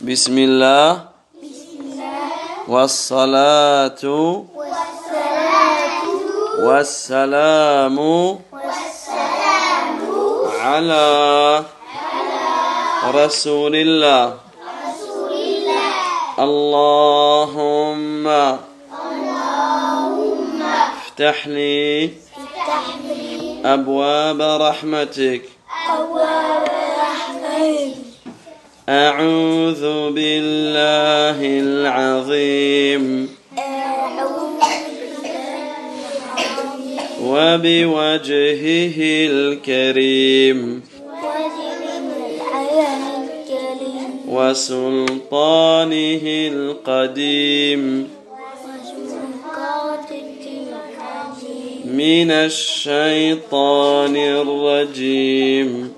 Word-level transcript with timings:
بسم 0.00 0.38
الله. 0.38 1.08
والصلاة 2.68 4.02
والسلام 6.60 7.98
على 10.60 11.64
رسول 13.08 13.74
الله 13.76 14.34
اللهم 16.38 18.26
افتح 21.06 21.46
لي 21.48 22.10
أبواب 23.64 24.40
رحمتك. 24.42 25.42
أعوذ 28.88 30.10
بالله 30.10 31.38
العظيم. 31.42 33.28
وبوجهه 37.22 38.98
الكريم. 39.30 40.82
وسلطانه 44.28 46.24
القديم. 46.52 48.08
من 51.84 52.30
الشيطان 52.30 54.16
الرجيم. 54.16 55.95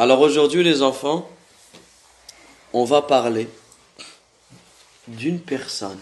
Alors 0.00 0.22
aujourd'hui 0.22 0.64
les 0.64 0.80
enfants, 0.80 1.28
on 2.72 2.86
va 2.86 3.02
parler 3.02 3.50
d'une 5.06 5.38
personne 5.38 6.00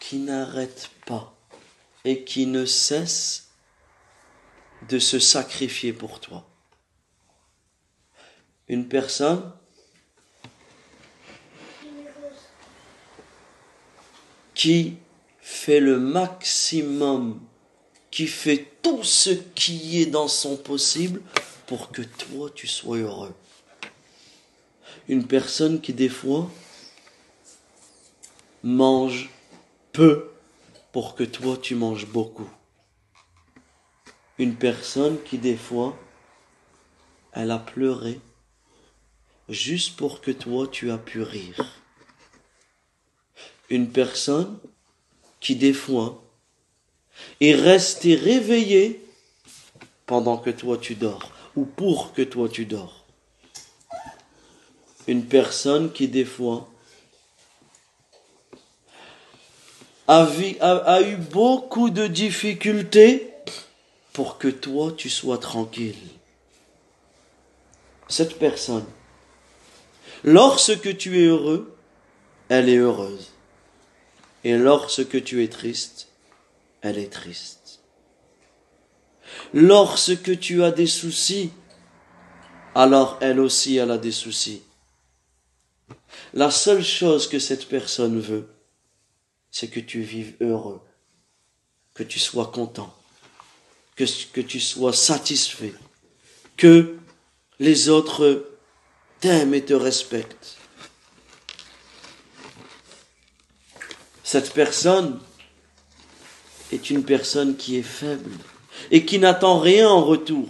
qui 0.00 0.16
n'arrête 0.16 0.88
pas 1.04 1.34
et 2.06 2.24
qui 2.24 2.46
ne 2.46 2.64
cesse 2.64 3.50
de 4.88 4.98
se 4.98 5.18
sacrifier 5.18 5.92
pour 5.92 6.18
toi. 6.18 6.46
Une 8.68 8.88
personne 8.88 9.52
qui 14.54 14.96
fait 15.42 15.80
le 15.80 15.98
maximum, 15.98 17.38
qui 18.10 18.26
fait 18.26 18.78
tout 18.80 19.04
ce 19.04 19.28
qui 19.28 20.00
est 20.00 20.06
dans 20.06 20.28
son 20.28 20.56
possible 20.56 21.20
pour 21.72 21.90
que 21.90 22.02
toi 22.02 22.50
tu 22.54 22.66
sois 22.66 22.98
heureux. 22.98 23.34
Une 25.08 25.26
personne 25.26 25.80
qui 25.80 25.94
des 25.94 26.10
fois 26.10 26.50
mange 28.62 29.30
peu 29.90 30.32
pour 30.92 31.14
que 31.14 31.24
toi 31.24 31.56
tu 31.56 31.74
manges 31.74 32.06
beaucoup. 32.06 32.50
Une 34.36 34.54
personne 34.54 35.16
qui 35.22 35.38
des 35.38 35.56
fois 35.56 35.98
elle 37.32 37.50
a 37.50 37.58
pleuré 37.58 38.20
juste 39.48 39.96
pour 39.96 40.20
que 40.20 40.30
toi 40.30 40.68
tu 40.68 40.90
as 40.90 40.98
pu 40.98 41.22
rire. 41.22 41.80
Une 43.70 43.90
personne 43.90 44.58
qui 45.40 45.56
des 45.56 45.72
fois 45.72 46.22
est 47.40 47.54
restée 47.54 48.14
réveillée 48.14 49.02
pendant 50.04 50.36
que 50.36 50.50
toi 50.50 50.76
tu 50.76 50.96
dors 50.96 51.41
ou 51.56 51.64
pour 51.64 52.12
que 52.12 52.22
toi 52.22 52.48
tu 52.48 52.66
dors. 52.66 53.04
Une 55.06 55.24
personne 55.24 55.92
qui 55.92 56.08
des 56.08 56.24
fois 56.24 56.68
a, 60.08 61.00
eu 61.02 61.16
beaucoup 61.16 61.90
de 61.90 62.06
difficultés 62.06 63.32
pour 64.12 64.38
que 64.38 64.48
toi 64.48 64.92
tu 64.96 65.08
sois 65.08 65.38
tranquille. 65.38 65.96
Cette 68.08 68.38
personne, 68.38 68.84
lorsque 70.22 70.96
tu 70.98 71.22
es 71.22 71.26
heureux, 71.26 71.74
elle 72.48 72.68
est 72.68 72.76
heureuse. 72.76 73.32
Et 74.44 74.58
lorsque 74.58 75.22
tu 75.24 75.42
es 75.42 75.48
triste, 75.48 76.08
elle 76.82 76.98
est 76.98 77.12
triste. 77.12 77.61
Lorsque 79.54 80.38
tu 80.40 80.62
as 80.62 80.70
des 80.70 80.86
soucis, 80.86 81.50
alors 82.74 83.18
elle 83.20 83.40
aussi 83.40 83.76
elle 83.76 83.90
a 83.90 83.98
des 83.98 84.12
soucis. 84.12 84.62
La 86.32 86.50
seule 86.50 86.82
chose 86.82 87.28
que 87.28 87.38
cette 87.38 87.68
personne 87.68 88.18
veut, 88.18 88.48
c'est 89.50 89.68
que 89.68 89.80
tu 89.80 90.00
vives 90.00 90.34
heureux, 90.40 90.80
que 91.92 92.02
tu 92.02 92.18
sois 92.18 92.46
content, 92.46 92.94
que, 93.96 94.04
que 94.32 94.40
tu 94.40 94.58
sois 94.58 94.94
satisfait, 94.94 95.74
que 96.56 96.96
les 97.58 97.90
autres 97.90 98.48
t'aiment 99.20 99.54
et 99.54 99.64
te 99.64 99.74
respectent. 99.74 100.56
Cette 104.24 104.54
personne 104.54 105.20
est 106.72 106.88
une 106.88 107.04
personne 107.04 107.56
qui 107.56 107.76
est 107.76 107.82
faible 107.82 108.30
et 108.90 109.04
qui 109.04 109.18
n'attend 109.18 109.58
rien 109.58 109.88
en 109.88 110.04
retour. 110.04 110.48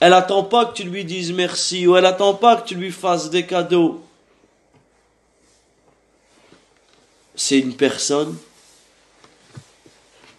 Elle 0.00 0.10
n'attend 0.10 0.44
pas 0.44 0.66
que 0.66 0.74
tu 0.74 0.84
lui 0.84 1.04
dises 1.04 1.32
merci 1.32 1.86
ou 1.86 1.96
elle 1.96 2.02
n'attend 2.02 2.34
pas 2.34 2.56
que 2.56 2.68
tu 2.68 2.74
lui 2.74 2.92
fasses 2.92 3.30
des 3.30 3.46
cadeaux. 3.46 4.04
C'est 7.34 7.58
une 7.58 7.76
personne 7.76 8.36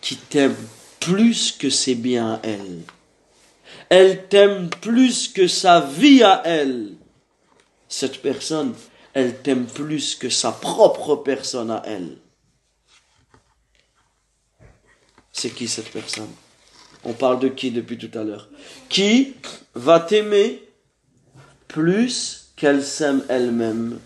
qui 0.01 0.15
t'aime 0.15 0.55
plus 0.99 1.51
que 1.51 1.69
ses 1.69 1.95
biens 1.95 2.35
à 2.35 2.39
elle. 2.43 2.81
Elle 3.89 4.27
t'aime 4.27 4.69
plus 4.69 5.27
que 5.27 5.47
sa 5.47 5.81
vie 5.81 6.23
à 6.23 6.41
elle. 6.45 6.93
Cette 7.87 8.21
personne, 8.21 8.75
elle 9.13 9.41
t'aime 9.41 9.65
plus 9.65 10.15
que 10.15 10.29
sa 10.29 10.51
propre 10.51 11.15
personne 11.15 11.71
à 11.71 11.81
elle. 11.85 12.17
C'est 15.31 15.51
qui 15.51 15.67
cette 15.67 15.91
personne? 15.91 16.31
On 17.07 17.13
parle 17.13 17.39
de 17.39 17.47
qui 17.47 17.71
depuis 17.71 17.97
tout 17.97 18.15
à 18.19 18.23
l'heure? 18.23 18.49
Qui 18.89 19.33
va 19.73 19.99
t'aimer 20.01 20.61
plus 21.69 22.51
qu'elle 22.57 22.83
s'aime 22.83 23.23
elle-même? 23.29 23.97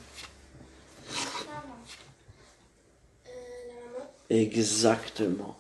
Exactement. 4.29 5.57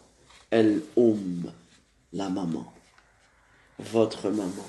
Elle 0.49 0.81
oum, 0.95 1.51
la 2.13 2.29
maman. 2.29 2.65
Votre 3.79 4.29
maman. 4.29 4.65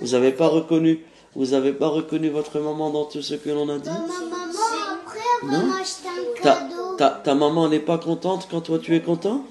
Vous 0.00 0.08
n'avez 0.08 0.32
pas 0.32 0.48
reconnu, 0.48 1.00
vous 1.34 1.54
avez 1.54 1.72
pas 1.72 1.88
reconnu 1.88 2.28
votre 2.30 2.58
maman 2.58 2.90
dans 2.90 3.04
tout 3.04 3.22
ce 3.22 3.34
que 3.34 3.50
l'on 3.50 3.68
a 3.68 3.78
dit? 3.78 3.88
Ma 3.88 3.98
maman, 3.98 4.52
après, 4.92 5.18
elle 5.42 5.48
va 5.48 5.58
Non? 5.58 5.66
m'acheter 5.66 6.08
un 6.08 6.42
ta, 6.42 6.54
cadeau. 6.54 6.96
ta, 6.96 7.10
ta 7.10 7.34
maman 7.34 7.68
n'est 7.68 7.78
pas 7.80 7.98
contente 7.98 8.48
quand 8.50 8.62
toi 8.62 8.78
tu 8.78 8.94
es 8.96 9.00
content? 9.00 9.44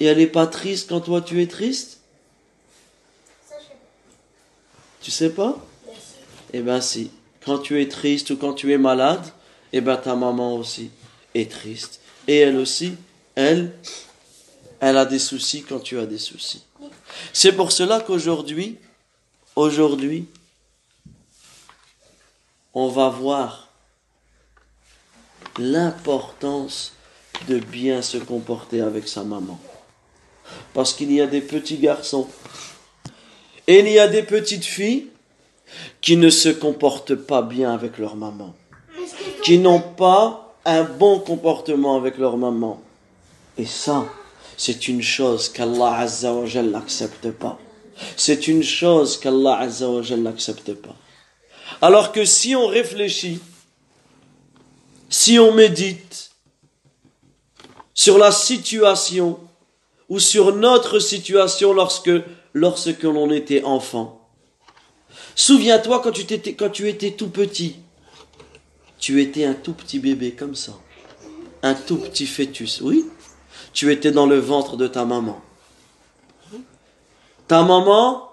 Et 0.00 0.06
elle 0.06 0.18
n'est 0.18 0.26
pas 0.26 0.46
triste 0.46 0.88
quand 0.88 1.00
toi 1.00 1.20
tu 1.20 1.42
es 1.42 1.46
triste? 1.46 2.00
Tu 5.00 5.10
sais 5.10 5.30
pas? 5.30 5.56
Eh 6.52 6.60
ben 6.60 6.80
si. 6.80 7.10
Quand 7.44 7.58
tu 7.58 7.80
es 7.80 7.88
triste 7.88 8.30
ou 8.30 8.36
quand 8.36 8.54
tu 8.54 8.72
es 8.72 8.78
malade, 8.78 9.24
eh 9.72 9.80
ben 9.80 9.96
ta 9.96 10.14
maman 10.14 10.56
aussi 10.56 10.90
est 11.34 11.50
triste. 11.50 12.00
Et 12.26 12.38
elle 12.38 12.56
aussi, 12.56 12.94
elle, 13.34 13.72
elle 14.80 14.96
a 14.96 15.04
des 15.04 15.18
soucis 15.18 15.62
quand 15.62 15.80
tu 15.80 15.98
as 15.98 16.06
des 16.06 16.18
soucis. 16.18 16.64
C'est 17.32 17.52
pour 17.52 17.72
cela 17.72 18.00
qu'aujourd'hui, 18.00 18.78
aujourd'hui, 19.56 20.26
on 22.72 22.88
va 22.88 23.08
voir 23.08 23.68
l'importance 25.58 26.92
de 27.48 27.58
bien 27.58 28.02
se 28.02 28.16
comporter 28.16 28.80
avec 28.80 29.06
sa 29.06 29.22
maman. 29.22 29.60
Parce 30.74 30.92
qu'il 30.92 31.12
y 31.12 31.20
a 31.20 31.26
des 31.26 31.40
petits 31.40 31.78
garçons 31.78 32.28
et 33.66 33.78
il 33.78 33.88
y 33.88 33.98
a 33.98 34.08
des 34.08 34.22
petites 34.22 34.64
filles 34.64 35.06
qui 36.00 36.16
ne 36.16 36.28
se 36.28 36.50
comportent 36.50 37.14
pas 37.14 37.42
bien 37.42 37.72
avec 37.72 37.98
leur 37.98 38.16
maman, 38.16 38.54
qui 39.42 39.58
n'ont 39.58 39.80
pas 39.80 40.54
un 40.64 40.84
bon 40.84 41.18
comportement 41.18 41.96
avec 41.96 42.18
leur 42.18 42.36
maman. 42.36 42.82
Et 43.56 43.64
ça, 43.64 44.04
c'est 44.56 44.88
une 44.88 45.02
chose 45.02 45.48
qu'Allah 45.48 45.98
Azza 45.98 46.32
wa 46.32 46.46
Jal 46.46 46.70
n'accepte 46.70 47.30
pas. 47.30 47.58
C'est 48.16 48.48
une 48.48 48.62
chose 48.62 49.18
qu'Allah 49.18 49.58
Azza 49.58 49.88
wa 49.88 50.02
Jal 50.02 50.20
n'accepte 50.20 50.74
pas. 50.74 50.96
Alors 51.80 52.12
que 52.12 52.24
si 52.24 52.54
on 52.54 52.66
réfléchit, 52.66 53.40
si 55.08 55.38
on 55.38 55.52
médite 55.52 56.30
sur 57.94 58.18
la 58.18 58.32
situation 58.32 59.38
ou 60.14 60.20
sur 60.20 60.54
notre 60.54 61.00
situation 61.00 61.72
lorsque, 61.72 62.12
lorsque 62.52 63.02
l'on 63.02 63.32
était 63.32 63.64
enfant. 63.64 64.20
Souviens-toi 65.34 66.00
quand 66.04 66.12
tu, 66.12 66.20
étais, 66.20 66.54
quand 66.54 66.70
tu 66.70 66.88
étais 66.88 67.10
tout 67.10 67.30
petit. 67.30 67.74
Tu 69.00 69.20
étais 69.20 69.44
un 69.44 69.54
tout 69.54 69.72
petit 69.72 69.98
bébé 69.98 70.30
comme 70.30 70.54
ça. 70.54 70.74
Un 71.64 71.74
tout 71.74 71.96
petit 71.96 72.26
fœtus, 72.26 72.80
oui. 72.80 73.06
Tu 73.72 73.90
étais 73.90 74.12
dans 74.12 74.26
le 74.26 74.38
ventre 74.38 74.76
de 74.76 74.86
ta 74.86 75.04
maman. 75.04 75.42
Ta 77.48 77.64
maman, 77.64 78.30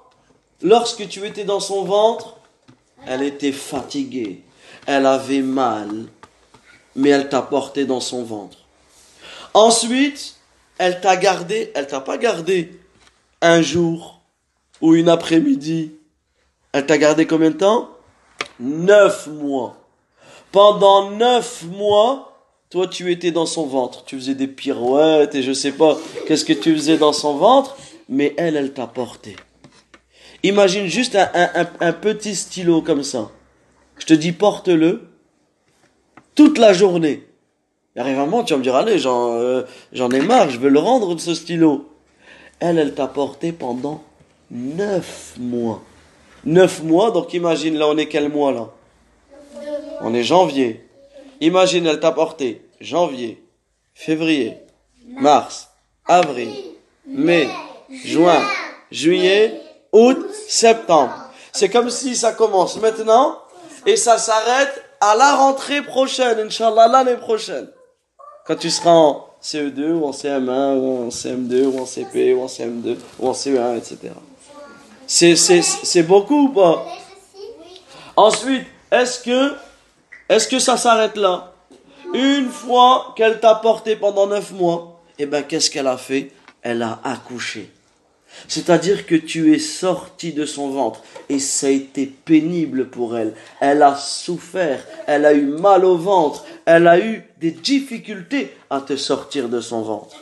lorsque 0.62 1.10
tu 1.10 1.26
étais 1.26 1.46
dans 1.46 1.60
son 1.60 1.84
ventre, 1.84 2.38
elle 3.08 3.24
était 3.24 3.52
fatiguée, 3.52 4.44
elle 4.86 5.08
avait 5.08 5.42
mal, 5.42 6.06
mais 6.96 7.10
elle 7.10 7.28
t'a 7.28 7.42
porté 7.42 7.86
dans 7.86 8.02
son 8.02 8.24
ventre. 8.24 8.60
Ensuite, 9.56 10.36
elle 10.82 11.00
t'a 11.00 11.16
gardé, 11.16 11.72
elle 11.76 11.86
t'a 11.86 12.02
pas 12.02 12.18
gardé 12.18 12.72
un 13.40 13.62
jour 13.62 14.20
ou 14.82 14.96
une 14.96 15.10
après-midi. 15.10 15.92
Elle 16.74 16.88
t'a 16.88 16.98
gardé 16.98 17.28
combien 17.28 17.52
de 17.52 17.58
temps? 17.58 17.92
Neuf 18.60 19.28
mois. 19.28 19.78
Pendant 20.52 21.12
neuf 21.12 21.64
mois, 21.66 22.48
toi 22.72 22.88
tu 22.88 23.12
étais 23.12 23.30
dans 23.30 23.46
son 23.46 23.68
ventre, 23.68 24.04
tu 24.06 24.16
faisais 24.16 24.34
des 24.34 24.48
pirouettes 24.48 25.36
et 25.36 25.44
je 25.44 25.54
sais 25.54 25.72
pas 25.72 26.00
qu'est-ce 26.26 26.46
que 26.46 26.54
tu 26.54 26.74
faisais 26.74 26.98
dans 26.98 27.14
son 27.14 27.36
ventre, 27.36 27.78
mais 28.10 28.34
elle, 28.38 28.56
elle 28.56 28.74
t'a 28.74 28.88
porté. 28.88 29.36
Imagine 30.42 30.88
juste 30.88 31.16
un, 31.16 31.94
petit 31.94 32.36
stylo 32.36 32.82
comme 32.82 33.04
ça. 33.04 33.30
Je 34.00 34.08
te 34.08 34.16
dis 34.16 34.32
porte-le 34.32 35.08
toute 36.34 36.58
la 36.58 36.74
journée. 36.74 37.28
Il 37.96 38.02
arrive 38.02 38.20
un 38.20 38.26
moment, 38.26 38.44
tu 38.44 38.54
vas 38.54 38.58
me 38.58 38.64
dire, 38.64 38.76
allez, 38.76 39.06
euh, 39.06 39.64
j'en 39.92 40.10
ai 40.12 40.22
marre, 40.22 40.50
je 40.50 40.60
veux 40.60 40.70
le 40.70 40.80
rendre 40.80 41.14
de 41.14 41.20
ce 41.20 41.34
stylo. 41.34 41.90
Elle, 42.60 42.78
elle 42.78 42.94
t'a 42.94 43.08
porté 43.08 43.52
pendant 43.52 44.02
neuf 44.50 45.34
mois. 45.38 45.82
Neuf 46.46 46.82
mois, 46.84 47.12
donc 47.12 47.34
imagine, 47.34 47.78
là 47.78 47.88
on 47.88 47.98
est 47.98 48.08
quel 48.08 48.30
mois 48.30 48.52
là? 48.52 48.70
On 50.02 50.14
est 50.14 50.24
janvier. 50.24 50.88
Imagine, 51.42 51.86
elle 51.86 52.00
t'a 52.00 52.12
porté 52.12 52.66
janvier, 52.80 53.44
février, 53.94 54.58
mars, 55.08 55.70
avril, 56.08 56.50
mai, 57.06 57.50
juin, 58.06 58.42
juillet, 58.90 59.60
août, 59.92 60.18
septembre. 60.48 61.14
C'est 61.52 61.70
comme 61.70 61.90
si 61.90 62.16
ça 62.16 62.32
commence 62.32 62.78
maintenant 62.78 63.38
et 63.86 63.98
ça 63.98 64.18
s'arrête 64.18 64.84
à 65.02 65.16
la 65.16 65.36
rentrée 65.36 65.82
prochaine, 65.82 66.40
Inch'Allah, 66.40 66.88
l'année 66.88 67.18
prochaine. 67.18 67.68
Quand 68.46 68.56
tu 68.56 68.70
seras 68.70 68.92
en 68.92 69.28
CE2 69.44 69.92
ou 69.94 70.06
en 70.06 70.12
CM1 70.12 70.78
ou 70.78 71.06
en 71.06 71.10
CM2 71.10 71.66
ou 71.66 71.80
en 71.80 71.86
CP 71.86 72.34
ou 72.34 72.44
en 72.44 72.48
CM2 72.48 72.98
ou 73.20 73.28
en 73.30 73.34
CE1, 73.34 73.78
etc. 73.78 74.14
C'est 75.08 76.04
beaucoup 76.04 76.46
ou 76.46 76.50
pas? 76.50 76.86
Ensuite, 78.16 78.66
est-ce 78.92 79.20
que, 79.20 79.54
est-ce 80.30 80.48
que 80.48 80.60
ça 80.60 80.78
s'arrête 80.78 81.18
là? 81.18 81.54
Une 82.14 82.50
fois 82.50 83.14
qu'elle 83.16 83.40
t'a 83.40 83.56
porté 83.56 83.96
pendant 83.96 84.28
neuf 84.28 84.52
mois, 84.52 85.02
eh 85.18 85.26
ben, 85.26 85.44
qu'est-ce 85.44 85.70
qu'elle 85.70 85.88
a 85.88 85.98
fait? 85.98 86.32
Elle 86.62 86.82
a 86.82 87.00
accouché. 87.04 87.72
C'est-à-dire 88.48 89.06
que 89.06 89.16
tu 89.16 89.54
es 89.54 89.60
sorti 89.60 90.34
de 90.34 90.46
son 90.46 90.70
ventre 90.70 91.02
et 91.30 91.40
ça 91.40 91.68
a 91.68 91.70
été 91.70 92.06
pénible 92.06 92.90
pour 92.90 93.18
elle. 93.18 93.34
Elle 93.60 93.84
a 93.84 93.96
souffert, 93.96 94.86
elle 95.08 95.26
a 95.26 95.34
eu 95.34 95.46
mal 95.46 95.86
au 95.86 95.98
ventre, 95.98 96.46
elle 96.66 96.88
a 96.88 97.00
eu 97.00 97.24
des 97.40 97.52
difficultés 97.52 98.52
à 98.70 98.82
te 98.82 98.96
sortir 98.96 99.50
de 99.50 99.62
son 99.62 99.82
ventre. 99.82 100.16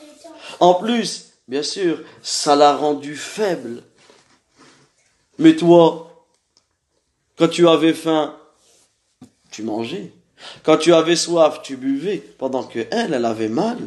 En 0.59 0.73
plus, 0.73 1.33
bien 1.47 1.63
sûr, 1.63 2.01
ça 2.21 2.55
l'a 2.55 2.75
rendue 2.75 3.15
faible. 3.15 3.83
Mais 5.37 5.55
toi, 5.55 6.25
quand 7.37 7.47
tu 7.47 7.67
avais 7.67 7.93
faim, 7.93 8.35
tu 9.51 9.63
mangeais. 9.63 10.11
Quand 10.63 10.77
tu 10.77 10.93
avais 10.93 11.15
soif, 11.15 11.61
tu 11.63 11.77
buvais, 11.77 12.17
pendant 12.37 12.63
que 12.63 12.79
elle, 12.91 13.13
elle 13.13 13.25
avait 13.25 13.49
mal. 13.49 13.77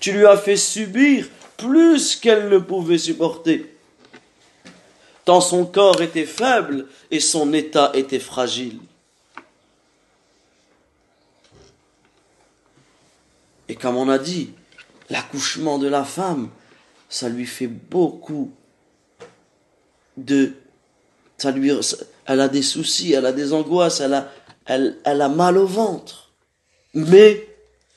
Tu 0.00 0.12
lui 0.12 0.26
as 0.26 0.36
fait 0.36 0.56
subir 0.56 1.26
plus 1.62 2.16
qu'elle 2.16 2.48
ne 2.48 2.58
pouvait 2.58 2.98
supporter. 2.98 3.74
Tant 5.24 5.40
son 5.40 5.64
corps 5.64 6.02
était 6.02 6.26
faible 6.26 6.88
et 7.10 7.20
son 7.20 7.52
état 7.52 7.92
était 7.94 8.18
fragile. 8.18 8.80
Et 13.68 13.76
comme 13.76 13.96
on 13.96 14.08
a 14.08 14.18
dit, 14.18 14.52
l'accouchement 15.08 15.78
de 15.78 15.86
la 15.86 16.04
femme, 16.04 16.50
ça 17.08 17.28
lui 17.28 17.46
fait 17.46 17.68
beaucoup 17.68 18.52
de... 20.16 20.54
Ça 21.38 21.50
lui, 21.52 21.72
elle 22.26 22.40
a 22.40 22.48
des 22.48 22.62
soucis, 22.62 23.12
elle 23.12 23.26
a 23.26 23.32
des 23.32 23.52
angoisses, 23.52 24.00
elle 24.00 24.14
a, 24.14 24.32
elle, 24.66 24.98
elle 25.04 25.22
a 25.22 25.28
mal 25.28 25.58
au 25.58 25.66
ventre. 25.66 26.30
Mais 26.94 27.48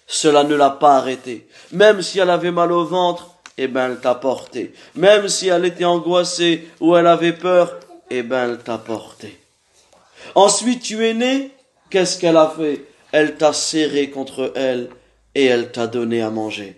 cela 0.07 0.43
ne 0.43 0.55
l'a 0.55 0.69
pas 0.69 0.97
arrêté. 0.97 1.47
Même 1.71 2.01
si 2.01 2.19
elle 2.19 2.29
avait 2.29 2.51
mal 2.51 2.71
au 2.71 2.85
ventre, 2.85 3.34
eh 3.57 3.67
ben 3.67 3.91
elle 3.91 3.99
t'a 3.99 4.15
porté. 4.15 4.73
Même 4.95 5.27
si 5.27 5.47
elle 5.47 5.65
était 5.65 5.85
angoissée 5.85 6.67
ou 6.79 6.95
elle 6.95 7.07
avait 7.07 7.33
peur, 7.33 7.79
eh 8.09 8.23
ben 8.23 8.49
elle 8.49 8.59
t'a 8.59 8.77
porté. 8.77 9.37
Ensuite 10.35 10.81
tu 10.81 11.05
es 11.05 11.13
né, 11.13 11.51
qu'est-ce 11.89 12.19
qu'elle 12.19 12.37
a 12.37 12.53
fait? 12.55 12.85
Elle 13.11 13.37
t'a 13.37 13.53
serré 13.53 14.09
contre 14.09 14.51
elle 14.55 14.89
et 15.33 15.45
elle 15.45 15.71
t'a 15.71 15.87
donné 15.87 16.21
à 16.21 16.29
manger. 16.29 16.75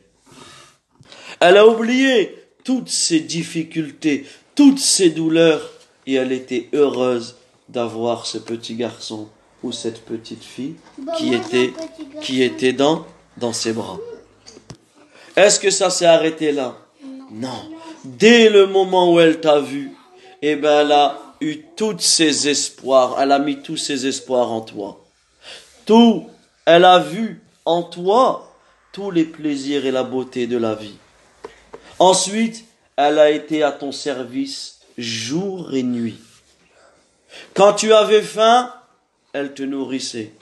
Elle 1.40 1.58
a 1.58 1.68
oublié 1.68 2.36
toutes 2.64 2.90
ses 2.90 3.20
difficultés, 3.20 4.26
toutes 4.56 4.80
ses 4.80 5.10
douleurs, 5.10 5.72
et 6.06 6.16
elle 6.16 6.32
était 6.32 6.70
heureuse 6.74 7.36
d'avoir 7.70 8.26
ce 8.26 8.38
petit 8.38 8.76
garçon 8.76 9.30
ou 9.64 9.72
cette 9.72 10.04
petite 10.06 10.44
fille 10.44 10.76
qui 11.18 11.34
était, 11.34 11.74
qui 12.22 12.42
était 12.42 12.74
dans, 12.74 13.06
dans 13.38 13.54
ses 13.54 13.74
bras. 13.74 14.00
Est-ce 15.38 15.60
que 15.60 15.70
ça 15.70 15.92
s'est 15.92 16.08
arrêté 16.08 16.52
là? 16.52 16.76
Non. 17.32 17.72
Dès 18.04 18.50
le 18.50 18.66
moment 18.66 19.14
où 19.14 19.20
elle 19.20 19.40
t'a 19.40 19.60
vu, 19.60 19.92
eh 20.42 20.56
ben 20.56 20.82
elle 20.82 20.92
a 20.92 21.20
eu 21.42 21.60
tous 21.76 22.00
ses 22.00 22.50
espoirs, 22.50 23.22
elle 23.22 23.32
a 23.32 23.38
mis 23.38 23.62
tous 23.62 23.78
ses 23.78 24.08
espoirs 24.08 24.52
en 24.52 24.62
toi. 24.62 25.06
Tout, 25.86 26.28
elle 26.66 26.86
a 26.86 26.98
vu 26.98 27.44
en 27.66 27.84
toi 27.84 28.52
tous 28.92 29.12
les 29.12 29.26
plaisirs 29.26 29.86
et 29.86 29.92
la 29.92 30.02
beauté 30.02 30.48
de 30.48 30.58
la 30.58 30.74
vie. 30.74 30.98
Ensuite, 32.00 32.66
elle 32.96 33.20
a 33.20 33.30
été 33.30 33.62
à 33.62 33.72
ton 33.72 33.92
service 33.92 34.80
jour 34.98 35.72
et 35.76 35.84
nuit. 35.84 36.18
Quand 37.54 37.74
tu 37.74 37.94
avais 37.94 38.24
faim, 38.24 38.74
elle 39.34 39.54
te 39.54 39.62
nourrissait. 39.62 40.34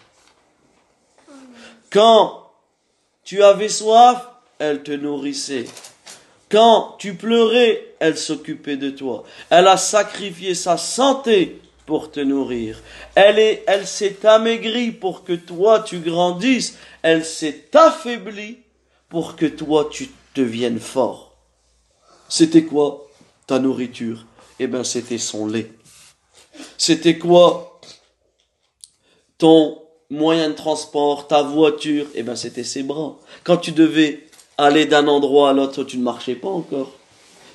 Quand 1.89 2.49
tu 3.25 3.43
avais 3.43 3.67
soif, 3.67 4.29
elle 4.59 4.83
te 4.83 4.91
nourrissait. 4.91 5.65
Quand 6.49 6.95
tu 6.99 7.15
pleurais, 7.15 7.95
elle 7.99 8.17
s'occupait 8.17 8.77
de 8.77 8.89
toi. 8.89 9.23
Elle 9.49 9.67
a 9.67 9.77
sacrifié 9.77 10.55
sa 10.55 10.77
santé 10.77 11.59
pour 11.85 12.11
te 12.11 12.19
nourrir. 12.19 12.81
Elle 13.15 13.39
est, 13.39 13.63
elle 13.67 13.87
s'est 13.87 14.25
amaigrie 14.25 14.91
pour 14.91 15.23
que 15.23 15.33
toi 15.33 15.81
tu 15.81 15.99
grandisses. 15.99 16.77
Elle 17.01 17.25
s'est 17.25 17.65
affaiblie 17.73 18.59
pour 19.09 19.35
que 19.35 19.45
toi 19.45 19.89
tu 19.91 20.09
deviennes 20.35 20.79
fort. 20.79 21.35
C'était 22.29 22.63
quoi 22.63 23.07
ta 23.47 23.59
nourriture? 23.59 24.25
Eh 24.59 24.67
bien, 24.67 24.83
c'était 24.83 25.17
son 25.17 25.47
lait. 25.47 25.71
C'était 26.77 27.17
quoi 27.17 27.79
ton 29.37 29.81
moyen 30.09 30.49
de 30.49 30.55
transport, 30.55 31.27
ta 31.27 31.43
voiture? 31.43 32.07
Eh 32.15 32.23
bien, 32.23 32.35
c'était 32.35 32.63
ses 32.63 32.83
bras. 32.83 33.17
Quand 33.43 33.57
tu 33.57 33.71
devais 33.71 34.24
aller 34.57 34.85
d'un 34.85 35.07
endroit 35.07 35.49
à 35.49 35.53
l'autre, 35.53 35.83
tu 35.83 35.97
ne 35.97 36.03
marchais 36.03 36.35
pas 36.35 36.49
encore. 36.49 36.91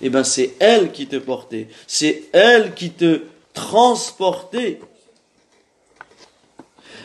Eh 0.03 0.09
bien, 0.09 0.25
c'est 0.25 0.55
elle 0.61 0.93
qui 0.93 1.07
te 1.07 1.17
portait. 1.17 1.69
C'est 1.87 2.25
elle 2.33 2.75
qui 2.75 2.91
te 2.91 3.23
transportait. 3.53 4.81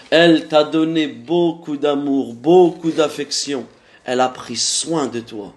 Elle 0.10 0.48
t'a 0.48 0.64
donné 0.64 1.08
beaucoup 1.08 1.78
d'amour, 1.78 2.34
beaucoup 2.34 2.92
d'affection. 2.92 3.66
Elle 4.06 4.22
a 4.22 4.30
pris 4.30 4.56
soin 4.56 5.08
de 5.08 5.20
toi. 5.20 5.54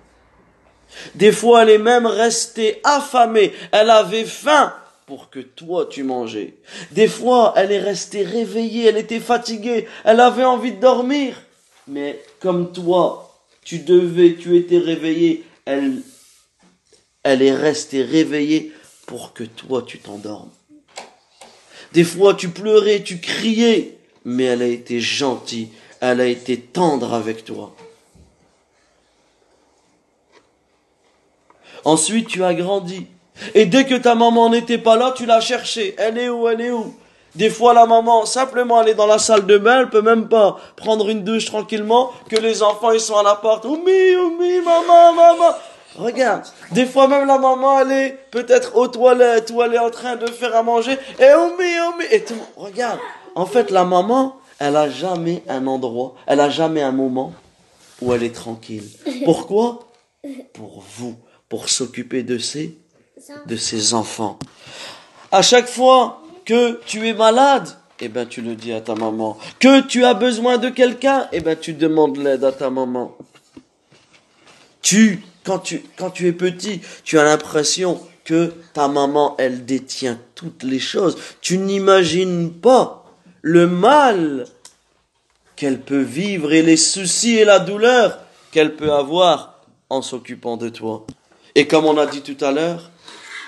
Des 1.14 1.32
fois, 1.32 1.62
elle 1.62 1.70
est 1.70 1.78
même 1.78 2.06
restée 2.06 2.80
affamée. 2.82 3.52
Elle 3.72 3.90
avait 3.90 4.24
faim 4.24 4.72
pour 5.06 5.30
que 5.30 5.40
toi 5.40 5.86
tu 5.86 6.02
mangeais. 6.02 6.54
Des 6.92 7.08
fois, 7.08 7.54
elle 7.56 7.72
est 7.72 7.80
restée 7.80 8.22
réveillée, 8.22 8.86
elle 8.86 8.98
était 8.98 9.20
fatiguée, 9.20 9.88
elle 10.04 10.20
avait 10.20 10.44
envie 10.44 10.72
de 10.72 10.80
dormir. 10.80 11.34
Mais 11.86 12.20
comme 12.40 12.72
toi, 12.72 13.27
tu 13.68 13.80
devais, 13.80 14.34
tu 14.34 14.56
étais 14.56 14.78
réveillé, 14.78 15.44
elle, 15.66 16.00
elle 17.22 17.42
est 17.42 17.54
restée 17.54 18.02
réveillée 18.02 18.72
pour 19.04 19.34
que 19.34 19.44
toi 19.44 19.82
tu 19.86 19.98
t'endormes. 19.98 20.48
Des 21.92 22.04
fois 22.04 22.32
tu 22.32 22.48
pleurais, 22.48 23.02
tu 23.02 23.20
criais, 23.20 23.98
mais 24.24 24.44
elle 24.44 24.62
a 24.62 24.66
été 24.66 25.00
gentille, 25.00 25.68
elle 26.00 26.22
a 26.22 26.26
été 26.26 26.58
tendre 26.58 27.12
avec 27.12 27.44
toi. 27.44 27.76
Ensuite, 31.84 32.28
tu 32.28 32.42
as 32.44 32.54
grandi. 32.54 33.06
Et 33.54 33.66
dès 33.66 33.84
que 33.84 33.96
ta 33.96 34.14
maman 34.14 34.48
n'était 34.48 34.78
pas 34.78 34.96
là, 34.96 35.12
tu 35.14 35.26
l'as 35.26 35.42
cherchée. 35.42 35.94
Elle 35.98 36.16
est 36.16 36.30
où 36.30 36.48
Elle 36.48 36.62
est 36.62 36.70
où? 36.70 36.96
Des 37.34 37.50
fois, 37.50 37.74
la 37.74 37.86
maman, 37.86 38.26
simplement, 38.26 38.82
elle 38.82 38.88
est 38.90 38.94
dans 38.94 39.06
la 39.06 39.18
salle 39.18 39.46
de 39.46 39.58
bain, 39.58 39.80
elle 39.80 39.90
peut 39.90 40.02
même 40.02 40.28
pas 40.28 40.58
prendre 40.76 41.08
une 41.08 41.24
douche 41.24 41.46
tranquillement, 41.46 42.10
que 42.28 42.36
les 42.36 42.62
enfants, 42.62 42.92
ils 42.92 43.00
sont 43.00 43.16
à 43.16 43.22
la 43.22 43.34
porte. 43.34 43.64
Oumi, 43.64 44.16
oumi, 44.16 44.60
maman, 44.60 45.12
maman. 45.12 45.54
Regarde, 45.96 46.44
des 46.72 46.86
fois 46.86 47.08
même 47.08 47.26
la 47.26 47.38
maman, 47.38 47.80
elle 47.80 47.92
est 47.92 48.18
peut-être 48.30 48.76
aux 48.76 48.88
toilettes 48.88 49.50
ou 49.50 49.62
elle 49.62 49.74
est 49.74 49.78
en 49.78 49.90
train 49.90 50.16
de 50.16 50.26
faire 50.26 50.54
à 50.54 50.62
manger. 50.62 50.96
Et 51.18 51.34
oumi, 51.34 51.80
oumi. 51.88 52.04
Et 52.10 52.24
tout, 52.24 52.34
regarde. 52.56 52.98
En 53.34 53.46
fait, 53.46 53.70
la 53.70 53.84
maman, 53.84 54.36
elle 54.58 54.76
a 54.76 54.88
jamais 54.88 55.42
un 55.48 55.66
endroit, 55.66 56.14
elle 56.26 56.40
a 56.40 56.50
jamais 56.50 56.82
un 56.82 56.92
moment 56.92 57.32
où 58.00 58.12
elle 58.12 58.22
est 58.22 58.34
tranquille. 58.34 58.88
Pourquoi? 59.24 59.80
Pour 60.52 60.82
vous, 60.96 61.16
pour 61.48 61.68
s'occuper 61.68 62.22
de 62.22 62.38
ses, 62.38 62.78
de 63.46 63.56
ses 63.56 63.94
enfants. 63.94 64.38
À 65.30 65.42
chaque 65.42 65.68
fois 65.68 66.22
que 66.48 66.80
tu 66.86 67.06
es 67.06 67.12
malade, 67.12 67.68
eh 68.00 68.08
ben 68.08 68.26
tu 68.26 68.40
le 68.40 68.54
dis 68.54 68.72
à 68.72 68.80
ta 68.80 68.94
maman. 68.94 69.36
Que 69.58 69.82
tu 69.82 70.06
as 70.06 70.14
besoin 70.14 70.56
de 70.56 70.70
quelqu'un, 70.70 71.28
eh 71.30 71.40
ben 71.40 71.54
tu 71.54 71.74
demandes 71.74 72.16
l'aide 72.16 72.42
à 72.42 72.52
ta 72.52 72.70
maman. 72.70 73.14
Tu, 74.80 75.22
quand 75.44 75.58
tu, 75.58 75.82
quand 75.98 76.08
tu 76.08 76.26
es 76.26 76.32
petit, 76.32 76.80
tu 77.04 77.18
as 77.18 77.24
l'impression 77.24 78.00
que 78.24 78.54
ta 78.72 78.88
maman, 78.88 79.34
elle 79.38 79.66
détient 79.66 80.18
toutes 80.34 80.62
les 80.62 80.78
choses. 80.78 81.18
Tu 81.42 81.58
n'imagines 81.58 82.50
pas 82.50 83.04
le 83.42 83.66
mal 83.66 84.46
qu'elle 85.54 85.82
peut 85.82 86.00
vivre 86.00 86.54
et 86.54 86.62
les 86.62 86.78
soucis 86.78 87.36
et 87.36 87.44
la 87.44 87.58
douleur 87.58 88.20
qu'elle 88.52 88.74
peut 88.74 88.94
avoir 88.94 89.60
en 89.90 90.00
s'occupant 90.00 90.56
de 90.56 90.70
toi. 90.70 91.06
Et 91.54 91.66
comme 91.66 91.84
on 91.84 91.98
a 91.98 92.06
dit 92.06 92.22
tout 92.22 92.42
à 92.42 92.52
l'heure, 92.52 92.90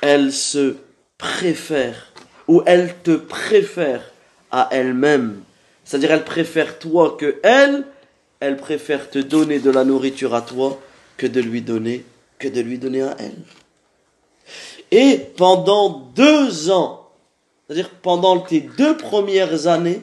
elle 0.02 0.35
se 0.35 0.76
préfère 1.16 2.10
ou 2.50 2.64
elle 2.66 2.97
te 3.04 3.12
préfère 3.12 4.11
à 4.50 4.69
elle-même. 4.73 5.40
C'est-à-dire 5.85 6.11
elle 6.11 6.25
préfère 6.25 6.80
toi 6.80 7.16
que 7.16 7.37
elle, 7.45 7.85
elle 8.40 8.57
préfère 8.57 9.09
te 9.09 9.21
donner 9.21 9.61
de 9.61 9.71
la 9.71 9.85
nourriture 9.85 10.35
à 10.35 10.42
toi 10.42 10.80
que 11.16 11.28
de 11.28 11.40
lui 11.40 11.62
donner 11.62 12.04
que 12.40 12.49
de 12.49 12.61
lui 12.61 12.78
donner 12.78 13.02
à 13.02 13.14
elle. 13.21 13.38
Et 14.90 15.19
pendant 15.37 16.11
deux 16.16 16.71
ans, 16.71 17.09
c'est-à-dire 17.66 17.90
pendant 17.90 18.40
tes 18.40 18.62
deux 18.62 18.97
premières 18.97 19.69
années, 19.69 20.02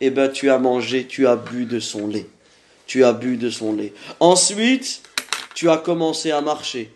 eh 0.00 0.08
ben 0.08 0.30
tu 0.30 0.48
as 0.48 0.58
mangé, 0.58 1.06
tu 1.06 1.26
as 1.26 1.36
bu 1.36 1.66
de 1.66 1.80
son 1.80 2.06
lait. 2.06 2.28
Tu 2.86 3.04
as 3.04 3.12
bu 3.12 3.36
de 3.36 3.50
son 3.50 3.74
lait. 3.74 3.92
Ensuite, 4.20 5.02
tu 5.54 5.68
as 5.68 5.76
commencé 5.76 6.30
à 6.30 6.40
marcher. 6.40 6.93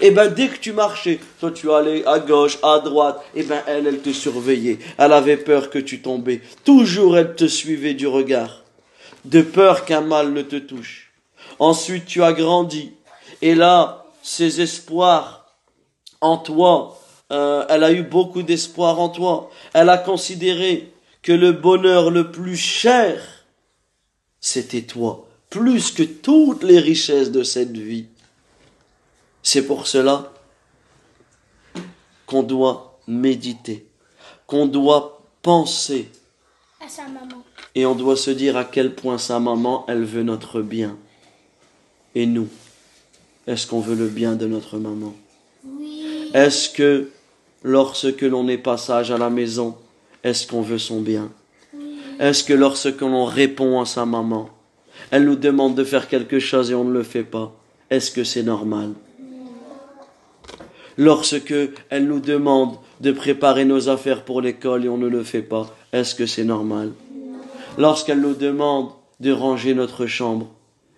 Et 0.00 0.10
ben 0.10 0.28
dès 0.28 0.48
que 0.48 0.58
tu 0.58 0.72
marchais, 0.72 1.18
toi 1.40 1.50
tu 1.50 1.72
allais 1.72 2.06
à 2.06 2.18
gauche, 2.20 2.58
à 2.62 2.78
droite, 2.78 3.20
et 3.34 3.42
ben 3.42 3.62
elle, 3.66 3.86
elle 3.86 4.00
te 4.00 4.12
surveillait. 4.12 4.78
Elle 4.96 5.12
avait 5.12 5.36
peur 5.36 5.70
que 5.70 5.78
tu 5.78 6.00
tombais. 6.00 6.40
Toujours 6.64 7.18
elle 7.18 7.34
te 7.34 7.46
suivait 7.46 7.94
du 7.94 8.06
regard, 8.06 8.64
de 9.24 9.42
peur 9.42 9.84
qu'un 9.84 10.02
mal 10.02 10.32
ne 10.32 10.42
te 10.42 10.56
touche. 10.56 11.12
Ensuite 11.58 12.06
tu 12.06 12.22
as 12.22 12.32
grandi. 12.32 12.92
Et 13.42 13.54
là, 13.54 14.06
ses 14.22 14.60
espoirs 14.60 15.46
en 16.20 16.36
toi, 16.36 16.98
euh, 17.30 17.64
elle 17.68 17.84
a 17.84 17.92
eu 17.92 18.02
beaucoup 18.02 18.42
d'espoir 18.42 19.00
en 19.00 19.08
toi. 19.08 19.50
Elle 19.74 19.88
a 19.88 19.98
considéré 19.98 20.92
que 21.22 21.32
le 21.32 21.52
bonheur 21.52 22.10
le 22.10 22.30
plus 22.30 22.56
cher, 22.56 23.20
c'était 24.40 24.82
toi, 24.82 25.26
plus 25.50 25.90
que 25.90 26.02
toutes 26.02 26.62
les 26.62 26.78
richesses 26.78 27.30
de 27.30 27.42
cette 27.42 27.76
vie. 27.76 28.06
C'est 29.50 29.62
pour 29.62 29.86
cela 29.86 30.30
qu'on 32.26 32.42
doit 32.42 32.98
méditer, 33.06 33.86
qu'on 34.46 34.66
doit 34.66 35.22
penser. 35.40 36.10
À 36.84 36.86
sa 36.86 37.04
maman. 37.04 37.42
Et 37.74 37.86
on 37.86 37.94
doit 37.94 38.18
se 38.18 38.30
dire 38.30 38.58
à 38.58 38.66
quel 38.66 38.94
point 38.94 39.16
sa 39.16 39.40
maman, 39.40 39.86
elle 39.88 40.04
veut 40.04 40.22
notre 40.22 40.60
bien. 40.60 40.98
Et 42.14 42.26
nous, 42.26 42.48
est-ce 43.46 43.66
qu'on 43.66 43.80
veut 43.80 43.94
le 43.94 44.08
bien 44.08 44.34
de 44.34 44.46
notre 44.46 44.76
maman? 44.76 45.14
Oui. 45.64 46.30
Est-ce 46.34 46.68
que 46.68 47.08
lorsque 47.62 48.20
l'on 48.20 48.48
est 48.48 48.58
passage 48.58 49.10
à 49.10 49.16
la 49.16 49.30
maison, 49.30 49.78
est-ce 50.24 50.46
qu'on 50.46 50.60
veut 50.60 50.76
son 50.76 51.00
bien? 51.00 51.32
Est-ce 52.20 52.44
que 52.44 52.52
lorsque 52.52 53.00
l'on 53.00 53.24
répond 53.24 53.80
à 53.80 53.86
sa 53.86 54.04
maman, 54.04 54.50
elle 55.10 55.24
nous 55.24 55.36
demande 55.36 55.74
de 55.74 55.84
faire 55.84 56.06
quelque 56.06 56.38
chose 56.38 56.70
et 56.70 56.74
on 56.74 56.84
ne 56.84 56.92
le 56.92 57.02
fait 57.02 57.24
pas, 57.24 57.50
est-ce 57.88 58.10
que 58.10 58.24
c'est 58.24 58.42
normal? 58.42 58.92
Lorsque 60.98 61.54
elle 61.90 62.08
nous 62.08 62.18
demande 62.18 62.74
de 63.00 63.12
préparer 63.12 63.64
nos 63.64 63.88
affaires 63.88 64.24
pour 64.24 64.40
l'école 64.40 64.84
et 64.84 64.88
on 64.88 64.98
ne 64.98 65.06
le 65.06 65.22
fait 65.22 65.42
pas, 65.42 65.72
est-ce 65.92 66.16
que 66.16 66.26
c'est 66.26 66.42
normal? 66.42 66.90
Lorsqu'elle 67.78 68.20
nous 68.20 68.34
demande 68.34 68.90
de 69.20 69.30
ranger 69.30 69.74
notre 69.74 70.06
chambre 70.06 70.48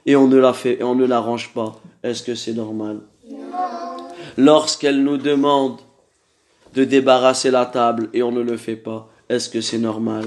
et 0.06 0.16
on 0.16 0.26
ne 0.26 0.38
la 0.38 0.54
fait 0.54 0.80
et 0.80 0.84
on 0.84 0.94
ne 0.94 1.04
la 1.04 1.20
range 1.20 1.52
pas, 1.52 1.78
est-ce 2.02 2.22
que 2.22 2.34
c'est 2.34 2.54
normal? 2.54 3.00
Lorsqu'elle 4.38 5.04
nous 5.04 5.18
demande 5.18 5.76
de 6.74 6.84
débarrasser 6.84 7.50
la 7.50 7.66
table 7.66 8.08
et 8.14 8.22
on 8.22 8.32
ne 8.32 8.40
le 8.40 8.56
fait 8.56 8.76
pas, 8.76 9.06
est-ce 9.28 9.50
que 9.50 9.60
c'est 9.60 9.78
normal? 9.78 10.24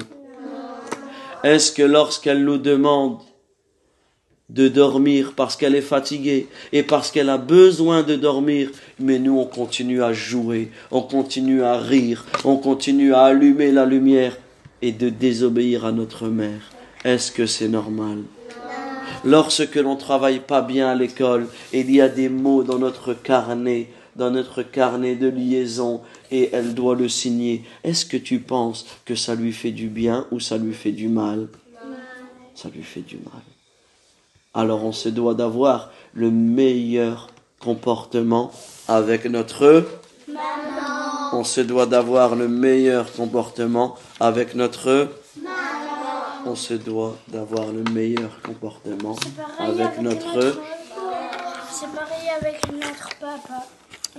Est-ce 1.43 1.71
que 1.71 1.81
lorsqu'elle 1.81 2.45
nous 2.45 2.59
demande 2.59 3.17
de 4.49 4.67
dormir 4.67 5.33
parce 5.35 5.55
qu'elle 5.55 5.75
est 5.75 5.81
fatiguée 5.81 6.47
et 6.71 6.83
parce 6.83 7.11
qu'elle 7.11 7.29
a 7.29 7.37
besoin 7.37 8.03
de 8.03 8.15
dormir, 8.15 8.69
mais 8.99 9.19
nous 9.19 9.39
on 9.39 9.45
continue 9.45 10.03
à 10.03 10.13
jouer, 10.13 10.69
on 10.91 11.01
continue 11.01 11.63
à 11.63 11.77
rire, 11.77 12.25
on 12.43 12.57
continue 12.57 13.13
à 13.13 13.23
allumer 13.23 13.71
la 13.71 13.85
lumière 13.85 14.37
et 14.81 14.91
de 14.91 15.09
désobéir 15.09 15.85
à 15.85 15.91
notre 15.91 16.27
mère. 16.27 16.71
Est-ce 17.05 17.31
que 17.31 17.45
c'est 17.45 17.69
normal? 17.69 18.19
Lorsque 19.25 19.75
l'on 19.75 19.95
travaille 19.95 20.39
pas 20.39 20.61
bien 20.61 20.89
à 20.89 20.95
l'école, 20.95 21.47
il 21.71 21.89
y 21.89 22.01
a 22.01 22.09
des 22.09 22.27
mots 22.27 22.63
dans 22.63 22.79
notre 22.79 23.13
carnet, 23.13 23.87
dans 24.17 24.29
notre 24.29 24.63
carnet 24.63 25.15
de 25.15 25.29
liaison, 25.29 26.01
et 26.29 26.49
elle 26.51 26.73
doit 26.73 26.95
le 26.95 27.07
signer. 27.07 27.63
Est-ce 27.85 28.05
que 28.05 28.17
tu 28.17 28.39
penses 28.39 28.85
que 29.05 29.15
ça 29.15 29.35
lui 29.35 29.53
fait 29.53 29.71
du 29.71 29.87
bien 29.87 30.27
ou 30.31 30.41
ça 30.41 30.57
lui 30.57 30.73
fait 30.73 30.91
du 30.91 31.07
mal? 31.07 31.47
Ça 32.53 32.69
lui 32.73 32.83
fait 32.83 33.01
du 33.01 33.15
mal. 33.15 33.41
Alors 34.53 34.83
on 34.85 34.91
se 34.91 35.09
doit 35.09 35.33
d'avoir 35.33 35.89
le 36.13 36.29
meilleur 36.29 37.27
comportement 37.59 38.51
avec 38.87 39.25
notre 39.25 39.85
Maman. 40.27 40.41
on 41.33 41.43
se 41.43 41.61
doit 41.61 41.85
d'avoir 41.87 42.35
le 42.35 42.47
meilleur 42.47 43.11
comportement 43.13 43.95
avec 44.19 44.53
notre 44.55 45.07
on 46.45 46.55
se 46.55 46.73
doit 46.73 47.15
d'avoir 47.29 47.67
le 47.71 47.83
meilleur 47.93 48.41
comportement 48.43 49.15
avec 49.59 49.99
notre 50.01 50.55
C'est 51.71 51.87
pareil 51.95 52.29
avec 52.39 52.61
notre 52.73 53.09
papa. 53.19 53.65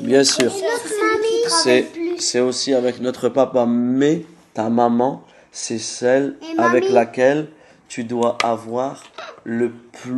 bien 0.01 0.25
sûr 0.25 0.47
Notre 0.47 0.89
mamie. 0.99 1.63
c'est 1.63 1.93
c'est 2.19 2.41
aussi 2.41 2.75
avec 2.75 3.01
notre 3.01 3.29
papa 3.29 3.67
mais 3.67 4.25
ta 4.55 4.69
maman 4.69 5.23
c'est 5.53 5.79
celle 5.79 6.37
Et 6.43 6.59
avec 6.59 6.85
mamie. 6.85 6.95
laquelle 6.95 7.49
tu 7.89 8.05
dois 8.05 8.37
avoir 8.43 9.03
le 9.45 9.73
plus 10.03 10.11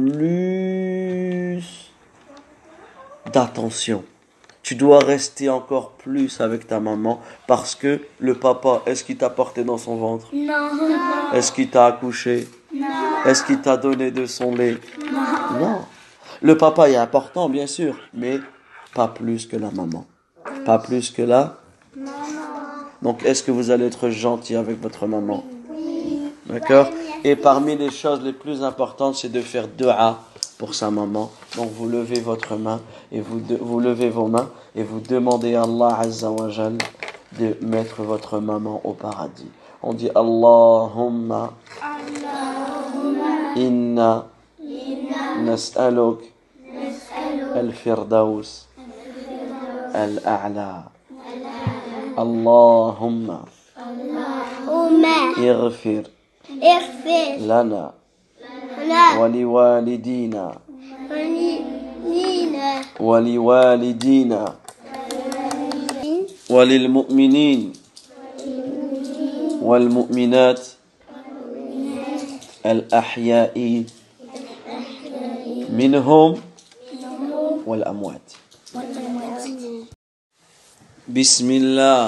d'attention 3.33 4.05
tu 4.67 4.75
dois 4.75 4.99
rester 4.99 5.49
encore 5.49 5.93
plus 5.93 6.41
avec 6.41 6.67
ta 6.67 6.81
maman 6.81 7.21
parce 7.47 7.77
que 7.77 8.01
le 8.19 8.35
papa, 8.35 8.83
est-ce 8.87 9.05
qu'il 9.05 9.17
t'a 9.17 9.31
porté 9.31 9.63
dans 9.63 9.79
son 9.79 9.95
ventre? 9.95 10.27
Non. 10.35 10.71
Est-ce 11.33 11.53
qu'il 11.53 11.71
t'a 11.71 11.87
accouché? 11.87 12.49
Non. 12.75 12.85
Est-ce 13.25 13.45
qu'il 13.45 13.61
t'a 13.61 13.77
donné 13.77 14.11
de 14.11 14.27
son 14.27 14.57
lait? 14.57 14.79
Non. 15.61 15.83
Le 16.43 16.57
papa 16.59 16.91
est 16.91 16.97
important, 16.97 17.49
bien 17.49 17.69
sûr, 17.69 17.97
mais 18.13 18.41
pas 18.93 19.07
plus 19.07 19.47
que 19.47 19.55
la 19.55 19.71
maman. 19.71 20.05
Pas 20.65 20.81
plus 20.81 21.13
que 21.13 21.23
la. 21.23 21.59
Donc, 23.03 23.25
est-ce 23.25 23.45
que 23.45 23.53
vous 23.53 23.71
allez 23.71 23.87
être 23.87 24.11
gentil 24.11 24.57
avec 24.57 24.83
votre 24.83 25.07
maman? 25.07 25.45
D'accord? 26.47 26.89
Et 27.26 27.36
parmi 27.36 27.76
les 27.78 27.92
choses 27.92 28.22
les 28.22 28.34
plus 28.34 28.64
importantes, 28.64 29.16
c'est 29.16 29.30
de 29.32 29.42
faire 29.42 29.68
dua 29.68 30.20
pour 30.58 30.74
sa 30.76 30.90
maman. 30.92 31.32
Donc, 31.56 31.70
vous 31.72 31.88
levez 31.88 32.20
votre 32.20 32.56
main 32.56 32.80
et 33.12 33.22
vous, 33.22 33.40
de- 33.40 33.58
vous 33.60 33.80
levez 33.80 34.10
vos 34.10 34.28
mains 34.28 34.50
et 34.76 34.84
vous 34.84 35.00
demandez 35.00 35.56
à 35.56 35.64
Allah 35.64 35.98
Azza 36.00 36.30
wa 36.32 36.50
Jal 36.50 36.78
de 37.40 37.56
mettre 37.62 38.02
votre 38.04 38.40
maman 38.40 38.82
au 38.84 38.94
paradis. 38.94 39.48
On 39.84 39.94
dit 39.94 40.10
Allahumma 40.14 41.54
inna 43.56 44.28
nas'aluk 45.44 46.20
al-firdaus 47.56 48.68
al-a'la. 49.94 50.86
Allahumma 52.18 53.40
وما 54.72 55.34
اغفر 55.40 56.04
اغفر 56.51 57.43
لنا. 57.43 57.93
لنا. 58.79 59.19
ولوالدينا. 59.19 60.45
ولوالدينا. 63.01 64.43
وللمؤمنين. 66.51 67.73
والمؤمنات. 69.63 70.63
الأحياء. 72.67 73.57
منهم. 75.69 76.31
والأموات. 77.67 78.27
بسم 81.09 81.49
الله. 81.51 82.07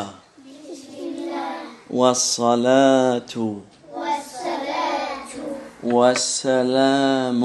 والصلاة. 1.90 3.34
والسلام 5.92 7.42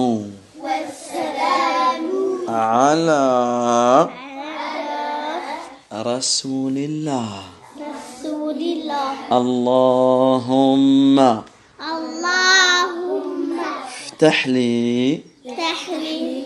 على 2.49 4.09
رسول 5.93 6.77
الله 6.77 7.43
رسول 7.79 8.57
الله 8.57 9.13
اللهم 9.31 11.19
اللهم 11.79 13.59
افتح 13.83 14.47
لي 14.47 15.21
افتح 15.45 15.89
لي 15.89 16.43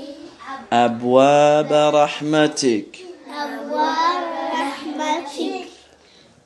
أبواب 0.73 1.71
رحمتك 1.95 2.97
أبواب 3.33 4.23
رحمتك. 4.53 5.67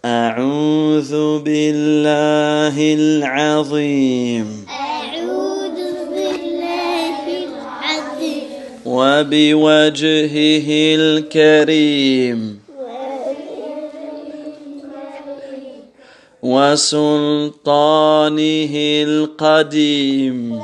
أعوذ 0.05 1.39
بالله 1.39 2.75
العظيم. 2.93 4.60
وبوجهه 8.90 10.68
الكريم 10.94 12.60
وسلطانه 16.42 17.94
القديم 19.06 20.62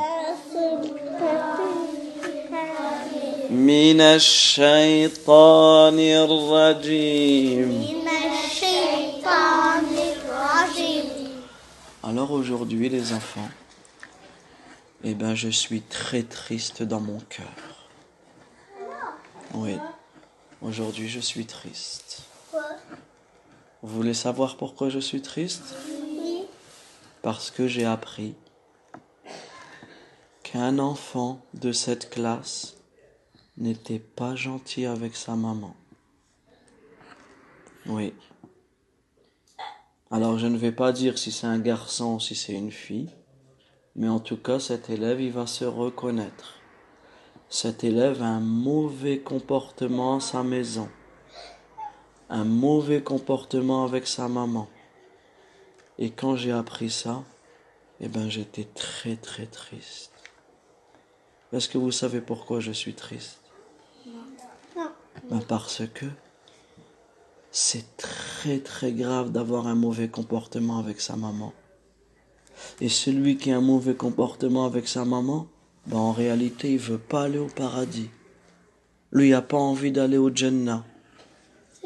من 3.51 4.01
الشيطان 4.01 5.99
الرجيم 5.99 7.69
من 7.69 8.09
الشيطان 8.09 9.85
الرجيم 10.15 11.07
Alors 12.05 12.33
aujourd'hui 12.33 12.89
les 12.89 13.13
enfants, 13.13 13.49
eh 15.05 15.15
ben 15.15 15.35
je 15.35 15.49
suis 15.49 15.81
très 15.83 16.23
triste 16.23 16.83
dans 16.83 17.01
mon 17.01 17.21
cœur. 17.29 17.66
Oui, 19.54 19.78
aujourd'hui 20.62 21.08
je 21.08 21.20
suis 21.20 21.46
triste. 21.46 22.24
Vous 23.82 23.96
voulez 23.96 24.14
savoir 24.14 24.58
pourquoi 24.58 24.90
je 24.90 25.00
suis 25.00 25.22
triste? 25.22 25.76
Parce 27.22 27.52
que 27.52 27.68
j'ai 27.68 27.86
appris 27.86 28.36
qu'un 30.44 30.80
enfant 30.80 31.42
de 31.54 31.72
cette 31.72 32.10
classe 32.10 32.76
n'était 33.58 34.00
pas 34.00 34.36
gentil 34.36 34.86
avec 34.86 35.16
sa 35.16 35.36
maman. 35.36 35.76
Oui. 37.86 38.14
Alors 40.12 40.38
je 40.38 40.48
ne 40.48 40.58
vais 40.58 40.72
pas 40.72 40.92
dire 40.92 41.18
si 41.18 41.32
c'est 41.32 41.48
un 41.48 41.60
garçon 41.60 42.16
ou 42.16 42.20
si 42.20 42.36
c'est 42.36 42.54
une 42.54 42.72
fille, 42.72 43.10
mais 43.96 44.08
en 44.08 44.20
tout 44.20 44.38
cas 44.38 44.60
cet 44.60 44.90
élève 44.90 45.20
il 45.22 45.32
va 45.32 45.48
se 45.48 45.66
reconnaître. 45.66 46.57
Cet 47.50 47.86
élève 47.86 48.22
a 48.22 48.28
un 48.28 48.40
mauvais 48.42 49.20
comportement 49.20 50.18
à 50.18 50.20
sa 50.20 50.44
maison, 50.44 50.90
un 52.30 52.44
mauvais 52.44 53.02
comportement 53.02 53.86
avec 53.86 54.06
sa 54.06 54.28
maman. 54.28 54.68
Et 55.98 56.12
quand 56.12 56.36
j'ai 56.36 56.52
appris 56.52 56.90
ça, 56.90 57.24
eh 58.02 58.10
ben 58.10 58.30
j'étais 58.30 58.66
très 58.66 59.16
très 59.16 59.46
triste. 59.46 60.12
Est-ce 61.54 61.70
que 61.70 61.78
vous 61.78 61.94
savez 61.94 62.20
pourquoi 62.20 62.60
je 62.60 62.74
suis 62.74 62.94
triste? 62.94 63.40
Ben 65.30 65.40
parce 65.48 65.84
que 65.94 66.06
c'est 67.52 67.96
très 67.96 68.60
très 68.60 68.92
grave 68.92 69.32
d'avoir 69.32 69.68
un 69.68 69.76
mauvais 69.76 70.10
comportement 70.10 70.80
avec 70.80 71.00
sa 71.00 71.16
maman. 71.16 71.54
Et 72.82 72.90
celui 72.90 73.38
qui 73.38 73.52
a 73.52 73.58
un 73.58 73.62
mauvais 73.62 73.96
comportement 73.96 74.66
avec 74.66 74.88
sa 74.88 75.06
maman, 75.06 75.48
ben 75.88 75.98
en 75.98 76.12
réalité, 76.12 76.74
il 76.74 76.80
veut 76.80 76.98
pas 76.98 77.24
aller 77.24 77.40
au 77.40 77.48
paradis. 77.48 78.10
Lui, 79.12 79.30
il 79.30 79.34
a 79.34 79.42
pas 79.42 79.58
envie 79.58 79.92
d'aller 79.92 80.18
au 80.18 80.34
Jannah. 80.34 80.84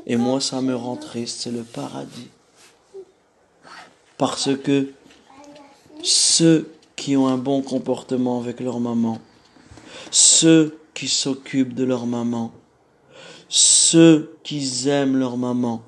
Et 0.08 0.18
moi, 0.18 0.42
ça 0.42 0.62
me 0.62 0.76
rend 0.76 0.96
triste, 0.96 1.42
c'est 1.42 1.52
le 1.52 1.64
paradis. 1.64 2.30
Parce 4.18 4.56
que 4.58 4.92
ceux 6.02 6.72
qui 6.96 7.16
ont 7.16 7.28
un 7.28 7.38
bon 7.38 7.62
comportement 7.62 8.40
avec 8.40 8.60
leur 8.60 8.80
maman, 8.80 9.20
ceux 10.10 10.80
qui 10.96 11.08
s'occupent 11.08 11.76
de 11.76 11.84
leur 11.84 12.08
maman, 12.08 12.52
ceux 13.50 14.36
qui 14.44 14.88
aiment 14.88 15.18
leur 15.18 15.38
maman, 15.38 15.84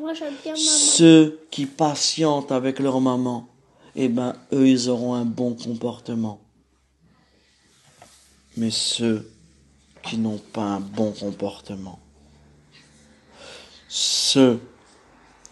Moi 0.00 0.14
j'aime 0.14 0.34
bien 0.42 0.52
maman. 0.52 0.64
ceux 0.64 1.40
qui 1.50 1.66
patientent 1.66 2.52
avec 2.52 2.78
leur 2.78 3.00
maman, 3.00 3.48
eh 3.96 4.08
ben, 4.08 4.34
eux, 4.52 4.68
ils 4.68 4.88
auront 4.88 5.14
un 5.14 5.24
bon 5.24 5.54
comportement. 5.54 6.38
Mais 8.58 8.72
ceux 8.72 9.30
qui 10.02 10.18
n'ont 10.18 10.42
pas 10.52 10.64
un 10.64 10.80
bon 10.80 11.12
comportement, 11.12 12.00
ceux 13.88 14.60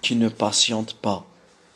qui 0.03 0.17
ne 0.17 0.29
patientent 0.29 0.95
pas, 0.97 1.25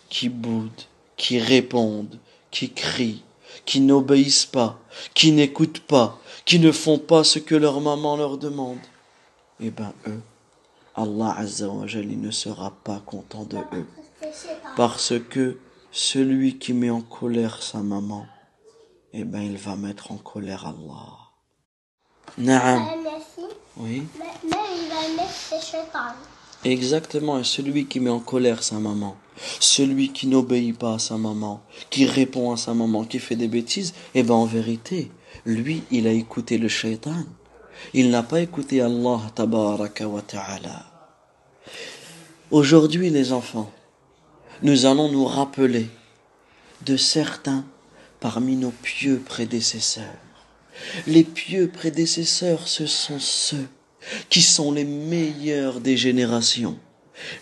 qui 0.09 0.29
boudent, 0.29 0.83
qui 1.17 1.39
répondent, 1.39 2.19
qui 2.51 2.73
crient, 2.73 3.23
qui 3.65 3.81
n'obéissent 3.81 4.45
pas, 4.45 4.81
qui 5.15 5.31
n'écoutent 5.31 5.87
pas, 5.87 6.19
qui 6.45 6.59
ne 6.59 6.73
font 6.73 6.99
pas 6.99 7.23
ce 7.23 7.39
que 7.39 7.55
leur 7.55 7.81
maman 7.81 8.17
leur 8.17 8.37
demande, 8.37 8.81
eh 9.61 9.71
ben, 9.71 9.93
eux, 10.09 10.23
Allah 10.97 11.37
Azza 11.39 11.69
wa 11.69 11.87
Jal, 11.87 12.11
il 12.11 12.21
ne 12.21 12.33
sera 12.33 12.73
pas 12.83 12.99
content 13.07 13.45
de 13.45 13.59
eux. 13.73 13.87
Parce 14.77 15.15
que 15.31 15.61
celui 15.93 16.59
qui 16.59 16.73
met 16.73 16.91
en 16.91 17.03
colère 17.03 17.63
sa 17.63 17.79
maman, 17.79 18.27
eh 19.13 19.23
ben 19.23 19.43
il 19.43 19.59
va 19.59 19.77
mettre 19.77 20.11
en 20.11 20.17
colère 20.17 20.67
Allah. 20.67 21.20
Naam. 22.39 22.87
Oui. 23.77 24.03
Exactement, 26.65 27.39
et 27.39 27.45
celui 27.45 27.87
qui 27.87 28.01
met 28.01 28.11
en 28.11 28.21
colère 28.21 28.63
sa 28.63 28.77
maman, 28.77 29.17
celui 29.61 30.13
qui 30.13 30.27
n'obéit 30.27 30.77
pas 30.77 30.95
à 30.95 30.99
sa 30.99 31.17
maman, 31.17 31.63
qui 31.89 32.05
répond 32.05 32.53
à 32.53 32.57
sa 32.59 32.75
maman, 32.75 33.05
qui 33.05 33.19
fait 33.19 33.37
des 33.37 33.49
bêtises, 33.49 33.95
eh 34.15 34.23
ben 34.23 34.35
en 34.35 34.45
vérité, 34.45 35.11
lui, 35.47 35.83
il 35.91 36.07
a 36.07 36.13
écouté 36.13 36.59
le 36.59 36.69
shaitan. 36.69 37.25
Il 37.95 38.11
n'a 38.11 38.23
pas 38.23 38.41
écouté 38.41 38.83
Allah 38.83 39.21
tabaraka 39.35 40.07
wa 40.07 40.21
ta'ala. 40.21 40.85
Aujourd'hui, 42.51 43.09
les 43.09 43.33
enfants, 43.33 43.71
nous 44.63 44.85
allons 44.85 45.11
nous 45.11 45.25
rappeler 45.25 45.89
de 46.85 46.99
certains 46.99 47.65
parmi 48.19 48.57
nos 48.57 48.73
pieux 48.83 49.23
prédécesseurs. 49.25 50.05
Les 51.07 51.25
pieux 51.25 51.69
prédécesseurs, 51.69 52.67
ce 52.69 52.87
sont 52.87 53.19
ceux 53.19 53.69
qui 54.29 54.43
sont 54.43 54.73
les 54.73 54.85
meilleurs 54.85 55.81
des 55.81 55.97
générations, 55.97 56.79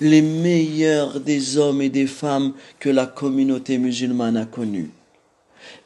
les 0.01 0.23
meilleurs 0.23 1.21
des 1.21 1.57
hommes 1.57 1.83
et 1.83 1.89
des 1.89 2.07
femmes 2.07 2.53
que 2.79 2.89
la 2.89 3.07
communauté 3.07 3.79
musulmane 3.79 4.37
a 4.37 4.45
connus. 4.47 4.91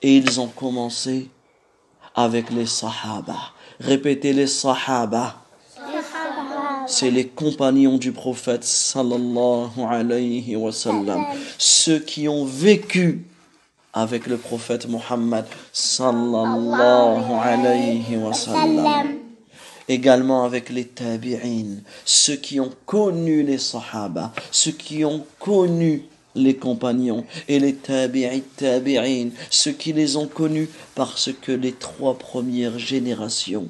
Et 0.01 0.17
ils 0.17 0.41
ont 0.41 0.49
commencé 0.49 1.29
avec 2.15 2.51
les 2.51 2.67
sahaba. 2.67 3.39
Répétez 3.81 4.33
les 4.33 4.47
sahaba. 4.47 5.39
C'est 6.87 7.11
les 7.11 7.29
compagnons 7.29 7.97
du 7.97 8.13
prophète 8.13 8.65
sallallahu 8.65 9.71
alayhi 9.89 10.57
wa 10.57 10.73
sallam. 10.73 11.25
Ceux 11.57 12.01
qui 12.01 12.29
ont 12.29 12.45
vécu 12.45 13.25
avec 13.93 14.27
le 14.27 14.37
prophète 14.37 14.89
Muhammad 14.89 15.47
sallallahu 15.73 17.33
alayhi 17.43 18.17
wa 18.17 18.33
sallam. 18.33 19.19
Également 19.89 20.45
avec 20.45 20.71
les 20.71 20.87
tabi'in, 20.87 21.81
ceux 22.05 22.37
qui 22.37 22.61
ont 22.61 22.73
connu 22.87 23.43
les 23.43 23.59
sahaba, 23.59 24.33
ceux 24.51 24.71
qui 24.71 25.05
ont 25.05 25.27
connu 25.39 26.05
les 26.35 26.57
compagnons 26.57 27.27
et 27.49 27.59
les 27.59 27.75
tabi'i 27.75 28.43
tabi'in, 28.57 29.31
ceux 29.51 29.73
qui 29.73 29.93
les 29.93 30.17
ont 30.17 30.29
connus 30.29 30.69
parce 30.95 31.31
que 31.43 31.53
les 31.53 31.73
trois 31.73 32.17
premières 32.17 32.79
générations 32.79 33.69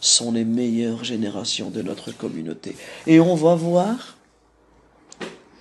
sont 0.00 0.32
les 0.32 0.44
meilleures 0.44 1.04
générations 1.04 1.70
de 1.70 1.80
notre 1.80 2.12
communauté. 2.12 2.76
Et 3.06 3.18
on 3.20 3.34
va 3.34 3.54
voir 3.54 4.18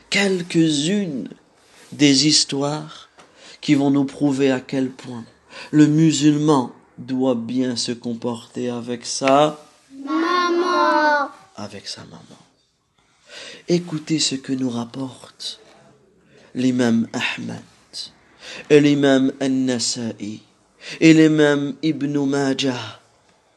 quelques-unes 0.09 1.29
des 1.91 2.27
histoires 2.27 3.04
qui 3.65 3.73
vont 3.73 3.89
nous 3.89 4.05
prouver 4.05 4.51
à 4.51 4.59
quel 4.59 4.91
point 4.91 5.25
le 5.71 5.87
musulman 5.87 6.71
doit 6.99 7.33
bien 7.33 7.75
se 7.75 7.93
comporter 7.93 8.69
avec 8.69 9.07
ça. 9.07 9.59
Maman. 10.05 11.31
avec 11.55 11.87
sa 11.87 12.03
maman. 12.03 12.41
Écoutez 13.67 14.19
ce 14.19 14.35
que 14.35 14.53
nous 14.53 14.69
rapporte 14.69 15.59
l'imam 16.53 17.07
Ahmad 17.11 17.63
et 18.69 18.79
l'imam 18.79 19.33
An-Nasa'i 19.41 20.43
et 21.01 21.13
l'imam 21.15 21.73
Ibn 21.81 22.23
Majah 22.23 23.01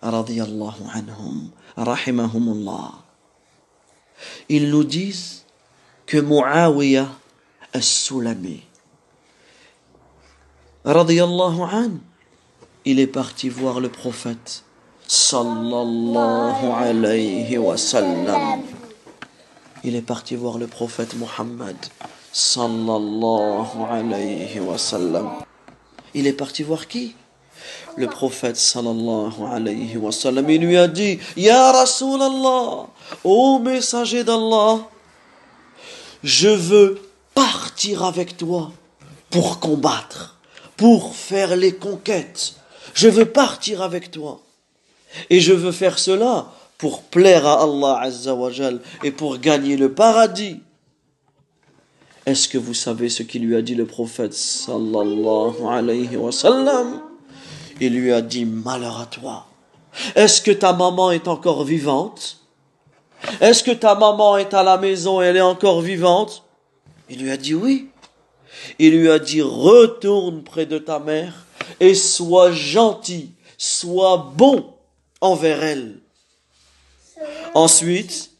radiyallahu 0.00 0.88
anhum 0.94 1.50
rahimahumullah. 1.76 2.94
Ils 4.48 4.70
nous 4.70 4.84
disent 4.84 5.44
que 6.06 6.16
Muawiyah 6.16 7.10
as-Sulami 7.74 8.67
radiyallahu 10.88 11.62
anhu 11.62 12.00
il 12.90 13.00
est 13.00 13.06
parti 13.06 13.50
voir 13.50 13.80
le 13.80 13.90
prophète 13.90 14.64
sallallahu 15.06 16.72
alayhi 16.74 17.58
wa. 17.58 17.74
Il 19.84 19.94
est 19.94 20.00
parti 20.00 20.36
voir 20.36 20.56
le 20.56 20.66
prophète 20.66 21.14
Muhammad 21.16 21.76
sallallahu. 22.32 23.66
Il 26.14 26.26
est 26.26 26.32
parti 26.32 26.62
voir 26.62 26.88
qui? 26.88 27.14
Le 27.96 28.06
prophète 28.06 28.56
sallallahu 28.56 29.42
alayhi 29.50 29.98
wa 29.98 30.10
sallam. 30.10 30.48
Il 30.48 30.62
lui 30.62 30.78
a 30.78 30.88
dit 30.88 31.18
Ya 31.36 31.72
Rasulallah, 31.72 32.86
ô 33.22 33.58
messager 33.58 34.24
d'Allah, 34.24 34.78
je 36.22 36.48
veux 36.48 37.02
partir 37.34 38.02
avec 38.02 38.38
toi 38.38 38.72
pour 39.28 39.60
combattre, 39.60 40.37
pour 40.78 41.14
faire 41.14 41.56
les 41.56 41.74
conquêtes. 41.74 42.54
Je 42.94 43.08
veux 43.08 43.26
partir 43.26 43.82
avec 43.82 44.10
toi. 44.10 44.40
Et 45.28 45.40
je 45.40 45.52
veux 45.52 45.72
faire 45.72 45.98
cela 45.98 46.46
pour 46.78 47.02
plaire 47.02 47.46
à 47.46 47.62
Allah 47.64 47.98
Azza 48.00 48.34
wa 48.34 48.50
Jal 48.50 48.80
et 49.02 49.10
pour 49.10 49.38
gagner 49.38 49.76
le 49.76 49.92
paradis. 49.92 50.60
Est-ce 52.24 52.48
que 52.48 52.58
vous 52.58 52.74
savez 52.74 53.08
ce 53.08 53.22
qu'il 53.22 53.42
lui 53.44 53.56
a 53.56 53.62
dit 53.62 53.74
le 53.74 53.86
prophète 53.86 54.34
sallallahu 54.34 55.66
alayhi 55.68 56.16
wa 56.16 56.30
sallam? 56.30 57.02
Il 57.80 57.94
lui 57.94 58.12
a 58.12 58.20
dit 58.20 58.44
malheur 58.44 59.00
à 59.00 59.06
toi. 59.06 59.46
Est-ce 60.14 60.40
que 60.40 60.50
ta 60.50 60.72
maman 60.72 61.10
est 61.10 61.26
encore 61.26 61.64
vivante? 61.64 62.38
Est-ce 63.40 63.64
que 63.64 63.72
ta 63.72 63.94
maman 63.94 64.36
est 64.36 64.54
à 64.54 64.62
la 64.62 64.78
maison 64.78 65.20
et 65.20 65.26
elle 65.26 65.38
est 65.38 65.40
encore 65.40 65.80
vivante? 65.80 66.44
Il 67.10 67.22
lui 67.22 67.30
a 67.30 67.36
dit 67.36 67.54
oui. 67.54 67.87
Il 68.78 68.98
lui 68.98 69.10
a 69.10 69.18
dit 69.18 69.42
retourne 69.42 70.42
près 70.42 70.66
de 70.66 70.78
ta 70.78 70.98
mère 70.98 71.46
et 71.80 71.94
sois 71.94 72.52
gentil, 72.52 73.32
sois 73.56 74.32
bon 74.34 74.74
envers 75.20 75.62
elle. 75.62 75.98
Ensuite, 77.54 78.30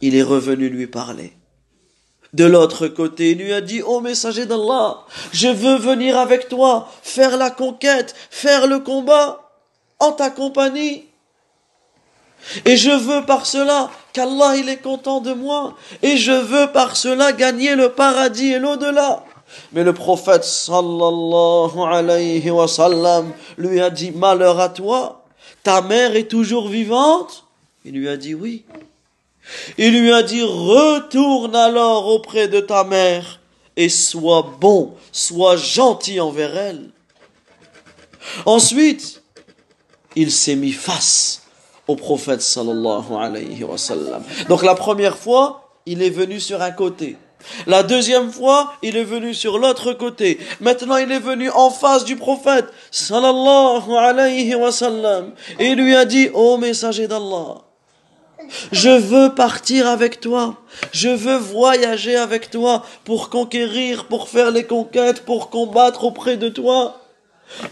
il 0.00 0.14
est 0.14 0.22
revenu 0.22 0.68
lui 0.68 0.86
parler. 0.86 1.32
De 2.32 2.44
l'autre 2.44 2.88
côté, 2.88 3.30
il 3.30 3.38
lui 3.38 3.52
a 3.52 3.60
dit, 3.60 3.80
ô 3.82 4.00
messager 4.00 4.44
d'Allah, 4.44 5.04
je 5.32 5.48
veux 5.48 5.76
venir 5.76 6.18
avec 6.18 6.48
toi, 6.48 6.90
faire 7.02 7.36
la 7.36 7.50
conquête, 7.50 8.14
faire 8.28 8.66
le 8.66 8.80
combat, 8.80 9.52
en 10.00 10.12
ta 10.12 10.30
compagnie. 10.30 11.06
Et 12.64 12.76
je 12.76 12.90
veux 12.90 13.24
par 13.24 13.46
cela 13.46 13.90
qu'Allah 14.14 14.56
il 14.56 14.70
est 14.70 14.80
content 14.80 15.20
de 15.20 15.34
moi, 15.34 15.74
et 16.02 16.16
je 16.16 16.32
veux 16.32 16.72
par 16.72 16.96
cela 16.96 17.32
gagner 17.32 17.74
le 17.74 17.90
paradis 17.90 18.52
et 18.52 18.58
l'au-delà. 18.58 19.24
Mais 19.72 19.84
le 19.84 19.92
prophète 19.92 20.44
sallallahu 20.44 21.78
alayhi 21.86 22.50
wa 22.50 22.66
sallam 22.66 23.32
lui 23.58 23.80
a 23.80 23.90
dit 23.90 24.12
malheur 24.12 24.58
à 24.60 24.70
toi, 24.70 25.24
ta 25.62 25.82
mère 25.82 26.16
est 26.16 26.28
toujours 26.28 26.68
vivante 26.68 27.44
Il 27.84 27.94
lui 27.94 28.08
a 28.08 28.16
dit 28.16 28.34
oui. 28.34 28.64
Il 29.76 30.00
lui 30.00 30.12
a 30.12 30.22
dit 30.22 30.42
retourne 30.42 31.54
alors 31.54 32.06
auprès 32.08 32.48
de 32.48 32.60
ta 32.60 32.84
mère 32.84 33.40
et 33.76 33.88
sois 33.88 34.54
bon, 34.60 34.94
sois 35.12 35.56
gentil 35.56 36.20
envers 36.20 36.56
elle. 36.56 36.90
Ensuite, 38.46 39.22
il 40.16 40.30
s'est 40.30 40.56
mis 40.56 40.72
face 40.72 41.43
au 41.86 41.96
prophète 41.96 42.42
sallallahu 42.42 43.14
alayhi 43.18 43.64
wa 43.64 43.78
sallam. 43.78 44.22
Donc 44.48 44.62
la 44.62 44.74
première 44.74 45.16
fois, 45.16 45.70
il 45.86 46.02
est 46.02 46.10
venu 46.10 46.40
sur 46.40 46.62
un 46.62 46.70
côté. 46.70 47.16
La 47.66 47.82
deuxième 47.82 48.30
fois, 48.30 48.72
il 48.82 48.96
est 48.96 49.04
venu 49.04 49.34
sur 49.34 49.58
l'autre 49.58 49.92
côté. 49.92 50.38
Maintenant, 50.60 50.96
il 50.96 51.12
est 51.12 51.18
venu 51.18 51.50
en 51.50 51.68
face 51.68 52.04
du 52.04 52.16
prophète, 52.16 52.66
sallallahu 52.90 53.92
alayhi 53.98 54.54
wa 54.54 54.72
sallam, 54.72 55.32
et 55.58 55.68
il 55.68 55.78
lui 55.78 55.94
a 55.94 56.06
dit, 56.06 56.30
ô 56.32 56.56
messager 56.56 57.06
d'Allah, 57.06 57.58
je 58.72 58.90
veux 58.90 59.34
partir 59.34 59.86
avec 59.86 60.20
toi. 60.20 60.56
Je 60.92 61.08
veux 61.08 61.36
voyager 61.36 62.16
avec 62.16 62.50
toi 62.50 62.84
pour 63.04 63.30
conquérir, 63.30 64.06
pour 64.06 64.28
faire 64.28 64.50
les 64.50 64.64
conquêtes, 64.64 65.24
pour 65.24 65.50
combattre 65.50 66.04
auprès 66.04 66.36
de 66.36 66.48
toi. 66.48 67.00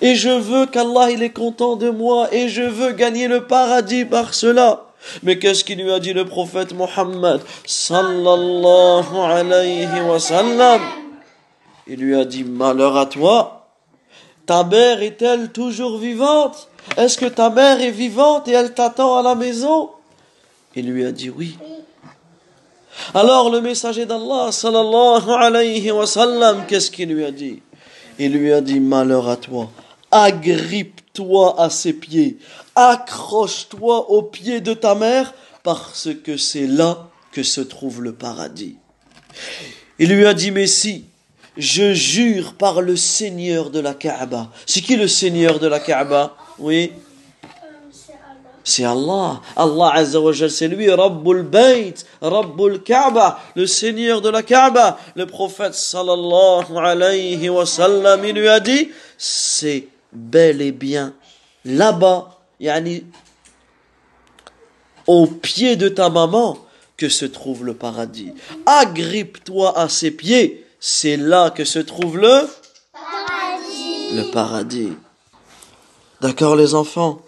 Et 0.01 0.15
je 0.15 0.31
veux 0.31 0.67
qu'Allah 0.67 1.11
il 1.11 1.23
est 1.23 1.31
content 1.31 1.77
de 1.77 1.91
moi 1.91 2.33
et 2.33 2.49
je 2.49 2.63
veux 2.63 2.93
gagner 2.93 3.29
le 3.29 3.47
paradis 3.47 4.05
par 4.05 4.35
cela. 4.35 4.87
Mais 5.23 5.39
qu'est-ce 5.39 5.65
qu'il 5.65 5.83
lui 5.83 5.93
a 5.93 5.99
dit 5.99 6.13
le 6.13 6.25
prophète 6.25 6.73
Mohammed 6.75 7.41
sallallahu 7.67 9.17
alayhi 9.17 10.01
wa 10.09 10.19
sallam? 10.19 10.81
Il 11.87 12.01
lui 12.01 12.15
a 12.17 12.25
dit 12.25 12.45
malheur 12.45 12.97
à 12.97 13.07
toi. 13.07 13.67
Ta 14.47 14.65
mère 14.65 15.03
est-elle 15.03 15.51
toujours 15.51 15.99
vivante? 15.99 16.69
Est-ce 16.97 17.19
que 17.19 17.27
ta 17.27 17.51
mère 17.51 17.81
est 17.81 17.91
vivante 17.91 18.49
et 18.49 18.53
elle 18.53 18.75
t'attend 18.75 19.17
à 19.17 19.23
la 19.23 19.35
maison? 19.35 19.91
Il 20.75 20.91
lui 20.91 21.05
a 21.05 21.13
dit 21.13 21.31
oui. 21.31 21.59
Alors 23.15 23.51
le 23.51 23.61
messager 23.61 24.07
d'Allah 24.07 24.53
sallallahu 24.53 25.31
alayhi 25.31 25.91
wa 25.91 26.07
sallam, 26.07 26.65
qu'est-ce 26.67 26.91
qu'il 26.91 27.09
lui 27.13 27.25
a 27.25 27.31
dit? 27.31 27.63
Il 28.25 28.35
lui 28.35 28.53
a 28.53 28.61
dit 28.61 28.79
malheur 28.79 29.29
à 29.29 29.37
toi. 29.37 29.69
Agrippe-toi 30.13 31.61
à 31.61 31.71
ses 31.71 31.93
pieds 31.93 32.39
accroche-toi 32.75 34.11
aux 34.11 34.23
pieds 34.23 34.61
de 34.61 34.75
ta 34.75 34.95
mère, 34.95 35.35
parce 35.63 36.09
que 36.25 36.37
c'est 36.37 36.67
là 36.67 37.09
que 37.33 37.43
se 37.43 37.61
trouve 37.61 38.01
le 38.01 38.13
paradis. 38.13 38.77
Il 39.99 40.15
lui 40.15 40.25
a 40.25 40.35
dit, 40.35 40.51
mais 40.51 40.67
si, 40.67 41.07
je 41.57 41.93
jure 41.95 42.55
par 42.55 42.81
le 42.81 42.97
Seigneur 42.97 43.71
de 43.71 43.81
la 43.81 43.95
Kaaba. 43.95 44.51
C'est 44.67 44.81
qui 44.81 44.97
le 44.97 45.09
Seigneur 45.09 45.59
de 45.59 45.67
la 45.67 45.81
Kaaba? 45.81 46.37
Oui 46.59 46.93
c'est 48.65 48.85
Allah. 48.85 49.41
Allah 49.57 49.91
Azza 49.95 50.21
wa 50.21 50.33
c'est 50.33 50.69
lui, 50.69 50.91
Rabbul 50.91 51.43
Bayt, 51.43 52.07
Rabbul 52.21 52.83
Kaaba, 52.83 53.41
le 53.55 53.67
Seigneur 53.67 54.21
de 54.21 54.29
la 54.29 54.43
Kaaba. 54.43 54.99
Le 55.17 55.27
prophète 55.27 55.75
sallallahu 55.75 56.77
alayhi 56.77 57.49
wa 57.49 57.67
sallam, 57.67 58.25
il 58.25 58.35
lui 58.35 58.49
a 58.49 58.61
dit, 58.61 58.91
c'est 59.19 59.89
bel 60.13 60.61
et 60.63 60.73
bien 60.73 61.15
là-bas 61.65 62.39
yani, 62.61 63.05
au 65.07 65.27
pied 65.27 65.77
de 65.77 65.89
ta 65.89 66.09
maman 66.11 66.59
que 66.97 67.09
se 67.09 67.25
trouve 67.25 67.65
le 67.65 67.75
paradis. 67.75 68.33
Agrippe-toi 68.67 69.77
à 69.77 69.89
ses 69.89 70.13
pieds, 70.13 70.67
c'est 70.79 71.17
là 71.17 71.51
que 71.51 71.65
se 71.65 71.81
trouve 71.81 72.19
le 72.19 72.49
paradis. 72.93 74.15
Le 74.15 74.31
paradis. 74.31 74.93
D'accord 76.21 76.55
les 76.55 76.75
enfants? 76.75 77.21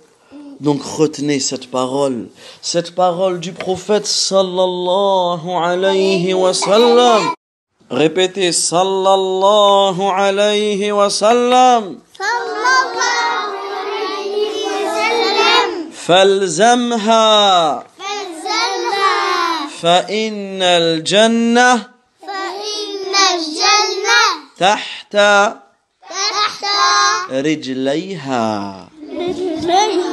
Donc 0.64 0.82
retenez 0.84 1.40
cette 1.40 1.72
parole, 1.72 2.28
cette 2.62 2.94
parole 2.94 3.40
du 3.40 3.54
prophète 3.54 4.06
sallallahu 4.06 5.50
alayhi 5.50 6.34
wa 6.34 6.54
sallam. 6.54 7.32
Répétez 7.90 8.52
sallallahu 8.52 10.02
alayhi 10.02 10.92
wa 10.92 11.10
sallam. 11.10 12.00
فالزمها 16.10 17.84
فالزمها 18.00 19.68
فإن 19.82 20.62
الجنة 20.64 21.74
فإن 22.22 23.14
الجنة 23.34 24.22
تحت 24.58 25.14
تحت 26.10 26.66
رجليها 27.32 28.90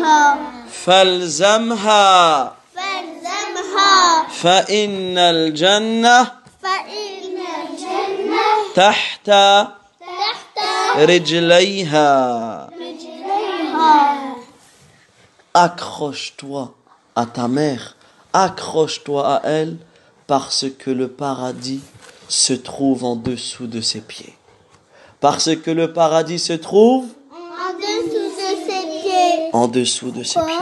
رجليها 0.00 0.38
فالزمها 0.84 2.56
فالزمها 2.74 4.26
فإن 4.28 5.18
الجنة 5.18 6.22
فإن 6.62 7.36
الجنة 7.62 8.74
تحت 8.74 9.26
تحت 9.26 10.58
رجليها 10.96 12.10
رجليها 12.66 13.16
accroche-toi 15.54 16.74
à 17.14 17.24
ta 17.24 17.48
mère, 17.48 17.96
accroche-toi 18.34 19.26
à 19.26 19.40
elle, 19.44 19.78
parce 20.26 20.66
que 20.78 20.90
le 20.90 21.08
paradis 21.08 21.80
se 22.28 22.52
trouve 22.52 23.04
en 23.04 23.16
dessous 23.16 23.66
de 23.66 23.80
ses 23.80 24.02
pieds. 24.02 24.34
Parce 25.20 25.56
que 25.56 25.70
le 25.70 25.94
paradis 25.94 26.38
se 26.38 26.52
trouve 26.52 27.06
en 27.32 27.72
dessous 27.78 28.08
de 28.08 28.10
ses 28.10 28.18
pieds. 28.18 28.19
en 29.53 29.67
dessous 29.67 30.11
de 30.11 30.23
ses 30.23 30.39
pieds. 30.39 30.55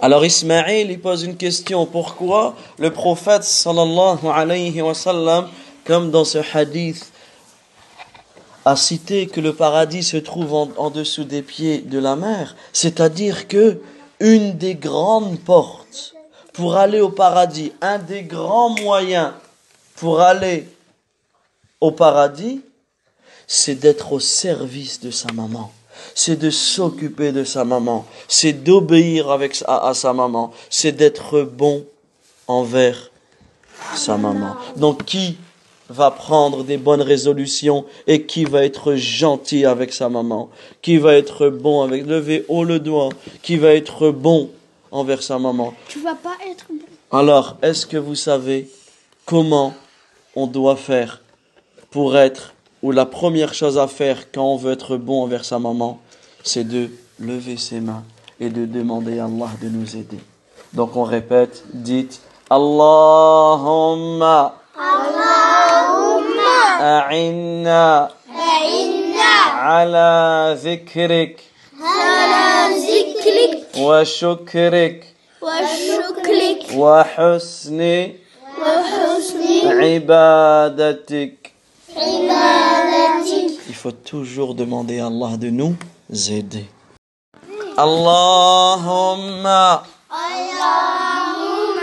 Alors 0.00 0.24
Ismaël, 0.24 0.90
il 0.90 1.00
pose 1.00 1.24
une 1.24 1.36
question. 1.36 1.84
Pourquoi 1.86 2.54
le 2.78 2.92
prophète 2.92 3.42
sallallahu 3.42 4.26
alayhi 4.32 4.80
wa 4.80 4.94
sallam, 4.94 5.48
comme 5.84 6.10
dans 6.10 6.24
ce 6.24 6.38
hadith, 6.54 7.10
a 8.64 8.76
cité 8.76 9.26
que 9.26 9.40
le 9.40 9.52
paradis 9.54 10.04
se 10.04 10.16
trouve 10.16 10.54
en, 10.54 10.68
en 10.76 10.90
dessous 10.90 11.24
des 11.24 11.42
pieds 11.42 11.78
de 11.78 11.98
la 11.98 12.14
mer? 12.14 12.54
C'est-à-dire 12.72 13.48
que 13.48 13.80
une 14.20 14.56
des 14.56 14.74
grandes 14.74 15.40
portes 15.40 16.14
pour 16.52 16.76
aller 16.76 17.00
au 17.00 17.10
paradis, 17.10 17.72
un 17.80 17.98
des 17.98 18.22
grands 18.22 18.70
moyens 18.70 19.32
pour 19.96 20.20
aller 20.20 20.68
au 21.80 21.90
paradis, 21.90 22.60
c'est 23.48 23.74
d'être 23.74 24.12
au 24.12 24.20
service 24.20 25.00
de 25.00 25.10
sa 25.10 25.32
maman 25.32 25.72
c'est 26.14 26.36
de 26.36 26.50
s'occuper 26.50 27.32
de 27.32 27.44
sa 27.44 27.64
maman, 27.64 28.06
c'est 28.28 28.52
d'obéir 28.52 29.30
avec 29.30 29.62
à, 29.66 29.92
sa 29.94 30.12
maman, 30.12 30.52
c'est 30.70 30.92
d'être 30.92 31.42
bon 31.42 31.84
envers 32.46 33.10
sa 33.94 34.16
maman. 34.16 34.56
Donc 34.76 35.04
qui 35.04 35.36
va 35.88 36.10
prendre 36.10 36.64
des 36.64 36.76
bonnes 36.76 37.02
résolutions 37.02 37.84
et 38.06 38.26
qui 38.26 38.44
va 38.44 38.64
être 38.64 38.94
gentil 38.94 39.64
avec 39.64 39.92
sa 39.92 40.08
maman, 40.08 40.50
qui 40.82 40.98
va 40.98 41.14
être 41.14 41.48
bon 41.48 41.82
avec 41.82 42.06
lever 42.06 42.44
haut 42.48 42.64
le 42.64 42.78
doigt, 42.78 43.08
qui 43.42 43.56
va 43.56 43.72
être 43.74 44.10
bon 44.10 44.50
envers 44.90 45.22
sa 45.22 45.38
maman? 45.38 45.72
Tu 45.88 46.00
vas 46.00 46.14
pas 46.14 46.36
être 46.50 46.66
bon. 46.68 46.84
Alors, 47.10 47.56
est-ce 47.62 47.86
que 47.86 47.96
vous 47.96 48.14
savez 48.14 48.68
comment 49.24 49.72
on 50.36 50.46
doit 50.46 50.76
faire 50.76 51.22
pour 51.90 52.18
être 52.18 52.52
où 52.82 52.92
la 52.92 53.06
première 53.06 53.54
chose 53.54 53.78
à 53.78 53.88
faire 53.88 54.30
quand 54.32 54.44
on 54.44 54.56
veut 54.56 54.72
être 54.72 54.96
bon 54.96 55.22
envers 55.22 55.44
sa 55.44 55.58
maman, 55.58 56.00
c'est 56.44 56.64
de 56.64 56.90
lever 57.20 57.56
ses 57.56 57.80
mains 57.80 58.04
et 58.40 58.50
de 58.50 58.66
demander 58.66 59.18
à 59.18 59.24
Allah 59.24 59.50
de 59.60 59.68
nous 59.68 59.96
aider. 59.96 60.18
Donc 60.72 60.96
on 60.96 61.04
répète, 61.04 61.64
dites 61.72 62.20
Allahumma. 62.50 64.54
Allahumma. 64.76 66.78
A'inna. 66.80 68.10
A'inna. 68.28 69.32
Ala 69.60 70.56
zikrik. 70.56 71.40
Ala 71.82 72.70
zikrik. 72.78 73.64
Wa 73.76 74.04
shukrik. 74.04 75.04
Wa 75.40 75.62
wa 76.74 76.76
wa 76.76 77.04
Il 83.69 83.75
faut 83.75 83.91
toujours 83.91 84.55
demander 84.55 84.99
à 84.99 85.07
Allah 85.07 85.37
de 85.37 85.49
nous 85.49 85.75
aider. 86.29 86.65
Allahumma 87.77 89.83
اللهم 90.13 91.79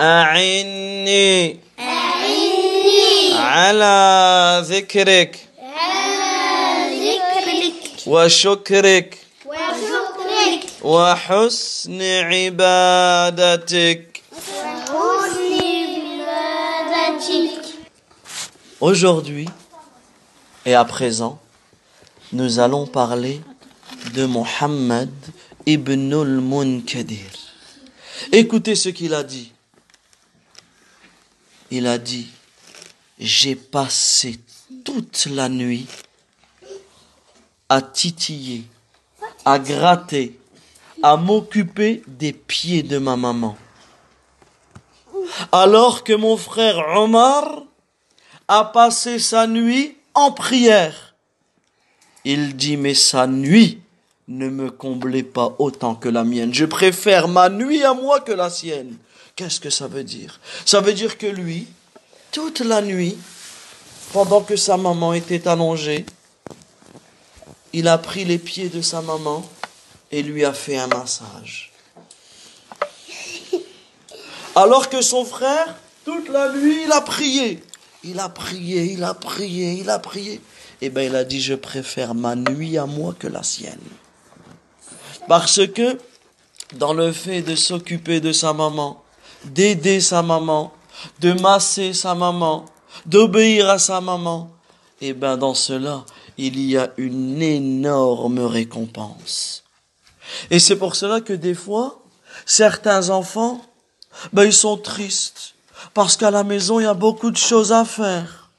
a'inni 0.00 1.56
أعني 1.80 3.38
ala 3.38 4.62
dhikrik 4.62 5.36
على 5.62 6.90
ذكرك 6.90 8.06
wa 8.06 8.28
shukrik 8.28 9.16
وشكرك 9.46 10.82
wa 10.82 11.14
husni 11.14 12.22
Aujourd'hui 18.83 19.47
et 20.65 20.75
à 20.75 20.83
présent, 20.83 21.39
nous 22.33 22.59
allons 22.59 22.85
parler 22.85 23.39
de 24.13 24.25
Muhammad 24.25 25.09
ibn 25.65 26.13
al-Munkadir. 26.13 27.31
Écoutez 28.33 28.75
ce 28.75 28.89
qu'il 28.89 29.13
a 29.13 29.23
dit. 29.23 29.53
Il 31.71 31.87
a 31.87 31.97
dit, 31.97 32.27
j'ai 33.19 33.55
passé 33.55 34.37
toute 34.83 35.27
la 35.27 35.47
nuit 35.47 35.87
à 37.69 37.81
titiller, 37.81 38.65
à 39.45 39.59
gratter, 39.59 40.37
à 41.01 41.15
m'occuper 41.15 42.03
des 42.05 42.33
pieds 42.33 42.83
de 42.83 42.97
ma 42.97 43.15
maman. 43.15 43.55
Alors 45.53 46.03
que 46.03 46.11
mon 46.11 46.35
frère 46.35 46.97
Omar 46.97 47.63
a 48.47 48.65
passé 48.65 49.19
sa 49.19 49.47
nuit 49.47 49.97
en 50.13 50.31
prière. 50.31 51.15
Il 52.25 52.55
dit, 52.55 52.77
mais 52.77 52.93
sa 52.93 53.27
nuit 53.27 53.79
ne 54.27 54.49
me 54.49 54.71
comblait 54.71 55.23
pas 55.23 55.55
autant 55.59 55.95
que 55.95 56.09
la 56.09 56.23
mienne. 56.23 56.53
Je 56.53 56.65
préfère 56.65 57.27
ma 57.27 57.49
nuit 57.49 57.83
à 57.83 57.93
moi 57.93 58.21
que 58.21 58.31
la 58.31 58.49
sienne. 58.49 58.97
Qu'est-ce 59.35 59.59
que 59.59 59.69
ça 59.69 59.87
veut 59.87 60.03
dire? 60.03 60.39
Ça 60.65 60.79
veut 60.79 60.93
dire 60.93 61.17
que 61.17 61.25
lui, 61.25 61.67
toute 62.31 62.61
la 62.61 62.81
nuit, 62.81 63.17
pendant 64.13 64.41
que 64.41 64.55
sa 64.55 64.77
maman 64.77 65.13
était 65.13 65.47
allongée, 65.47 66.05
il 67.73 67.87
a 67.87 67.97
pris 67.97 68.23
les 68.23 68.37
pieds 68.37 68.69
de 68.69 68.81
sa 68.81 69.01
maman 69.01 69.43
et 70.11 70.21
lui 70.21 70.45
a 70.45 70.53
fait 70.53 70.77
un 70.77 70.87
massage. 70.87 71.71
Alors 74.55 74.89
que 74.89 75.01
son 75.01 75.25
frère, 75.25 75.75
toute 76.05 76.29
la 76.29 76.53
nuit, 76.53 76.83
il 76.85 76.91
a 76.91 77.01
prié. 77.01 77.63
Il 78.03 78.19
a 78.19 78.29
prié, 78.29 78.91
il 78.93 79.03
a 79.03 79.13
prié, 79.13 79.73
il 79.73 79.89
a 79.89 79.99
prié. 79.99 80.41
Eh 80.81 80.89
bien, 80.89 81.03
il 81.03 81.15
a 81.15 81.23
dit, 81.23 81.41
je 81.41 81.53
préfère 81.53 82.13
ma 82.13 82.35
nuit 82.35 82.77
à 82.77 82.85
moi 82.85 83.15
que 83.17 83.27
la 83.27 83.43
sienne. 83.43 83.79
Parce 85.27 85.65
que 85.67 85.97
dans 86.75 86.93
le 86.93 87.11
fait 87.11 87.41
de 87.41 87.55
s'occuper 87.55 88.19
de 88.19 88.31
sa 88.31 88.53
maman, 88.53 89.01
d'aider 89.45 90.01
sa 90.01 90.21
maman, 90.21 90.73
de 91.19 91.33
masser 91.33 91.93
sa 91.93 92.15
maman, 92.15 92.65
d'obéir 93.05 93.69
à 93.69 93.79
sa 93.79 94.01
maman, 94.01 94.51
eh 95.01 95.13
bien, 95.13 95.37
dans 95.37 95.53
cela, 95.53 96.05
il 96.37 96.59
y 96.59 96.77
a 96.77 96.91
une 96.97 97.41
énorme 97.41 98.39
récompense. 98.39 99.63
Et 100.49 100.59
c'est 100.59 100.77
pour 100.77 100.95
cela 100.95 101.21
que 101.21 101.33
des 101.33 101.53
fois, 101.53 102.03
certains 102.45 103.09
enfants, 103.09 103.61
ben, 104.31 104.43
ils 104.43 104.53
sont 104.53 104.77
tristes. 104.77 105.52
Parce 105.93 106.17
qu'à 106.17 106.31
la 106.31 106.43
maison, 106.43 106.79
il 106.79 106.83
y 106.83 106.87
a 106.87 106.93
beaucoup 106.93 107.31
de 107.31 107.37
choses 107.37 107.71
à 107.71 107.85
faire. 107.85 108.49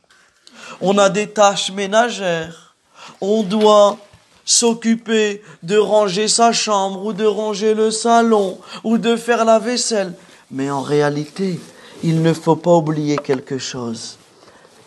On 0.80 0.98
a 0.98 1.08
des 1.08 1.28
tâches 1.28 1.70
ménagères. 1.70 2.74
On 3.20 3.42
doit 3.42 3.98
s'occuper 4.44 5.42
de 5.62 5.76
ranger 5.76 6.28
sa 6.28 6.52
chambre 6.52 7.04
ou 7.04 7.12
de 7.12 7.24
ranger 7.24 7.74
le 7.74 7.90
salon 7.90 8.58
ou 8.82 8.98
de 8.98 9.16
faire 9.16 9.44
la 9.44 9.58
vaisselle. 9.58 10.14
Mais 10.50 10.70
en 10.70 10.82
réalité, 10.82 11.60
il 12.02 12.22
ne 12.22 12.32
faut 12.32 12.56
pas 12.56 12.74
oublier 12.74 13.16
quelque 13.16 13.58
chose. 13.58 14.18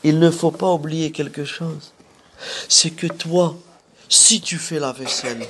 Il 0.03 0.19
ne 0.19 0.29
faut 0.29 0.51
pas 0.51 0.71
oublier 0.71 1.11
quelque 1.11 1.43
chose. 1.43 1.93
C'est 2.69 2.91
que 2.91 3.07
toi, 3.07 3.55
si 4.07 4.41
tu 4.41 4.57
fais 4.57 4.79
la 4.79 4.91
vaisselle, 4.91 5.45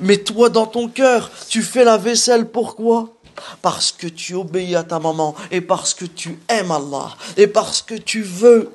mais 0.00 0.18
toi 0.18 0.48
dans 0.48 0.66
ton 0.66 0.88
cœur, 0.88 1.30
tu 1.48 1.62
fais 1.62 1.84
la 1.84 1.98
vaisselle 1.98 2.48
pourquoi 2.48 3.10
Parce 3.60 3.92
que 3.92 4.06
tu 4.06 4.34
obéis 4.34 4.76
à 4.76 4.82
ta 4.82 4.98
maman 4.98 5.34
et 5.50 5.60
parce 5.60 5.94
que 5.94 6.04
tu 6.04 6.38
aimes 6.48 6.70
Allah 6.70 7.10
et 7.36 7.46
parce 7.46 7.82
que 7.82 7.94
tu 7.94 8.22
veux 8.22 8.72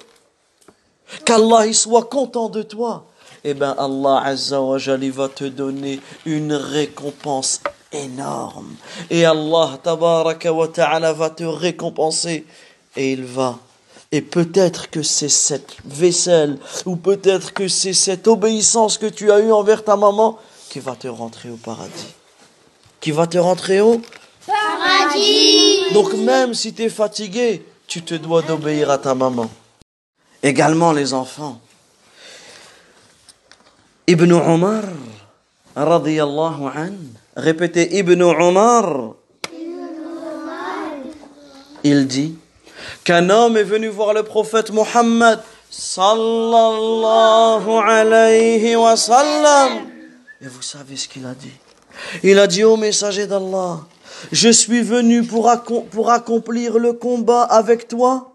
qu'Allah 1.25 1.71
soit 1.73 2.05
content 2.05 2.49
de 2.49 2.63
toi. 2.63 3.05
Eh 3.43 3.53
bien 3.53 3.75
Allah 3.77 4.21
Azza 4.25 4.61
wa 4.61 4.77
va 4.77 5.29
te 5.29 5.45
donner 5.45 5.99
une 6.25 6.53
récompense 6.53 7.61
énorme. 7.91 8.75
Et 9.09 9.25
Allah 9.25 9.79
tabaraka 9.81 10.51
wa 10.51 10.67
va 11.13 11.29
te 11.29 11.43
récompenser 11.43 12.45
et 12.95 13.11
il 13.11 13.23
va 13.23 13.59
et 14.11 14.21
peut-être 14.21 14.89
que 14.89 15.03
c'est 15.03 15.29
cette 15.29 15.75
vaisselle, 15.83 16.57
ou 16.85 16.95
peut-être 16.95 17.53
que 17.53 17.67
c'est 17.67 17.93
cette 17.93 18.27
obéissance 18.27 18.97
que 18.97 19.05
tu 19.05 19.31
as 19.31 19.39
eue 19.39 19.51
envers 19.51 19.83
ta 19.83 19.97
maman 19.97 20.39
qui 20.69 20.79
va 20.79 20.95
te 20.95 21.07
rentrer 21.07 21.49
au 21.49 21.57
paradis. 21.57 22.13
Qui 23.01 23.11
va 23.11 23.27
te 23.27 23.37
rentrer 23.37 23.81
au 23.81 24.01
Donc 25.93 26.13
même 26.13 26.53
si 26.53 26.73
tu 26.73 26.83
es 26.83 26.89
fatigué, 26.89 27.65
tu 27.87 28.01
te 28.01 28.15
dois 28.15 28.41
d'obéir 28.41 28.91
à 28.91 28.97
ta 28.97 29.15
maman. 29.15 29.49
Également 30.43 30.91
les 30.91 31.13
enfants. 31.13 31.59
Ibn 34.07 34.31
Omar, 34.31 34.83
radiyallahu 35.75 36.63
an, 36.63 36.93
répétez 37.35 37.97
Ibn 37.97 38.21
Omar, 38.21 39.13
il 41.83 42.07
dit 42.07 42.37
qu'un 43.03 43.29
homme 43.29 43.57
est 43.57 43.63
venu 43.63 43.87
voir 43.87 44.13
le 44.13 44.23
prophète 44.23 44.71
Mohammed 44.71 45.39
sallallahu 45.69 47.69
alayhi 47.69 48.75
wa 48.75 48.95
sallam. 48.95 49.87
Et 50.41 50.47
vous 50.47 50.61
savez 50.61 50.95
ce 50.95 51.07
qu'il 51.07 51.25
a 51.25 51.33
dit? 51.33 51.51
Il 52.23 52.39
a 52.39 52.47
dit 52.47 52.63
au 52.63 52.77
messager 52.77 53.27
d'Allah, 53.27 53.79
je 54.31 54.49
suis 54.49 54.81
venu 54.81 55.23
pour, 55.23 55.51
pour 55.91 56.11
accomplir 56.11 56.77
le 56.79 56.93
combat 56.93 57.43
avec 57.43 57.87
toi. 57.87 58.33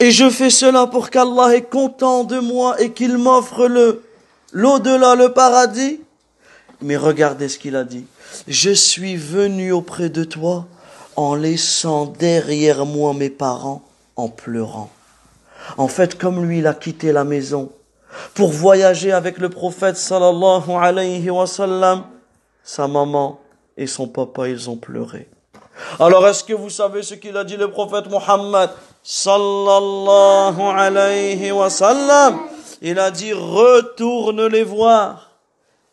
Et 0.00 0.10
je 0.10 0.28
fais 0.28 0.50
cela 0.50 0.86
pour 0.86 1.10
qu'Allah 1.10 1.54
est 1.54 1.70
content 1.70 2.24
de 2.24 2.38
moi 2.38 2.80
et 2.80 2.92
qu'il 2.92 3.16
m'offre 3.16 3.66
le 3.68 4.02
l'au-delà, 4.52 5.14
le 5.14 5.32
paradis. 5.32 6.00
Mais 6.80 6.96
regardez 6.96 7.48
ce 7.48 7.58
qu'il 7.58 7.76
a 7.76 7.84
dit. 7.84 8.06
Je 8.48 8.70
suis 8.70 9.16
venu 9.16 9.72
auprès 9.72 10.08
de 10.08 10.24
toi 10.24 10.66
en 11.16 11.34
laissant 11.34 12.06
derrière 12.06 12.86
moi 12.86 13.12
mes 13.14 13.30
parents 13.30 13.82
en 14.16 14.28
pleurant. 14.28 14.90
En 15.76 15.88
fait, 15.88 16.18
comme 16.18 16.44
lui, 16.44 16.58
il 16.58 16.66
a 16.66 16.74
quitté 16.74 17.12
la 17.12 17.24
maison 17.24 17.70
pour 18.34 18.50
voyager 18.50 19.12
avec 19.12 19.38
le 19.38 19.48
prophète 19.48 19.96
sallallahu 19.96 20.70
alayhi 20.70 21.30
wa 21.30 21.46
sallam, 21.46 22.04
sa 22.62 22.86
maman 22.86 23.40
et 23.76 23.86
son 23.86 24.08
papa, 24.08 24.48
ils 24.48 24.70
ont 24.70 24.76
pleuré. 24.76 25.28
Alors, 25.98 26.26
est-ce 26.28 26.44
que 26.44 26.52
vous 26.52 26.70
savez 26.70 27.02
ce 27.02 27.14
qu'il 27.14 27.36
a 27.36 27.44
dit 27.44 27.56
le 27.56 27.70
prophète 27.70 28.08
Muhammad 28.08 28.70
sallallahu 29.02 30.60
alayhi 30.60 31.50
wa 31.50 31.68
sallam? 31.70 32.38
Il 32.80 32.98
a 32.98 33.10
dit, 33.10 33.32
retourne 33.32 34.46
les 34.46 34.62
voir 34.62 35.30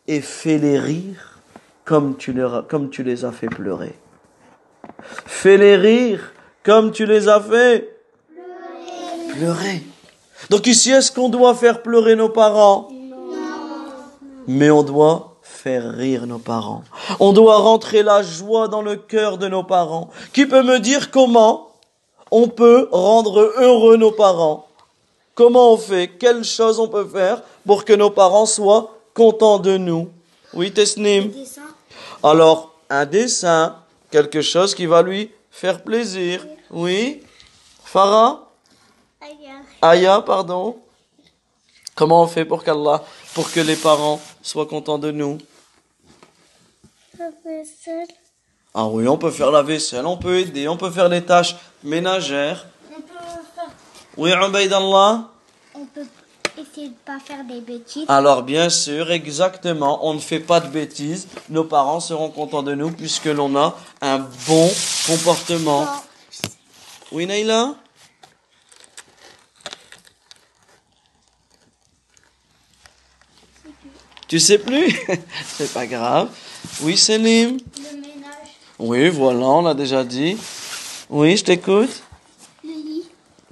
et 0.06 0.20
fais-les 0.20 0.78
rire 0.78 1.40
comme 1.84 2.16
tu, 2.16 2.32
les, 2.32 2.48
comme 2.68 2.90
tu 2.90 3.02
les 3.02 3.24
as 3.24 3.32
fait 3.32 3.48
pleurer. 3.48 3.98
Fais-les 5.26 5.76
rire 5.76 6.32
comme 6.62 6.92
tu 6.92 7.06
les 7.06 7.28
as 7.28 7.40
fait 7.40 7.96
pleurer. 9.30 9.82
Donc 10.50 10.66
ici, 10.66 10.90
est-ce 10.90 11.10
qu'on 11.10 11.28
doit 11.28 11.54
faire 11.54 11.82
pleurer 11.82 12.14
nos 12.14 12.28
parents? 12.28 12.88
Mais 14.46 14.70
on 14.70 14.82
doit 14.82 15.31
faire 15.62 15.92
rire 15.92 16.26
nos 16.26 16.40
parents. 16.40 16.82
On 17.20 17.32
doit 17.32 17.58
rentrer 17.58 18.02
la 18.02 18.22
joie 18.24 18.66
dans 18.66 18.82
le 18.82 18.96
cœur 18.96 19.38
de 19.38 19.46
nos 19.46 19.62
parents. 19.62 20.10
Qui 20.32 20.44
peut 20.44 20.64
me 20.64 20.80
dire 20.80 21.12
comment 21.12 21.68
on 22.32 22.48
peut 22.48 22.88
rendre 22.90 23.52
heureux 23.58 23.96
nos 23.96 24.10
parents? 24.10 24.66
Comment 25.36 25.72
on 25.72 25.76
fait? 25.76 26.08
Quelle 26.08 26.42
chose 26.42 26.80
on 26.80 26.88
peut 26.88 27.06
faire 27.06 27.42
pour 27.64 27.84
que 27.84 27.92
nos 27.92 28.10
parents 28.10 28.46
soient 28.46 28.98
contents 29.14 29.60
de 29.60 29.76
nous? 29.76 30.10
Oui, 30.52 30.72
Tesnim. 30.72 31.30
Alors, 32.24 32.74
un 32.90 33.06
dessin, 33.06 33.76
quelque 34.10 34.42
chose 34.42 34.74
qui 34.74 34.86
va 34.86 35.02
lui 35.02 35.30
faire 35.52 35.84
plaisir. 35.84 36.44
Oui. 36.70 37.22
Farah? 37.84 38.48
Aya, 39.80 40.22
pardon. 40.22 40.76
Comment 41.94 42.22
on 42.22 42.26
fait 42.26 42.44
pour 42.44 42.64
qu'Allah, 42.64 43.04
pour 43.34 43.50
que 43.52 43.60
les 43.60 43.76
parents 43.76 44.20
soient 44.42 44.66
contents 44.66 44.98
de 44.98 45.12
nous? 45.12 45.38
Ah 48.74 48.86
oui, 48.86 49.06
on 49.06 49.18
peut 49.18 49.30
faire 49.30 49.50
la 49.50 49.62
vaisselle, 49.62 50.06
on 50.06 50.16
peut 50.16 50.38
aider, 50.38 50.66
on 50.66 50.76
peut 50.76 50.90
faire 50.90 51.08
les 51.08 51.22
tâches 51.22 51.56
ménagères. 51.84 52.66
On 52.90 53.00
peut 53.00 53.12
faire... 53.54 53.70
Oui, 54.16 54.32
Allah. 54.32 55.28
On 55.74 55.84
peut 55.86 56.06
essayer 56.58 56.88
de 56.88 56.94
pas 57.04 57.18
faire 57.18 57.44
des 57.44 57.60
bêtises. 57.60 58.04
Alors 58.08 58.42
bien 58.42 58.68
sûr, 58.70 59.10
exactement, 59.10 60.06
on 60.06 60.14
ne 60.14 60.20
fait 60.20 60.40
pas 60.40 60.60
de 60.60 60.68
bêtises. 60.68 61.28
Nos 61.48 61.64
parents 61.64 62.00
seront 62.00 62.30
contents 62.30 62.62
de 62.62 62.74
nous 62.74 62.90
puisque 62.90 63.26
l'on 63.26 63.56
a 63.56 63.76
un 64.00 64.18
bon 64.46 64.70
comportement. 65.06 65.86
Oui, 67.10 67.26
Naïla 67.26 67.74
Tu 74.28 74.40
sais 74.40 74.56
plus? 74.56 74.98
C'est 75.46 75.70
pas 75.74 75.86
grave. 75.86 76.30
Oui, 76.82 76.96
Selim 76.96 77.58
Le 77.76 77.96
ménage. 77.96 78.52
Oui, 78.78 79.08
voilà, 79.08 79.46
on 79.46 79.62
l'a 79.62 79.74
déjà 79.74 80.04
dit. 80.04 80.36
Oui, 81.10 81.36
je 81.36 81.44
t'écoute. 81.44 82.02
Le 82.64 82.70
lit. 82.70 83.04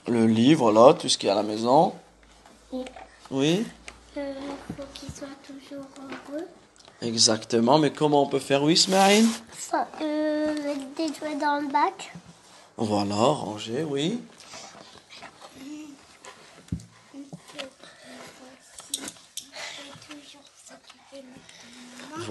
Le 0.09 0.27
lit, 0.27 0.55
voilà, 0.55 0.95
tout 0.95 1.09
ce 1.09 1.17
qu'il 1.19 1.27
y 1.27 1.31
a 1.31 1.35
à 1.35 1.37
la 1.37 1.43
maison. 1.43 1.93
Oui. 2.73 2.85
Oui, 3.31 3.65
Euh, 4.17 4.33
faut 4.77 4.83
qu'il 4.95 5.09
soit 5.15 5.29
toujours 5.47 5.85
heureux. 5.99 6.47
exactement. 7.03 7.79
Mais 7.79 7.93
comment 7.93 8.23
on 8.23 8.27
peut 8.27 8.39
faire, 8.41 8.63
oui, 8.63 8.77
Ça, 8.77 8.91
euh, 10.03 10.55
des 10.97 11.07
jouets 11.09 11.37
dans 11.41 11.61
le 11.61 11.69
bac. 11.73 12.13
Voilà, 12.77 13.15
ranger, 13.15 13.85
oui. 13.89 14.19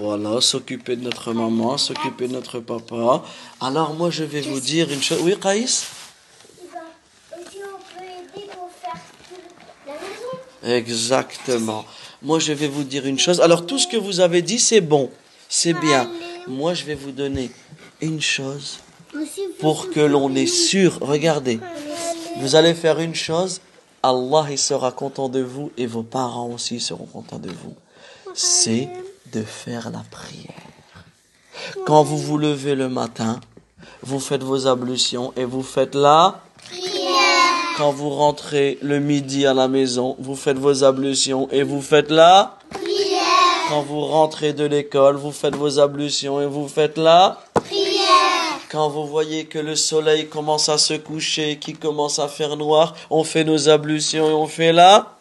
Voilà, 0.00 0.40
s'occuper 0.40 0.96
de 0.96 1.04
notre 1.04 1.34
maman, 1.34 1.76
s'occuper 1.76 2.26
de 2.26 2.32
notre 2.32 2.58
papa. 2.58 3.22
Alors 3.60 3.92
moi, 3.92 4.08
je 4.08 4.24
vais 4.24 4.40
vous 4.40 4.58
dire 4.58 4.90
une 4.90 5.02
chose. 5.02 5.20
Oui, 5.22 5.34
maison. 5.44 5.84
Exactement. 10.62 11.84
Moi, 12.22 12.38
je 12.38 12.54
vais 12.54 12.68
vous 12.68 12.82
dire 12.82 13.04
une 13.04 13.18
chose. 13.18 13.42
Alors, 13.42 13.66
tout 13.66 13.78
ce 13.78 13.86
que 13.86 13.98
vous 13.98 14.20
avez 14.20 14.40
dit, 14.40 14.58
c'est 14.58 14.80
bon. 14.80 15.10
C'est 15.50 15.74
bien. 15.74 16.10
Moi, 16.46 16.72
je 16.72 16.84
vais 16.84 16.94
vous 16.94 17.12
donner 17.12 17.50
une 18.00 18.22
chose 18.22 18.78
pour 19.58 19.90
que 19.90 20.00
l'on 20.00 20.34
est 20.34 20.46
sûr. 20.46 20.96
Regardez. 21.02 21.60
Vous 22.38 22.54
allez 22.54 22.72
faire 22.72 23.00
une 23.00 23.14
chose. 23.14 23.60
Allah, 24.02 24.46
il 24.50 24.58
sera 24.58 24.92
content 24.92 25.28
de 25.28 25.40
vous 25.40 25.72
et 25.76 25.84
vos 25.84 26.02
parents 26.02 26.48
aussi 26.54 26.80
seront 26.80 27.04
contents 27.04 27.38
de 27.38 27.50
vous. 27.50 27.74
C'est 28.32 28.88
de 29.32 29.42
faire 29.42 29.90
la 29.90 30.02
prière. 30.10 30.54
Quand 31.86 32.02
vous 32.02 32.18
vous 32.18 32.38
levez 32.38 32.74
le 32.74 32.88
matin, 32.88 33.40
vous 34.02 34.20
faites 34.20 34.42
vos 34.42 34.66
ablutions 34.66 35.32
et 35.36 35.44
vous 35.44 35.62
faites 35.62 35.94
la 35.94 36.40
Quand 37.76 37.92
vous 37.92 38.10
rentrez 38.10 38.78
le 38.82 38.98
midi 38.98 39.46
à 39.46 39.54
la 39.54 39.68
maison, 39.68 40.16
vous 40.18 40.36
faites 40.36 40.58
vos 40.58 40.84
ablutions 40.84 41.48
et 41.50 41.62
vous 41.62 41.82
faites 41.82 42.10
la 42.10 42.58
Quand 43.68 43.82
vous 43.82 44.00
rentrez 44.00 44.52
de 44.52 44.64
l'école, 44.64 45.16
vous 45.16 45.32
faites 45.32 45.54
vos 45.54 45.78
ablutions 45.78 46.40
et 46.40 46.46
vous 46.46 46.68
faites 46.68 46.98
la 46.98 47.40
Quand 48.70 48.88
vous 48.88 49.06
voyez 49.06 49.46
que 49.46 49.58
le 49.58 49.76
soleil 49.76 50.28
commence 50.28 50.68
à 50.68 50.78
se 50.78 50.94
coucher, 50.94 51.58
qui 51.58 51.74
commence 51.74 52.18
à 52.18 52.28
faire 52.28 52.56
noir, 52.56 52.94
on 53.10 53.24
fait 53.24 53.44
nos 53.44 53.68
ablutions 53.68 54.28
et 54.28 54.34
on 54.34 54.46
fait 54.46 54.72
la 54.72 55.16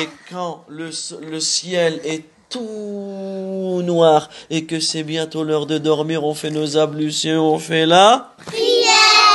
Et 0.00 0.08
quand 0.30 0.64
le, 0.68 0.90
le 1.20 1.40
ciel 1.40 2.00
est 2.04 2.24
tout 2.50 3.80
noir 3.82 4.28
et 4.50 4.66
que 4.66 4.80
c'est 4.80 5.04
bientôt 5.04 5.44
l'heure 5.44 5.66
de 5.66 5.78
dormir, 5.78 6.24
on 6.24 6.34
fait 6.34 6.50
nos 6.50 6.76
ablutions, 6.76 7.54
on 7.54 7.58
fait 7.58 7.86
la 7.86 8.34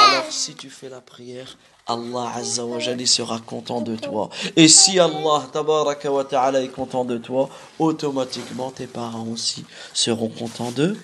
Alors 0.09 0.25
si 0.29 0.53
tu 0.53 0.69
fais 0.69 0.89
la 0.89 1.01
prière, 1.01 1.57
Allah 1.87 2.31
Azza 2.35 2.65
wa 2.65 2.79
sera 2.79 3.39
content 3.39 3.81
de 3.81 3.95
toi. 3.95 4.29
Et 4.55 4.67
si 4.67 4.99
Allah 4.99 5.43
Tabaraka 5.51 6.11
wa 6.11 6.23
Ta'ala 6.23 6.61
est 6.61 6.67
content 6.67 7.05
de 7.05 7.17
toi, 7.17 7.49
automatiquement 7.79 8.71
tes 8.71 8.87
parents 8.87 9.27
aussi 9.31 9.63
seront 9.93 10.29
contents 10.29 10.71
de 10.71 10.95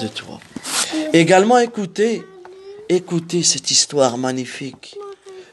de 0.00 0.06
toi. 0.08 0.38
Également 1.12 1.58
écoutez, 1.58 2.22
écoutez 2.88 3.42
cette 3.42 3.70
histoire 3.70 4.16
magnifique 4.16 4.96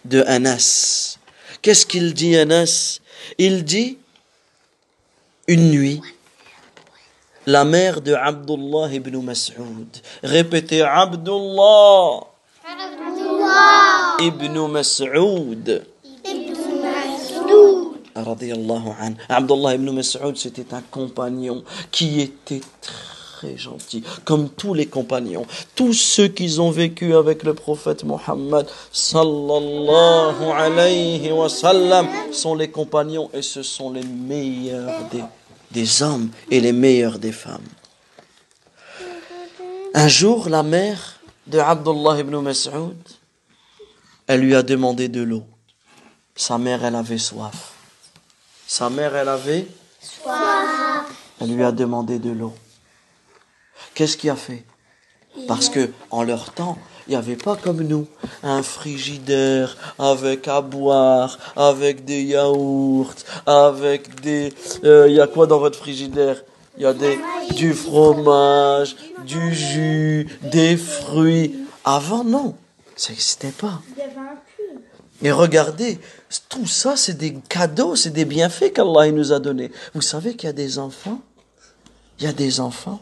de 0.03 0.23
Anas. 0.27 1.17
Qu'est-ce 1.61 1.85
qu'il 1.85 2.13
dit 2.13 2.35
Anas? 2.35 2.99
Il 3.39 3.63
dit 3.63 3.97
une 5.47 5.69
nuit 5.71 6.01
la 7.45 7.63
mère 7.63 8.01
de 8.01 8.13
Abdullah 8.13 8.91
ibn 8.91 9.21
Mas'ud. 9.21 9.87
Répétez 10.23 10.81
Abdullah 10.81 12.21
ibn 14.19 14.67
Mas'ud. 14.67 15.85
Abdullah 19.29 19.75
ibn 19.75 19.91
Mas'ud, 19.91 20.37
c'était 20.37 20.73
un 20.73 20.81
compagnon 20.89 21.63
qui 21.91 22.21
était 22.21 22.61
très 22.81 23.14
gentil, 23.57 24.03
comme 24.23 24.49
tous 24.49 24.73
les 24.73 24.87
compagnons. 24.87 25.45
Tous 25.75 25.93
ceux 25.93 26.27
qui 26.27 26.59
ont 26.59 26.71
vécu 26.71 27.15
avec 27.15 27.43
le 27.43 27.53
prophète 27.53 28.03
Mohammed 28.03 28.67
sallallahu 28.91 30.43
alayhi 30.55 31.31
wa 31.31 31.49
sallam 31.49 32.07
sont 32.31 32.55
les 32.55 32.69
compagnons 32.69 33.29
et 33.33 33.41
ce 33.41 33.63
sont 33.63 33.91
les 33.91 34.03
meilleurs 34.03 35.09
des, 35.11 35.23
des 35.71 36.01
hommes 36.01 36.29
et 36.49 36.59
les 36.59 36.73
meilleurs 36.73 37.19
des 37.19 37.31
femmes. 37.31 37.69
Un 39.93 40.07
jour, 40.07 40.49
la 40.49 40.63
mère 40.63 41.21
de 41.47 41.59
Abdullah 41.59 42.19
ibn 42.19 42.35
Mas'ud, 42.39 42.97
elle 44.27 44.41
lui 44.41 44.55
a 44.55 44.63
demandé 44.63 45.07
de 45.07 45.21
l'eau. 45.21 45.43
Sa 46.35 46.57
mère, 46.57 46.83
elle 46.83 46.95
avait 46.95 47.17
soif. 47.17 47.71
Sa 48.67 48.89
mère, 48.89 49.15
elle 49.15 49.29
avait 49.29 49.67
Elle 51.39 51.55
lui 51.55 51.63
a 51.63 51.71
demandé 51.71 52.19
de 52.19 52.31
l'eau. 52.31 52.53
Qu'est-ce 53.95 54.17
qu'il 54.17 54.29
a 54.29 54.35
fait? 54.35 54.63
Parce 55.47 55.69
que 55.69 55.89
en 56.11 56.23
leur 56.23 56.53
temps, 56.53 56.77
il 57.07 57.11
n'y 57.11 57.15
avait 57.15 57.35
pas 57.35 57.55
comme 57.55 57.81
nous 57.81 58.07
un 58.43 58.61
frigidaire 58.63 59.77
avec 59.99 60.47
à 60.47 60.61
boire, 60.61 61.37
avec 61.55 62.05
des 62.05 62.23
yaourts, 62.23 63.13
avec 63.45 64.21
des. 64.21 64.53
euh, 64.83 65.07
Il 65.07 65.15
y 65.15 65.21
a 65.21 65.27
quoi 65.27 65.47
dans 65.47 65.59
votre 65.59 65.77
frigidaire? 65.79 66.43
Il 66.77 66.83
y 66.83 66.85
a 66.85 66.93
des, 66.93 67.17
du 67.55 67.73
fromage, 67.73 68.95
du 69.25 69.53
jus, 69.53 70.27
des 70.41 70.75
fruits. 70.75 71.55
Avant, 71.85 72.23
non, 72.23 72.55
ça 72.97 73.11
n'existait 73.11 73.51
pas. 73.51 73.81
Et 75.21 75.31
regardez, 75.31 75.99
tout 76.49 76.65
ça, 76.65 76.97
c'est 76.97 77.17
des 77.17 77.33
cadeaux, 77.47 77.95
c'est 77.95 78.09
des 78.09 78.25
bienfaits 78.25 78.73
qu'Allah 78.73 79.09
nous 79.11 79.31
a 79.31 79.39
donnés. 79.39 79.71
Vous 79.93 80.01
savez 80.01 80.35
qu'il 80.35 80.47
y 80.47 80.49
a 80.49 80.53
des 80.53 80.79
enfants? 80.79 81.21
Il 82.19 82.25
y 82.25 82.27
a 82.27 82.33
des 82.33 82.59
enfants 82.59 83.01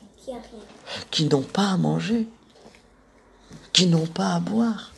Qui 1.12 1.26
n'ont 1.26 1.42
pas 1.42 1.70
à 1.74 1.78
manger, 1.78 2.28
qui 3.72 3.88
n'ont 3.88 4.06
pas 4.06 4.34
à 4.36 4.40
boire. 4.40 4.92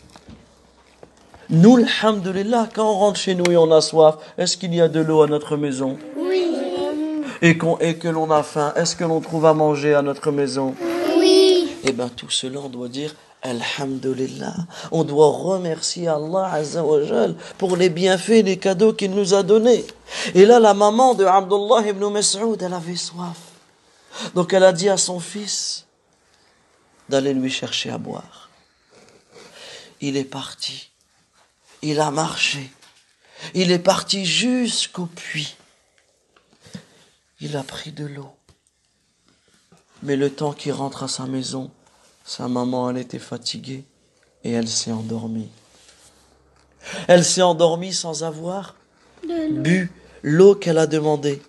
Nous, 1.50 1.78
alhamdulillah, 1.78 2.70
quand 2.74 2.90
on 2.90 2.94
rentre 2.98 3.20
chez 3.20 3.36
nous 3.36 3.50
et 3.52 3.58
on 3.58 3.72
a 3.72 3.82
soif, 3.82 4.16
est-ce 4.38 4.58
qu'il 4.58 4.74
y 4.74 4.82
a 4.82 4.88
de 4.88 5.00
l'eau 5.00 5.22
à 5.22 5.28
notre 5.28 5.58
maison? 5.58 5.98
Oui. 6.18 6.42
et, 7.42 7.58
qu'on- 7.58 7.78
et 7.80 7.96
que 7.98 8.08
l'on 8.08 8.32
a 8.32 8.42
faim, 8.44 8.74
est-ce 8.76 8.96
que 8.96 9.04
l'on 9.04 9.20
trouve 9.22 9.46
à 9.46 9.54
manger 9.54 9.94
à 9.94 10.02
notre 10.02 10.32
maison? 10.32 10.74
Oui. 11.18 11.70
Eh 11.84 11.92
bien, 11.92 12.08
tout 12.10 12.30
cela, 12.32 12.60
on 12.64 12.70
doit 12.70 12.88
dire 12.88 13.14
Alhamdulillah. 13.44 14.56
On 14.92 15.04
doit 15.04 15.28
remercier 15.30 16.08
Allah 16.08 16.50
Azza 16.52 16.84
wa 16.84 17.04
Jal 17.04 17.36
pour 17.60 17.78
les 17.78 17.90
bienfaits, 17.90 18.42
les 18.44 18.58
cadeaux 18.58 18.94
qu'il 18.94 19.12
nous 19.12 19.36
a 19.36 19.44
donnés. 19.44 19.86
Et 20.34 20.46
là, 20.48 20.60
la 20.60 20.74
maman 20.74 21.14
de 21.14 21.26
Abdullah 21.26 21.88
ibn 21.88 22.08
Mas'ud, 22.10 22.60
elle 22.60 22.74
avait 22.74 22.96
soif. 22.96 23.38
Donc, 24.34 24.52
elle 24.54 24.64
a 24.64 24.74
dit 24.74 24.90
à 24.90 24.98
son 24.98 25.20
fils 25.20 25.85
d'aller 27.10 27.34
lui 27.34 27.50
chercher 27.50 27.90
à 27.90 27.98
boire. 27.98 28.50
Il 30.02 30.18
est 30.18 30.24
parti. 30.24 30.90
Il 31.82 32.00
a 32.00 32.12
marché. 32.12 32.72
Il 33.54 33.72
est 33.72 33.80
parti 33.80 34.26
jusqu'au 34.26 35.06
puits. 35.06 35.56
Il 37.40 37.58
a 37.58 37.64
pris 37.64 37.92
de 37.92 38.06
l'eau. 38.06 38.36
Mais 40.04 40.16
le 40.16 40.30
temps 40.30 40.54
qu'il 40.54 40.72
rentre 40.72 41.04
à 41.04 41.08
sa 41.08 41.26
maison, 41.26 41.72
sa 42.24 42.48
maman, 42.48 42.90
elle 42.90 42.98
était 42.98 43.20
fatiguée 43.20 43.84
et 44.44 44.52
elle 44.52 44.68
s'est 44.68 44.92
endormie. 44.92 45.50
Elle 47.08 47.26
s'est 47.26 47.42
endormie 47.42 47.94
sans 47.94 48.24
avoir 48.24 48.76
bu 49.24 49.92
l'eau 50.22 50.56
qu'elle 50.56 50.78
a 50.78 50.88
demandée. 50.88 51.42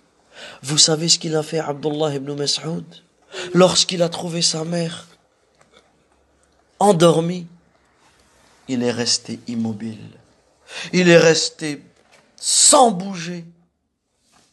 Vous 0.61 0.77
savez 0.77 1.09
ce 1.09 1.19
qu'il 1.19 1.35
a 1.35 1.43
fait 1.43 1.59
Abdullah 1.59 2.15
ibn 2.15 2.33
Mas'ud? 2.33 2.85
Lorsqu'il 3.53 4.01
a 4.01 4.09
trouvé 4.09 4.41
sa 4.41 4.63
mère 4.63 5.06
endormie 6.79 7.47
Il 8.67 8.83
est 8.83 8.91
resté 8.91 9.39
immobile. 9.47 9.97
Il 10.93 11.09
est 11.09 11.17
resté 11.17 11.83
sans 12.35 12.91
bouger 12.91 13.45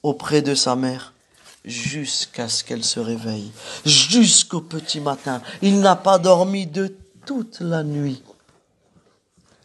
auprès 0.03 0.43
de 0.43 0.55
sa 0.55 0.77
mère 0.77 1.13
jusqu'à 1.65 2.49
ce 2.49 2.63
qu'elle 2.63 2.85
se 2.85 3.01
réveille, 3.01 3.51
jusqu'au 3.87 4.61
petit 4.61 5.01
matin. 5.01 5.41
Il 5.63 5.81
n'a 5.81 5.97
pas 5.97 6.19
dormi 6.19 6.67
de 6.67 6.95
toute 7.27 7.61
la 7.61 7.83
nuit. 7.83 8.23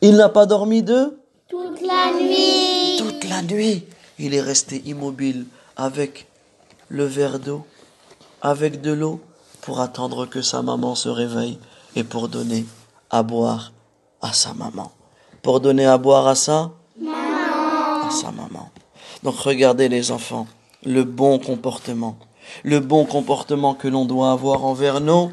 Il 0.02 0.16
n'a 0.16 0.30
pas 0.30 0.46
dormi 0.46 0.82
de 0.82 1.20
Toute 1.50 1.82
la 1.82 2.14
nuit. 2.14 2.96
toute 2.98 3.24
la 3.26 3.42
nuit. 3.42 3.84
Il 4.18 4.34
est 4.34 4.42
resté 4.42 4.82
immobile 4.86 5.46
avec 5.76 6.28
le 6.88 7.06
verre 7.06 7.40
d'eau, 7.40 7.66
avec 8.42 8.82
de 8.82 8.92
l'eau, 8.92 9.22
pour 9.62 9.82
attendre 9.82 10.26
que 10.26 10.42
sa 10.42 10.62
maman 10.62 10.96
se 10.96 11.10
réveille 11.10 11.60
et 12.00 12.04
pour 12.04 12.30
donner 12.30 12.66
à 13.10 13.24
boire 13.24 13.74
à 14.22 14.34
sa 14.34 14.54
maman. 14.54 14.92
Pour 15.42 15.60
donner 15.60 15.86
à 15.86 15.98
boire 15.98 16.28
à 16.28 16.36
sa 16.36 16.72
à 17.06 18.10
sa 18.10 18.32
maman. 18.32 18.70
Donc 19.24 19.36
regardez 19.36 19.90
les 19.90 20.12
enfants, 20.12 20.48
le 20.84 21.04
bon 21.04 21.40
comportement, 21.40 22.18
le 22.64 22.80
bon 22.80 23.06
comportement 23.06 23.74
que 23.74 23.88
l'on 23.88 24.06
doit 24.06 24.32
avoir 24.32 24.64
envers 24.64 25.02
nos 25.02 25.32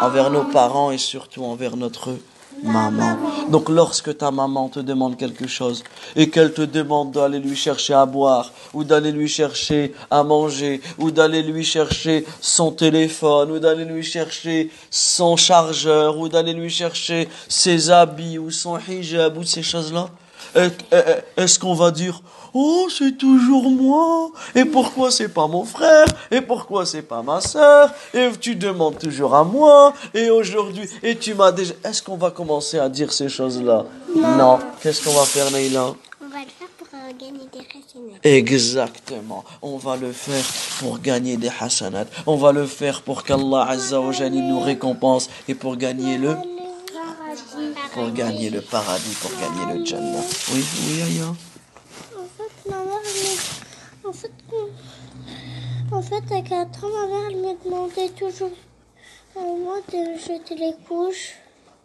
envers 0.00 0.30
nos 0.30 0.44
parents 0.44 0.90
et 0.92 0.98
surtout 0.98 1.44
envers 1.44 1.76
notre 1.76 2.16
maman. 2.62 3.16
Donc 3.48 3.68
lorsque 3.68 4.16
ta 4.16 4.30
maman 4.30 4.68
te 4.68 4.80
demande 4.80 5.16
quelque 5.16 5.46
chose 5.46 5.82
et 6.16 6.30
qu'elle 6.30 6.52
te 6.52 6.62
demande 6.62 7.12
d'aller 7.12 7.38
lui 7.38 7.56
chercher 7.56 7.94
à 7.94 8.06
boire 8.06 8.52
ou 8.72 8.84
d'aller 8.84 9.12
lui 9.12 9.28
chercher 9.28 9.94
à 10.10 10.22
manger 10.22 10.80
ou 10.98 11.10
d'aller 11.10 11.42
lui 11.42 11.64
chercher 11.64 12.24
son 12.40 12.72
téléphone 12.72 13.50
ou 13.52 13.58
d'aller 13.58 13.84
lui 13.84 14.02
chercher 14.02 14.70
son 14.90 15.36
chargeur 15.36 16.18
ou 16.18 16.28
d'aller 16.28 16.52
lui 16.52 16.70
chercher 16.70 17.28
ses 17.48 17.90
habits 17.90 18.38
ou 18.38 18.50
son 18.50 18.78
hijab 18.78 19.36
ou 19.38 19.44
ces 19.44 19.62
choses-là, 19.62 20.08
est-ce 21.36 21.58
qu'on 21.58 21.74
va 21.74 21.90
dire 21.90 22.22
Oh, 22.54 22.88
c'est 22.90 23.16
toujours 23.16 23.70
moi. 23.70 24.30
Et 24.54 24.64
pourquoi 24.64 25.10
c'est 25.10 25.28
pas 25.28 25.46
mon 25.46 25.64
frère? 25.64 26.06
Et 26.30 26.40
pourquoi 26.40 26.84
c'est 26.86 27.02
pas 27.02 27.22
ma 27.22 27.40
sœur? 27.40 27.92
Et 28.14 28.28
tu 28.40 28.56
demandes 28.56 28.98
toujours 28.98 29.34
à 29.34 29.44
moi. 29.44 29.92
Et 30.14 30.30
aujourd'hui, 30.30 30.88
et 31.02 31.16
tu 31.16 31.34
m'as 31.34 31.52
déjà. 31.52 31.74
Est-ce 31.84 32.02
qu'on 32.02 32.16
va 32.16 32.30
commencer 32.30 32.78
à 32.78 32.88
dire 32.88 33.12
ces 33.12 33.28
choses-là? 33.28 33.84
Non. 34.14 34.58
Qu'est-ce 34.82 35.04
qu'on 35.04 35.12
va 35.12 35.24
faire, 35.24 35.50
Leïla? 35.50 35.94
On 36.22 36.28
va 36.28 36.40
le 36.40 36.50
faire 36.58 36.68
pour 36.78 36.88
euh, 36.94 37.12
gagner 37.18 37.46
des 37.52 37.58
racines. 37.58 38.18
Exactement. 38.22 39.44
On 39.62 39.76
va 39.76 39.96
le 39.96 40.12
faire 40.12 40.44
pour 40.78 40.98
gagner 40.98 41.36
des 41.36 41.50
hasanat. 41.60 42.06
On 42.26 42.36
va 42.36 42.52
le 42.52 42.66
faire 42.66 43.02
pour 43.02 43.24
qu'Allah 43.24 43.66
Azza 43.68 44.00
wa 44.00 44.12
nous 44.30 44.60
récompense 44.60 45.28
et 45.48 45.54
pour 45.54 45.76
gagner 45.76 46.18
le 46.18 46.36
pour 47.94 48.10
gagner 48.12 48.50
le 48.50 48.60
paradis, 48.60 49.14
pour 49.20 49.30
gagner 49.32 49.78
le 49.78 49.84
Jannah. 49.84 50.22
Oui, 50.52 50.64
oui, 50.86 51.02
Aya. 51.02 51.26
En 51.26 51.34
fait, 52.36 52.70
ma 52.70 52.76
mère, 52.76 53.00
elle 53.04 53.09
me- 53.09 53.09
en 54.04 54.12
fait, 54.12 54.32
en 55.92 56.02
fait, 56.02 56.34
à 56.34 56.42
4 56.42 56.84
ans, 56.84 56.88
ma 56.88 57.06
mère, 57.06 57.30
elle 57.30 57.36
me 57.36 57.64
demandait 57.64 58.08
toujours 58.10 58.50
moi 59.36 59.78
de 59.92 60.18
jeter 60.18 60.56
les 60.56 60.74
couches. 60.88 61.34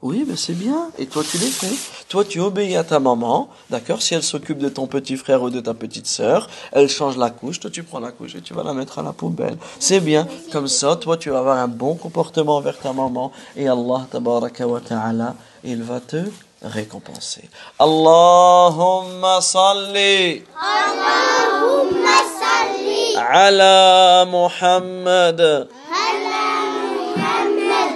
Oui, 0.01 0.23
ben 0.27 0.35
c'est 0.35 0.53
bien. 0.53 0.91
Et 0.99 1.07
toi, 1.07 1.23
tu 1.23 1.37
les 1.37 1.47
fais. 1.47 1.73
Toi, 2.09 2.23
tu 2.25 2.39
obéis 2.39 2.75
à 2.75 2.83
ta 2.83 2.99
maman, 2.99 3.49
d'accord? 3.69 4.01
Si 4.01 4.13
elle 4.13 4.23
s'occupe 4.23 4.59
de 4.59 4.69
ton 4.69 4.85
petit 4.87 5.17
frère 5.17 5.41
ou 5.41 5.49
de 5.49 5.59
ta 5.59 5.73
petite 5.73 6.05
sœur, 6.05 6.47
elle 6.73 6.89
change 6.89 7.17
la 7.17 7.31
couche, 7.31 7.59
toi, 7.59 7.71
tu 7.71 7.81
prends 7.81 7.99
la 7.99 8.11
couche 8.11 8.35
et 8.35 8.41
tu 8.41 8.53
vas 8.53 8.63
la 8.63 8.73
mettre 8.73 8.99
à 8.99 9.03
la 9.03 9.13
poubelle. 9.13 9.57
C'est 9.79 10.01
bien. 10.01 10.27
Comme 10.51 10.67
ça, 10.67 10.95
toi, 10.95 11.17
tu 11.17 11.31
vas 11.31 11.39
avoir 11.39 11.57
un 11.57 11.67
bon 11.67 11.95
comportement 11.95 12.57
envers 12.57 12.77
ta 12.77 12.93
maman. 12.93 13.31
Et 13.55 13.67
Allah, 13.67 14.05
tabaraka 14.11 14.67
wa 14.67 14.79
ta'ala, 14.79 15.35
il 15.63 15.81
va 15.81 15.99
te 15.99 16.17
récompenser. 16.62 17.48
Allahumma 17.78 19.40
salli 19.40 20.44
Allahumma 20.54 22.16
salli 22.40 23.16
ala 23.16 24.24
Muhammad. 24.26 25.68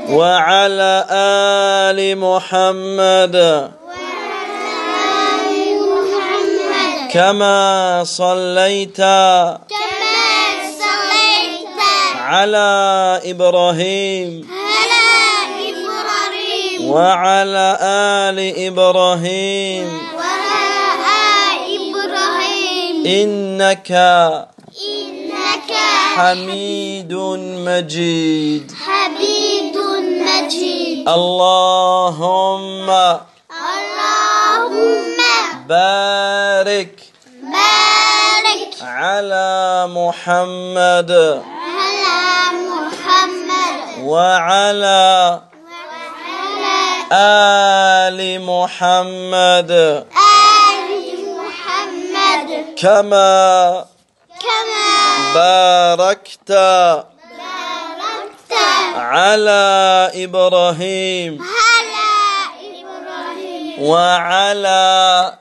وعلى 0.09 1.07
آل 1.11 2.19
محمد 2.19 3.37
محمد 3.37 3.37
كما 7.13 8.05
صليت 8.05 8.97
كما 8.97 9.65
صليت 10.77 11.81
على 12.21 12.69
إبراهيم 13.25 14.45
على 14.45 14.45
إبراهيم 14.45 14.58
وعلى 16.90 17.78
آل 17.82 18.40
إبراهيم. 18.68 19.88
وعلى 20.16 21.90
إبراهيم. 21.90 23.06
إنك 23.06 23.92
إنك 23.92 25.72
حميد 26.16 27.14
مجيد. 27.68 28.72
حميد 28.86 29.78
مجيد. 29.78 31.10
اللهم 31.10 32.90
اللهم 32.90 35.18
بارك 35.70 36.96
بارك 37.44 38.74
على 38.82 39.88
محمد. 39.90 41.12
على 41.12 42.18
محمد. 42.70 44.04
وعلى 44.04 45.42
آل 47.12 48.42
محمد. 48.42 49.72
آل 49.72 50.92
محمد. 51.38 52.76
كما 52.78 53.86
كما 54.40 55.34
باركت 55.34 56.52
باركت 56.52 57.14
على 58.96 60.12
إبراهيم. 60.16 61.42
على 61.42 62.10
إبراهيم. 62.82 63.84
وعلى 63.84 65.38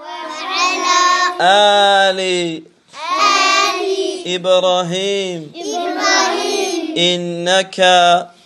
وعلى 0.00 1.00
آل 1.40 2.20
آل 2.20 2.62
إبراهيم. 4.26 5.52
إبراهيم. 5.56 6.94
إنك 6.98 7.80
إنك 7.80 8.37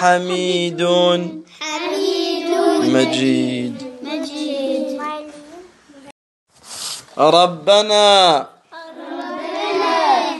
حميد 0.00 0.80
حميد 1.60 2.48
مجيد. 2.94 3.76
مجيد 4.02 5.00
ربنا 7.18 8.46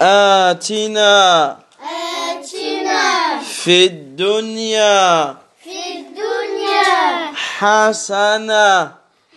آتنا 0.02 1.58
آتنا 2.30 3.38
في 3.40 3.86
الدنيا 3.86 5.36
في 5.64 5.78
الدنيا 5.96 7.32
حسنة 7.34 8.92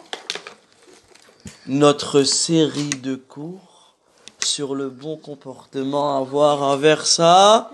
notre 1.67 2.23
série 2.23 2.89
de 3.03 3.15
cours 3.15 3.95
sur 4.43 4.75
le 4.75 4.89
bon 4.89 5.17
comportement 5.17 6.17
à 6.17 6.21
avoir 6.21 6.63
envers 6.63 7.07
ça. 7.07 7.71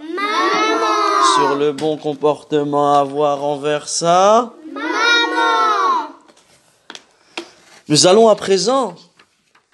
Sur 1.37 1.55
le 1.55 1.73
bon 1.73 1.97
comportement 1.97 2.95
à 2.95 3.01
avoir 3.01 3.45
envers 3.45 3.89
ça. 3.89 4.53
Nous 7.89 8.07
allons 8.07 8.29
à 8.29 8.35
présent 8.35 8.97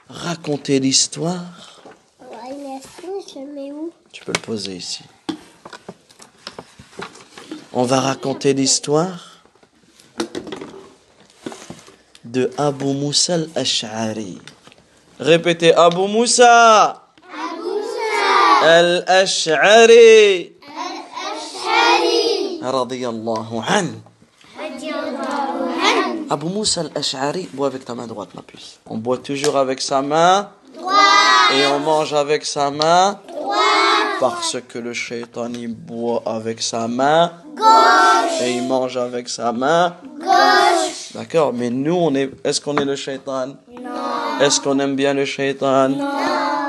raconter 0.09 0.79
l'histoire. 0.79 1.81
Ouais, 2.21 2.55
merci, 2.59 3.07
je 3.33 3.39
le 3.39 3.53
mets 3.53 3.71
où? 3.71 3.91
Tu 4.11 4.23
peux 4.23 4.33
le 4.33 4.41
poser 4.41 4.75
ici. 4.75 5.03
On 7.73 7.83
va 7.83 7.99
raconter 7.99 8.53
l'histoire 8.53 9.43
de 12.23 12.49
Abu 12.57 12.85
Moussa 12.85 13.35
al-Ash'ari. 13.35 14.39
Répétez 15.19 15.73
Abu 15.73 16.07
Moussa 16.07 17.03
al-Ash'ari. 18.63 20.53
Radiyallahu 22.61 23.57
an. 23.59 24.01
Abu 26.29 26.47
Moussa 26.47 26.81
al-Ash'ari, 26.81 27.47
bois 27.53 27.67
avec 27.67 27.85
ta 27.85 27.95
main 27.95 28.05
droite, 28.05 28.29
ma 28.35 28.41
puce. 28.41 28.79
On 28.85 28.97
boit 28.97 29.17
toujours 29.17 29.57
avec 29.57 29.81
sa 29.81 30.01
main. 30.01 30.49
Et 31.55 31.65
on 31.67 31.79
mange 31.79 32.13
avec 32.13 32.45
sa 32.45 32.69
main. 32.69 33.19
Parce 34.19 34.57
que 34.67 34.77
le 34.79 34.93
shaitan 34.93 35.49
il 35.53 35.73
boit 35.73 36.21
avec 36.25 36.61
sa 36.61 36.87
main. 36.87 37.31
Et 38.41 38.51
il 38.57 38.67
mange 38.67 38.97
avec 38.97 39.29
sa 39.29 39.53
main. 39.53 39.95
D'accord, 41.15 41.53
mais 41.53 41.69
nous 41.69 41.95
on 41.95 42.13
est 42.13 42.29
est-ce 42.43 42.59
qu'on 42.59 42.75
est 42.75 42.85
le 42.85 42.95
shaitan? 42.95 43.47
Non. 43.71 44.41
Est-ce 44.41 44.59
qu'on 44.59 44.77
aime 44.79 44.95
bien 44.95 45.13
le 45.13 45.23
shaitan? 45.23 45.89
Non. 45.89 46.09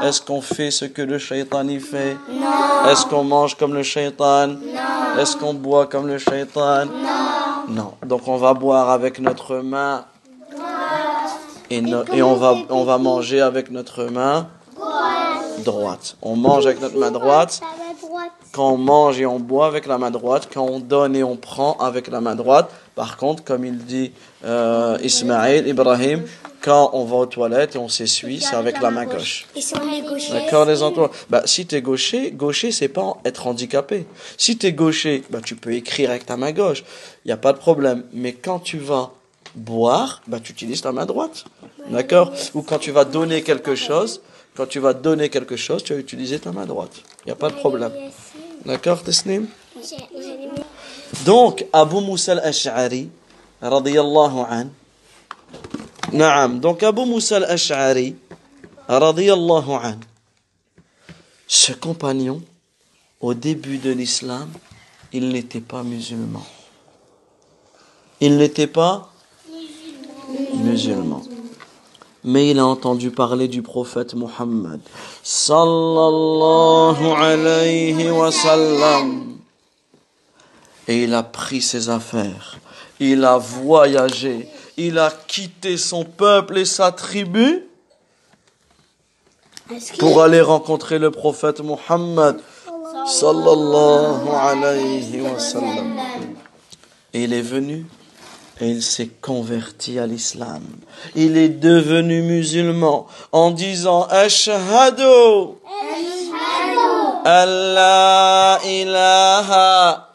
Est-ce 0.03 0.23
qu'on 0.23 0.41
fait 0.41 0.71
ce 0.71 0.85
que 0.85 1.03
le 1.03 1.19
shaitan 1.19 1.67
y 1.69 1.81
fait? 1.81 2.17
Non. 2.31 2.89
Est-ce 2.89 3.05
qu'on 3.07 3.25
mange 3.25 3.57
comme 3.57 3.75
le 3.75 3.83
shaitan? 3.83 4.47
Non. 4.47 5.19
Est-ce 5.19 5.37
qu'on 5.37 5.55
boit 5.55 5.87
comme 5.87 6.07
le 6.07 6.19
shaitan? 6.19 6.87
Non. 6.87 6.93
Non. 7.69 7.93
Donc 8.07 8.27
on 8.29 8.37
va 8.37 8.55
boire 8.55 8.91
avec 8.91 9.19
notre 9.21 9.57
main 9.59 10.05
et, 11.71 11.81
no- 11.83 12.05
et 12.13 12.23
on 12.23 12.35
va 12.35 12.55
on 12.71 12.85
va 12.85 12.99
manger 12.99 13.41
avec 13.41 13.71
notre 13.71 14.05
main 14.05 14.49
droite. 15.65 16.17
On 16.23 16.37
mange 16.37 16.67
avec 16.67 16.81
notre 16.81 16.97
main 16.99 17.11
droite. 17.11 17.61
Quand 18.53 18.71
on 18.73 18.77
mange 18.79 19.21
et 19.21 19.27
on 19.27 19.39
boit 19.39 19.67
avec 19.67 19.87
la 19.87 19.99
main 19.99 20.11
droite, 20.11 20.49
quand 20.53 20.65
on 20.65 20.79
donne 20.81 21.15
et 21.15 21.23
on 21.23 21.37
prend 21.37 21.77
avec 21.79 22.09
la 22.09 22.21
main 22.21 22.35
droite. 22.35 22.71
Par 22.99 23.17
contre, 23.17 23.45
comme 23.45 23.65
il 23.65 23.79
dit 23.79 24.11
euh, 24.45 24.99
Ismaël, 25.05 25.69
Ibrahim, 25.69 26.25
quand 26.61 26.91
on 26.95 27.05
va 27.05 27.19
aux 27.19 27.27
toilettes 27.27 27.77
et 27.77 27.79
on 27.79 27.89
s'essuie, 27.89 28.41
c'est 28.41 28.57
avec 28.57 28.83
la 28.83 28.91
main 28.91 29.07
gauche. 29.07 29.47
Et 29.55 29.61
si 29.61 29.73
on 29.77 29.89
est 29.93 30.03
gaucher 30.03 30.33
D'accord, 30.33 30.65
les 30.65 30.83
enfants 30.83 31.09
bah, 31.31 31.43
Si 31.45 31.65
tu 31.65 31.77
es 31.77 31.81
gaucher, 31.81 32.33
gaucher, 32.33 32.73
c'est 32.73 32.89
pas 32.89 33.17
être 33.25 33.47
handicapé. 33.47 34.05
Si 34.37 34.59
tu 34.59 34.67
es 34.67 34.73
gaucher, 34.73 35.23
bah, 35.31 35.39
tu 35.41 35.55
peux 35.55 35.75
écrire 35.75 36.11
avec 36.11 36.27
ta 36.27 36.37
main 36.37 36.51
gauche. 36.51 36.83
Il 37.25 37.29
n'y 37.29 37.33
a 37.33 37.37
pas 37.37 37.53
de 37.53 37.59
problème. 37.59 38.03
Mais 38.13 38.33
quand 38.33 38.59
tu 38.59 38.79
vas 38.79 39.13
boire, 39.55 40.21
bah, 40.27 40.41
tu 40.43 40.51
utilises 40.51 40.81
ta 40.81 40.91
main 40.91 41.07
droite. 41.07 41.45
D'accord? 41.91 42.33
Ou 42.55 42.63
quand 42.63 42.81
tu 42.81 42.91
vas 42.91 43.05
donner 43.05 43.43
quelque 43.43 43.77
chose, 43.77 44.23
quand 44.57 44.67
tu 44.67 44.81
vas 44.81 44.93
donner 44.93 45.29
quelque 45.29 45.55
chose, 45.55 45.85
tu 45.85 45.93
vas 45.93 46.01
utiliser 46.01 46.41
ta 46.41 46.51
main 46.51 46.67
droite. 46.67 46.97
Il 47.25 47.29
n'y 47.29 47.33
a 47.33 47.37
pas 47.37 47.51
de 47.51 47.55
problème. 47.55 47.93
D'accord, 48.67 49.05
Tesnim 49.05 49.47
Donc, 51.25 51.65
Abu 51.73 52.01
Moussa 52.01 52.33
al-Ash'ari, 52.33 53.09
radiyallahu 53.63 54.39
an. 54.41 54.71
Naam. 56.13 56.61
Donc, 56.61 56.83
Abu 56.83 57.05
Moussa 57.05 57.37
al-Ash'ari, 57.37 58.15
radiyallahu 58.89 59.71
an. 59.73 59.99
Ce 61.47 61.73
compagnon, 61.73 62.43
au 63.21 63.35
début 63.35 63.79
de 63.79 63.91
l'islam, 63.91 64.51
il 65.13 65.31
n'était 65.31 65.61
pas 65.61 65.83
musulman. 65.83 66.45
Il 68.21 68.37
n'était 68.37 68.67
pas 68.67 69.11
musulman. 70.55 71.23
Mais 72.25 72.51
il 72.51 72.59
a 72.59 72.67
entendu 72.67 73.11
parler 73.11 73.49
du 73.49 73.63
prophète 73.63 74.15
Muhammad. 74.15 74.81
Sallallahu 75.23 77.07
alayhi 77.17 78.11
wa 78.11 78.31
sallam. 78.31 79.38
Et 80.89 81.05
il 81.05 81.15
a 81.15 81.23
pris 81.23 81.61
ses 81.61 81.91
affaires. 81.91 82.59
Il 82.99 83.25
a 83.25 83.37
voyagé. 83.37 84.49
Il 84.77 84.99
a 84.99 85.13
quitté 85.27 85.77
son 85.77 86.05
peuple 86.05 86.59
et 86.59 86.65
sa 86.65 86.93
tribu 86.93 87.65
pour 89.99 90.23
aller 90.23 90.41
rencontrer 90.41 90.99
le 90.99 91.11
prophète 91.11 91.61
Muhammad. 91.61 92.41
Sallallahu 93.07 94.29
alayhi 94.29 95.21
wa 95.21 95.39
sallam. 95.39 95.97
Et 97.13 97.25
il 97.25 97.33
est 97.33 97.43
venu 97.43 97.87
et 98.61 98.69
il 98.69 98.83
s'est 98.83 99.11
converti 99.21 99.99
à 99.99 100.07
l'islam. 100.07 100.63
Il 101.15 101.37
est 101.37 101.49
devenu 101.49 102.23
musulman 102.23 103.07
en 103.33 103.51
disant 103.51 104.05
Ashhadu 104.11 105.03
an 107.25 107.47
la 107.47 108.59
ilaha 108.65 110.08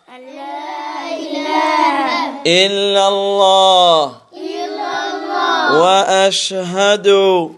wa 5.82 6.08
ashhadu 6.26 7.56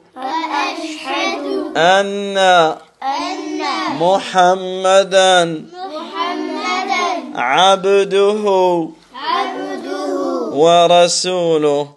anna 1.75 2.77
muhammadan 3.97 5.65
abduhu 7.33 8.93
wa 10.53 10.87
rasuluh. 10.87 11.87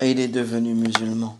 Et 0.00 0.10
il 0.10 0.20
est 0.20 0.28
devenu 0.28 0.74
musulman. 0.74 1.36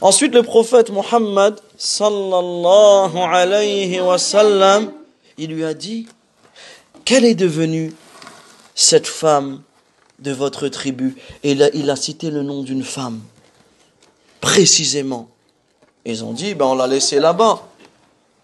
Ensuite, 0.00 0.34
le 0.34 0.42
prophète 0.42 0.90
Muhammad, 0.90 1.60
sallallahu 1.76 3.18
alayhi 3.18 4.00
wa 4.00 4.16
sallam, 4.18 4.90
il 5.36 5.50
lui 5.50 5.64
a 5.64 5.74
dit, 5.74 6.06
quelle 7.04 7.24
est 7.26 7.34
devenue 7.34 7.92
cette 8.74 9.06
femme 9.06 9.62
de 10.18 10.32
votre 10.32 10.68
tribu 10.68 11.16
Et 11.42 11.52
il 11.52 11.62
a, 11.62 11.70
il 11.74 11.90
a 11.90 11.96
cité 11.96 12.30
le 12.30 12.42
nom 12.42 12.62
d'une 12.62 12.84
femme, 12.84 13.20
précisément. 14.40 15.28
Ils 16.04 16.24
ont 16.24 16.32
dit, 16.32 16.54
ben 16.54 16.66
on 16.66 16.74
l'a 16.74 16.86
laissée 16.86 17.18
là-bas. 17.18 17.66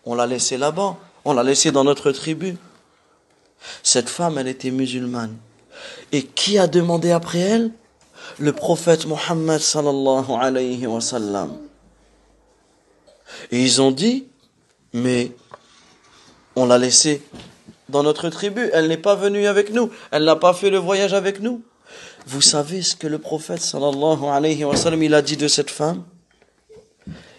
On 0.04 0.14
l'a 0.14 0.26
laissée 0.26 0.56
là-bas. 0.56 0.96
On 1.24 1.34
l'a 1.34 1.42
laissée 1.42 1.72
dans 1.72 1.84
notre 1.84 2.10
tribu. 2.12 2.56
Cette 3.82 4.08
femme, 4.08 4.38
elle 4.38 4.48
était 4.48 4.70
musulmane. 4.70 5.36
Et 6.12 6.24
qui 6.24 6.58
a 6.58 6.66
demandé 6.66 7.10
après 7.10 7.40
elle? 7.40 7.72
Le 8.38 8.52
prophète 8.52 9.06
Mohammed 9.06 9.60
sallallahu 9.60 10.30
alayhi 10.40 10.86
wa 10.86 11.00
sallam. 11.00 11.58
Et 13.50 13.62
ils 13.62 13.82
ont 13.82 13.90
dit, 13.90 14.26
mais 14.92 15.32
on 16.56 16.66
l'a 16.66 16.78
laissée 16.78 17.22
dans 17.90 18.02
notre 18.02 18.28
tribu, 18.28 18.70
elle 18.72 18.88
n'est 18.88 18.96
pas 18.96 19.14
venue 19.14 19.46
avec 19.46 19.72
nous, 19.72 19.90
elle 20.10 20.24
n'a 20.24 20.36
pas 20.36 20.54
fait 20.54 20.70
le 20.70 20.78
voyage 20.78 21.14
avec 21.14 21.40
nous. 21.40 21.62
Vous 22.26 22.40
savez 22.40 22.82
ce 22.82 22.94
que 22.96 23.06
le 23.06 23.18
prophète 23.18 23.60
sallallahu 23.60 24.24
alayhi 24.24 24.64
wa 24.64 24.76
sallam, 24.76 25.02
il 25.02 25.14
a 25.14 25.22
dit 25.22 25.36
de 25.36 25.48
cette 25.48 25.70
femme? 25.70 26.04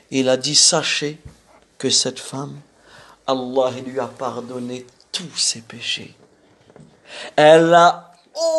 Il 0.09 0.27
a 0.27 0.37
dit, 0.37 0.55
sachez 0.55 1.17
que 1.77 1.89
cette 1.89 2.19
femme, 2.19 2.59
Allah 3.25 3.71
lui 3.85 3.99
a 3.99 4.07
pardonné 4.07 4.85
tous 5.11 5.37
ses 5.37 5.61
péchés. 5.61 6.13
Elle 7.35 7.69
n'a 7.69 8.11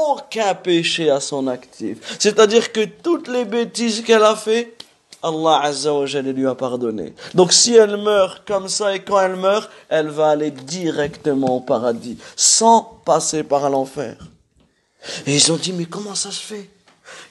aucun 0.09 0.55
péché 0.55 1.11
à 1.11 1.20
son 1.20 1.47
actif. 1.47 2.16
C'est-à-dire 2.18 2.72
que 2.72 2.84
toutes 2.84 3.28
les 3.28 3.45
bêtises 3.45 4.03
qu'elle 4.03 4.22
a 4.24 4.36
fait, 4.36 4.74
Allah 5.22 5.60
Azza 5.62 5.92
lui 6.20 6.46
a 6.46 6.54
pardonné. 6.54 7.14
Donc 7.34 7.52
si 7.52 7.74
elle 7.74 7.96
meurt 7.96 8.42
comme 8.46 8.68
ça 8.68 8.94
et 8.94 9.00
quand 9.00 9.20
elle 9.20 9.36
meurt, 9.36 9.70
elle 9.88 10.08
va 10.08 10.30
aller 10.30 10.50
directement 10.50 11.56
au 11.56 11.60
paradis, 11.60 12.18
sans 12.36 13.00
passer 13.04 13.44
par 13.44 13.70
l'enfer. 13.70 14.16
Et 15.26 15.34
ils 15.34 15.52
ont 15.52 15.56
dit, 15.56 15.72
mais 15.72 15.86
comment 15.86 16.14
ça 16.14 16.30
se 16.30 16.40
fait? 16.40 16.70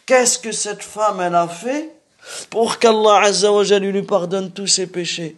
Qu'est-ce 0.05 0.39
que 0.39 0.51
cette 0.51 0.83
femme, 0.83 1.21
elle 1.21 1.35
a 1.35 1.47
fait 1.47 1.93
pour 2.49 2.79
qu'Allah 2.79 3.21
Azza 3.23 3.79
lui 3.79 4.03
pardonne 4.03 4.51
tous 4.51 4.67
ses 4.67 4.87
péchés? 4.87 5.35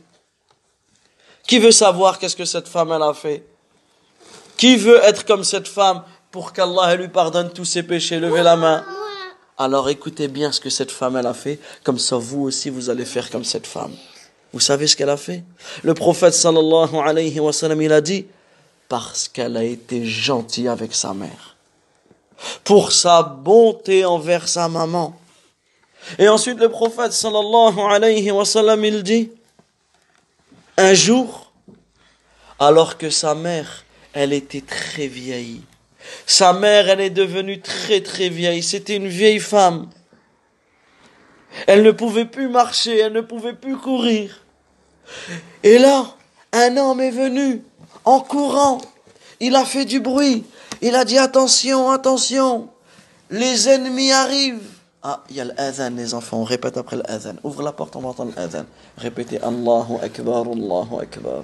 Qui 1.48 1.60
veut 1.60 1.72
savoir 1.72 2.20
qu'est-ce 2.20 2.36
que 2.36 2.46
cette 2.46 2.68
femme, 2.68 2.92
elle 2.92 3.02
a 3.04 3.14
fait? 3.14 3.46
Qui 4.58 4.78
veut 4.78 5.04
être 5.04 5.26
comme 5.26 5.44
cette 5.44 5.68
femme 5.68 6.04
pour 6.32 6.54
qu'Allah 6.54 6.96
lui 6.96 7.10
pardonne 7.10 7.52
tous 7.52 7.66
ses 7.66 7.84
péchés? 7.84 8.20
Levez 8.20 8.44
la 8.44 8.56
main. 8.56 8.86
Alors 9.58 9.90
écoutez 9.90 10.28
bien 10.28 10.52
ce 10.52 10.60
que 10.60 10.70
cette 10.72 10.92
femme 10.92 11.16
elle 11.16 11.28
a 11.28 11.34
fait, 11.34 11.60
comme 11.84 12.00
ça 12.00 12.18
vous 12.18 12.44
aussi 12.44 12.70
vous 12.70 12.90
allez 12.90 13.06
faire 13.06 13.30
comme 13.30 13.44
cette 13.44 13.68
femme. 13.68 13.94
Vous 14.52 14.60
savez 14.60 14.88
ce 14.88 14.96
qu'elle 14.96 15.10
a 15.10 15.18
fait? 15.18 15.44
Le 15.84 15.94
prophète 15.94 16.34
sallallahu 16.34 16.96
alayhi 16.96 17.40
wa 17.40 17.54
sallam 17.54 17.82
il 17.82 17.92
a 17.92 18.02
dit 18.02 18.26
parce 18.90 19.28
qu'elle 19.28 19.58
a 19.58 19.64
été 19.64 20.06
gentille 20.06 20.68
avec 20.68 20.94
sa 20.96 21.14
mère. 21.14 21.56
Pour 22.64 22.92
sa 22.92 23.22
bonté 23.22 24.06
envers 24.06 24.48
sa 24.48 24.68
maman. 24.68 25.16
Et 26.18 26.28
ensuite 26.28 26.60
le 26.60 26.70
prophète 26.70 27.14
sallallahu 27.14 27.80
alayhi 27.80 28.32
wa 28.32 28.46
sallam 28.46 28.84
il 28.84 29.04
dit 29.04 29.32
un 30.78 30.96
jour 30.96 31.52
alors 32.60 32.98
que 32.98 33.12
sa 33.12 33.36
mère 33.36 33.86
elle 34.14 34.34
était 34.34 34.62
très 34.62 35.08
vieille 35.08 35.62
sa 36.26 36.54
mère, 36.54 36.90
elle 36.90 37.02
est 37.02 37.10
devenue 37.10 37.62
très 37.62 38.02
très 38.02 38.30
vieille. 38.30 38.64
C'était 38.64 38.96
une 38.96 39.08
vieille 39.08 39.40
femme. 39.40 39.90
Elle 41.68 41.84
ne 41.84 41.92
pouvait 41.92 42.26
plus 42.26 42.50
marcher, 42.50 43.00
elle 43.00 43.14
ne 43.14 43.22
pouvait 43.22 43.54
plus 43.54 43.78
courir. 43.78 44.44
Et 45.64 45.78
là, 45.78 46.06
un 46.52 46.78
homme 46.78 47.02
est 47.02 47.12
venu 47.12 47.62
en 48.06 48.20
courant. 48.20 48.82
Il 49.40 49.56
a 49.56 49.66
fait 49.66 49.86
du 49.86 50.00
bruit. 50.00 50.44
Il 50.82 50.96
a 50.96 51.06
dit 51.06 51.18
attention, 51.18 51.92
attention. 51.92 52.70
Les 53.30 53.70
ennemis 53.70 54.12
arrivent. 54.12 54.70
Ah, 55.02 55.22
il 55.30 55.36
y 55.36 55.42
a 55.42 55.46
l'adhan, 55.46 55.92
les 55.96 56.14
enfants. 56.14 56.38
On 56.38 56.44
répète 56.44 56.78
après 56.78 56.96
l'adhan. 56.96 57.36
Ouvre 57.44 57.62
la 57.62 57.72
porte, 57.72 57.96
on 57.96 58.02
va 58.02 58.10
entendre 58.10 58.34
l'adhan. 58.36 58.66
Répétez 58.98 59.40
Allahu 59.42 59.98
Akbar, 60.02 60.46
Allahu 60.48 61.02
Akbar. 61.02 61.44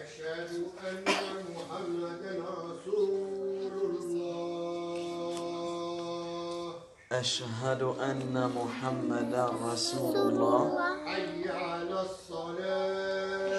أشهد 7.21 7.81
أن 7.81 8.51
محمدا 8.57 9.45
رسول 9.71 10.15
الله. 10.15 10.61
حي 11.05 11.49
على 11.49 11.97
الصلاة. 12.01 13.51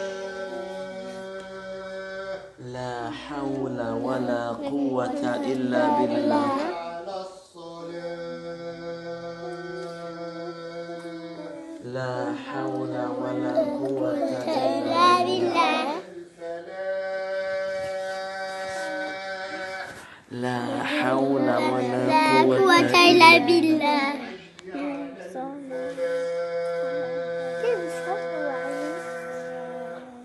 لا 2.58 3.10
حول 3.10 3.78
ولا 4.06 4.48
قوة 4.48 5.22
إلا 5.52 5.84
بالله. 5.98 6.50
لا 11.84 12.34
حول 12.46 12.94
ولا 13.22 13.54
قوة 13.82 14.14
إلا 14.14 14.90
لا 14.90 15.18
بالله. 15.20 15.21
لا 20.32 20.82
حول 20.82 21.42
ولا 21.42 22.06
لا 22.08 22.42
قوة 22.42 22.80
إلا 23.10 23.38
بالله. 23.38 24.12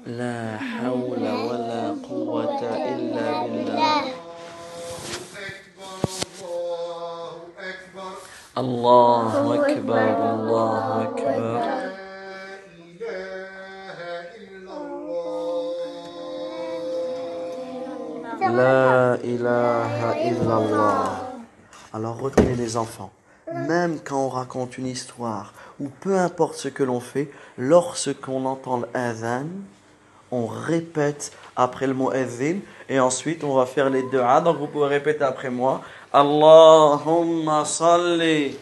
لا 0.07 0.57
حول 0.57 1.23
ولا 1.49 1.95
قوة 2.09 2.61
إلا 2.93 3.47
بالله. 3.47 4.01
الله 8.57 9.55
أكبر 9.55 10.33
الله 10.33 11.03
أكبر. 11.03 11.66
La 18.57 19.17
ilaha 19.23 20.17
illallah. 20.29 21.03
Alors 21.93 22.17
retenez 22.19 22.55
les 22.55 22.75
enfants, 22.75 23.11
même 23.53 23.99
quand 24.03 24.17
on 24.17 24.29
raconte 24.29 24.79
une 24.79 24.87
histoire, 24.87 25.53
ou 25.79 25.89
peu 25.89 26.17
importe 26.17 26.55
ce 26.55 26.67
que 26.67 26.81
l'on 26.81 26.99
fait, 26.99 27.29
lorsqu'on 27.59 28.45
entend 28.45 28.81
l'adhan, 28.95 29.45
on 30.31 30.47
répète 30.47 31.33
après 31.55 31.85
le 31.85 31.93
mot 31.93 32.09
adhan, 32.09 32.57
et 32.89 32.99
ensuite 32.99 33.43
on 33.43 33.53
va 33.53 33.67
faire 33.67 33.91
les 33.91 34.01
deux 34.11 34.21
A. 34.21 34.41
Donc 34.41 34.57
vous 34.57 34.65
pouvez 34.65 34.87
répéter 34.87 35.23
après 35.23 35.51
moi. 35.51 35.81
Allahumma 36.11 37.63
salli. 37.63 38.57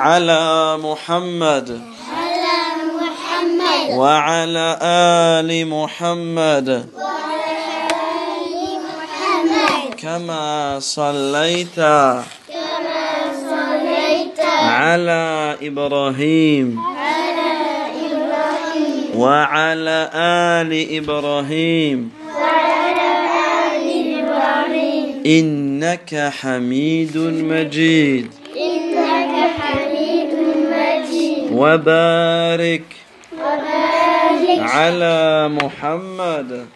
Ala 0.00 0.78
Muhammad. 0.78 1.80
Ala 2.22 2.58
Muhammad. 2.92 3.98
Wa 3.98 4.18
ala 4.18 5.38
ali 5.38 5.64
Muhammad. 5.64 6.88
كما 10.08 10.76
صليت 10.80 11.76
كما 11.76 12.32
صليت 13.52 14.40
على 14.60 15.56
إبراهيم 15.62 16.78
على 16.80 17.50
إبراهيم 18.08 19.20
وعلى 19.20 20.10
آل 20.14 20.70
إبراهيم 20.96 22.10
وعلى 22.40 23.10
آل 23.68 23.86
إبراهيم 24.20 25.22
إنك 25.26 26.30
حميد 26.40 27.16
مجيد 27.52 28.26
إنك 28.56 29.34
حميد 29.60 30.32
مجيد 30.72 31.52
وبارك 31.52 32.84
وبارك 33.32 34.58
على 34.58 35.48
محمد 35.48 36.66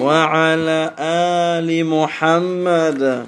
وعلى 0.00 0.90
آل 0.98 1.86
محمد. 1.86 3.26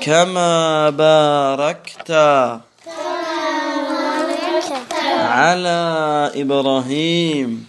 كما 0.00 0.90
باركت 0.90 2.10
على 5.20 5.80
إبراهيم. 6.36 7.66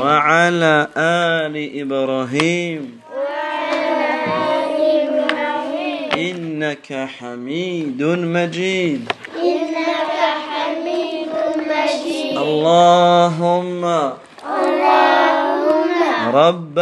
وعلى 0.00 0.88
آل 0.96 1.54
إبراهيم. 1.80 3.00
إنك 6.16 7.08
حميد 7.18 8.02
مجيد. 8.02 9.12
اللهم 12.42 13.82
رب 16.34 16.78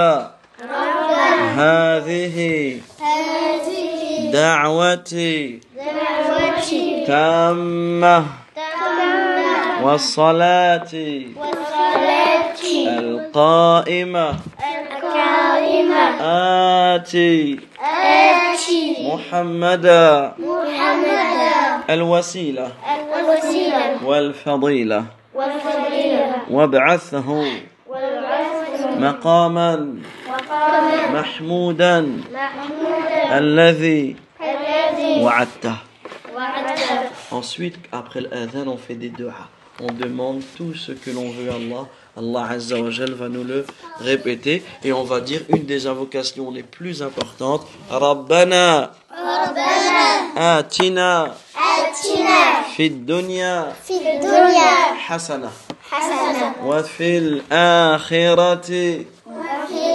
هذه 1.57 2.37
دعوتي 4.33 5.61
تامة 7.07 8.25
والصلاة 9.83 10.93
القائمة 12.99 14.29
آتي 16.95 17.61
محمدا 19.01 20.33
الوسيلة 21.91 22.69
والفضيلة 24.05 25.05
وابعثه 26.50 27.46
مقاما 29.00 29.96
محمودا 31.14 32.22
الذي 33.32 34.16
وعدته 35.22 35.76
Ensuite, 37.32 37.76
après 37.92 38.20
l'adhan, 38.22 38.68
on 38.68 38.78
fait 38.78 38.96
des 38.96 39.10
du'a. 39.10 39.48
On 39.82 39.88
demande 39.92 40.42
tout 40.58 40.74
ce 40.74 40.92
que 40.92 41.10
l'on 41.12 41.30
veut 41.32 41.50
à 41.50 41.56
Allah. 41.56 41.86
Allah 42.18 42.46
Azza 42.52 42.78
wa 42.80 42.90
Jal 42.92 43.12
va 43.14 43.30
nous 43.30 43.44
le 43.44 43.66
répéter 44.00 44.64
et 44.84 44.92
on 44.94 45.04
va 45.04 45.22
dire 45.22 45.42
une 45.50 45.66
des 45.66 45.88
invocations 45.88 46.52
les 46.52 46.64
plus 46.64 47.02
importantes. 47.02 47.66
Rabbana 47.90 48.92
Atina 50.36 51.34
في 52.76 52.88
الدنيا 52.88 53.74
في 53.88 53.94
الدنيا 53.94 54.94
حسنة 55.08 55.52
حسنة 55.92 56.56
وفي 56.66 57.18
الآخرة 57.18 58.70
وفي 59.26 59.86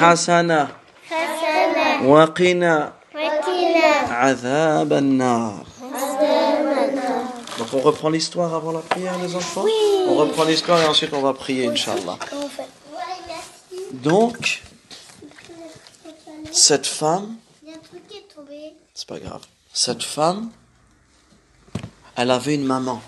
حسنة 0.00 0.68
حسنة 1.10 2.08
وقنا 2.10 2.92
وقنا 3.14 3.88
عذاب 4.10 4.92
النار 4.92 5.64
Donc 7.58 7.74
on 7.74 7.80
reprend 7.80 8.08
l'histoire 8.08 8.54
avant 8.54 8.72
la 8.72 8.80
prière 8.80 9.18
les 9.22 9.36
enfants 9.36 9.66
On 10.08 10.14
reprend 10.16 10.44
l'histoire 10.44 10.80
et 10.80 10.86
ensuite 10.86 11.12
on 11.12 11.20
va 11.20 11.34
prier 11.34 11.68
Inch'Allah. 11.68 12.16
Comment 12.30 12.44
on 12.46 12.48
fait 12.48 12.62
Ouais, 12.62 13.16
merci. 13.28 13.84
Donc, 13.92 14.62
cette 16.50 16.86
femme, 16.86 17.34
Il 17.62 17.68
y 17.68 17.72
a 17.72 17.76
un 17.76 17.78
truc 17.80 18.00
qui 18.08 18.16
est 18.16 18.34
tombé. 18.34 18.72
c'est 18.94 19.06
pas 19.06 19.18
grave, 19.18 19.42
cette 19.74 20.02
femme, 20.02 20.48
elle 22.16 22.30
avait 22.30 22.54
une 22.54 22.64
maman. 22.64 23.02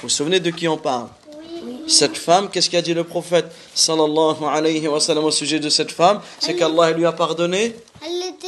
Vous 0.00 0.08
vous 0.08 0.14
souvenez 0.14 0.40
de 0.40 0.50
qui 0.50 0.66
on 0.66 0.78
parle 0.78 1.08
Oui. 1.62 1.82
Cette 1.86 2.16
femme, 2.16 2.48
qu'est-ce 2.50 2.70
qu'a 2.70 2.80
dit 2.80 2.94
le 2.94 3.04
prophète 3.04 3.52
sallallahu 3.74 4.44
alayhi 4.50 4.88
wa 4.88 4.98
sallam 4.98 5.24
au 5.24 5.30
sujet 5.30 5.60
de 5.60 5.68
cette 5.68 5.92
femme 5.92 6.22
C'est 6.38 6.56
qu'Allah 6.56 6.92
lui 6.92 7.04
a 7.04 7.12
pardonné 7.12 7.76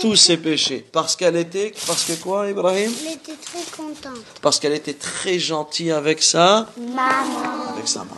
tous 0.00 0.16
ses 0.16 0.38
péchés. 0.38 0.86
Parce 0.92 1.14
qu'elle 1.14 1.36
était, 1.36 1.74
parce 1.86 2.04
que 2.04 2.14
quoi 2.14 2.48
Ibrahim 2.48 2.90
elle 3.06 3.12
était 3.12 3.36
très 3.36 3.62
contente. 3.76 4.24
Parce 4.40 4.58
qu'elle 4.58 4.72
était 4.72 4.94
très 4.94 5.38
gentille 5.38 5.90
avec 5.92 6.22
sa, 6.22 6.68
Maman. 6.78 7.74
avec 7.74 7.86
sa 7.86 7.98
maman. 8.00 8.16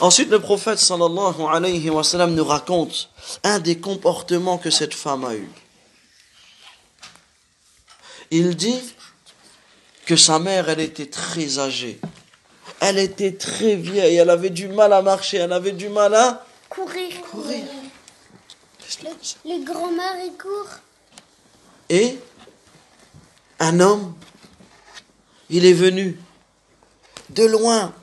Ensuite, 0.00 0.30
le 0.30 0.38
prophète 0.38 0.78
sallallahu 0.78 1.42
alayhi 1.50 1.90
wa 1.90 2.04
sallam 2.04 2.32
nous 2.32 2.44
raconte 2.44 3.08
un 3.42 3.58
des 3.58 3.78
comportements 3.78 4.58
que 4.58 4.70
cette 4.70 4.94
femme 4.94 5.24
a 5.24 5.34
eu. 5.34 5.48
Il 8.30 8.54
dit 8.54 8.80
que 10.04 10.14
sa 10.14 10.38
mère, 10.38 10.68
elle 10.68 10.80
était 10.80 11.06
très 11.06 11.58
âgée. 11.58 11.98
Elle 12.80 12.98
était 12.98 13.32
très 13.32 13.76
vieille, 13.76 14.16
elle 14.16 14.30
avait 14.30 14.50
du 14.50 14.68
mal 14.68 14.92
à 14.92 15.02
marcher, 15.02 15.38
elle 15.38 15.52
avait 15.52 15.72
du 15.72 15.88
mal 15.88 16.14
à 16.14 16.44
Courir. 16.68 17.20
courir. 17.30 17.64
Les 19.44 19.60
grands-mères, 19.60 20.16
ils 20.24 20.36
courent. 20.36 20.78
Et 21.88 22.18
un 23.58 23.80
homme, 23.80 24.14
il 25.48 25.64
est 25.64 25.72
venu 25.72 26.18
de 27.30 27.44
loin, 27.44 27.94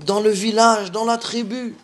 dans 0.00 0.20
le 0.20 0.30
village, 0.30 0.90
dans 0.92 1.04
la 1.04 1.18
tribu. 1.18 1.76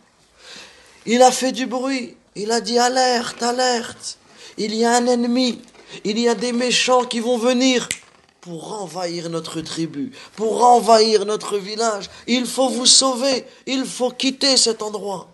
Il 1.07 1.23
a 1.23 1.33
fait 1.33 1.53
du 1.53 1.67
bruit. 1.67 2.17
Il 2.37 2.53
a 2.53 2.61
dit 2.61 2.79
alerte, 2.79 3.43
alerte. 3.43 4.19
Il 4.57 4.75
y 4.75 4.85
a 4.85 4.97
un 4.97 5.07
ennemi. 5.07 5.61
Il 6.05 6.19
y 6.19 6.29
a 6.29 6.35
des 6.35 6.53
méchants 6.53 7.05
qui 7.05 7.21
vont 7.21 7.39
venir 7.39 7.89
pour 8.41 8.73
envahir 8.73 9.29
notre 9.29 9.61
tribu, 9.61 10.13
pour 10.37 10.65
envahir 10.65 11.27
notre 11.27 11.59
village. 11.59 12.09
Il 12.27 12.47
faut 12.47 12.69
vous 12.69 12.87
sauver. 12.87 13.47
Il 13.67 13.85
faut 13.85 14.11
quitter 14.11 14.57
cet 14.57 14.83
endroit. 14.83 15.29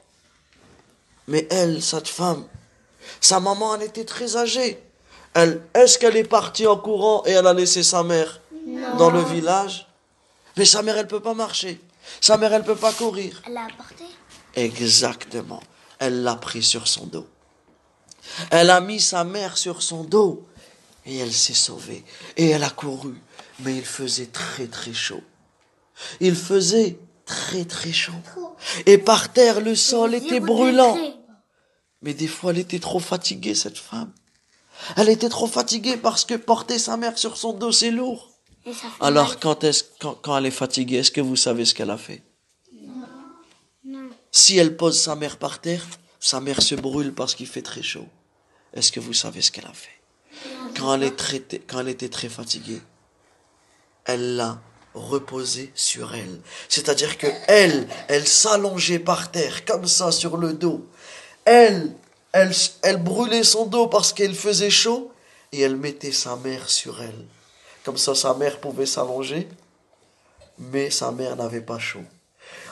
Mais 1.29 1.47
elle, 1.51 1.83
cette 1.83 2.09
femme, 2.09 2.45
sa 3.21 3.41
maman, 3.41 3.75
elle 3.77 3.83
était 3.83 4.05
très 4.05 4.37
âgée. 4.37 4.83
Elle, 5.35 5.63
est-ce 5.75 5.99
qu'elle 5.99 6.17
est 6.17 6.25
partie 6.25 6.67
en 6.67 6.77
courant 6.77 7.23
et 7.27 7.33
elle 7.33 7.47
a 7.47 7.53
laissé 7.53 7.83
sa 7.83 8.03
mère 8.03 8.41
dans 8.99 9.11
le 9.11 9.23
village? 9.23 9.87
Mais 10.57 10.65
sa 10.65 10.83
mère, 10.83 10.97
elle 10.97 11.09
peut 11.09 11.21
pas 11.21 11.35
marcher. 11.35 11.81
Sa 12.21 12.37
mère, 12.37 12.53
elle 12.53 12.65
peut 12.65 12.77
pas 12.77 12.93
courir. 12.93 13.43
Elle 13.47 13.55
l'a 13.55 13.65
apporté. 13.65 14.05
Exactement. 14.55 15.63
Elle 15.99 16.23
l'a 16.23 16.37
pris 16.37 16.63
sur 16.63 16.89
son 16.89 17.07
dos. 17.07 17.27
Elle 18.51 18.71
a 18.71 18.81
mis 18.81 19.01
sa 19.01 19.25
mère 19.25 19.59
sur 19.59 19.83
son 19.83 20.05
dos 20.05 20.47
et 21.07 21.17
elle 21.19 21.33
s'est 21.33 21.55
sauvée. 21.55 22.05
Et 22.37 22.49
elle 22.51 22.65
a 22.65 22.71
couru. 22.71 23.15
Mais 23.61 23.77
il 23.77 23.85
faisait 23.85 24.27
très 24.27 24.67
très 24.67 24.93
chaud. 24.93 25.23
Il 26.21 26.35
faisait 26.37 26.99
très 27.25 27.65
très 27.65 27.93
chaud. 27.93 28.13
Et 28.85 28.99
par 28.99 29.33
terre, 29.33 29.61
le 29.61 29.75
sol 29.75 30.15
était 30.15 30.41
brûlant. 30.41 30.97
Mais 32.03 32.13
des 32.15 32.29
fois, 32.29 32.51
elle 32.53 32.59
était 32.59 32.79
trop 32.79 32.99
fatiguée, 33.01 33.55
cette 33.55 33.79
femme. 33.79 34.13
Elle 34.97 35.09
était 35.09 35.31
trop 35.31 35.47
fatiguée 35.47 35.97
parce 35.97 36.25
que 36.25 36.35
porter 36.35 36.79
sa 36.79 36.97
mère 36.99 37.17
sur 37.17 37.37
son 37.39 37.55
dos, 37.55 37.73
c'est 37.73 37.91
lourd. 37.91 38.31
Alors, 39.01 39.39
quand, 39.41 39.65
est-ce- 39.65 39.85
quand, 40.01 40.15
quand 40.15 40.37
elle 40.37 40.47
est 40.47 40.51
fatiguée, 40.51 40.97
est-ce 40.99 41.11
que 41.11 41.21
vous 41.23 41.37
savez 41.37 41.65
ce 41.65 41.75
qu'elle 41.75 41.91
a 41.91 41.97
fait? 41.97 42.23
Non. 43.85 44.11
Si 44.31 44.59
elle 44.59 44.77
pose 44.77 45.01
sa 45.01 45.15
mère 45.17 45.39
par 45.39 45.61
terre, 45.61 45.87
sa 46.21 46.41
mère 46.41 46.61
se 46.61 46.75
brûle 46.75 47.15
parce 47.15 47.35
qu'il 47.35 47.47
fait 47.47 47.63
très 47.63 47.83
chaud. 47.83 48.07
Est-ce 48.75 48.93
que 48.93 49.01
vous 49.01 49.15
savez 49.15 49.41
ce 49.41 49.51
qu'elle 49.51 49.67
a 49.67 49.73
fait? 49.73 49.96
Quand 50.79 50.95
elle, 50.95 51.89
était 51.89 52.09
très 52.09 52.29
fatiguée, 52.29 52.81
elle 54.05 54.37
l'a 54.37 54.59
reposée 54.95 55.73
sur 55.75 56.15
elle. 56.15 56.41
C'est-à-dire 56.69 57.19
que 57.19 57.27
elle, 57.49 57.87
elle 58.09 58.27
s'allongeait 58.27 58.99
par 58.99 59.31
terre, 59.31 59.65
comme 59.65 59.87
ça, 59.87 60.13
sur 60.13 60.37
le 60.37 60.53
dos. 60.53 60.87
Elle, 61.45 61.93
elle, 62.33 62.53
elle 62.83 63.03
brûlait 63.03 63.45
son 63.45 63.67
dos 63.67 63.87
parce 63.87 64.13
qu'elle 64.13 64.35
faisait 64.35 64.71
chaud, 64.71 65.13
et 65.53 65.61
elle 65.61 65.77
mettait 65.77 66.13
sa 66.13 66.37
mère 66.37 66.69
sur 66.69 67.03
elle. 67.03 67.25
Comme 67.85 67.97
ça, 67.97 68.15
sa 68.15 68.35
mère 68.35 68.59
pouvait 68.61 68.87
s'allonger, 68.87 69.49
mais 70.59 70.91
sa 70.91 71.13
mère 71.13 71.37
n'avait 71.37 71.61
pas 71.61 71.79
chaud. 71.79 72.05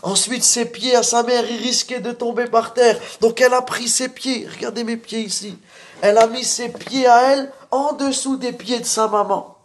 Ensuite, 0.03 0.45
ses 0.45 0.67
pieds 0.67 0.95
à 0.95 1.03
sa 1.03 1.23
mère, 1.23 1.45
ils 1.51 1.63
risquaient 1.63 2.01
de 2.01 2.13
tomber 2.13 2.47
par 2.47 2.75
terre. 2.75 3.01
Donc 3.21 3.41
elle 3.41 3.55
a 3.55 3.63
pris 3.63 3.89
ses 3.89 4.09
pieds. 4.09 4.47
Regardez 4.47 4.85
mes 4.85 4.97
pieds 4.97 5.23
ici. 5.23 5.57
Elle 6.05 6.19
a 6.19 6.27
mis 6.27 6.45
ses 6.45 6.69
pieds 6.69 7.07
à 7.07 7.33
elle 7.33 7.51
en 7.71 7.95
dessous 7.95 8.37
des 8.37 8.53
pieds 8.53 8.79
de 8.79 8.85
sa 8.85 9.09
maman. 9.09 9.57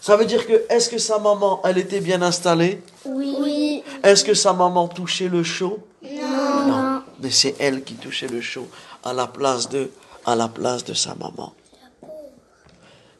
Ça 0.00 0.16
veut 0.16 0.26
dire 0.26 0.46
que, 0.46 0.62
est-ce 0.68 0.88
que 0.88 0.98
sa 0.98 1.18
maman, 1.18 1.60
elle 1.64 1.78
était 1.78 2.00
bien 2.00 2.22
installée? 2.22 2.80
Oui. 3.04 3.34
Oui. 3.40 3.84
Est-ce 4.04 4.22
que 4.22 4.32
sa 4.32 4.52
maman 4.52 4.86
touchait 4.86 5.26
le 5.26 5.42
chaud? 5.42 5.80
Non. 6.04 7.02
Mais 7.18 7.32
c'est 7.32 7.56
elle 7.58 7.82
qui 7.82 7.94
touchait 7.94 8.28
le 8.28 8.40
chaud 8.40 8.68
à 9.02 9.12
la 9.12 9.26
place 9.26 9.68
de, 9.68 9.90
à 10.24 10.36
la 10.36 10.46
place 10.46 10.84
de 10.84 10.94
sa 10.94 11.16
maman. 11.16 11.52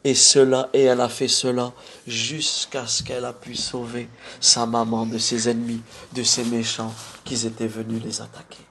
Et 0.05 0.15
cela, 0.15 0.69
et 0.71 0.83
elle 0.83 1.01
a 1.01 1.09
fait 1.09 1.27
cela 1.27 1.73
jusqu'à 2.07 2.87
ce 2.87 3.03
qu'elle 3.03 3.25
a 3.25 3.33
pu 3.33 3.55
sauver 3.55 4.07
sa 4.39 4.65
maman 4.65 5.05
de 5.05 5.17
ses 5.17 5.49
ennemis, 5.49 5.81
de 6.13 6.23
ses 6.23 6.45
méchants 6.45 6.93
qui 7.25 7.45
étaient 7.45 7.67
venus 7.67 8.01
les 8.01 8.21
attaquer. 8.21 8.62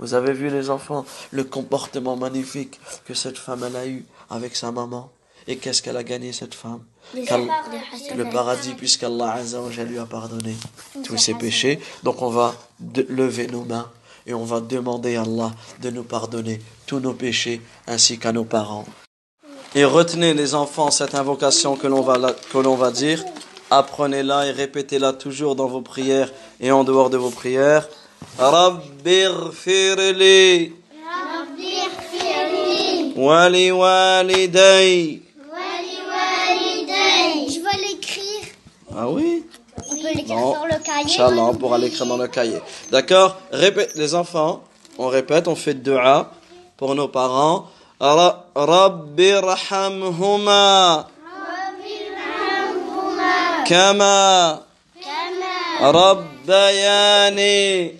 Vous 0.00 0.14
avez 0.14 0.32
vu 0.32 0.48
les 0.48 0.70
enfants, 0.70 1.04
le 1.30 1.44
comportement 1.44 2.16
magnifique 2.16 2.80
que 3.04 3.14
cette 3.14 3.38
femme 3.38 3.64
elle 3.66 3.76
a 3.76 3.86
eu 3.86 4.04
avec 4.30 4.56
sa 4.56 4.72
maman. 4.72 5.10
Et 5.46 5.56
qu'est-ce 5.56 5.82
qu'elle 5.82 5.96
a 5.96 6.02
gagné 6.02 6.32
cette 6.32 6.54
femme? 6.54 6.80
Le 7.14 8.30
paradis 8.30 8.74
puisqu'Allah 8.74 9.32
Azza 9.32 9.60
wa 9.60 9.70
Jalla 9.70 9.90
lui 9.90 9.98
a 9.98 10.06
pardonné 10.06 10.56
tous 11.04 11.18
ses 11.18 11.34
péchés. 11.34 11.80
Donc 12.02 12.22
on 12.22 12.30
va 12.30 12.54
lever 13.08 13.46
nos 13.46 13.64
mains 13.64 13.90
et 14.26 14.32
on 14.32 14.44
va 14.44 14.60
demander 14.60 15.16
à 15.16 15.22
Allah 15.22 15.52
de 15.80 15.90
nous 15.90 16.04
pardonner 16.04 16.60
tous 16.86 17.00
nos 17.00 17.14
péchés 17.14 17.60
ainsi 17.86 18.18
qu'à 18.18 18.32
nos 18.32 18.44
parents. 18.44 18.86
Et 19.74 19.84
retenez 19.84 20.34
les 20.34 20.54
enfants 20.54 20.90
cette 20.90 21.14
invocation 21.14 21.76
que 21.76 21.86
l'on 21.86 22.00
va, 22.00 22.32
que 22.52 22.58
l'on 22.58 22.74
va 22.74 22.90
dire. 22.90 23.24
Apprenez-la 23.70 24.46
et 24.46 24.50
répétez-la 24.50 25.12
toujours 25.12 25.56
dans 25.56 25.68
vos 25.68 25.82
prières 25.82 26.32
et 26.58 26.72
en 26.72 26.84
dehors 26.84 27.10
de 27.10 27.16
vos 27.16 27.30
prières. 27.30 27.88
Rabbir 28.38 29.52
firli 29.52 30.72
wali 33.16 33.70
waliday. 33.72 35.20
Je 37.48 37.58
vais 37.60 37.78
l'écrire. 37.84 38.44
Ah 38.96 39.08
oui? 39.08 39.44
On 39.90 39.96
peut 39.96 40.02
l'écrire 40.14 40.38
sur 40.54 40.66
le 40.66 40.78
cahier. 40.82 41.04
Inch'Allah, 41.04 41.42
on 41.42 41.54
pourra 41.54 41.78
l'écrire 41.78 42.06
dans 42.06 42.16
le 42.16 42.28
cahier. 42.28 42.60
D'accord? 42.90 43.36
Répète, 43.52 43.92
les 43.96 44.14
enfants, 44.14 44.62
on 44.98 45.08
répète, 45.08 45.48
on 45.48 45.56
fait 45.56 45.74
dua 45.74 46.30
pour 46.76 46.94
nos 46.94 47.08
parents. 47.08 47.66
Ra- 48.00 48.46
Rabbi 48.54 49.32
rahamhuma 49.34 51.06
kama 53.66 54.62
rabbayani 55.80 57.92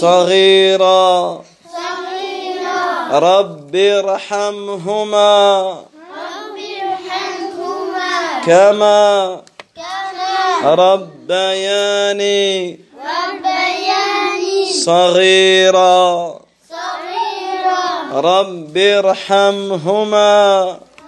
صغيرا. 0.00 1.42
صغيرا. 1.72 3.18
رب 3.18 3.76
ارحمهما. 3.76 5.70
رب 6.16 6.56
ارحمهما. 6.82 8.40
كما 8.46 9.40
كما 9.76 10.74
ربياني. 10.74 12.70
ربياني. 12.96 14.72
صغيرا. 14.72 16.38
صغيرا. 16.70 18.20
رب 18.20 18.76
ارحمهما. 18.76 20.62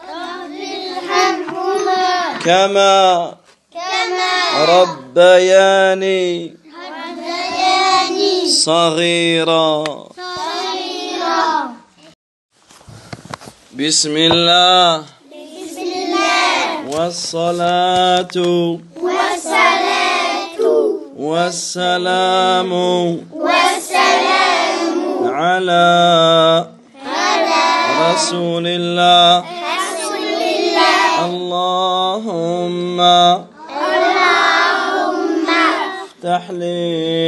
رب 0.08 0.56
ارحمهما. 0.96 2.38
كما 2.44 3.34
كما 3.74 4.82
ربياني. 4.82 6.67
صغيرا. 8.48 9.84
صغيرا. 10.16 11.72
بسم 13.76 14.14
الله. 14.16 15.04
بسم 15.28 15.78
الله. 15.78 16.88
والصلاة. 16.88 18.36
والصلاة. 18.96 19.88
والسلام. 21.18 22.72
والسلام. 23.32 24.18
على 25.34 26.66
على 27.06 28.14
رسول 28.14 28.66
الله 28.66 29.38
رسول 29.38 30.24
الله 30.42 31.24
اللهم 31.24 33.00
اللهم. 33.00 33.48
افتح 36.18 36.50
لي 36.50 37.27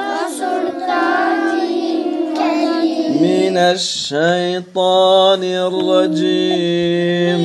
من 3.20 3.56
الشيطان 3.56 5.42
الرجيم 5.44 7.40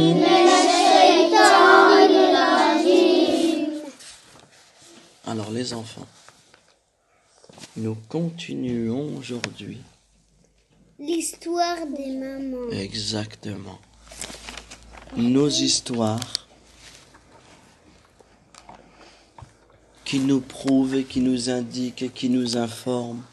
Alors 5.28 5.52
les 5.52 5.74
enfants, 5.74 6.08
nous 7.78 7.96
continuons 8.10 9.16
aujourd'hui 9.18 9.78
L'histoire 11.00 11.78
des 11.98 12.12
mamans. 12.12 12.70
exactement 12.72 13.80
nos 15.16 15.48
histoires 15.50 16.48
qui 20.06 20.20
nous 20.20 20.42
prouvent 20.42 20.96
et 20.96 21.04
qui 21.06 21.22
nous 21.22 21.50
indiquent 21.50 22.02
et 22.04 22.10
qui 22.10 22.30
nous 22.30 22.58
informent 22.58 23.24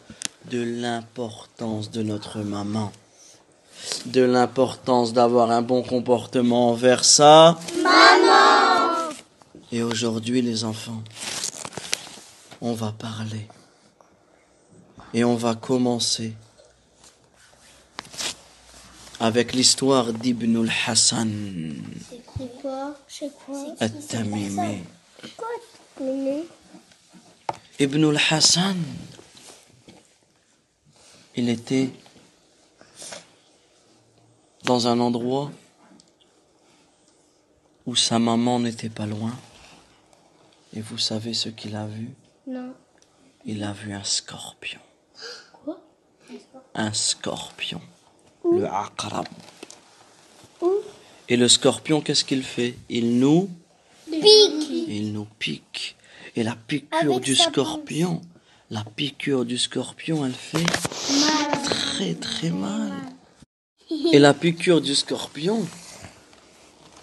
de 0.50 0.62
l'importance 0.62 1.92
de 1.92 2.04
notre 2.04 2.40
maman, 2.40 2.92
de 4.06 4.22
l'importance 4.22 5.14
d'avoir 5.14 5.52
un 5.52 5.62
bon 5.62 5.84
comportement 5.84 6.70
envers 6.70 7.06
sa 7.06 7.58
maman. 7.82 9.10
Et 9.72 9.82
aujourd'hui 9.84 10.42
les 10.42 10.64
enfants, 10.64 11.04
on 12.62 12.74
va 12.74 12.92
parler 12.92 13.48
et 15.14 15.24
on 15.24 15.36
va 15.36 15.56
commencer 15.56 16.34
avec 19.20 19.54
l'histoire 19.54 20.12
d'Ibn 20.12 20.58
al-Hassan 20.58 21.76
C'est 22.10 22.62
quoi 22.62 22.96
C'est 23.08 23.32
quoi 23.46 23.56
Ibn 27.80 28.06
al-Hassan, 28.06 28.78
il 31.36 31.50
était 31.50 31.90
dans 34.64 34.88
un 34.88 35.00
endroit 35.00 35.52
où 37.86 37.96
sa 37.96 38.20
maman 38.20 38.60
n'était 38.60 38.90
pas 38.90 39.06
loin. 39.06 39.36
Et 40.76 40.82
vous 40.82 40.98
savez 40.98 41.34
ce 41.34 41.50
qu'il 41.50 41.76
a 41.76 41.86
vu? 41.86 42.10
Non. 42.48 42.74
Il 43.46 43.64
a 43.64 43.74
vu 43.74 43.94
un 43.94 44.04
scorpion. 44.04 44.80
Quoi? 45.64 45.80
Un 46.74 46.94
scorpion. 46.94 47.82
Le 48.50 48.66
aqrab. 48.66 49.28
Et 51.30 51.38
le 51.38 51.48
scorpion, 51.48 52.02
qu'est-ce 52.02 52.24
qu'il 52.26 52.44
fait? 52.44 52.76
Il 52.90 53.20
nous 53.20 53.50
Pique. 54.10 54.70
il 54.88 55.14
nous 55.14 55.28
pique. 55.40 55.96
Et 56.36 56.44
la 56.44 56.56
piqûre 56.56 56.98
Avec 57.02 57.20
du 57.22 57.36
scorpion, 57.36 58.22
la 58.70 58.84
piqûre 58.84 59.46
du 59.46 59.58
scorpion, 59.58 60.26
elle 60.26 60.34
fait 60.34 60.66
très 61.56 62.14
très 62.16 62.50
mal. 62.50 62.92
Et 64.12 64.20
la 64.20 64.34
piqûre 64.34 64.82
du 64.82 64.96
scorpion, 64.96 65.66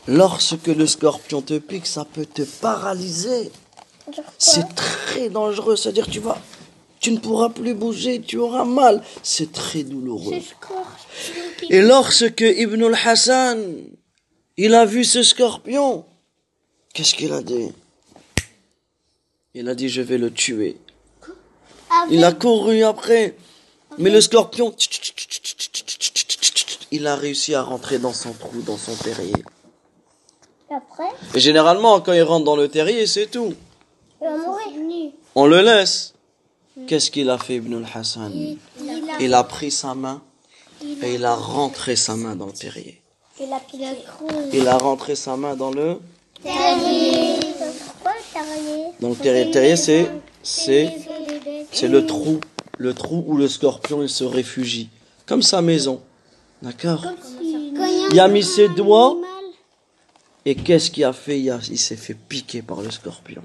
lorsque 0.08 0.66
le 0.66 0.86
scorpion 0.86 1.42
te 1.42 1.58
pique, 1.58 1.86
ça 1.86 2.04
peut 2.04 2.26
te 2.26 2.42
paralyser. 2.42 3.50
C'est 4.38 4.74
très 4.74 5.28
dangereux, 5.28 5.76
c'est-à-dire 5.76 6.08
tu 6.08 6.20
vas, 6.20 6.40
tu 6.98 7.12
ne 7.12 7.18
pourras 7.18 7.50
plus 7.50 7.74
bouger, 7.74 8.20
tu 8.20 8.38
auras 8.38 8.64
mal. 8.64 9.02
C'est 9.22 9.52
très 9.52 9.84
douloureux. 9.84 10.40
Et 11.68 11.80
lorsque 11.80 12.40
Ibn 12.40 12.82
al-Hassan, 12.84 13.76
il 14.56 14.74
a 14.74 14.84
vu 14.84 15.04
ce 15.04 15.22
scorpion, 15.22 16.04
qu'est-ce 16.92 17.14
qu'il 17.14 17.32
a 17.32 17.42
dit? 17.42 17.70
Il 19.54 19.68
a 19.68 19.74
dit, 19.74 19.88
je 19.88 20.02
vais 20.02 20.18
le 20.18 20.32
tuer. 20.32 20.76
Il 22.10 22.24
a 22.24 22.32
couru 22.32 22.82
après. 22.84 23.36
Mais 24.00 24.08
le 24.10 24.20
scorpion, 24.22 24.74
il 26.90 27.06
a 27.06 27.16
réussi 27.16 27.54
à 27.54 27.62
rentrer 27.62 27.98
dans 27.98 28.14
son 28.14 28.32
trou, 28.32 28.62
dans 28.62 28.78
son 28.78 28.94
terrier. 28.94 29.32
Après, 30.74 31.04
Et 31.34 31.40
généralement, 31.40 32.00
quand 32.00 32.12
il 32.14 32.22
rentre 32.22 32.44
dans 32.46 32.56
le 32.56 32.68
terrier, 32.68 33.06
c'est 33.06 33.26
tout. 33.26 33.52
il 34.20 34.24
va 34.26 34.36
mourir. 34.38 35.10
On 35.34 35.46
le 35.46 35.60
laisse. 35.60 36.14
Qu'est-ce 36.86 37.10
qu'il 37.10 37.28
a 37.28 37.36
fait, 37.36 37.56
Ibn 37.56 37.74
al-Hassan 37.84 38.32
Il 38.34 38.58
a, 38.88 38.94
Il 39.20 39.34
a 39.34 39.44
pris 39.44 39.70
sa 39.70 39.94
main 39.94 40.22
et 40.82 41.14
il 41.14 41.24
a 41.26 41.34
rentré 41.34 41.94
sa 41.94 42.16
main 42.16 42.34
dans 42.36 42.46
le 42.46 42.52
terrier. 42.52 43.02
il 43.38 43.52
a, 43.52 43.60
il 43.74 43.84
a 43.84 43.94
cru. 43.94 44.26
Il 44.54 44.66
a 44.66 44.78
rentré 44.78 45.14
sa 45.14 45.36
main 45.36 45.54
dans 45.56 45.70
le 45.70 45.98
Terrier. 46.42 47.34
Pourquoi 47.84 48.12
le 48.12 48.32
terrier 48.32 48.84
Dans 49.00 49.10
le 49.10 49.14
terrier, 49.16 49.44
le 49.44 49.50
terrier 49.50 49.76
c'est 49.76 50.10
c'est 50.42 50.96
c'est 51.70 51.88
le 51.88 52.06
trou, 52.06 52.40
le 52.80 52.94
trou 52.94 53.22
où 53.26 53.36
le 53.36 53.46
scorpion 53.46 54.02
il 54.02 54.08
se 54.08 54.24
réfugie, 54.24 54.88
comme 55.26 55.42
sa 55.42 55.60
maison. 55.60 56.00
D'accord 56.62 57.04
Il 58.10 58.18
a 58.18 58.26
mis 58.26 58.42
ses 58.42 58.70
doigts 58.70 59.18
et 60.46 60.54
qu'est-ce 60.54 60.90
qu'il 60.90 61.04
a 61.04 61.12
fait 61.12 61.38
il 61.38 61.78
s'est 61.78 61.96
fait 61.96 62.14
piquer 62.14 62.62
par 62.62 62.80
le 62.80 62.90
scorpion. 62.90 63.42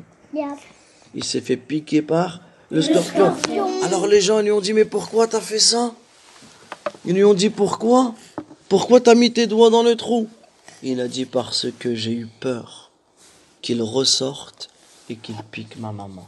Il 1.13 1.23
s'est 1.25 1.41
fait 1.41 1.57
piquer 1.57 2.01
par 2.01 2.39
le 2.71 2.81
scorpion. 2.81 3.33
Alors 3.83 4.07
les 4.07 4.21
gens 4.21 4.39
lui 4.39 4.51
ont 4.51 4.61
dit 4.61 4.71
mais 4.71 4.86
pourquoi 4.86 5.27
t'as 5.27 5.41
fait 5.41 5.59
ça? 5.59 5.93
Ils 7.03 7.13
lui 7.13 7.25
ont 7.25 7.33
dit 7.33 7.49
pourquoi? 7.49 8.15
Pourquoi 8.69 9.01
t'as 9.01 9.15
mis 9.15 9.33
tes 9.33 9.47
doigts 9.47 9.69
dans 9.69 9.83
le 9.83 9.97
trou? 9.97 10.29
Il 10.81 11.01
a 11.01 11.09
dit 11.09 11.25
parce 11.25 11.67
que 11.77 11.93
j'ai 11.93 12.13
eu 12.13 12.27
peur 12.39 12.89
qu'il 13.61 13.81
ressorte 13.81 14.69
et 15.09 15.17
qu'il 15.17 15.36
pique 15.51 15.77
ma 15.77 15.91
maman. 15.91 16.25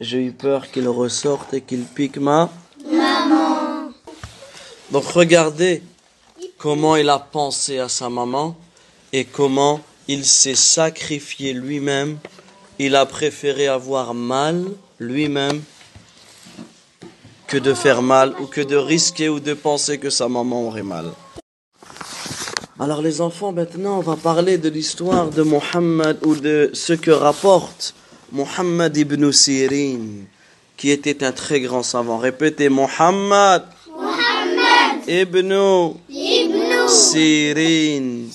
J'ai 0.00 0.24
eu 0.24 0.32
peur 0.32 0.70
qu'il 0.70 0.88
ressorte 0.88 1.52
et 1.52 1.60
qu'il 1.60 1.84
pique 1.84 2.16
ma 2.16 2.48
maman. 2.90 3.90
Donc 4.90 5.04
regardez 5.04 5.82
comment 6.56 6.96
il 6.96 7.10
a 7.10 7.18
pensé 7.18 7.78
à 7.78 7.90
sa 7.90 8.08
maman 8.08 8.56
et 9.12 9.26
comment 9.26 9.82
il 10.08 10.24
s'est 10.24 10.54
sacrifié 10.54 11.52
lui-même. 11.52 12.16
Il 12.78 12.96
a 12.96 13.04
préféré 13.04 13.68
avoir 13.68 14.14
mal 14.14 14.64
lui-même 14.98 15.62
que 17.46 17.58
de 17.58 17.74
faire 17.74 18.00
mal 18.00 18.34
ou 18.40 18.46
que 18.46 18.62
de 18.62 18.76
risquer 18.76 19.28
ou 19.28 19.38
de 19.38 19.52
penser 19.52 19.98
que 19.98 20.08
sa 20.08 20.28
maman 20.28 20.66
aurait 20.68 20.82
mal. 20.82 21.10
Alors 22.78 23.02
les 23.02 23.20
enfants, 23.20 23.52
maintenant 23.52 23.98
on 23.98 24.02
va 24.02 24.16
parler 24.16 24.56
de 24.56 24.70
l'histoire 24.70 25.28
de 25.28 25.42
Mohammed 25.42 26.16
ou 26.24 26.36
de 26.36 26.70
ce 26.72 26.94
que 26.94 27.10
rapporte 27.10 27.94
Mohammed 28.32 28.96
ibn 28.96 29.32
Sirin, 29.32 30.26
qui 30.76 30.90
était 30.90 31.24
un 31.24 31.32
très 31.32 31.60
grand 31.60 31.82
savant. 31.82 32.18
Répétez, 32.18 32.68
Mohammed, 32.68 33.62
ibn, 35.08 35.52
Sirin. 36.88 38.28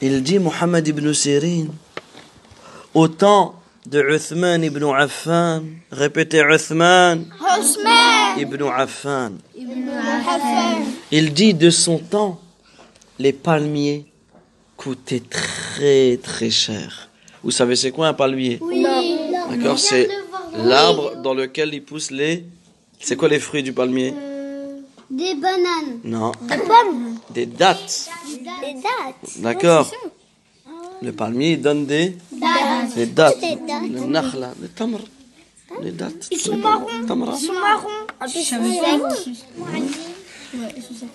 Il 0.00 0.22
dit 0.22 0.38
Mohammed 0.38 0.86
ibn 0.86 1.12
Sirin, 1.12 1.68
au 2.94 3.08
temps 3.08 3.54
de 3.86 4.02
Uthman 4.02 4.62
ibn 4.62 4.84
Affan, 4.94 5.62
répétez 5.90 6.42
Uthman 6.42 7.24
ibn 8.36 8.62
Affan. 8.76 9.32
Il 11.10 11.32
dit 11.32 11.54
de 11.54 11.70
son 11.70 11.98
temps, 11.98 12.38
les 13.18 13.32
palmiers 13.32 14.07
coûtaient 14.88 15.20
très 15.20 16.16
très 16.22 16.48
cher. 16.48 17.10
Vous 17.44 17.50
savez 17.50 17.76
c'est 17.76 17.90
quoi 17.90 18.08
un 18.08 18.14
palmier? 18.14 18.58
D'accord, 19.50 19.78
c'est 19.78 20.08
l'arbre 20.54 21.16
dans 21.16 21.34
lequel 21.34 21.74
il 21.74 21.82
pousse 21.82 22.10
les... 22.10 22.44
C'est 22.98 23.14
quoi 23.16 23.28
les 23.28 23.38
fruits 23.38 23.62
du 23.62 23.74
palmier? 23.74 24.14
Des 25.10 25.34
bananes. 25.34 26.00
Non, 26.04 26.32
Des 26.40 26.56
pommes. 26.56 27.18
des 27.34 27.44
dattes. 27.44 28.08
Des 28.62 28.74
dattes. 28.86 29.40
D'accord 29.40 29.90
Le 31.02 31.12
palmier 31.12 31.52
il 31.52 31.60
donne 31.60 31.84
des... 31.84 32.16
Des 32.96 33.06
dattes. 33.06 33.38
Des 33.40 33.56
dattes. 33.56 33.90
Le 33.92 34.00
nakhla, 34.06 34.54
le 34.62 34.68
tamr. 34.68 35.00
Les 35.82 35.92
dattes. 35.92 36.28
Ils 36.30 36.38
sont 36.40 36.56
marrons. 36.56 36.86
Tamra. 37.06 37.34
Ils 37.38 37.46
sont 37.46 37.52
marrons. 37.52 37.88
Ils 38.26 38.42
sont 40.82 40.94
secs. 40.94 41.08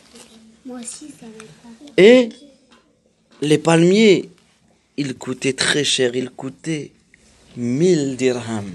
Moi 0.66 0.80
aussi, 0.80 1.08
ça 1.20 1.26
va 1.26 1.44
pas. 1.64 1.70
Et 1.98 2.30
les 3.44 3.58
palmiers, 3.58 4.30
ils 4.98 5.16
coûtaient 5.16 5.54
très 5.54 5.84
cher, 5.84 6.16
ils 6.16 6.30
coûtaient 6.30 6.92
1000 7.58 8.16
dirhams. 8.16 8.72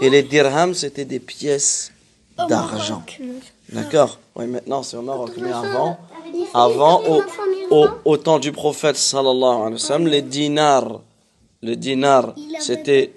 Et 0.00 0.10
les 0.10 0.22
dirhams, 0.22 0.74
c'était 0.74 1.04
des 1.04 1.20
pièces 1.20 1.92
d'argent. 2.48 3.04
D'accord. 3.70 4.18
Oui, 4.36 4.46
maintenant 4.46 4.82
c'est 4.82 4.96
au 4.96 5.02
Maroc, 5.02 5.32
mais 5.36 5.52
avant, 5.52 5.98
avant 6.54 7.02
au, 7.06 7.22
au, 7.70 7.86
au 8.04 8.16
temps 8.16 8.38
du 8.38 8.52
prophète 8.52 8.96
sallallahu 8.96 9.56
alayhi 9.60 9.72
wa 9.72 9.78
sallam, 9.78 10.06
les 10.06 10.22
dinars, 10.22 11.00
le 11.62 11.74
dinar, 11.74 12.34
c'était 12.60 13.12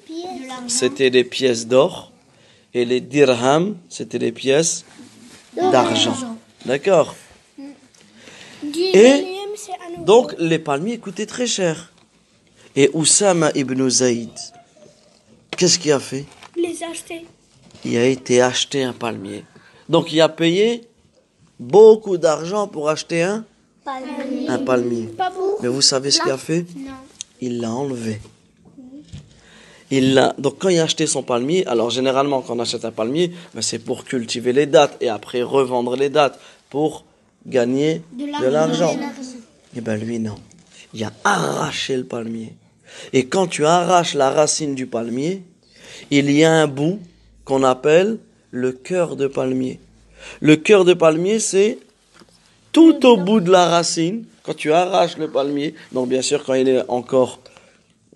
c'était 0.68 1.10
des 1.10 1.24
pièces 1.24 1.68
d'or. 1.68 2.12
Et 2.74 2.86
les 2.86 3.02
dirhams, 3.02 3.76
c'était 3.90 4.20
des 4.20 4.32
pièces 4.32 4.86
d'argent. 5.56 6.16
D'accord. 6.66 7.16
Et 8.94 9.41
donc 10.00 10.36
les 10.40 10.60
palmiers 10.60 10.98
coûtaient 10.98 11.26
très 11.26 11.48
cher. 11.48 11.92
Et 12.76 12.90
Oussama 12.94 13.52
ibn 13.54 13.90
Zayd, 13.90 14.30
qu'est-ce 15.58 15.78
qu'il 15.78 15.92
a 15.92 16.00
fait? 16.00 16.26
Les 16.56 16.84
acheter. 16.84 17.26
Il 17.84 17.98
a 17.98 18.06
été 18.06 18.42
acheter 18.42 18.84
un 18.84 18.94
palmier. 18.94 19.44
Donc 19.90 20.14
il 20.14 20.22
a 20.22 20.30
payé 20.30 20.88
beaucoup 21.60 22.18
d'argent 22.18 22.68
pour 22.68 22.90
acheter 22.90 23.24
un, 23.24 23.44
un 24.48 24.60
palmier. 24.60 25.08
Pas 25.08 25.30
vous 25.30 25.58
Mais 25.62 25.68
vous 25.68 25.82
savez 25.82 26.12
ce 26.12 26.22
qu'il 26.22 26.32
a 26.32 26.38
fait? 26.38 26.66
Non. 26.76 26.92
Il 27.42 27.60
l'a 27.60 27.72
enlevé. 27.72 28.22
Il 29.90 30.14
l'a. 30.14 30.34
Donc 30.38 30.60
quand 30.60 30.70
il 30.70 30.80
a 30.80 30.84
acheté 30.84 31.06
son 31.08 31.24
palmier, 31.24 31.66
alors 31.68 31.90
généralement 31.90 32.42
quand 32.42 32.56
on 32.56 32.60
achète 32.60 32.86
un 32.86 32.92
palmier, 32.92 33.34
ben, 33.54 33.62
c'est 33.62 33.80
pour 33.80 34.06
cultiver 34.06 34.54
les 34.54 34.66
dates 34.66 34.96
et 35.02 35.10
après 35.10 35.42
revendre 35.42 35.98
les 35.98 36.10
dates 36.10 36.40
pour 36.70 37.04
gagner 37.46 38.02
de 38.14 38.46
l'argent. 38.48 38.96
Eh 39.76 39.82
ben 39.82 39.98
lui 39.98 40.20
non. 40.20 40.36
Il 40.94 41.04
a 41.04 41.14
arraché 41.24 41.96
le 41.98 42.04
palmier. 42.04 42.54
Et 43.14 43.28
quand 43.28 43.48
tu 43.48 43.66
arraches 43.66 44.16
la 44.16 44.30
racine 44.30 44.76
du 44.76 44.86
palmier, 44.86 45.44
il 46.10 46.30
y 46.32 46.44
a 46.44 46.52
un 46.52 46.68
bout 46.68 47.00
qu'on 47.46 47.64
appelle 47.64 48.20
le 48.52 48.72
cœur 48.74 49.16
de 49.16 49.28
palmier. 49.28 49.80
Le 50.40 50.56
cœur 50.56 50.86
de 50.86 50.94
palmier, 50.94 51.40
c'est 51.40 51.78
tout 52.72 53.06
au 53.06 53.18
bout 53.18 53.40
de 53.40 53.52
la 53.52 53.68
racine, 53.68 54.26
quand 54.44 54.54
tu 54.54 54.72
arraches 54.72 55.18
le 55.18 55.30
palmier, 55.30 55.76
donc 55.92 56.10
bien 56.10 56.22
sûr 56.22 56.44
quand 56.44 56.54
il 56.54 56.70
est 56.70 56.84
encore, 56.88 57.40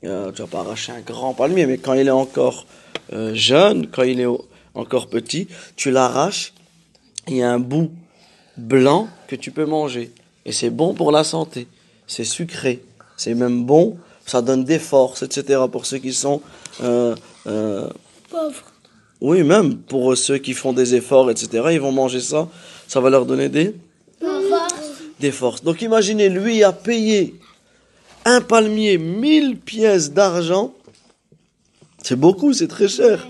euh, 0.03 0.31
tu 0.31 0.41
vas 0.41 0.47
pas 0.47 0.59
arracher 0.59 0.91
un 0.91 1.01
grand 1.01 1.33
palmier, 1.33 1.65
mais 1.65 1.77
quand 1.77 1.93
il 1.93 2.07
est 2.07 2.11
encore 2.11 2.65
euh, 3.13 3.33
jeune, 3.33 3.87
quand 3.87 4.03
il 4.03 4.19
est 4.19 4.27
encore 4.73 5.07
petit, 5.07 5.47
tu 5.75 5.91
l'arraches, 5.91 6.53
il 7.27 7.37
y 7.37 7.43
a 7.43 7.51
un 7.51 7.59
bout 7.59 7.91
blanc 8.57 9.07
que 9.27 9.35
tu 9.35 9.51
peux 9.51 9.65
manger. 9.65 10.11
Et 10.45 10.51
c'est 10.51 10.69
bon 10.69 10.93
pour 10.93 11.11
la 11.11 11.23
santé, 11.23 11.67
c'est 12.07 12.23
sucré, 12.23 12.83
c'est 13.17 13.33
même 13.33 13.65
bon, 13.65 13.97
ça 14.25 14.41
donne 14.41 14.63
des 14.63 14.79
forces, 14.79 15.23
etc. 15.23 15.61
pour 15.71 15.85
ceux 15.85 15.97
qui 15.97 16.13
sont... 16.13 16.41
euh, 16.83 17.15
euh, 17.47 17.89
Pauvre. 18.29 18.63
oui, 19.21 19.43
même 19.43 19.77
pour 19.77 20.15
ceux 20.17 20.37
qui 20.37 20.53
font 20.53 20.73
des 20.73 20.95
efforts, 20.95 21.31
etc. 21.31 21.69
Ils 21.71 21.81
vont 21.81 21.91
manger 21.91 22.19
ça, 22.19 22.47
ça 22.87 22.99
va 22.99 23.09
leur 23.09 23.25
donner 23.25 23.49
des 23.49 23.75
des 25.19 25.31
forces. 25.31 25.63
Donc 25.63 25.81
imaginez, 25.81 26.29
lui 26.29 26.63
a 26.63 26.71
payé 26.71 27.35
un 28.25 28.41
palmier 28.41 28.97
1000 28.97 29.57
pièces 29.57 30.11
d'argent. 30.11 30.73
C'est 32.03 32.15
beaucoup, 32.15 32.53
c'est 32.53 32.67
très 32.67 32.87
cher. 32.87 33.25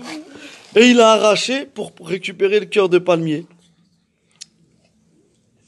Et 0.74 0.88
il 0.90 1.00
a 1.00 1.12
arraché 1.12 1.66
pour 1.66 1.92
récupérer 2.02 2.60
le 2.60 2.66
cœur 2.66 2.88
de 2.88 2.98
palmier. 2.98 3.46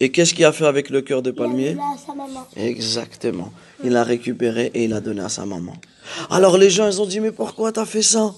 Et 0.01 0.11
qu'est-ce 0.13 0.33
qu'il 0.35 0.45
a 0.45 0.53
fait 0.53 0.67
avec 0.67 0.91
le 0.91 1.03
cœur 1.03 1.23
de 1.23 1.31
palmier 1.33 1.77
sa 2.07 2.15
maman. 2.15 2.47
Exactement. 2.57 3.53
Il 3.83 3.91
l'a 3.91 4.05
récupéré 4.05 4.71
et 4.75 4.85
il 4.85 4.91
l'a 4.91 5.01
donné 5.01 5.23
à 5.23 5.29
sa 5.29 5.45
maman. 5.45 5.75
Alors 6.31 6.57
les 6.57 6.71
gens, 6.71 6.87
ils 6.89 7.01
ont 7.03 7.07
dit, 7.07 7.21
mais 7.21 7.33
pourquoi 7.33 7.73
t'as 7.73 7.85
fait 7.85 8.03
ça? 8.03 8.35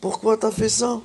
Pourquoi 0.00 0.36
t'as 0.36 0.50
fait 0.50 0.68
ça? 0.68 1.00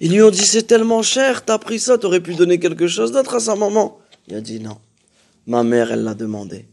Ils 0.00 0.12
lui 0.12 0.20
ont 0.22 0.30
dit, 0.30 0.44
c'est 0.44 0.64
tellement 0.64 1.02
cher, 1.02 1.44
t'as 1.44 1.58
pris 1.58 1.78
ça, 1.78 1.96
t'aurais 1.96 2.20
pu 2.20 2.34
donner 2.34 2.58
quelque 2.58 2.86
chose 2.86 3.12
d'autre 3.12 3.36
à 3.36 3.40
sa 3.40 3.56
maman. 3.56 3.98
Il 4.28 4.34
a 4.34 4.40
dit, 4.40 4.60
non. 4.60 4.76
Ma 5.46 5.62
mère, 5.62 5.92
elle 5.92 6.02
l'a 6.04 6.14
demandé. 6.14 6.66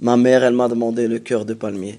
Ma 0.00 0.16
mère, 0.16 0.42
elle 0.42 0.54
m'a 0.54 0.68
demandé 0.68 1.06
le 1.06 1.18
cœur 1.20 1.44
de 1.44 1.54
palmier. 1.54 1.98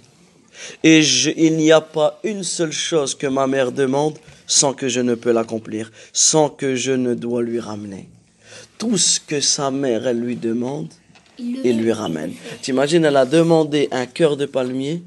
Et 0.84 1.02
je- 1.02 1.32
il 1.38 1.56
n'y 1.56 1.72
a 1.72 1.82
pas 1.82 2.20
une 2.24 2.44
seule 2.44 2.72
chose 2.74 3.16
que 3.16 3.28
ma 3.28 3.48
mère 3.48 3.72
demande 3.72 4.18
sans 4.52 4.74
que 4.74 4.90
je 4.90 5.00
ne 5.00 5.16
peux 5.16 5.32
l'accomplir, 5.32 5.92
sans 6.12 6.50
que 6.50 6.76
je 6.76 6.92
ne 6.92 7.14
dois 7.14 7.42
lui 7.42 7.62
ramener. 7.62 8.10
Tout 8.78 8.98
ce 8.98 9.18
que 9.18 9.40
sa 9.40 9.72
mère, 9.72 10.06
elle 10.08 10.20
lui 10.20 10.36
demande, 10.36 10.90
il 11.40 11.82
lui 11.82 11.94
ramène. 11.94 12.34
T'imagines, 12.62 13.06
elle 13.06 13.16
a 13.16 13.26
demandé 13.26 13.88
un 13.92 14.06
cœur 14.06 14.36
de 14.36 14.46
palmier, 14.46 15.04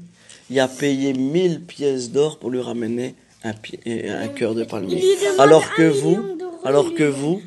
il 0.49 0.59
a 0.59 0.67
payé 0.67 1.13
1000 1.13 1.61
pièces 1.61 2.11
d'or 2.11 2.39
pour 2.39 2.49
lui 2.49 2.59
ramener 2.59 3.13
un, 3.43 3.51
un 3.51 4.27
cœur 4.29 4.55
de 4.55 4.63
palmier. 4.63 5.03
Alors 5.37 5.71
que 5.75 5.83
vous, 5.83 6.37
alors 6.63 6.95
que 6.95 7.03
vous, 7.03 7.39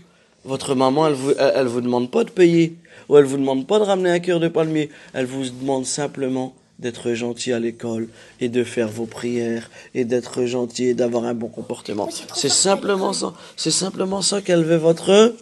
votre 0.44 0.76
maman, 0.76 1.08
elle 1.08 1.14
vous, 1.14 1.32
elle 1.36 1.66
vous 1.66 1.80
demande 1.80 2.12
pas 2.12 2.22
de 2.22 2.30
payer, 2.30 2.76
ou 3.08 3.16
elle 3.16 3.24
vous 3.24 3.38
demande 3.38 3.66
pas 3.66 3.80
de 3.80 3.84
ramener 3.84 4.10
un 4.10 4.20
cœur 4.20 4.38
de 4.38 4.46
palmier, 4.46 4.88
elle 5.14 5.26
vous 5.26 5.50
demande 5.50 5.84
simplement 5.84 6.54
d'être 6.78 7.12
gentil 7.14 7.52
à 7.52 7.58
l'école 7.58 8.08
et 8.40 8.48
de 8.48 8.64
faire 8.64 8.88
vos 8.88 9.06
prières 9.06 9.70
et 9.94 10.04
d'être 10.04 10.44
gentil 10.44 10.86
et 10.86 10.94
d'avoir 10.94 11.24
un 11.24 11.34
bon 11.34 11.48
comportement. 11.48 12.08
C'est 12.34 12.48
simplement 12.48 13.12
ça. 13.12 13.34
C'est 13.56 13.70
simplement 13.70 14.22
ça 14.22 14.40
qu'elle 14.40 14.64
veut 14.64 14.76
votre 14.76 15.34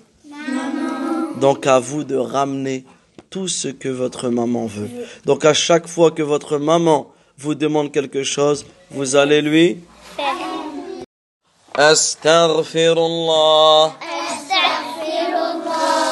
donc 1.41 1.67
à 1.67 1.79
vous 1.79 2.05
de 2.05 2.17
ramener 2.17 2.85
tout 3.31 3.49
ce 3.49 3.69
que 3.69 3.89
votre 3.89 4.29
maman 4.31 4.67
veut. 4.67 4.89
Donc 5.25 5.45
à 5.45 5.55
chaque 5.55 5.87
fois 5.87 6.11
que 6.11 6.23
votre 6.23 6.59
maman 6.59 7.13
vous 7.39 7.55
demande 7.55 7.93
quelque 7.93 8.23
chose, 8.23 8.67
vous 8.91 9.17
allez 9.17 9.43
lui 9.43 9.79
Astaghfirullah 11.75 13.93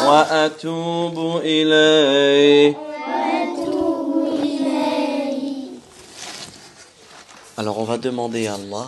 wa 0.07 0.27
atubu 0.31 1.41
ilayh. 1.43 2.77
Alors 7.57 7.78
on 7.80 7.84
va 7.84 7.97
demander 7.97 8.47
à 8.47 8.55
Allah 8.55 8.88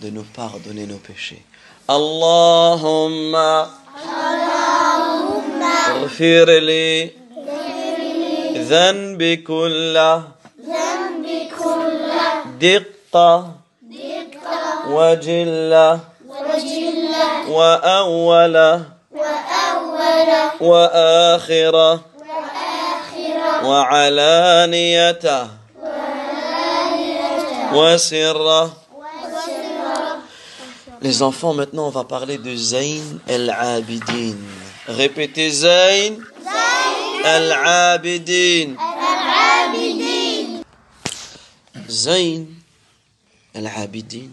de 0.00 0.10
nous 0.10 0.24
pardonner 0.24 0.86
nos 0.86 0.98
péchés. 0.98 1.42
Allahumma 1.88 3.68
اغفر 5.96 6.48
لي 6.58 7.10
ذنبي 8.56 9.36
كله 9.36 10.22
دقة 12.60 13.50
وجلة 14.88 16.00
وأولة 17.48 18.84
وآخرة 20.60 22.00
وعلانية 23.64 25.24
وسرة 25.24 25.59
les 31.01 31.21
enfants, 31.21 31.53
maintenant, 31.53 31.87
on 31.87 31.89
va 31.89 32.03
parler 32.03 32.37
de 32.37 32.55
Zayn 32.55 33.19
el-Abidin. 33.27 34.35
Répétez 34.87 35.49
Zayn 35.49 36.17
el-Abidin. 37.25 38.75
Zayn 41.89 42.45
el-Abidin, 43.53 44.29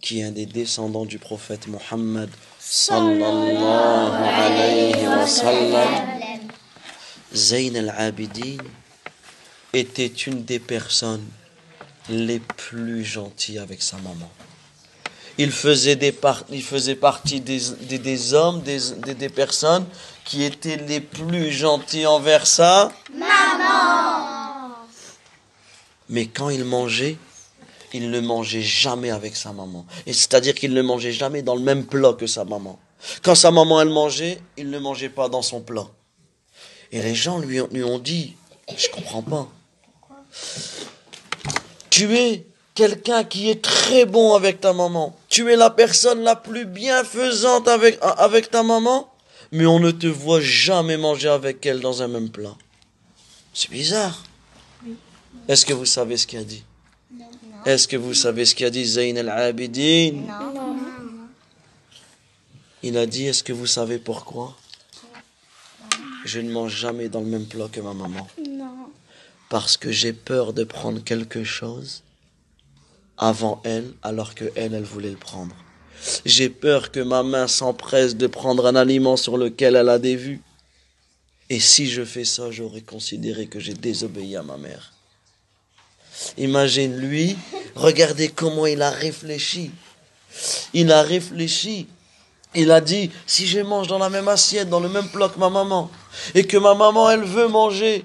qui 0.00 0.20
est 0.20 0.24
un 0.24 0.30
des 0.30 0.46
descendants 0.46 1.04
du 1.06 1.18
prophète 1.18 1.66
Mohammed 1.66 2.30
sallallahu 2.60 4.22
alayhi 4.24 5.06
wa 5.06 5.26
sallam. 5.26 5.88
Zayn 7.34 7.76
el-Abidin 7.76 8.58
était 9.72 10.06
une 10.06 10.44
des 10.44 10.58
personnes 10.58 11.24
les 12.08 12.40
plus 12.40 13.04
gentilles 13.04 13.58
avec 13.58 13.82
sa 13.82 13.96
maman. 13.98 14.30
Il 15.38 15.52
faisait, 15.52 15.96
des 15.96 16.12
par- 16.12 16.44
il 16.50 16.62
faisait 16.62 16.94
partie 16.94 17.40
des, 17.40 17.60
des, 17.98 18.34
hommes, 18.34 18.62
des, 18.62 18.78
des, 19.14 19.28
personnes 19.28 19.84
qui 20.24 20.42
étaient 20.44 20.78
les 20.78 21.00
plus 21.00 21.52
gentils 21.52 22.06
envers 22.06 22.46
sa 22.46 22.90
maman. 23.12 24.74
Mais 26.08 26.26
quand 26.26 26.48
il 26.48 26.64
mangeait, 26.64 27.18
il 27.92 28.10
ne 28.10 28.20
mangeait 28.20 28.62
jamais 28.62 29.10
avec 29.10 29.36
sa 29.36 29.52
maman. 29.52 29.84
Et 30.06 30.14
c'est-à-dire 30.14 30.54
qu'il 30.54 30.72
ne 30.72 30.82
mangeait 30.82 31.12
jamais 31.12 31.42
dans 31.42 31.54
le 31.54 31.62
même 31.62 31.84
plat 31.84 32.14
que 32.14 32.26
sa 32.26 32.44
maman. 32.44 32.78
Quand 33.22 33.34
sa 33.34 33.50
maman, 33.50 33.82
elle 33.82 33.90
mangeait, 33.90 34.40
il 34.56 34.70
ne 34.70 34.78
mangeait 34.78 35.10
pas 35.10 35.28
dans 35.28 35.42
son 35.42 35.60
plat. 35.60 35.86
Et 36.92 37.02
les 37.02 37.14
gens 37.14 37.38
lui 37.38 37.60
lui 37.70 37.84
ont 37.84 37.98
dit, 37.98 38.36
je 38.74 38.88
comprends 38.88 39.22
pas. 39.22 39.48
Tu 41.90 42.14
es 42.16 42.46
quelqu'un 42.74 43.24
qui 43.24 43.50
est 43.50 43.62
très 43.62 44.04
bon 44.04 44.34
avec 44.34 44.60
ta 44.60 44.72
maman. 44.72 45.16
Tu 45.28 45.50
es 45.50 45.56
la 45.56 45.70
personne 45.70 46.22
la 46.22 46.36
plus 46.36 46.66
bienfaisante 46.66 47.68
avec, 47.68 47.98
avec 48.02 48.50
ta 48.50 48.62
maman, 48.62 49.10
mais 49.52 49.66
on 49.66 49.80
ne 49.80 49.90
te 49.90 50.06
voit 50.06 50.40
jamais 50.40 50.96
manger 50.96 51.28
avec 51.28 51.64
elle 51.64 51.80
dans 51.80 52.02
un 52.02 52.08
même 52.08 52.30
plat. 52.30 52.54
C'est 53.54 53.70
bizarre. 53.70 54.22
Est-ce 55.48 55.64
que 55.64 55.72
vous 55.72 55.86
savez 55.86 56.16
ce 56.16 56.26
qu'il 56.26 56.38
a 56.38 56.44
dit? 56.44 56.64
Est-ce 57.64 57.88
que 57.88 57.96
vous 57.96 58.14
savez 58.14 58.44
ce 58.44 58.54
qu'a 58.54 58.70
dit 58.70 58.84
Zayn 58.84 59.16
al-Abidin? 59.16 60.22
Il 62.82 62.96
a 62.98 63.06
dit, 63.06 63.26
est-ce 63.26 63.42
que 63.42 63.52
vous 63.52 63.66
savez 63.66 63.98
pourquoi? 63.98 64.56
Je 66.24 66.40
ne 66.40 66.52
mange 66.52 66.76
jamais 66.76 67.08
dans 67.08 67.20
le 67.20 67.26
même 67.26 67.46
plat 67.46 67.66
que 67.72 67.80
ma 67.80 67.94
maman. 67.94 68.28
Parce 69.48 69.76
que 69.76 69.92
j'ai 69.92 70.12
peur 70.12 70.52
de 70.52 70.64
prendre 70.64 71.02
quelque 71.02 71.44
chose 71.44 72.02
avant 73.18 73.60
elle, 73.64 73.92
alors 74.02 74.34
que 74.34 74.44
elle, 74.56 74.74
elle 74.74 74.84
voulait 74.84 75.10
le 75.10 75.16
prendre. 75.16 75.54
J'ai 76.24 76.50
peur 76.50 76.90
que 76.92 77.00
ma 77.00 77.22
main 77.22 77.48
s'empresse 77.48 78.16
de 78.16 78.26
prendre 78.26 78.66
un 78.66 78.76
aliment 78.76 79.16
sur 79.16 79.38
lequel 79.38 79.76
elle 79.76 79.88
a 79.88 79.98
des 79.98 80.16
vues. 80.16 80.42
Et 81.48 81.60
si 81.60 81.88
je 81.88 82.04
fais 82.04 82.24
ça, 82.24 82.50
j'aurais 82.50 82.80
considéré 82.80 83.46
que 83.46 83.60
j'ai 83.60 83.74
désobéi 83.74 84.36
à 84.36 84.42
ma 84.42 84.56
mère. 84.56 84.92
Imagine 86.38 86.96
lui, 86.96 87.36
regardez 87.74 88.28
comment 88.28 88.66
il 88.66 88.82
a 88.82 88.90
réfléchi. 88.90 89.70
Il 90.74 90.90
a 90.92 91.02
réfléchi. 91.02 91.86
Il 92.54 92.70
a 92.70 92.80
dit, 92.80 93.10
si 93.26 93.46
je 93.46 93.60
mange 93.60 93.86
dans 93.86 93.98
la 93.98 94.08
même 94.08 94.28
assiette, 94.28 94.68
dans 94.70 94.80
le 94.80 94.88
même 94.88 95.08
plat 95.08 95.28
que 95.28 95.38
ma 95.38 95.50
maman, 95.50 95.90
et 96.34 96.46
que 96.46 96.56
ma 96.56 96.74
maman, 96.74 97.10
elle 97.10 97.24
veut 97.24 97.48
manger 97.48 98.04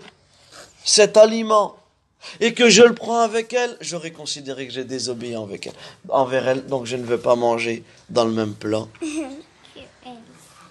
cet 0.84 1.18
aliment, 1.18 1.76
et 2.40 2.54
que 2.54 2.70
je 2.70 2.84
le 2.84 2.94
prends 2.94 3.22
avec 3.22 3.54
elle, 3.54 3.76
j'aurais 3.82 4.12
considéré 4.12 4.68
que 4.68 4.74
j'ai 4.74 4.84
désobéi 4.84 5.36
avec 5.36 5.68
elle, 5.68 5.74
envers 6.10 6.48
elle, 6.48 6.66
donc 6.66 6.86
je 6.86 6.96
ne 6.96 7.04
veux 7.04 7.20
pas 7.20 7.36
manger 7.36 7.84
dans 8.10 8.26
le 8.26 8.32
même 8.32 8.54
plat 8.54 8.86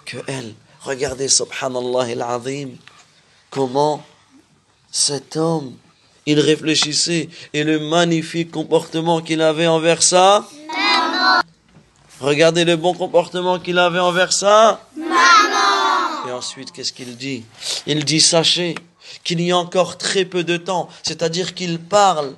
que 0.06 0.18
elle. 0.26 0.54
Regardez, 0.82 1.28
subhanallah 1.28 2.12
al-azim, 2.12 2.70
comment 3.50 4.02
cet 4.90 5.36
homme, 5.36 5.74
il 6.26 6.40
réfléchissait 6.40 7.28
et 7.52 7.64
le 7.64 7.78
magnifique 7.78 8.50
comportement 8.50 9.20
qu'il 9.20 9.42
avait 9.42 9.66
envers 9.66 10.02
ça. 10.02 10.46
Regardez 12.20 12.64
le 12.64 12.76
bon 12.76 12.94
comportement 12.94 13.58
qu'il 13.58 13.78
avait 13.78 13.98
envers 13.98 14.32
ça. 14.32 14.82
Et 16.28 16.32
ensuite, 16.32 16.70
qu'est-ce 16.72 16.92
qu'il 16.92 17.16
dit? 17.16 17.44
Il 17.86 18.04
dit, 18.04 18.20
sachez 18.20 18.74
qu'il 19.24 19.40
y 19.40 19.50
a 19.50 19.56
encore 19.56 19.98
très 19.98 20.24
peu 20.24 20.44
de 20.44 20.56
temps, 20.56 20.88
c'est-à-dire 21.02 21.54
qu'il 21.54 21.78
parle 21.78 22.34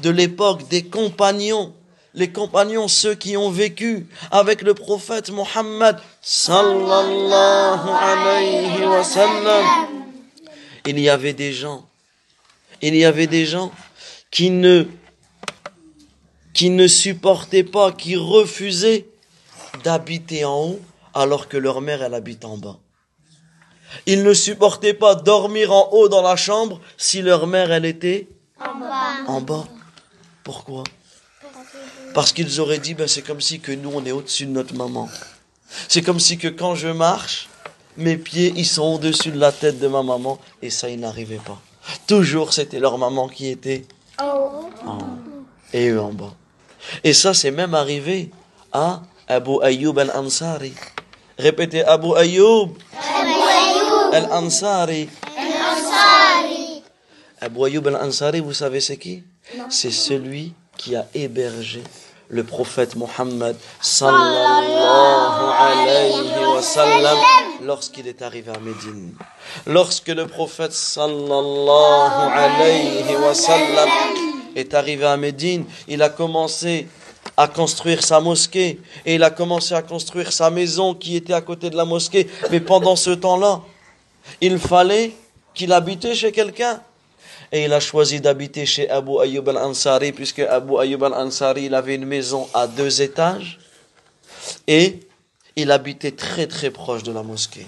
de 0.00 0.10
l'époque 0.10 0.68
des 0.68 0.84
compagnons, 0.84 1.72
les 2.14 2.30
compagnons, 2.30 2.88
ceux 2.88 3.14
qui 3.14 3.36
ont 3.36 3.50
vécu 3.50 4.06
avec 4.30 4.62
le 4.62 4.74
prophète 4.74 5.30
Mohammed. 5.30 5.96
Il 10.86 11.00
y 11.00 11.08
avait 11.08 11.32
des 11.32 11.52
gens, 11.52 11.86
il 12.82 12.94
y 12.96 13.04
avait 13.04 13.26
des 13.26 13.46
gens 13.46 13.72
qui 14.30 14.50
ne, 14.50 14.86
qui 16.52 16.70
ne 16.70 16.86
supportaient 16.86 17.64
pas, 17.64 17.92
qui 17.92 18.16
refusaient 18.16 19.06
d'habiter 19.82 20.44
en 20.44 20.58
haut 20.58 20.80
alors 21.14 21.48
que 21.48 21.56
leur 21.56 21.80
mère, 21.80 22.02
elle 22.02 22.14
habite 22.14 22.44
en 22.44 22.58
bas. 22.58 22.78
Ils 24.06 24.22
ne 24.22 24.34
supportaient 24.34 24.94
pas 24.94 25.14
dormir 25.14 25.72
en 25.72 25.88
haut 25.92 26.08
dans 26.08 26.22
la 26.22 26.36
chambre 26.36 26.80
si 26.96 27.22
leur 27.22 27.46
mère, 27.46 27.72
elle 27.72 27.84
était 27.84 28.28
En 28.60 28.74
bas. 28.78 29.14
en 29.26 29.40
bas. 29.40 29.64
Pourquoi? 30.42 30.84
Parce 32.14 32.32
qu'ils 32.32 32.60
auraient 32.60 32.78
dit, 32.78 32.94
ben, 32.94 33.08
c'est 33.08 33.22
comme 33.22 33.40
si 33.40 33.60
que 33.60 33.72
nous, 33.72 33.90
on 33.92 34.04
est 34.04 34.12
au-dessus 34.12 34.46
de 34.46 34.52
notre 34.52 34.74
maman. 34.74 35.08
C'est 35.88 36.02
comme 36.02 36.20
si 36.20 36.38
que 36.38 36.48
quand 36.48 36.74
je 36.76 36.88
marche, 36.88 37.48
mes 37.96 38.16
pieds, 38.16 38.52
ils 38.56 38.66
sont 38.66 38.94
au-dessus 38.94 39.30
de 39.32 39.38
la 39.38 39.50
tête 39.52 39.78
de 39.80 39.88
ma 39.88 40.02
maman, 40.02 40.38
et 40.62 40.70
ça, 40.70 40.88
ils 40.88 41.00
n'arrivaient 41.00 41.40
pas. 41.44 41.60
Toujours, 42.06 42.52
c'était 42.52 42.78
leur 42.78 42.98
maman 42.98 43.28
qui 43.28 43.48
était 43.48 43.84
En 44.20 44.26
haut. 44.26 44.70
en 44.86 44.98
haut, 44.98 45.44
et 45.72 45.88
eux 45.88 46.00
en 46.00 46.12
bas. 46.12 46.34
Et 47.02 47.12
ça, 47.14 47.34
c'est 47.34 47.50
même 47.50 47.74
arrivé 47.74 48.30
à 48.72 49.02
Abu 49.26 49.56
Ayyub 49.62 49.98
al-Ansari. 49.98 50.74
Répétez, 51.38 51.84
Abu 51.84 52.14
Ayyub 52.16 52.70
al-Ansari. 54.14 55.08
Abu 57.40 57.66
Ayyub 57.66 57.88
al-Ansari, 57.88 58.40
vous 58.40 58.54
savez 58.54 58.80
c'est 58.80 58.96
qui? 58.96 59.24
C'est 59.68 59.90
celui 59.90 60.54
qui 60.78 60.94
a 60.94 61.06
hébergé 61.14 61.82
le 62.28 62.44
prophète 62.44 62.96
Mohammed 62.96 63.56
sallallahu 63.80 64.62
alayhi 65.58 66.44
wa 66.54 66.62
sallam 66.62 67.18
lorsqu'il 67.62 68.06
est 68.06 68.22
arrivé 68.22 68.52
à 68.54 68.58
Médine. 68.60 69.14
Lorsque 69.66 70.08
le 70.08 70.26
prophète 70.26 70.72
sallallahu 70.72 72.32
alayhi 72.32 73.16
wa 73.16 73.34
sallam 73.34 73.88
est 74.54 74.74
arrivé 74.74 75.04
à 75.06 75.16
Médine, 75.16 75.64
il 75.88 76.02
a 76.02 76.08
commencé 76.08 76.86
à 77.36 77.48
construire 77.48 78.04
sa 78.04 78.20
mosquée 78.20 78.80
et 79.04 79.16
il 79.16 79.22
a 79.24 79.30
commencé 79.30 79.74
à 79.74 79.82
construire 79.82 80.32
sa 80.32 80.50
maison 80.50 80.94
qui 80.94 81.16
était 81.16 81.32
à 81.32 81.40
côté 81.40 81.68
de 81.68 81.76
la 81.76 81.84
mosquée. 81.84 82.28
Mais 82.50 82.60
pendant 82.60 82.96
ce 82.96 83.10
temps-là, 83.10 83.60
il 84.40 84.58
fallait 84.58 85.12
qu'il 85.54 85.72
habitait 85.72 86.14
chez 86.14 86.32
quelqu'un. 86.32 86.82
Et 87.52 87.64
il 87.64 87.72
a 87.72 87.80
choisi 87.80 88.20
d'habiter 88.20 88.66
chez 88.66 88.88
Abu 88.90 89.20
Ayyub 89.20 89.48
al-Ansari, 89.48 90.12
puisque 90.12 90.40
Abu 90.40 90.78
Ayyub 90.78 91.04
al-Ansari, 91.04 91.66
il 91.66 91.74
avait 91.74 91.94
une 91.94 92.06
maison 92.06 92.48
à 92.52 92.66
deux 92.66 93.00
étages. 93.00 93.58
Et 94.66 95.00
il 95.56 95.70
habitait 95.70 96.12
très 96.12 96.46
très 96.46 96.70
proche 96.70 97.02
de 97.04 97.12
la 97.12 97.22
mosquée. 97.22 97.66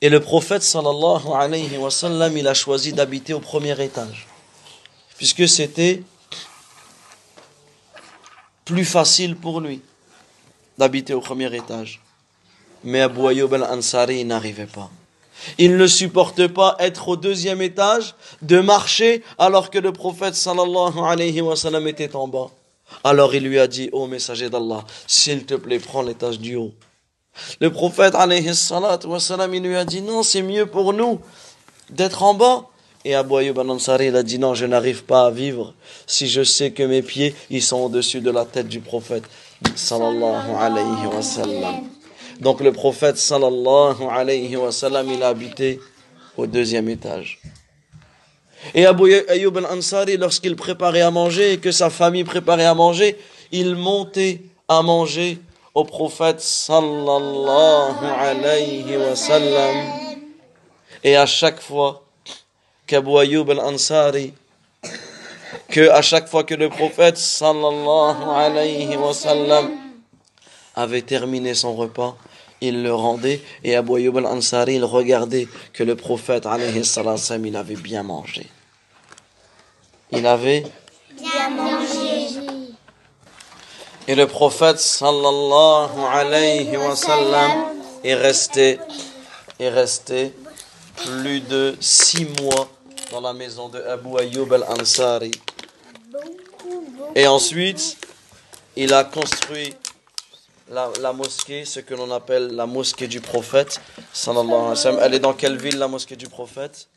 Et 0.00 0.08
le 0.08 0.20
prophète 0.20 0.62
sallallahu 0.62 1.32
alayhi 1.34 1.76
wa 1.76 1.90
sallam, 1.90 2.36
il 2.36 2.46
a 2.46 2.54
choisi 2.54 2.92
d'habiter 2.92 3.32
au 3.32 3.40
premier 3.40 3.82
étage. 3.82 4.28
Puisque 5.16 5.48
c'était 5.48 6.02
plus 8.64 8.84
facile 8.84 9.34
pour 9.34 9.60
lui 9.60 9.80
d'habiter 10.78 11.12
au 11.14 11.20
premier 11.20 11.54
étage. 11.54 12.00
Mais 12.84 13.00
Abu 13.00 13.26
Ayyub 13.26 13.52
al-Ansari, 13.52 14.24
n'arrivait 14.24 14.66
pas. 14.66 14.90
Il 15.58 15.76
ne 15.76 15.86
supporte 15.86 16.46
pas 16.48 16.76
être 16.78 17.08
au 17.08 17.16
deuxième 17.16 17.62
étage, 17.62 18.14
de 18.42 18.60
marcher, 18.60 19.22
alors 19.38 19.70
que 19.70 19.78
le 19.78 19.92
prophète 19.92 20.34
sallallahu 20.34 20.98
alayhi 21.04 21.40
wa 21.40 21.56
sallam 21.56 21.86
était 21.86 22.14
en 22.16 22.28
bas. 22.28 22.50
Alors 23.04 23.34
il 23.34 23.44
lui 23.44 23.58
a 23.58 23.66
dit, 23.66 23.88
ô 23.92 24.06
messager 24.06 24.50
d'Allah, 24.50 24.84
s'il 25.06 25.44
te 25.44 25.54
plaît, 25.54 25.78
prends 25.78 26.02
l'étage 26.02 26.38
du 26.38 26.56
haut. 26.56 26.72
Le 27.60 27.70
prophète 27.70 28.14
alayhi 28.14 28.50
wa 29.04 29.20
sallam, 29.20 29.54
il 29.54 29.62
lui 29.62 29.76
a 29.76 29.84
dit, 29.84 30.02
non, 30.02 30.22
c'est 30.22 30.42
mieux 30.42 30.66
pour 30.66 30.92
nous 30.92 31.20
d'être 31.90 32.22
en 32.22 32.34
bas. 32.34 32.66
Et 33.04 33.14
Abu 33.14 33.36
Ayyub 33.36 33.58
al-Ansari, 33.58 34.08
il 34.08 34.16
a 34.16 34.24
dit, 34.24 34.38
non, 34.40 34.54
je 34.54 34.66
n'arrive 34.66 35.04
pas 35.04 35.26
à 35.26 35.30
vivre 35.30 35.72
si 36.06 36.28
je 36.28 36.42
sais 36.42 36.72
que 36.72 36.82
mes 36.82 37.00
pieds, 37.00 37.34
ils 37.48 37.62
sont 37.62 37.78
au-dessus 37.78 38.20
de 38.20 38.30
la 38.30 38.44
tête 38.44 38.68
du 38.68 38.80
prophète 38.80 39.22
sallallahu 39.74 40.54
alayhi 40.56 41.06
wa 41.06 41.22
sallam. 41.22 41.88
Donc 42.40 42.60
le 42.60 42.72
prophète 42.72 43.18
sallallahu 43.18 44.04
alayhi 44.10 44.56
wa 44.56 44.72
sallam, 44.72 45.10
il 45.10 45.22
a 45.22 45.28
habité 45.28 45.80
au 46.36 46.46
deuxième 46.46 46.88
étage. 46.88 47.40
Et 48.74 48.86
Abu 48.86 49.12
Ayyub 49.28 49.56
al-Ansari, 49.58 50.16
lorsqu'il 50.16 50.56
préparait 50.56 51.00
à 51.00 51.10
manger 51.10 51.54
et 51.54 51.58
que 51.58 51.70
sa 51.70 51.90
famille 51.90 52.24
préparait 52.24 52.66
à 52.66 52.74
manger, 52.74 53.16
il 53.52 53.74
montait 53.74 54.42
à 54.68 54.82
manger 54.82 55.38
au 55.74 55.84
prophète 55.84 56.40
sallallahu 56.40 58.04
alayhi 58.04 58.96
wa 58.96 59.14
sallam. 59.14 59.76
Et 61.04 61.16
à 61.16 61.26
chaque 61.26 61.60
fois 61.60 62.04
qu'Abu 62.86 63.16
Ayyub 63.18 63.50
al-Ansari, 63.50 64.32
que 65.68 65.88
à 65.90 66.02
chaque 66.02 66.28
fois 66.28 66.44
que 66.44 66.54
le 66.54 66.68
prophète 66.68 67.16
sallallahu 67.16 68.22
alayhi 68.34 68.96
wa 68.96 69.12
sallam 69.14 69.70
avait 70.74 71.02
terminé 71.02 71.54
son 71.54 71.74
repas, 71.74 72.16
il 72.60 72.82
le 72.82 72.94
rendait 72.94 73.40
et 73.64 73.76
Abu 73.76 73.96
Ayyub 73.96 74.16
al-Ansari, 74.18 74.74
il 74.76 74.84
regardait 74.84 75.48
que 75.72 75.84
le 75.84 75.94
prophète 75.96 76.46
alayhi 76.46 76.84
sallam, 76.84 77.46
il 77.46 77.56
avait 77.56 77.76
bien 77.76 78.02
mangé. 78.02 78.46
Il 80.10 80.26
avait 80.26 80.64
Bien 81.18 81.50
mangé. 81.50 82.28
et 84.06 84.14
le 84.14 84.26
prophète 84.26 84.78
sallallahu 84.78 85.90
alayhi 86.12 86.76
wa 86.76 86.94
sallam 86.96 87.50
est 88.04 88.14
resté 88.14 88.78
est 89.60 89.68
resté 89.68 90.32
plus 91.04 91.40
de 91.40 91.76
six 91.80 92.26
mois 92.40 92.68
dans 93.10 93.20
la 93.20 93.32
maison 93.32 93.68
de 93.68 93.80
Abu 93.80 94.18
Ayyub 94.18 94.52
al-Ansari. 94.52 95.30
Et 97.14 97.26
ensuite, 97.26 97.96
il 98.76 98.92
a 98.92 99.04
construit 99.04 99.74
la, 100.70 100.90
la 101.00 101.12
mosquée, 101.12 101.64
ce 101.64 101.80
que 101.80 101.94
l'on 101.94 102.10
appelle 102.10 102.48
la 102.48 102.66
mosquée 102.66 103.08
du 103.08 103.20
prophète. 103.20 103.80
Elle 105.00 105.14
est 105.14 105.20
dans 105.20 105.32
quelle 105.32 105.58
ville 105.58 105.78
la 105.78 105.88
mosquée 105.88 106.16
du 106.16 106.28
prophète? 106.28 106.88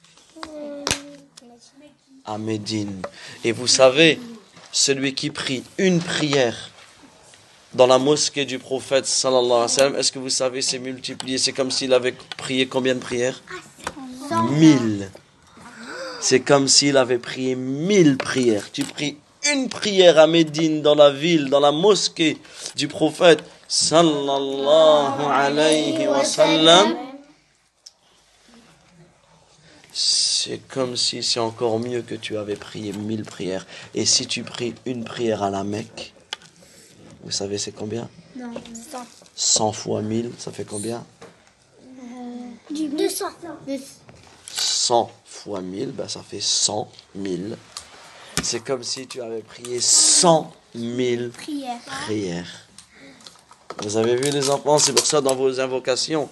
À 2.26 2.34
à 2.34 2.38
Médine. 2.38 3.02
Et 3.44 3.52
vous 3.52 3.68
savez, 3.68 4.20
celui 4.72 5.16
qui 5.16 5.32
prie 5.32 5.64
une 5.78 6.00
prière 6.00 6.70
dans 7.74 7.88
la 7.88 7.98
mosquée 7.98 8.46
du 8.46 8.60
prophète 8.60 9.06
sallallahu 9.06 9.46
alayhi 9.46 9.62
wa 9.62 9.68
sallam, 9.68 9.96
est-ce 9.96 10.12
que 10.12 10.20
vous 10.20 10.30
savez 10.30 10.62
c'est 10.62 10.80
multiplié 10.80 11.38
C'est 11.38 11.54
comme 11.54 11.72
s'il 11.72 11.94
avait 11.94 12.14
prié 12.38 12.68
combien 12.68 12.96
de 12.96 13.00
prières? 13.00 13.42
Mille. 14.52 15.10
C'est 16.22 16.42
comme 16.42 16.68
s'il 16.68 16.98
avait 16.98 17.18
prié 17.18 17.56
mille 17.56 18.16
prières. 18.16 18.72
Tu 18.72 18.84
pries 18.84 19.18
une 19.52 19.70
prière 19.70 20.20
à 20.20 20.28
Médine, 20.28 20.84
dans 20.84 20.94
la 20.94 21.10
ville, 21.10 21.50
dans 21.50 21.60
la 21.60 21.72
mosquée 21.72 22.38
du 22.76 22.88
prophète 22.88 23.44
sallallahu 23.68 25.24
alayhi 25.32 26.08
wa 26.08 26.24
sallam. 26.24 26.96
C'est 29.92 30.60
comme 30.68 30.96
si 30.96 31.24
c'est 31.24 31.40
encore 31.40 31.80
mieux 31.80 32.04
que 32.04 32.16
tu 32.16 32.38
avais 32.38 32.56
prié 32.56 32.94
mille 32.94 33.24
prières. 33.24 33.66
Et 33.96 34.06
si 34.06 34.28
tu 34.28 34.44
pries 34.44 34.76
une 34.86 35.04
prière 35.04 35.42
à 35.42 35.50
la 35.50 35.64
Mecque, 35.64 36.14
vous 37.24 37.32
savez 37.32 37.58
c'est 37.58 37.72
combien? 37.72 38.08
Non, 38.36 38.54
100 39.36 39.72
fois 39.72 40.02
1000, 40.04 40.32
ça 40.38 40.52
fait 40.52 40.66
combien? 40.66 41.04
200. 42.70 43.26
100 44.54 45.12
fois 45.44 45.62
1000, 45.62 45.92
ben 45.92 46.08
ça 46.08 46.22
fait 46.28 46.42
100 46.42 46.90
000. 47.16 47.38
C'est 48.44 48.60
comme 48.64 48.84
si 48.84 49.08
tu 49.08 49.22
avais 49.22 49.42
prié 49.42 49.80
100 49.80 50.52
000 50.76 51.30
Prière. 51.34 51.78
prières. 52.06 52.68
Vous 53.82 53.98
avez 53.98 54.16
vu 54.16 54.30
les 54.30 54.50
enfants, 54.50 54.78
c'est 54.78 54.94
pour 54.94 55.06
ça 55.06 55.22
dans 55.22 55.36
vos 55.36 55.60
invocations, 55.60 56.30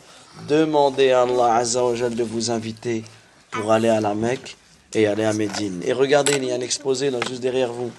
demandez 0.48 1.11
à 1.11 1.23
Allah 1.23 1.56
Azza 1.56 1.84
wa 1.84 1.95
Jal 1.95 2.14
de 2.15 2.23
vous 2.23 2.52
inviter 2.52 3.03
pour 3.52 3.72
aller 3.72 3.90
à 3.90 3.99
la 4.02 4.14
Mecque 4.14 4.56
et 4.94 5.07
aller 5.07 5.23
à 5.23 5.34
Médine. 5.34 5.81
Et 5.86 5.94
regardez, 5.94 6.34
il 6.36 6.45
y 6.45 6.52
a 6.52 6.56
un 6.56 6.61
exposé 6.61 7.10
là 7.10 7.19
juste 7.27 7.41
derrière 7.41 7.72
vous. 7.73 7.91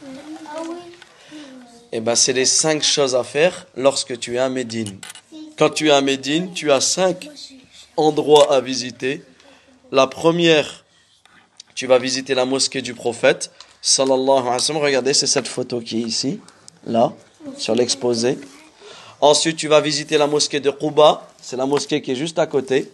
Et 1.93 2.01
ben 2.01 2.15
c'est 2.15 2.33
les 2.33 2.45
cinq 2.47 2.83
choses 2.85 3.17
à 3.17 3.25
faire 3.25 3.67
lorsque 3.77 4.19
tu 4.21 4.37
es 4.37 4.39
à 4.39 4.49
Médine. 4.49 4.99
Quand 5.59 5.71
tu 5.71 5.89
es 5.89 5.91
à 5.91 6.01
Médine, 6.01 6.53
tu 6.53 6.71
as 6.71 6.81
cinq 6.81 7.29
endroits 7.97 8.53
à 8.55 8.61
visiter. 8.61 9.25
La 9.91 10.07
première, 10.07 10.80
tu 11.75 11.87
vas 11.87 11.99
visiter 11.99 12.35
la 12.35 12.45
mosquée 12.45 12.83
du 12.83 12.95
prophète, 12.95 13.51
sallallahu 13.83 14.39
alayhi 14.41 14.51
wa 14.51 14.59
sallam. 14.59 14.83
Regardez, 14.83 15.15
c'est 15.15 15.27
cette 15.27 15.49
photo 15.49 15.81
qui 15.81 16.03
est 16.03 16.07
ici, 16.07 16.41
là, 16.87 17.13
sur 17.57 17.75
l'exposé. 17.75 18.39
Ensuite, 19.21 19.57
tu 19.57 19.69
vas 19.69 19.81
visiter 19.81 20.19
la 20.19 20.27
mosquée 20.27 20.61
de 20.61 20.71
Quba, 20.71 21.29
c'est 21.41 21.57
la 21.57 21.67
mosquée 21.67 22.01
qui 22.03 22.13
est 22.13 22.17
juste 22.17 22.39
à 22.39 22.47
côté. 22.47 22.91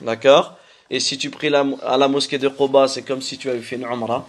D'accord? 0.00 0.56
Et 0.90 1.00
si 1.00 1.16
tu 1.16 1.30
pries 1.30 1.50
la- 1.50 1.66
à 1.86 1.96
la 1.96 2.08
mosquée 2.08 2.38
de 2.38 2.48
Quba, 2.48 2.88
c'est 2.88 3.02
comme 3.02 3.22
si 3.22 3.38
tu 3.38 3.48
avais 3.48 3.60
fait 3.60 3.76
une 3.76 3.84
umrah. 3.84 4.26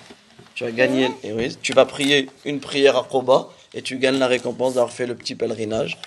Tu 0.53 0.63
as 0.65 0.71
gagné, 0.71 1.09
et 1.23 1.33
tu 1.61 1.73
vas 1.73 1.85
prier 1.85 2.29
une 2.45 2.59
prière 2.59 2.97
à 2.97 3.03
Quba 3.09 3.49
et 3.73 3.81
tu 3.81 3.97
gagnes 3.97 4.19
la 4.19 4.27
récompense 4.27 4.73
d'avoir 4.75 4.91
fait 4.93 5.07
le 5.07 5.15
petit 5.15 5.33
pèlerinage. 5.33 5.97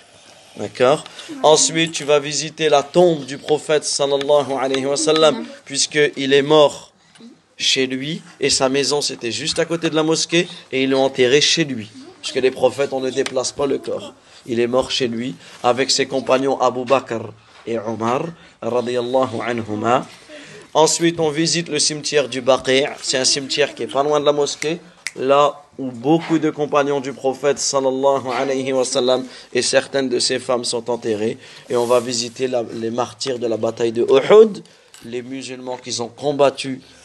D'accord? 0.57 1.03
Ensuite, 1.43 1.91
tu 1.91 2.03
vas 2.03 2.19
visiter 2.19 2.69
la 2.69 2.81
tombe 2.83 3.25
du 3.25 3.37
prophète 3.37 3.83
sallallahu 3.83 4.53
alayhi 4.59 4.85
wa 4.85 4.95
sallam, 4.97 5.45
puisqu'il 5.65 6.31
est 6.33 6.41
mort 6.41 6.93
chez 7.57 7.87
lui 7.87 8.21
et 8.39 8.49
sa 8.49 8.69
maison 8.69 9.01
c'était 9.01 9.31
juste 9.31 9.59
à 9.59 9.65
côté 9.65 9.89
de 9.89 9.95
la 9.95 10.03
mosquée 10.03 10.47
et 10.71 10.83
ils 10.83 10.89
l'ont 10.89 11.03
enterré 11.03 11.41
chez 11.41 11.63
lui. 11.63 11.89
Parce 12.25 12.33
que 12.33 12.39
les 12.39 12.49
prophètes, 12.49 12.91
on 12.91 13.01
ne 13.01 13.11
déplace 13.11 13.51
pas 13.51 13.67
le 13.67 13.77
corps. 13.77 14.15
Il 14.47 14.59
est 14.59 14.65
mort 14.65 14.89
chez 14.89 15.07
lui 15.07 15.35
avec 15.61 15.91
ses 15.91 16.07
compagnons 16.07 16.59
Abu 16.59 16.83
Bakr 16.83 17.21
et 17.67 17.77
Omar, 17.77 18.23
radiyallahu 18.63 19.41
anhuma. 19.45 20.07
Ensuite, 20.73 21.19
on 21.19 21.29
visite 21.29 21.69
le 21.69 21.77
cimetière 21.77 22.27
du 22.27 22.41
Baqi'. 22.41 22.85
C'est 23.03 23.19
un 23.19 23.25
cimetière 23.25 23.75
qui 23.75 23.83
est 23.83 23.87
pas 23.87 24.01
loin 24.01 24.19
de 24.19 24.25
la 24.25 24.33
mosquée, 24.33 24.79
là 25.15 25.61
où 25.77 25.91
beaucoup 25.91 26.39
de 26.39 26.49
compagnons 26.49 26.99
du 26.99 27.13
prophète 27.13 27.59
sallallahu 27.59 28.27
alayhi 28.35 28.73
wa 28.73 28.83
et 29.53 29.61
certaines 29.61 30.09
de 30.09 30.17
ses 30.17 30.39
femmes 30.39 30.65
sont 30.65 30.89
enterrées. 30.89 31.37
Et 31.69 31.75
on 31.75 31.85
va 31.85 31.99
visiter 31.99 32.49
les 32.73 32.89
martyrs 32.89 33.37
de 33.37 33.45
la 33.45 33.57
bataille 33.57 33.91
de 33.91 34.03
Uhud, 34.03 34.63
les 35.05 35.21
musulmans 35.21 35.77
qui 35.77 36.01
ont 36.01 36.07
combattu 36.09 36.81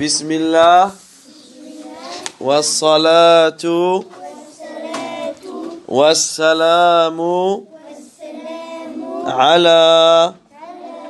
بسم 0.00 0.30
الله 0.32 0.90
والصلاة 2.40 3.64
والسلام 5.88 7.18
على 9.26 10.32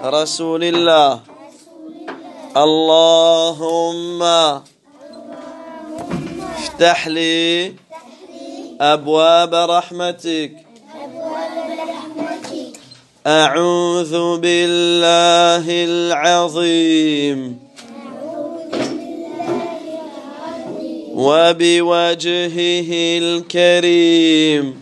رسول 0.05 0.65
الله. 0.65 1.21
اللهم 2.57 4.23
افتح 6.59 7.07
لي 7.07 7.75
أبواب 8.81 9.55
رحمتك. 9.55 10.53
أعوذ 13.27 14.39
بالله 14.43 15.67
العظيم. 15.71 17.62
وبوجهه 21.18 22.90
الكريم 23.18 24.82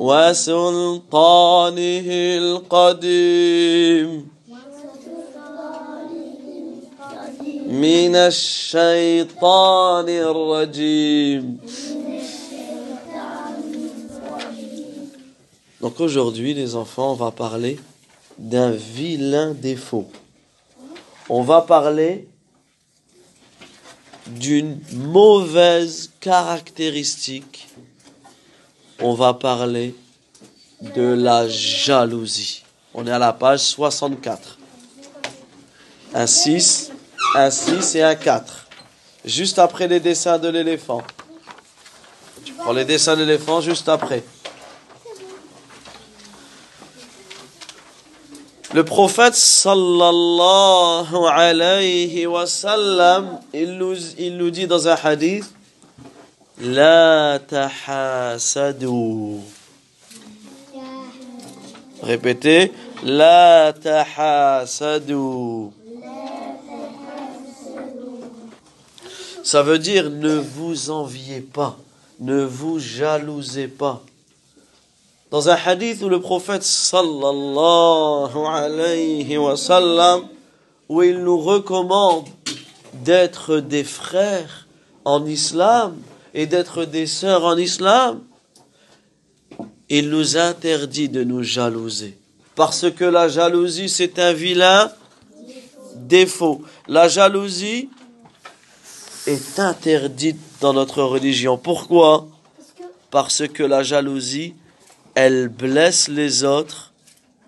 وسلطانه 0.00 1.78
القديم 2.40 4.08
من 7.68 8.14
الشيطان 8.16 10.08
الرجيم 10.08 11.58
Donc 15.80 15.98
aujourd'hui, 15.98 16.52
les 16.52 16.76
enfants, 16.76 17.12
on 17.12 17.14
va 17.14 17.30
parler 17.30 17.80
d'un 18.38 18.70
vilain 18.70 19.54
défaut. 19.54 20.06
On 21.30 21.40
va 21.42 21.62
parler 21.62 22.28
d'une 24.27 24.79
mauvaise 24.93 26.11
caractéristique. 26.19 27.67
On 28.99 29.13
va 29.13 29.33
parler 29.33 29.95
de 30.81 31.13
la 31.13 31.47
jalousie. 31.47 32.63
On 32.93 33.05
est 33.07 33.11
à 33.11 33.19
la 33.19 33.33
page 33.33 33.59
64. 33.59 34.57
Un 36.13 36.27
6, 36.27 36.91
un 37.35 37.49
6 37.49 37.95
et 37.95 38.03
un 38.03 38.15
4. 38.15 38.67
Juste 39.25 39.59
après 39.59 39.87
les 39.87 39.99
dessins 39.99 40.39
de 40.39 40.47
l'éléphant. 40.47 41.01
Tu 42.43 42.53
prends 42.53 42.73
les 42.73 42.85
dessins 42.85 43.15
de 43.15 43.23
l'éléphant 43.23 43.59
juste 43.59 43.89
après. 43.89 44.23
Le 48.75 48.83
prophète 48.83 49.35
sallallahu 49.35 51.15
alayhi 51.31 52.27
wa 52.27 52.45
sallam, 52.45 53.39
il 53.53 53.77
nous, 53.77 54.49
dit 54.49 54.67
dans 54.67 54.89
un 54.89 54.97
hadith, 55.01 55.49
La 56.59 57.39
tahasadu. 57.39 58.79
Répétez, 62.03 62.73
La 63.05 63.71
tahasadu. 63.81 65.13
Ça 69.41 69.63
veut 69.63 69.79
dire 69.79 70.09
ne 70.09 70.35
vous 70.35 70.89
enviez 70.89 71.39
pas, 71.39 71.77
ne 72.19 72.43
vous 72.43 72.79
jalousez 72.79 73.69
pas. 73.69 74.03
Dans 75.31 75.49
un 75.49 75.55
hadith 75.55 76.01
où 76.03 76.09
le 76.09 76.21
prophète 76.21 76.63
sallallahu 76.63 78.37
alayhi 78.47 79.37
wa 79.37 79.57
sallam, 79.57 80.27
où 80.87 81.01
il 81.01 81.23
nous 81.23 81.39
recommande 81.39 82.25
d'être 82.93 83.57
des 83.57 83.83
frères 83.83 84.67
en 85.03 85.25
islam 85.25 85.97
et 86.33 86.45
d'être 86.45 86.85
des 86.85 87.07
sœurs 87.07 87.43
en 87.43 87.57
islam, 87.57 88.21
il 89.89 90.09
nous 90.09 90.37
interdit 90.37 91.09
de 91.09 91.23
nous 91.23 91.43
jalouser. 91.43 92.17
Parce 92.55 92.89
que 92.91 93.05
la 93.05 93.27
jalousie, 93.27 93.89
c'est 93.89 94.19
un 94.19 94.33
vilain 94.33 94.91
défaut. 95.95 96.61
La 96.87 97.07
jalousie 97.07 97.89
est 99.27 99.59
interdite 99.59 100.39
dans 100.61 100.73
notre 100.73 101.03
religion. 101.03 101.57
Pourquoi? 101.57 102.27
Parce 103.11 103.47
que 103.47 103.63
la 103.63 103.83
jalousie, 103.83 104.55
elle 105.15 105.47
blesse 105.47 106.09
les 106.09 106.43
autres 106.43 106.93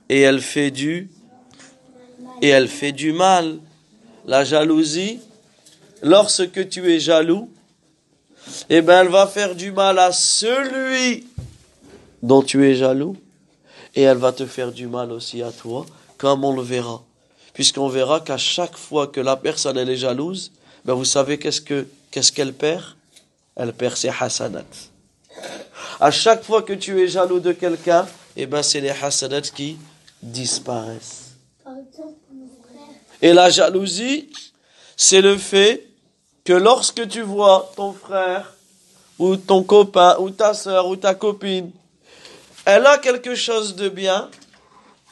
et 0.10 0.22
elle 0.22 0.42
fait 0.42 0.72
du 0.72 1.10
et 2.42 2.48
elle 2.48 2.68
fait 2.68 2.94
du 2.94 3.12
mal. 3.12 3.60
La 4.26 4.44
jalousie, 4.44 5.20
lorsque 6.02 6.70
tu 6.70 6.92
es 6.92 7.00
jaloux, 7.00 7.50
eh 8.70 8.82
ben 8.82 9.02
elle 9.02 9.10
va 9.10 9.28
faire 9.28 9.56
du 9.56 9.72
mal 9.72 10.00
à 10.00 10.12
celui 10.12 11.28
dont 12.24 12.42
tu 12.42 12.66
es 12.66 12.76
jaloux 12.76 13.18
et 13.96 14.04
elle 14.04 14.18
va 14.18 14.32
te 14.32 14.46
faire 14.46 14.72
du 14.72 14.88
mal 14.88 15.12
aussi 15.12 15.42
à 15.42 15.52
toi, 15.52 15.86
comme 16.18 16.46
on 16.46 16.56
le 16.56 16.62
verra. 16.62 17.04
Puisqu'on 17.54 17.90
verra 17.90 18.20
qu'à 18.22 18.38
chaque 18.38 18.78
fois 18.78 19.08
que 19.08 19.20
la 19.20 19.36
personne 19.36 19.78
elle 19.78 19.90
est 19.90 19.98
jalouse, 19.98 20.52
ben 20.86 20.94
vous 20.94 21.06
savez 21.06 21.38
qu'est-ce 21.38 21.62
que 21.62 21.88
qu'est-ce 22.12 22.32
qu'elle 22.32 22.54
perd? 22.54 22.96
Elle 23.56 23.74
perd 23.74 23.98
ses 23.98 24.10
hasanat. 24.10 24.64
À 26.00 26.12
chaque 26.12 26.44
fois 26.44 26.62
que 26.62 26.74
tu 26.74 27.02
es 27.02 27.08
jaloux 27.08 27.40
de 27.40 27.52
quelqu'un, 27.54 28.08
eh 28.36 28.46
ben 28.46 28.62
c'est 28.62 28.82
les 28.82 28.92
hasanat 28.92 29.42
qui 29.42 29.78
disparaissent. 30.22 31.32
Et 33.22 33.34
la 33.34 33.50
jalousie, 33.50 34.30
c'est 34.96 35.22
le 35.22 35.38
fait 35.38 35.88
que 36.44 36.54
lorsque 36.54 37.08
tu 37.08 37.22
vois 37.22 37.72
ton 37.76 37.94
frère 37.94 38.54
ou 39.18 39.36
ton 39.36 39.64
copain 39.64 40.16
ou 40.20 40.30
ta 40.30 40.54
soeur 40.54 40.88
ou 40.88 40.96
ta 40.96 41.16
copine, 41.16 41.72
elle 42.66 42.86
a 42.86 42.98
quelque 43.00 43.34
chose 43.34 43.76
de 43.76 43.90
bien, 43.90 44.30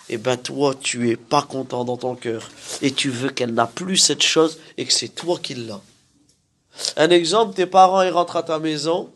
et 0.08 0.18
ben 0.18 0.38
toi 0.38 0.76
tu 0.80 1.10
es 1.10 1.16
pas 1.16 1.42
content 1.42 1.84
dans 1.84 1.98
ton 1.98 2.16
cœur 2.16 2.52
et 2.82 2.92
tu 2.92 3.10
veux 3.10 3.30
qu'elle 3.30 3.54
n'a 3.54 3.66
plus 3.66 3.98
cette 3.98 4.22
chose 4.22 4.60
et 4.78 4.86
que 4.86 4.94
c'est 4.94 5.10
toi 5.10 5.40
qui 5.42 5.56
l'as. 5.56 5.82
Un 6.98 7.10
exemple, 7.10 7.56
tes 7.56 7.66
parents 7.66 8.04
ils 8.04 8.12
rentrent 8.12 8.36
à 8.36 8.44
ta 8.44 8.60
maison 8.60 9.10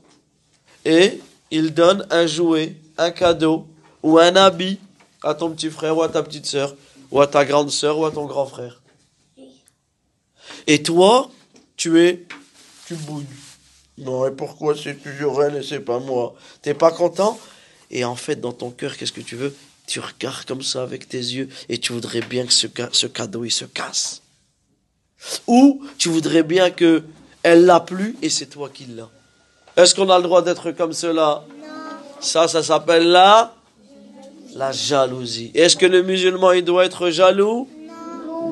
et 0.86 1.22
ils 1.52 1.74
donnent 1.74 2.06
un 2.10 2.28
jouet, 2.28 2.76
un 2.98 3.12
cadeau 3.12 3.68
ou 4.04 4.18
un 4.20 4.36
habit 4.36 4.80
à 5.24 5.34
ton 5.34 5.52
petit 5.52 5.70
frère 5.70 5.98
ou 5.98 6.02
à 6.04 6.10
ta 6.10 6.24
petite 6.24 6.46
sœur 6.46 6.76
ou 7.12 7.22
à 7.22 7.28
ta 7.28 7.46
grande 7.46 7.72
sœur 7.72 7.98
ou 7.98 8.06
à 8.06 8.12
ton 8.12 8.26
grand 8.26 8.46
frère. 8.46 8.82
Et 10.68 10.84
toi, 10.84 11.30
tu 11.76 12.00
es, 12.02 12.26
tu 12.86 12.96
bouilles. 12.96 13.26
Non, 13.98 14.28
et 14.28 14.32
pourquoi 14.32 14.76
c'est 14.76 14.96
toujours 14.96 15.44
elle 15.44 15.58
et 15.58 15.64
c'est 15.64 15.80
pas 15.80 16.00
moi? 16.00 16.36
T'es 16.62 16.74
pas 16.74 16.92
content? 16.92 17.40
Et 17.92 18.06
en 18.06 18.16
fait, 18.16 18.38
dans 18.38 18.54
ton 18.54 18.70
cœur, 18.72 18.96
qu'est-ce 18.96 19.12
que 19.12 19.22
tu 19.22 19.36
veux? 19.36 19.56
Tu 19.88 20.00
regardes 20.00 20.46
comme 20.46 20.62
ça 20.62 20.84
avec 20.84 21.10
tes 21.10 21.18
yeux 21.18 21.50
et 21.68 21.80
tu 21.80 21.94
voudrais 21.94 22.22
bien 22.22 22.46
que 22.46 22.54
ce 22.54 23.08
cadeau, 23.08 23.44
il 23.44 23.52
se 23.52 23.66
casse. 23.66 24.22
Ou 25.48 25.84
tu 25.98 26.10
voudrais 26.10 26.44
bien 26.44 26.70
que 26.70 27.04
elle 27.44 27.66
l'a 27.66 27.80
plus 27.80 28.16
et 28.22 28.30
c'est 28.30 28.46
toi 28.46 28.70
qui 28.70 28.86
l'as. 28.86 29.10
Est-ce 29.80 29.96
qu'on 29.96 30.10
a 30.10 30.18
le 30.18 30.24
droit 30.24 30.42
d'être 30.42 30.72
comme 30.72 30.92
cela? 30.92 31.42
Ça, 32.20 32.50
ça 32.50 32.62
s'appelle 32.62 33.08
la 33.08 33.54
la 34.54 34.74
jalousie. 34.74 35.52
Est-ce 35.56 35.78
que 35.78 35.86
le 35.86 36.04
musulman 36.04 36.52
il 36.52 36.66
doit 36.66 36.84
être 36.84 37.10
jaloux? 37.10 37.66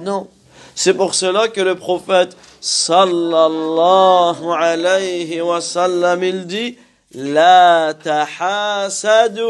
Non. 0.04 0.30
C'est 0.74 0.94
pour 0.94 1.16
cela 1.16 1.49
que 1.49 1.60
le 1.60 1.76
prophète 1.76 2.38
sallallahu 2.62 4.38
alayhi 4.58 5.41
wa 5.41 5.60
sallam 5.60 6.24
il 6.24 6.48
dit 6.48 6.78
la 7.14 7.94
tahasadu. 8.02 9.41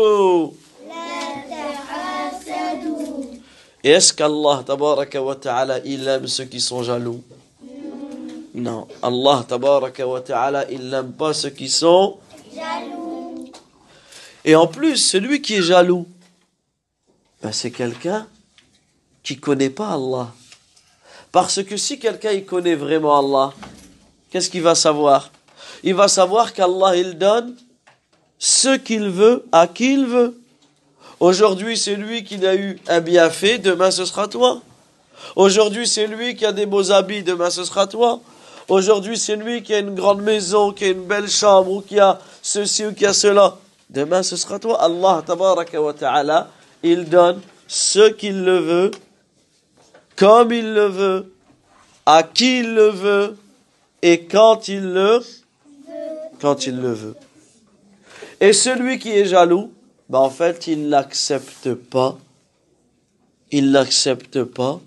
Est-ce 3.83 4.13
qu'Allah 4.13 4.63
tabaraka 4.65 5.21
wa 5.21 5.35
ta'ala 5.35 5.77
il 5.85 6.07
aime 6.07 6.25
ceux 6.25 6.45
qui 6.45 6.59
sont 6.59 6.81
jaloux? 6.81 7.21
Non. 8.57 8.87
Allah 9.03 9.45
tabaraka 9.47 10.07
wa 10.07 10.19
ta'ala 10.19 10.65
il 10.71 10.89
n'aime 10.89 11.13
pas 11.13 11.31
ceux 11.31 11.51
qui 11.51 11.69
sont 11.69 12.17
Et 14.43 14.55
en 14.55 14.65
plus, 14.65 14.97
celui 14.97 15.43
qui 15.43 15.55
est 15.55 15.61
jaloux, 15.61 16.07
ben, 17.43 17.51
c'est 17.51 17.69
quelqu'un 17.69 18.25
qui 19.21 19.37
connaît 19.37 19.69
pas 19.69 19.93
Allah. 19.93 20.33
Parce 21.31 21.61
que 21.61 21.77
si 21.77 21.99
quelqu'un 21.99 22.31
il 22.31 22.45
connaît 22.45 22.73
vraiment 22.73 23.19
Allah, 23.19 23.53
qu'est-ce 24.31 24.49
qu'il 24.49 24.63
va 24.63 24.73
savoir? 24.73 25.29
Il 25.83 25.93
va 25.93 26.07
savoir 26.07 26.51
qu'Allah 26.51 26.95
il 26.95 27.15
donne 27.15 27.55
ce 28.39 28.75
qu'il 28.75 29.09
veut 29.09 29.45
à 29.51 29.67
qui 29.67 29.93
il 29.93 30.07
veut. 30.07 30.41
Aujourd'hui, 31.19 31.77
c'est 31.77 31.95
lui 31.95 32.23
qui 32.23 32.43
a 32.43 32.55
eu 32.55 32.79
un 32.87 33.01
bienfait, 33.01 33.59
demain 33.59 33.91
ce 33.91 34.05
sera 34.05 34.27
toi. 34.27 34.61
Aujourd'hui, 35.35 35.87
c'est 35.87 36.07
lui 36.07 36.35
qui 36.35 36.45
a 36.45 36.51
des 36.51 36.65
beaux 36.65 36.91
habits, 36.91 37.21
demain 37.21 37.51
ce 37.51 37.63
sera 37.63 37.85
toi. 37.85 38.19
Aujourd'hui, 38.69 39.17
c'est 39.17 39.37
lui 39.37 39.63
qui 39.63 39.73
a 39.73 39.79
une 39.79 39.95
grande 39.95 40.21
maison, 40.21 40.73
qui 40.73 40.85
a 40.85 40.89
une 40.89 41.05
belle 41.05 41.29
chambre, 41.29 41.71
ou 41.71 41.81
qui 41.81 41.99
a 41.99 42.19
ceci 42.41 42.85
ou 42.85 42.93
qui 42.93 43.05
a 43.05 43.13
cela. 43.13 43.57
Demain, 43.89 44.23
ce 44.23 44.35
sera 44.35 44.59
toi. 44.59 44.81
Allah, 44.81 45.23
tabaraka 45.25 45.81
wa 45.81 45.93
ta'ala, 45.93 46.49
il 46.83 47.05
donne 47.05 47.39
ce 47.67 48.09
qu'il 48.09 48.43
le 48.43 48.59
veut, 48.59 48.91
comme 50.17 50.51
il 50.51 50.73
le 50.73 50.87
veut, 50.87 51.33
à 52.05 52.23
qui 52.23 52.59
il 52.59 52.73
le 52.73 52.89
veut, 52.89 53.37
et 54.01 54.25
quand 54.25 54.67
il 54.67 54.83
le, 54.93 55.21
quand 56.41 56.65
il 56.65 56.77
le 56.79 56.91
veut. 56.91 57.15
Et 58.41 58.51
celui 58.51 58.99
qui 58.99 59.11
est 59.11 59.25
jaloux, 59.25 59.71
ben 60.09 60.19
en 60.19 60.29
fait, 60.29 60.67
il 60.67 60.89
n'accepte 60.89 61.73
pas, 61.73 62.17
il 63.51 63.71
n'accepte 63.71 64.43
pas 64.43 64.81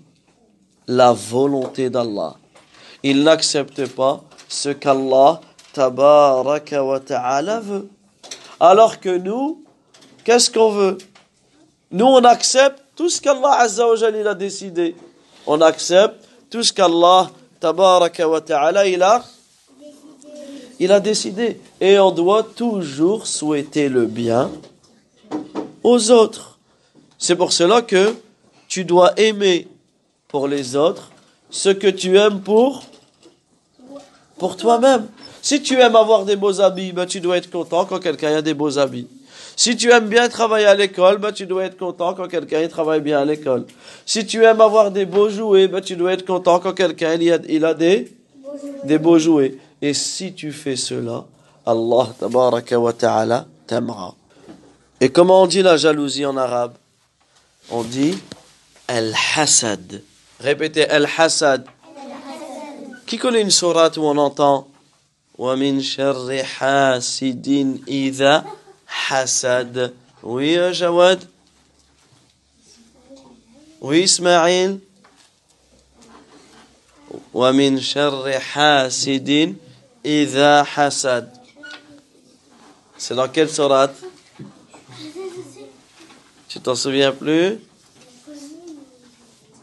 la 0.87 1.13
volonté 1.13 1.89
d'Allah. 1.89 2.35
Il 3.03 3.23
n'accepte 3.23 3.87
pas 3.87 4.21
ce 4.47 4.69
qu'Allah, 4.69 5.41
tabaraka 5.73 6.83
wa 6.83 6.99
ta'ala, 6.99 7.59
veut. 7.59 7.87
Alors 8.59 8.99
que 8.99 9.17
nous, 9.17 9.63
qu'est-ce 10.23 10.51
qu'on 10.51 10.69
veut? 10.69 10.97
Nous, 11.89 12.05
on 12.05 12.23
accepte 12.23 12.83
tout 12.95 13.09
ce 13.09 13.19
qu'Allah 13.19 13.53
Azza 13.53 13.87
wa 13.87 13.95
a 13.95 14.33
décidé. 14.35 14.95
On 15.47 15.61
accepte 15.61 16.27
tout 16.49 16.61
ce 16.61 16.71
qu'Allah, 16.71 17.31
tabaraka 17.59 18.29
wa 18.29 18.41
ta'ala, 18.41 18.87
il 18.87 19.01
a, 19.01 19.23
il 20.79 20.91
a 20.91 20.99
décidé. 20.99 21.59
Et 21.79 21.97
on 21.97 22.11
doit 22.11 22.43
toujours 22.43 23.25
souhaiter 23.25 23.89
le 23.89 24.05
bien 24.05 24.51
aux 25.83 26.11
autres. 26.11 26.59
C'est 27.17 27.35
pour 27.35 27.51
cela 27.51 27.81
que 27.81 28.15
tu 28.67 28.85
dois 28.85 29.19
aimer 29.19 29.67
pour 30.27 30.47
les 30.47 30.75
autres 30.75 31.11
ce 31.49 31.69
que 31.69 31.87
tu 31.87 32.17
aimes 32.17 32.41
pour 32.41 32.83
pour 34.41 34.57
toi-même. 34.57 35.05
Si 35.43 35.61
tu 35.61 35.79
aimes 35.79 35.95
avoir 35.95 36.25
des 36.25 36.35
beaux 36.35 36.61
habits, 36.61 36.93
ben, 36.93 37.05
tu 37.05 37.19
dois 37.21 37.37
être 37.37 37.51
content 37.51 37.85
quand 37.85 37.99
quelqu'un 37.99 38.37
a 38.37 38.41
des 38.41 38.55
beaux 38.55 38.79
habits. 38.79 39.07
Si 39.55 39.77
tu 39.77 39.91
aimes 39.91 40.07
bien 40.07 40.27
travailler 40.29 40.65
à 40.65 40.73
l'école, 40.73 41.19
ben, 41.19 41.31
tu 41.31 41.45
dois 41.45 41.65
être 41.65 41.77
content 41.77 42.15
quand 42.15 42.27
quelqu'un 42.27 42.61
il 42.61 42.67
travaille 42.67 43.01
bien 43.01 43.19
à 43.19 43.25
l'école. 43.25 43.67
Si 44.03 44.25
tu 44.25 44.43
aimes 44.43 44.59
avoir 44.59 44.89
des 44.89 45.05
beaux 45.05 45.29
jouets, 45.29 45.67
ben, 45.67 45.79
tu 45.79 45.95
dois 45.95 46.13
être 46.13 46.25
content 46.25 46.59
quand 46.59 46.73
quelqu'un 46.73 47.13
il 47.13 47.63
a, 47.63 47.73
des, 47.75 48.97
beaux 48.97 49.19
jouets. 49.19 49.59
Et 49.79 49.93
si 49.93 50.33
tu 50.33 50.51
fais 50.51 50.75
cela, 50.75 51.23
Allah 51.63 52.07
tabaraka 52.19 52.77
t'aimera. 53.67 54.15
Et 54.99 55.09
comment 55.09 55.43
on 55.43 55.45
dit 55.45 55.61
la 55.61 55.77
jalousie 55.77 56.25
en 56.25 56.35
arabe? 56.35 56.73
On 57.69 57.83
dit 57.83 58.17
al-hasad. 58.87 60.01
Répétez 60.39 60.89
al-hasad. 60.89 61.63
Qui 63.10 63.18
connaît 63.18 63.42
une 63.42 63.50
sourate 63.50 63.96
où 63.96 64.02
on 64.02 64.16
entend 64.16 64.68
وَمِن 65.38 65.80
شَرِّ 65.82 66.42
حَاسِدٍ 66.42 67.46
إِذَا 67.86 68.44
حَسَدَ 68.86 69.92
Oui, 70.22 70.56
euh, 70.56 70.72
Jawad 70.72 71.20
Oui, 73.80 74.04
Ismaïl 74.04 74.80
وَمِن 77.34 77.80
شَرِّ 77.80 78.40
حَاسِدٍ 78.54 79.56
إِذَا 80.04 80.64
حَسَدَ 80.64 81.28
C'est 82.96 83.14
dans 83.14 83.28
quelle 83.28 83.50
sourate 83.50 83.94
Tu 86.48 86.60
t'en 86.60 86.74
souviens 86.74 87.12
plus 87.12 87.58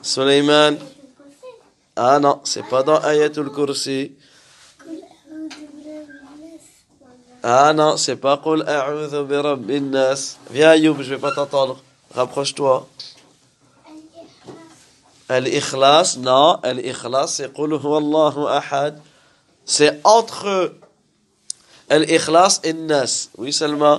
Suleiman 0.04 0.78
ah 2.01 2.21
non, 2.21 2.41
c'est 2.45 2.63
pas 2.63 2.85
dans 2.85 2.99
Ayatul 3.01 3.51
Kursi. 3.51 4.13
Ah 7.43 7.73
non, 7.73 7.97
c'est 7.97 8.15
pas 8.15 8.37
Qul 8.37 8.63
a'udhu 8.63 9.25
bi 9.25 9.35
rabbin. 9.35 10.15
Viens 10.49 10.71
Ayoub, 10.71 11.03
je 11.03 11.15
vais 11.15 11.19
pas 11.19 11.33
t'entendre. 11.33 11.83
Rapproche-toi. 12.15 12.87
Al-Ikhlas, 15.29 16.19
non, 16.21 16.61
Al-Ikhlas, 16.63 17.27
c'est 17.27 17.53
Qul 17.53 17.73
huwallahu 17.73 18.47
ahad. 18.47 19.01
C'est 19.65 20.01
entre 20.05 20.75
Al-Ikhlas 21.91 22.61
et 22.63 22.75
Nas. 22.75 23.29
Oui, 23.37 23.53
Salma? 23.53 23.99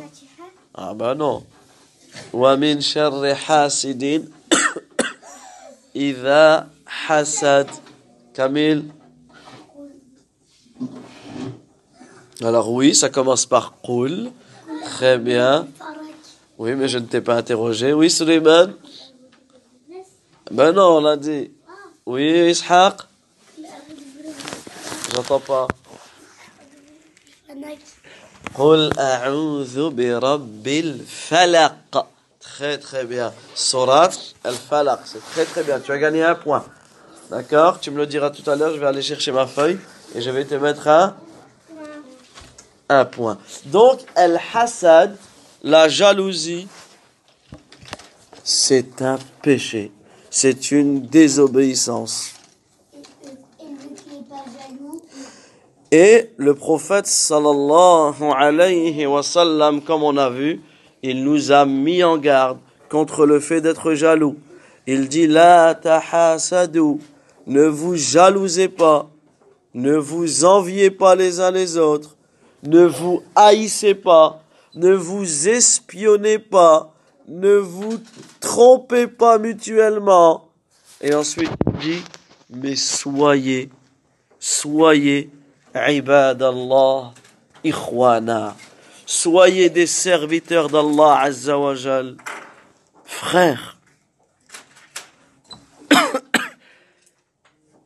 Ah 0.74 0.94
bah 0.94 1.16
non. 1.16 1.44
Wa 2.32 2.56
min 2.56 2.80
sharri 2.80 3.34
hasidin 3.46 4.24
idha 5.94 6.66
hasad. 7.10 7.68
Camille. 8.40 8.86
Alors 12.42 12.72
oui, 12.72 12.96
ça 12.96 13.10
commence 13.10 13.46
par 13.46 13.74
Koul. 13.84 14.32
Très 14.86 15.18
bien. 15.18 15.68
Oui, 16.58 16.74
mais 16.76 16.88
je 16.88 17.00
ne 17.00 17.06
t'ai 17.06 17.20
pas 17.20 17.36
interrogé. 17.36 17.92
Oui, 17.92 18.10
Suleiman 18.10 18.72
Ben 20.52 20.72
non, 20.72 21.00
on 21.00 21.02
l'a 21.02 21.18
dit. 21.18 21.52
Oui, 22.06 22.50
Ishaq 22.52 23.02
J'entends 25.14 25.42
pas. 25.42 25.68
Koul 28.54 28.90
a'oudhu 28.96 29.92
bi 29.92 30.14
rabbil 30.14 31.04
falaq. 31.06 31.74
Très 32.40 32.78
très 32.78 33.04
bien. 33.04 33.34
Surat 33.54 34.12
al-Falaq, 34.46 35.02
c'est 35.04 35.26
très 35.32 35.44
très 35.44 35.64
bien. 35.64 35.82
Tu 35.82 35.92
as 35.92 35.98
gagné 35.98 36.24
un 36.24 36.36
point. 36.36 36.64
D'accord 37.30 37.80
Tu 37.80 37.92
me 37.92 37.98
le 37.98 38.08
diras 38.08 38.32
tout 38.32 38.50
à 38.50 38.56
l'heure. 38.56 38.74
Je 38.74 38.80
vais 38.80 38.88
aller 38.88 39.02
chercher 39.02 39.32
ma 39.32 39.46
feuille 39.46 39.78
et 40.16 40.22
je 40.22 40.32
vais 40.32 40.46
te 40.46 40.56
mettre 40.56 40.88
un, 40.88 41.16
un 42.90 43.06
point. 43.06 43.38
Donc, 43.66 44.00
al-Hasad, 44.16 45.16
la 45.64 45.88
jalousie, 45.90 46.68
c'est 48.44 49.02
un 49.04 49.20
péché. 49.44 49.92
C'est 50.32 50.72
une 50.72 51.02
désobéissance. 51.06 52.34
Et 55.92 56.32
le 56.38 56.54
prophète 56.54 57.08
sallallahu 57.08 58.24
alayhi 58.36 59.06
wa 59.08 59.24
sallam, 59.24 59.82
comme 59.82 60.04
on 60.04 60.18
a 60.18 60.30
vu, 60.30 60.62
il 61.02 61.24
nous 61.24 61.52
a 61.52 61.66
mis 61.66 62.04
en 62.04 62.18
garde 62.18 62.60
contre 62.90 63.26
le 63.26 63.40
fait 63.40 63.62
d'être 63.62 63.94
jaloux. 63.94 64.38
Il 64.86 65.08
dit 65.08 65.28
La 65.28 65.76
tahasadu, 65.76 67.00
ne 67.50 67.66
vous 67.66 67.96
jalousez 67.96 68.68
pas. 68.68 69.10
Ne 69.74 69.98
vous 69.98 70.46
enviez 70.46 70.92
pas 70.92 71.16
les 71.16 71.40
uns 71.40 71.50
les 71.50 71.78
autres. 71.78 72.16
Ne 72.62 72.86
vous 72.86 73.24
haïssez 73.34 73.96
pas. 73.96 74.44
Ne 74.76 74.94
vous 74.94 75.50
espionnez 75.50 76.38
pas. 76.38 76.94
Ne 77.28 77.56
vous 77.56 78.00
trompez 78.40 79.08
pas 79.08 79.40
mutuellement. 79.40 80.50
Et 81.02 81.16
ensuite, 81.16 81.50
il 81.66 81.80
dit, 81.80 82.04
mais 82.52 82.76
soyez, 82.76 83.72
soyez, 84.40 85.32
ibadallah, 85.76 87.14
ikhwana. 87.64 88.56
Soyez 89.08 89.72
des 89.72 89.88
serviteurs 89.88 90.70
d'Allah 90.70 91.22
Azzawajal. 91.22 92.16
Frères 93.06 93.80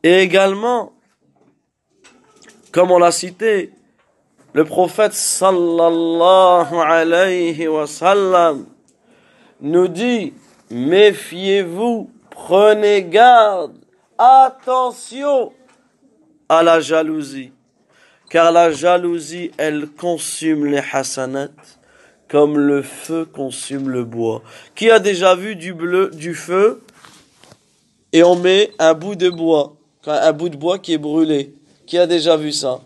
et 0.04 0.20
également 0.20 0.92
comme 2.70 2.92
on 2.92 2.98
l'a 2.98 3.10
cité 3.10 3.72
le 4.52 4.64
prophète 4.64 5.14
sallallahu 5.14 6.76
alayhi 6.76 7.66
wa 7.66 7.88
sallam 7.88 8.66
nous 9.60 9.88
dit 9.88 10.32
méfiez-vous 10.70 12.08
prenez 12.30 13.02
garde 13.02 13.74
attention 14.18 15.52
à 16.48 16.62
la 16.62 16.80
jalousie. 16.80 17.52
Car 18.30 18.52
la 18.52 18.72
jalousie, 18.72 19.52
elle 19.58 19.88
consume 19.88 20.66
les 20.66 20.82
hasanat 20.92 21.48
comme 22.28 22.58
le 22.58 22.82
feu 22.82 23.26
consume 23.26 23.90
le 23.90 24.02
bois. 24.02 24.42
Qui 24.74 24.90
a 24.90 24.98
déjà 24.98 25.34
vu 25.34 25.56
du 25.56 25.72
bleu, 25.72 26.10
du 26.10 26.34
feu? 26.34 26.82
Et 28.12 28.24
on 28.24 28.36
met 28.36 28.72
un 28.78 28.94
bout 28.94 29.14
de 29.14 29.28
bois, 29.28 29.73
un 30.06 30.32
bout 30.32 30.48
de 30.48 30.56
bois 30.56 30.78
qui 30.78 30.92
est 30.92 30.98
brûlé. 30.98 31.54
Qui 31.86 31.98
a 31.98 32.06
déjà 32.06 32.36
vu 32.36 32.52
ça? 32.52 32.80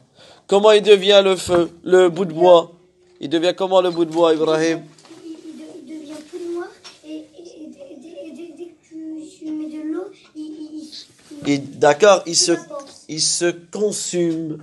Comment 0.47 0.73
il 0.73 0.83
devient 0.83 1.21
le 1.25 1.37
feu, 1.37 1.71
le 1.85 2.09
bout 2.09 2.25
de 2.25 2.33
bois? 2.33 2.73
Il 3.21 3.29
devient 3.29 3.55
comment 3.57 3.81
le 3.81 3.91
bout 3.91 4.05
de 4.05 4.11
bois, 4.11 4.35
Ibrahim? 4.35 4.83
Il 5.25 5.87
devient 5.87 6.15
tout 6.31 6.55
noir 6.55 6.69
et, 7.07 7.25
dès 8.47 8.65
que 8.65 8.79
tu, 8.89 9.51
mets 9.51 9.67
de 9.67 9.93
l'eau, 9.93 10.11
il, 11.47 11.79
D'accord, 11.79 12.23
il 12.27 12.37
se, 12.37 12.53
il 13.09 13.21
se 13.21 13.51
consume 13.71 14.59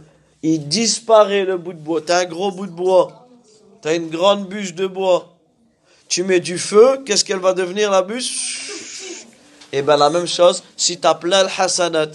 il 0.47 0.67
disparaît 0.67 1.43
le 1.43 1.57
bout 1.57 1.73
de 1.73 1.79
bois. 1.79 2.01
Tu 2.01 2.11
as 2.11 2.19
un 2.19 2.25
gros 2.25 2.51
bout 2.51 2.67
de 2.67 2.71
bois. 2.71 3.27
Tu 3.81 3.87
as 3.87 3.95
une 3.95 4.09
grande 4.09 4.47
bûche 4.47 4.75
de 4.75 4.85
bois. 4.85 5.35
Tu 6.07 6.21
mets 6.21 6.39
du 6.39 6.59
feu, 6.59 6.99
qu'est-ce 7.03 7.25
qu'elle 7.25 7.39
va 7.39 7.53
devenir 7.53 7.89
la 7.89 8.03
bûche? 8.03 8.69
Et 9.73 9.81
bien 9.81 9.97
la 9.97 10.11
même 10.11 10.27
chose, 10.27 10.61
si 10.77 10.99
tu 10.99 11.07
as 11.07 11.15
plein 11.15 11.41
le 11.41 11.49
hasanat, 11.57 12.11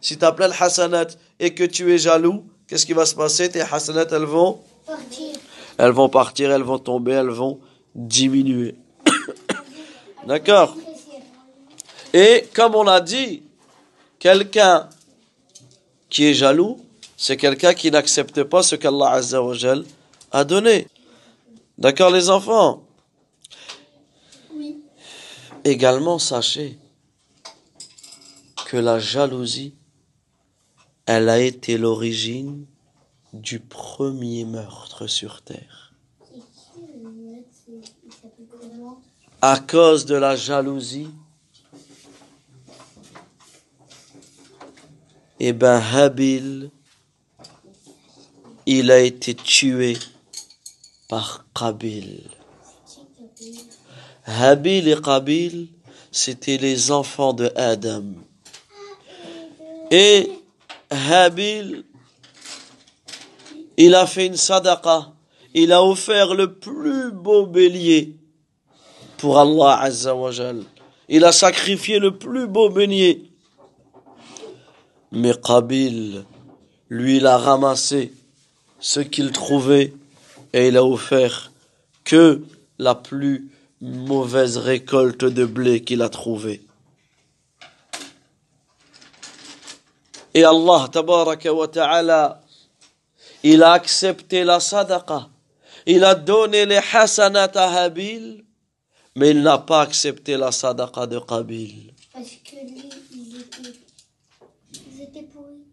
si 0.00 0.16
tu 0.16 0.24
le 0.24 0.62
hasanat 0.62 1.08
et 1.38 1.54
que 1.54 1.64
tu 1.64 1.92
es 1.92 1.98
jaloux, 1.98 2.44
qu'est-ce 2.66 2.86
qui 2.86 2.92
va 2.92 3.06
se 3.06 3.14
passer? 3.14 3.50
Tes 3.50 3.60
hasanat, 3.60 4.06
elles 4.10 4.22
vont 4.22 4.60
partir. 4.86 5.36
Elles 5.78 5.92
vont 5.92 6.08
partir, 6.08 6.50
elles 6.50 6.62
vont 6.62 6.78
tomber, 6.78 7.12
elles 7.12 7.28
vont 7.28 7.60
diminuer. 7.94 8.76
D'accord? 10.26 10.76
Et 12.12 12.48
comme 12.54 12.74
on 12.74 12.82
l'a 12.82 13.00
dit, 13.00 13.42
quelqu'un 14.18 14.88
qui 16.08 16.26
est 16.26 16.34
jaloux, 16.34 16.78
c'est 17.16 17.36
quelqu'un 17.36 17.74
qui 17.74 17.90
n'accepte 17.90 18.42
pas 18.44 18.62
ce 18.62 18.76
qu'Allah 18.76 19.10
Azza 19.10 19.42
wa 19.42 19.54
a 20.32 20.44
donné. 20.44 20.86
D'accord 21.78 22.10
les 22.10 22.28
enfants? 22.28 22.82
Oui. 24.54 24.82
Également, 25.64 26.18
sachez 26.18 26.78
que 28.66 28.76
la 28.76 28.98
jalousie, 28.98 29.74
elle 31.12 31.28
a 31.28 31.40
été 31.40 31.76
l'origine 31.76 32.66
du 33.32 33.58
premier 33.58 34.44
meurtre 34.44 35.08
sur 35.08 35.42
terre. 35.42 35.92
À 39.42 39.58
cause 39.58 40.06
de 40.06 40.14
la 40.14 40.36
jalousie, 40.36 41.10
eh 45.40 45.52
ben 45.52 45.82
Habil 45.92 46.70
il 48.66 48.92
a 48.92 49.00
été 49.00 49.34
tué 49.34 49.96
par 51.08 51.44
Qabil. 51.52 52.22
Habil 54.26 54.86
et 54.86 55.00
Qabil, 55.02 55.70
c'était 56.12 56.58
les 56.58 56.92
enfants 56.92 57.32
de 57.32 57.50
Adam. 57.56 58.04
Et 59.90 60.39
Habil, 60.90 61.84
il 63.76 63.94
a 63.94 64.06
fait 64.06 64.26
une 64.26 64.36
sadaqa. 64.36 65.12
Il 65.54 65.72
a 65.72 65.82
offert 65.82 66.34
le 66.34 66.54
plus 66.54 67.10
beau 67.12 67.46
bélier 67.46 68.16
pour 69.18 69.38
Allah 69.38 69.80
Azza 69.80 70.14
wa 70.14 70.30
Il 71.08 71.24
a 71.24 71.32
sacrifié 71.32 71.98
le 71.98 72.16
plus 72.16 72.46
beau 72.46 72.70
bélier. 72.70 73.30
Mais 75.12 75.34
Qabil, 75.34 76.24
lui, 76.88 77.16
il 77.16 77.26
a 77.26 77.36
ramassé 77.36 78.12
ce 78.78 79.00
qu'il 79.00 79.32
trouvait 79.32 79.92
et 80.52 80.68
il 80.68 80.76
a 80.76 80.84
offert 80.84 81.52
que 82.04 82.42
la 82.78 82.94
plus 82.94 83.50
mauvaise 83.80 84.56
récolte 84.56 85.24
de 85.24 85.44
blé 85.44 85.82
qu'il 85.82 86.02
a 86.02 86.08
trouvée. 86.08 86.62
Et 90.40 90.44
Allah 90.44 90.88
tabaraka 90.90 91.52
wa 91.52 91.68
ta'ala, 91.68 92.40
il 93.42 93.62
a 93.62 93.72
accepté 93.72 94.42
la 94.42 94.58
sadaqa. 94.58 95.28
Il 95.84 96.02
a 96.02 96.14
donné 96.14 96.64
les 96.64 96.80
hasanat 96.94 97.52
à 97.54 97.82
Habil, 97.82 98.42
mais 99.16 99.32
il 99.32 99.42
n'a 99.42 99.58
pas 99.58 99.82
accepté 99.82 100.38
la 100.38 100.50
sadaqa 100.50 101.06
de 101.06 101.18
Qabil. 101.18 101.92
Parce 102.14 102.26
que 102.42 102.56
lui, 102.56 102.88
ils 103.12 103.36
étaient, 103.38 103.78
ils 104.72 105.02
étaient 105.02 105.22
pourris. 105.24 105.66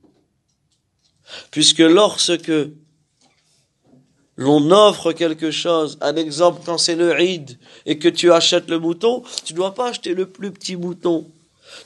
Puisque 1.50 1.80
lorsque 1.80 2.52
l'on 4.36 4.70
offre 4.72 5.14
quelque 5.14 5.50
chose, 5.50 5.98
un 6.02 6.18
exemple 6.18 6.62
quand 6.66 6.78
c'est 6.78 6.98
le 6.98 7.18
Eid 7.22 7.58
et 7.86 7.98
que 7.98 8.10
tu 8.10 8.34
achètes 8.34 8.70
le 8.70 8.80
mouton, 8.80 9.24
tu 9.46 9.54
ne 9.54 9.60
dois 9.60 9.74
pas 9.74 9.92
acheter 9.92 10.14
le 10.14 10.30
plus 10.30 10.52
petit 10.52 10.76
mouton. 10.76 11.32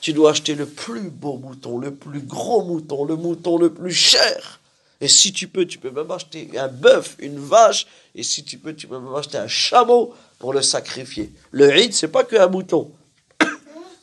Tu 0.00 0.12
dois 0.12 0.30
acheter 0.30 0.54
le 0.54 0.66
plus 0.66 1.10
beau 1.10 1.36
mouton, 1.36 1.78
le 1.78 1.94
plus 1.94 2.20
gros 2.20 2.64
mouton, 2.64 3.04
le 3.04 3.16
mouton 3.16 3.58
le 3.58 3.72
plus 3.72 3.92
cher. 3.92 4.60
Et 5.00 5.08
si 5.08 5.32
tu 5.32 5.48
peux, 5.48 5.66
tu 5.66 5.78
peux 5.78 5.90
même 5.90 6.10
acheter 6.12 6.48
un 6.56 6.68
bœuf, 6.68 7.16
une 7.18 7.38
vache, 7.38 7.88
et 8.14 8.22
si 8.22 8.44
tu 8.44 8.56
peux, 8.58 8.72
tu 8.72 8.86
peux 8.86 9.00
même 9.00 9.14
acheter 9.14 9.36
un 9.36 9.48
chameau 9.48 10.14
pour 10.38 10.52
le 10.52 10.62
sacrifier. 10.62 11.32
Le 11.50 11.76
Eid, 11.76 11.92
c'est 11.92 12.08
pas 12.08 12.22
qu'un 12.22 12.46
mouton. 12.46 12.92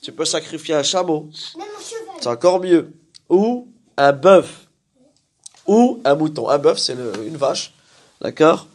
tu 0.02 0.12
peux 0.12 0.26
sacrifier 0.26 0.76
un 0.76 0.84
chameau. 0.84 1.30
C'est 2.20 2.28
encore 2.28 2.60
mieux. 2.60 2.92
Ou 3.30 3.70
un 3.96 4.12
bœuf. 4.12 4.68
Ou 5.68 6.02
un 6.04 6.16
mouton. 6.16 6.50
Un 6.50 6.58
bœuf, 6.58 6.80
c'est 6.80 6.94
une 6.94 7.38
vache. 7.38 7.74
D'accord? 8.20 8.68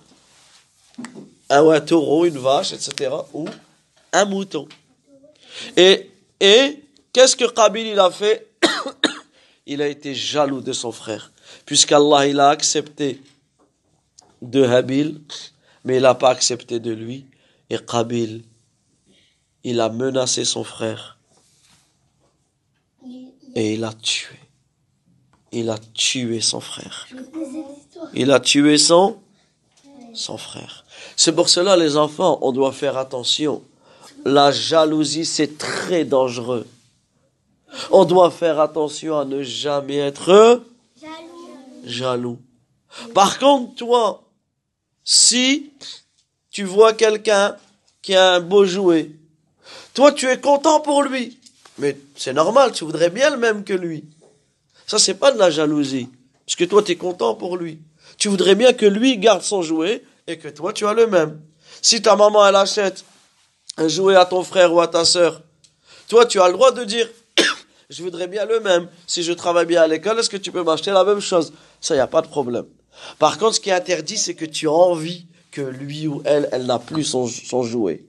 Un, 1.50 1.68
un 1.68 1.80
taureau, 1.82 2.24
une 2.24 2.38
vache, 2.38 2.72
etc. 2.72 3.10
Ou 3.34 3.46
un 4.14 4.24
mouton. 4.24 4.66
Et, 5.76 6.10
et 6.40 6.83
Qu'est-ce 7.14 7.36
que 7.36 7.44
Qabil 7.44 7.86
il 7.86 7.98
a 8.00 8.10
fait? 8.10 8.48
Il 9.66 9.80
a 9.80 9.88
été 9.88 10.14
jaloux 10.14 10.60
de 10.60 10.72
son 10.74 10.92
frère. 10.92 11.32
Puisqu'Allah 11.64 12.26
il 12.26 12.38
a 12.38 12.50
accepté 12.50 13.22
de 14.42 14.62
Habil, 14.62 15.22
mais 15.84 15.96
il 15.96 16.02
n'a 16.02 16.14
pas 16.14 16.28
accepté 16.28 16.80
de 16.80 16.90
lui. 16.90 17.24
Et 17.70 17.78
Qabil, 17.78 18.42
il 19.62 19.80
a 19.80 19.88
menacé 19.88 20.44
son 20.44 20.64
frère. 20.64 21.16
Et 23.54 23.74
il 23.74 23.84
a 23.84 23.92
tué. 23.94 24.38
Il 25.52 25.70
a 25.70 25.78
tué 25.78 26.42
son 26.42 26.60
frère. 26.60 27.06
Il 28.12 28.32
a 28.32 28.40
tué 28.40 28.76
son 28.76 29.16
frère. 30.36 30.84
C'est 31.16 31.32
pour 31.32 31.48
cela, 31.48 31.76
les 31.76 31.96
enfants, 31.96 32.38
on 32.42 32.52
doit 32.52 32.72
faire 32.72 32.98
attention. 32.98 33.62
La 34.26 34.50
jalousie, 34.50 35.24
c'est 35.24 35.56
très 35.56 36.04
dangereux. 36.04 36.66
On 37.90 38.04
doit 38.04 38.30
faire 38.30 38.60
attention 38.60 39.18
à 39.18 39.24
ne 39.24 39.42
jamais 39.42 39.98
être 39.98 40.62
jaloux. 41.84 42.38
Par 43.14 43.38
contre, 43.38 43.74
toi, 43.74 44.22
si 45.04 45.72
tu 46.50 46.64
vois 46.64 46.92
quelqu'un 46.92 47.56
qui 48.02 48.14
a 48.14 48.34
un 48.34 48.40
beau 48.40 48.64
jouet, 48.64 49.10
toi 49.92 50.12
tu 50.12 50.28
es 50.28 50.40
content 50.40 50.80
pour 50.80 51.02
lui, 51.02 51.38
mais 51.78 51.98
c'est 52.16 52.32
normal, 52.32 52.72
tu 52.72 52.84
voudrais 52.84 53.10
bien 53.10 53.30
le 53.30 53.36
même 53.36 53.64
que 53.64 53.72
lui. 53.72 54.04
Ça, 54.86 54.98
c'est 54.98 55.14
pas 55.14 55.32
de 55.32 55.38
la 55.38 55.50
jalousie, 55.50 56.08
puisque 56.46 56.68
toi 56.68 56.82
tu 56.82 56.92
es 56.92 56.96
content 56.96 57.34
pour 57.34 57.56
lui. 57.56 57.80
Tu 58.18 58.28
voudrais 58.28 58.54
bien 58.54 58.72
que 58.72 58.86
lui 58.86 59.18
garde 59.18 59.42
son 59.42 59.62
jouet 59.62 60.04
et 60.26 60.38
que 60.38 60.48
toi 60.48 60.72
tu 60.72 60.86
as 60.86 60.94
le 60.94 61.06
même. 61.06 61.40
Si 61.82 62.00
ta 62.00 62.16
maman 62.16 62.46
elle 62.46 62.56
achète 62.56 63.04
un 63.76 63.88
jouet 63.88 64.14
à 64.14 64.24
ton 64.24 64.42
frère 64.44 64.72
ou 64.72 64.80
à 64.80 64.88
ta 64.88 65.04
sœur, 65.04 65.42
toi 66.08 66.26
tu 66.26 66.40
as 66.40 66.46
le 66.46 66.52
droit 66.54 66.70
de 66.72 66.84
dire 66.84 67.08
je 67.90 68.02
voudrais 68.02 68.28
bien 68.28 68.46
le 68.46 68.60
même. 68.60 68.88
Si 69.06 69.22
je 69.22 69.32
travaille 69.32 69.66
bien 69.66 69.82
à 69.82 69.86
l'école, 69.86 70.18
est-ce 70.18 70.30
que 70.30 70.36
tu 70.36 70.52
peux 70.52 70.62
m'acheter 70.62 70.90
la 70.90 71.04
même 71.04 71.20
chose? 71.20 71.52
Ça, 71.80 71.94
il 71.94 71.98
n'y 71.98 72.02
a 72.02 72.06
pas 72.06 72.22
de 72.22 72.28
problème. 72.28 72.66
Par 73.18 73.38
contre, 73.38 73.54
ce 73.54 73.60
qui 73.60 73.70
est 73.70 73.74
interdit, 73.74 74.16
c'est 74.16 74.34
que 74.34 74.44
tu 74.44 74.68
as 74.68 74.72
envie 74.72 75.26
que 75.50 75.60
lui 75.60 76.06
ou 76.06 76.22
elle, 76.24 76.48
elle 76.52 76.66
n'a 76.66 76.78
plus 76.78 77.04
son, 77.04 77.26
son 77.26 77.62
jouet. 77.62 78.04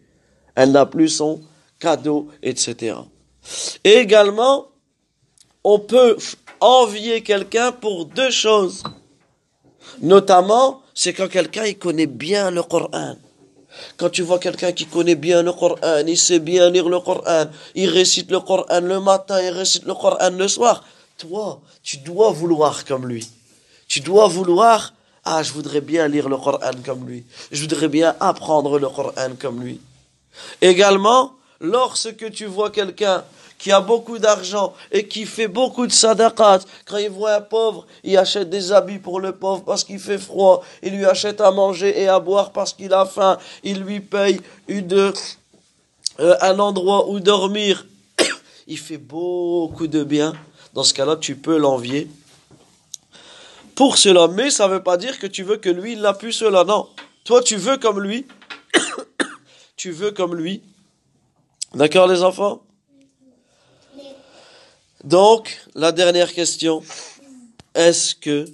Elle 0.56 0.72
n'a 0.72 0.86
plus 0.86 1.10
son 1.10 1.42
cadeau, 1.80 2.30
etc. 2.42 2.98
Et 3.84 3.94
également, 3.94 4.68
on 5.64 5.80
peut 5.80 6.18
envier 6.60 7.22
quelqu'un 7.22 7.72
pour 7.72 8.06
deux 8.06 8.32
choses. 8.32 8.84
Notamment, 10.02 10.82
c'est 10.94 11.14
quand 11.14 11.28
quelqu'un 11.28 11.66
il 11.66 11.78
connaît 11.78 12.08
bien 12.08 12.52
le 12.52 12.64
Coran. 12.64 13.16
Quand 13.98 14.10
tu 14.10 14.22
vois 14.22 14.40
quelqu'un 14.40 14.72
qui 14.72 14.86
connaît 14.86 15.16
bien 15.16 15.42
le 15.44 15.54
Coran, 15.54 15.78
il 16.06 16.18
sait 16.18 16.40
bien 16.40 16.70
lire 16.70 16.90
le 16.90 17.00
Coran, 17.00 17.46
il 17.76 17.90
récite 17.90 18.32
le 18.32 18.40
Coran 18.40 18.82
le 18.82 19.00
matin, 19.00 19.42
il 19.42 19.50
récite 19.50 19.86
le 19.86 19.94
Coran 19.94 20.30
le 20.32 20.48
soir, 20.48 20.84
toi, 21.18 21.62
tu 21.84 21.98
dois 21.98 22.32
vouloir 22.32 22.86
comme 22.86 23.08
lui. 23.08 23.30
Tu 23.88 24.02
dois 24.02 24.28
vouloir, 24.28 24.94
ah, 25.24 25.44
je 25.44 25.52
voudrais 25.54 25.82
bien 25.82 26.08
lire 26.08 26.28
le 26.30 26.38
Coran 26.38 26.72
comme 26.86 27.08
lui. 27.08 27.24
Je 27.52 27.62
voudrais 27.62 27.88
bien 27.88 28.16
apprendre 28.20 28.80
le 28.80 28.90
Coran 28.90 29.36
comme 29.40 29.64
lui. 29.64 29.80
Également, 30.62 31.34
lorsque 31.60 32.32
tu 32.32 32.46
vois 32.46 32.70
quelqu'un 32.70 33.24
qui 33.58 33.72
a 33.72 33.82
beaucoup 33.82 34.20
d'argent 34.20 34.74
et 34.92 35.08
qui 35.08 35.26
fait 35.26 35.48
beaucoup 35.48 35.88
de 35.88 35.92
sadaqat, 35.92 36.60
quand 36.86 36.98
il 36.98 37.10
voit 37.10 37.36
un 37.36 37.42
pauvre, 37.42 37.86
il 38.04 38.18
achète 38.18 38.50
des 38.50 38.72
habits 38.72 39.00
pour 39.00 39.20
le 39.20 39.32
pauvre 39.32 39.64
parce 39.64 39.84
qu'il 39.84 40.00
fait 40.00 40.18
froid, 40.18 40.64
il 40.84 40.96
lui 40.98 41.06
achète 41.06 41.42
à 41.42 41.52
manger 41.52 42.02
et 42.02 42.08
à 42.08 42.20
boire 42.20 42.52
parce 42.52 42.74
qu'il 42.74 42.94
a 42.94 43.06
faim, 43.06 43.38
il 43.64 43.82
lui 43.82 44.02
paye 44.02 44.40
une, 44.68 45.14
euh, 46.20 46.36
un 46.42 46.60
endroit 46.60 47.10
où 47.10 47.20
dormir. 47.20 47.86
il 48.68 48.78
fait 48.78 48.98
beaucoup 48.98 49.88
de 49.88 50.04
bien. 50.04 50.34
Dans 50.74 50.84
ce 50.84 50.94
cas-là, 50.94 51.16
tu 51.16 51.36
peux 51.36 51.58
l'envier 51.58 52.10
pour 53.76 53.98
cela. 53.98 54.28
Mais 54.28 54.50
ça 54.50 54.68
ne 54.68 54.74
veut 54.74 54.84
pas 54.84 54.98
dire 54.98 55.20
que 55.20 55.28
tu 55.28 55.44
veux 55.44 55.58
que 55.58 55.70
lui, 55.70 55.94
il 55.94 56.02
n'a 56.02 56.14
plus 56.14 56.32
cela. 56.32 56.64
Non. 56.64 56.88
Toi, 57.26 57.42
tu 57.42 57.58
veux 57.58 57.78
comme 57.78 58.02
lui. 58.02 58.26
tu 59.78 59.92
veux 59.92 60.12
comme 60.12 60.36
lui. 60.36 60.64
D'accord, 61.74 62.08
les 62.08 62.24
enfants? 62.24 62.62
Donc, 65.06 65.60
la 65.76 65.92
dernière 65.92 66.34
question. 66.34 66.82
Est-ce 67.76 68.16
que, 68.16 68.46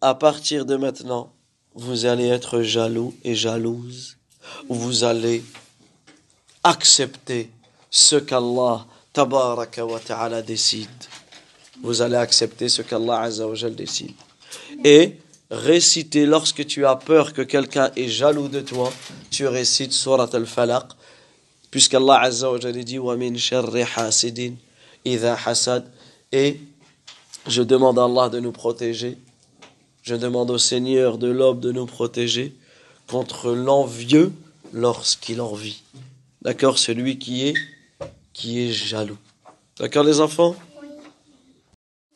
à 0.00 0.14
partir 0.14 0.66
de 0.66 0.74
maintenant, 0.74 1.32
vous 1.74 2.06
allez 2.06 2.26
être 2.26 2.62
jaloux 2.62 3.14
et 3.22 3.36
jalouse? 3.36 4.16
Ou 4.68 4.74
vous 4.74 5.04
allez 5.04 5.44
accepter 6.64 7.50
ce 7.88 8.16
qu'Allah 8.16 8.84
ta'ala 9.12 10.42
décide? 10.42 10.88
Vous 11.84 12.02
allez 12.02 12.16
accepter 12.16 12.68
ce 12.68 12.82
qu'Allah 12.82 13.28
décide 13.70 14.14
et 14.84 15.18
réciter 15.50 16.26
lorsque 16.26 16.66
tu 16.66 16.84
as 16.84 16.96
peur 16.96 17.32
que 17.32 17.42
quelqu'un 17.42 17.92
est 17.94 18.08
jaloux 18.08 18.48
de 18.48 18.60
toi, 18.60 18.92
tu 19.30 19.46
récites 19.46 19.92
Surat 19.92 20.30
al-Falaq, 20.32 20.86
puisqu'Allah 21.70 22.20
Azza 22.22 22.50
wa 22.50 22.58
dit 22.58 22.98
Wa 22.98 23.16
min 23.16 23.36
sharri 23.36 23.84
hasidin 23.96 24.54
idha 25.04 25.36
hasad. 25.46 25.91
Et 26.32 26.60
je 27.46 27.62
demande 27.62 27.98
à 27.98 28.04
Allah 28.04 28.28
de 28.28 28.40
nous 28.40 28.52
protéger. 28.52 29.18
Je 30.02 30.14
demande 30.14 30.50
au 30.50 30.58
Seigneur 30.58 31.18
de 31.18 31.28
l'aube 31.28 31.60
de 31.60 31.72
nous 31.72 31.86
protéger 31.86 32.54
contre 33.06 33.52
l'envieux 33.52 34.32
lorsqu'il 34.72 35.40
envie. 35.40 35.82
D'accord 36.40 36.78
Celui 36.78 37.18
qui 37.18 37.48
est, 37.48 37.54
qui 38.32 38.66
est 38.66 38.72
jaloux. 38.72 39.18
D'accord 39.78 40.04
les 40.04 40.20
enfants? 40.20 40.56
Oui. 40.80 40.88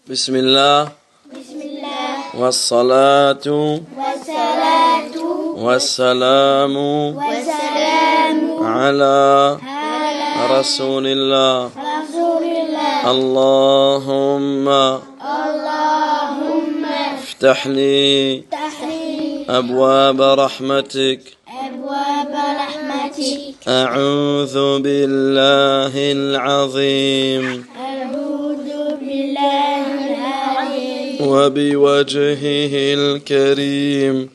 Bismillah. 0.09 0.97
Bismillah. 1.33 2.35
Wassalatu. 2.35 3.51
Wassalatu. 3.51 5.21
Wassalamu. 5.57 7.15
Wassalamu. 7.15 8.65
Ala. 8.65 9.59
Ala. 10.49 11.71
اللهم 13.07 14.69
اللهم 14.69 16.85
افتح 16.85 17.67
لي 17.67 18.43
تحريم 18.51 19.45
أبواب 19.49 20.23
رحمتك. 20.23 21.21
أبواب 21.49 22.35
رحمتك. 22.35 23.69
أعوذ 23.69 24.83
بالله 24.83 26.13
العظيم. 26.13 27.65
أعوذ 27.79 28.95
بالله 29.01 30.15
العظيم. 30.15 31.29
وبوجهه 31.29 32.95
الكريم. 32.95 34.31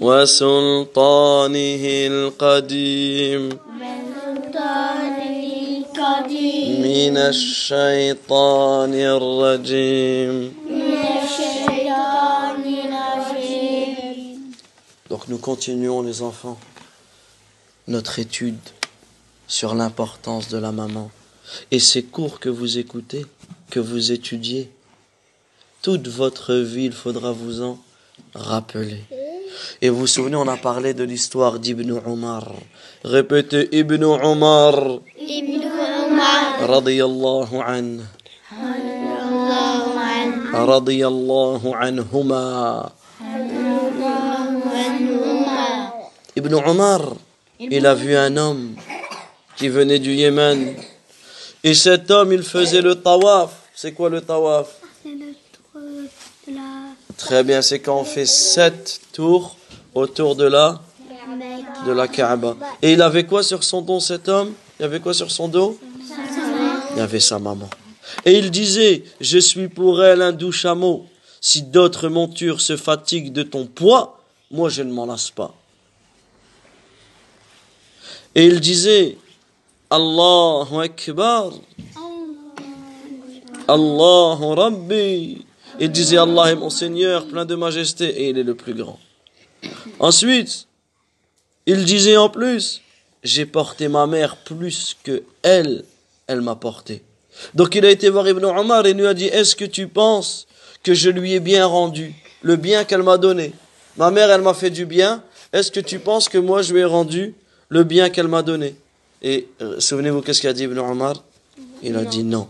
وسلطانه 0.00 1.84
القديم. 1.84 3.48
من 3.48 4.00
سلطانه 6.09 6.25
القديم 6.25 6.81
من 6.81 7.17
الشيطان 7.17 8.93
الرجيم 8.93 10.53
من 10.69 11.03
الشيطان 11.23 12.63
الرجيم 13.03 14.51
Donc 15.09 15.27
nous 15.27 15.37
continuons 15.37 16.01
les 16.01 16.21
enfants 16.21 16.57
notre 17.87 18.19
étude 18.19 18.57
sur 19.47 19.75
l'importance 19.75 20.47
de 20.49 20.57
la 20.57 20.71
maman. 20.71 21.11
Et 21.69 21.79
ces 21.79 22.01
cours 22.01 22.39
que 22.39 22.49
vous 22.49 22.79
écoutez, 22.79 23.23
que 23.69 23.79
vous 23.79 24.11
étudiez, 24.11 24.71
toute 25.83 26.07
votre 26.07 26.55
vie, 26.55 26.85
il 26.85 26.93
faudra 26.93 27.31
vous 27.31 27.61
en 27.61 27.77
rappeler. 28.33 29.01
Et 29.83 29.89
vous 29.89 29.99
vous 29.99 30.07
souvenez, 30.07 30.35
on 30.35 30.47
a 30.47 30.57
parlé 30.57 30.95
de 30.95 31.03
l'histoire 31.03 31.59
d'Ibn 31.59 31.91
Omar. 32.07 32.51
Répétez 33.03 33.69
Ibn 33.77 34.03
Omar, 34.03 34.99
ابن 35.29 35.68
عمر 36.19 36.67
radiyallahu 36.67 37.55
an, 37.61 37.87
الله 38.51 39.81
عنه 39.99 40.51
radiyallahu 40.51 41.67
anhuma. 41.75 42.45
عنهما 42.83 42.91
Ibn 46.37 46.53
Omar, 46.53 47.01
il 47.59 47.85
a 47.85 47.93
vu 47.95 48.13
un 48.15 48.35
homme 48.35 48.75
qui 49.55 49.69
venait 49.69 49.99
du 49.99 50.11
Yémen. 50.13 50.75
Et 51.63 51.73
cet 51.73 52.11
homme, 52.11 52.33
il 52.33 52.43
faisait 52.43 52.81
le 52.81 52.95
tawaf. 52.95 53.51
C'est 53.73 53.93
quoi 53.93 54.09
le 54.09 54.19
tawaf 54.21 54.67
Très 57.17 57.43
bien, 57.43 57.61
c'est 57.61 57.79
quand 57.79 57.97
on 57.99 58.03
fait 58.03 58.25
sept 58.25 58.99
tours 59.13 59.55
autour 59.93 60.35
de 60.35 60.43
la, 60.45 60.81
de 61.87 61.91
la 61.93 62.07
Kaaba. 62.09 62.57
Et 62.81 62.91
il 62.93 63.01
avait 63.01 63.23
quoi 63.25 63.41
sur 63.41 63.63
son 63.63 63.81
dos, 63.81 64.01
cet 64.01 64.27
homme 64.27 64.51
Il 64.79 64.85
avait 64.85 64.99
quoi 64.99 65.13
sur 65.13 65.31
son 65.31 65.47
dos 65.47 65.79
Avait 67.00 67.20
sa 67.20 67.38
maman. 67.38 67.70
Et 68.26 68.38
il 68.38 68.50
disait, 68.50 69.04
je 69.20 69.38
suis 69.38 69.68
pour 69.68 70.04
elle 70.04 70.20
un 70.20 70.32
doux 70.32 70.52
chameau. 70.52 71.06
Si 71.40 71.62
d'autres 71.62 72.08
montures 72.08 72.60
se 72.60 72.76
fatiguent 72.76 73.32
de 73.32 73.42
ton 73.42 73.66
poids, 73.66 74.22
moi 74.50 74.68
je 74.68 74.82
ne 74.82 74.92
m'en 74.92 75.06
lasse 75.06 75.30
pas. 75.30 75.54
Et 78.34 78.44
il 78.44 78.60
disait, 78.60 79.16
Allahu 79.88 80.82
Akbar. 80.82 81.52
Allahu 83.66 84.54
Rabbi. 84.54 85.44
Il 85.78 85.90
disait 85.90 86.18
Allah 86.18 86.52
est 86.52 86.56
mon 86.56 86.68
Seigneur, 86.68 87.26
plein 87.26 87.46
de 87.46 87.54
majesté, 87.54 88.04
et 88.04 88.28
il 88.28 88.36
est 88.38 88.42
le 88.42 88.54
plus 88.54 88.74
grand. 88.74 88.98
Ensuite, 89.98 90.66
il 91.64 91.86
disait 91.86 92.18
en 92.18 92.28
plus, 92.28 92.82
j'ai 93.24 93.46
porté 93.46 93.88
ma 93.88 94.06
mère 94.06 94.36
plus 94.36 94.96
que 95.02 95.22
elle, 95.42 95.84
elle 96.30 96.40
m'a 96.42 96.54
porté. 96.54 97.02
Donc 97.54 97.74
il 97.74 97.84
a 97.84 97.90
été 97.90 98.08
voir 98.08 98.28
Ibn 98.28 98.44
Omar 98.44 98.86
et 98.86 98.94
lui 98.94 99.06
a 99.06 99.14
dit, 99.14 99.26
est-ce 99.26 99.56
que 99.56 99.64
tu 99.64 99.88
penses 99.88 100.46
que 100.84 100.94
je 100.94 101.10
lui 101.10 101.34
ai 101.34 101.40
bien 101.40 101.66
rendu 101.66 102.14
le 102.42 102.54
bien 102.56 102.84
qu'elle 102.84 103.02
m'a 103.02 103.18
donné? 103.18 103.52
Ma 103.96 104.10
mère, 104.12 104.30
elle 104.30 104.42
m'a 104.42 104.54
fait 104.54 104.70
du 104.70 104.86
bien. 104.86 105.22
Est-ce 105.52 105.72
que 105.72 105.80
tu 105.80 105.98
penses 105.98 106.28
que 106.28 106.38
moi, 106.38 106.62
je 106.62 106.72
lui 106.72 106.80
ai 106.80 106.84
rendu 106.84 107.34
le 107.68 107.82
bien 107.82 108.10
qu'elle 108.10 108.28
m'a 108.28 108.42
donné? 108.42 108.76
Et 109.22 109.48
euh, 109.60 109.80
souvenez-vous, 109.80 110.22
qu'est-ce 110.22 110.40
qu'a 110.40 110.52
dit 110.52 110.64
Ibn 110.64 110.78
Omar? 110.78 111.14
Il 111.82 111.96
a 111.96 112.04
dit 112.04 112.22
non. 112.22 112.46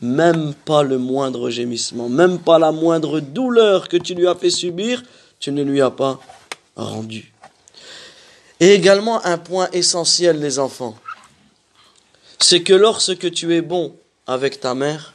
Même 0.00 0.54
pas 0.64 0.82
le 0.82 0.98
moindre 0.98 1.50
gémissement, 1.50 2.08
même 2.08 2.38
pas 2.38 2.58
la 2.58 2.72
moindre 2.72 3.20
douleur 3.20 3.88
que 3.88 3.96
tu 3.96 4.14
lui 4.14 4.26
as 4.26 4.34
fait 4.34 4.50
subir, 4.50 5.02
tu 5.38 5.52
ne 5.52 5.62
lui 5.62 5.80
as 5.82 5.90
pas 5.90 6.18
rendu. 6.74 7.32
Et 8.58 8.74
également 8.74 9.24
un 9.24 9.38
point 9.38 9.68
essentiel, 9.72 10.40
les 10.40 10.58
enfants, 10.58 10.96
c'est 12.40 12.62
que 12.62 12.72
lorsque 12.72 13.30
tu 13.32 13.54
es 13.54 13.60
bon 13.60 13.94
avec 14.26 14.60
ta 14.60 14.74
mère, 14.74 15.14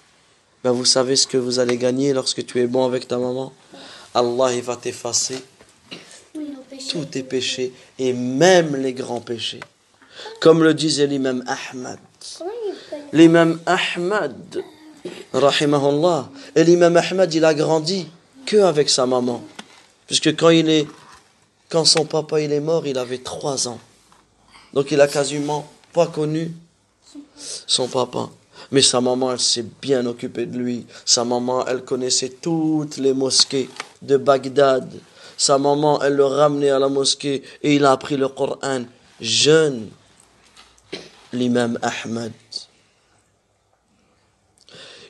ben 0.63 0.71
vous 0.71 0.85
savez 0.85 1.15
ce 1.15 1.27
que 1.27 1.37
vous 1.37 1.59
allez 1.59 1.77
gagner 1.77 2.13
lorsque 2.13 2.45
tu 2.45 2.59
es 2.59 2.67
bon 2.67 2.85
avec 2.85 3.07
ta 3.07 3.17
maman. 3.17 3.53
Allah 4.13 4.53
il 4.53 4.61
va 4.61 4.75
t'effacer 4.75 5.37
tous 6.89 7.05
tes 7.05 7.23
péchés 7.23 7.73
et 7.99 8.13
même 8.13 8.75
les 8.75 8.93
grands 8.93 9.21
péchés. 9.21 9.59
Comme 10.39 10.63
le 10.63 10.73
disait 10.73 11.07
l'imam 11.07 11.43
Ahmad. 11.47 11.99
L'imam 13.11 13.59
Ahmad, 13.65 14.63
rahimahullah, 15.33 16.29
et 16.55 16.63
l'imam 16.63 16.95
Ahmad, 16.97 17.33
il 17.33 17.45
a 17.45 17.53
grandi 17.53 18.07
que 18.45 18.57
avec 18.57 18.89
sa 18.89 19.05
maman. 19.05 19.43
Puisque 20.07 20.35
quand 20.35 20.49
il 20.49 20.69
est, 20.69 20.87
quand 21.69 21.85
son 21.85 22.05
papa 22.05 22.41
il 22.41 22.51
est 22.51 22.59
mort, 22.59 22.87
il 22.87 22.97
avait 22.97 23.17
trois 23.17 23.67
ans. 23.67 23.79
Donc 24.73 24.91
il 24.91 25.01
a 25.01 25.07
quasiment 25.07 25.69
pas 25.93 26.07
connu 26.07 26.51
son 27.35 27.87
papa. 27.87 28.29
Mais 28.71 28.81
sa 28.81 29.01
maman, 29.01 29.31
elle 29.31 29.39
s'est 29.39 29.65
bien 29.81 30.05
occupée 30.05 30.45
de 30.45 30.57
lui. 30.57 30.85
Sa 31.05 31.23
maman, 31.23 31.65
elle 31.67 31.83
connaissait 31.83 32.29
toutes 32.29 32.97
les 32.97 33.13
mosquées 33.13 33.69
de 34.01 34.17
Bagdad. 34.17 34.91
Sa 35.37 35.57
maman, 35.57 36.01
elle 36.01 36.15
le 36.15 36.25
ramenait 36.25 36.69
à 36.69 36.79
la 36.79 36.87
mosquée 36.87 37.43
et 37.61 37.75
il 37.75 37.85
a 37.85 37.91
appris 37.91 38.17
le 38.17 38.27
Coran 38.29 38.85
jeune. 39.19 39.89
L'imam 41.33 41.77
Ahmed. 41.81 42.31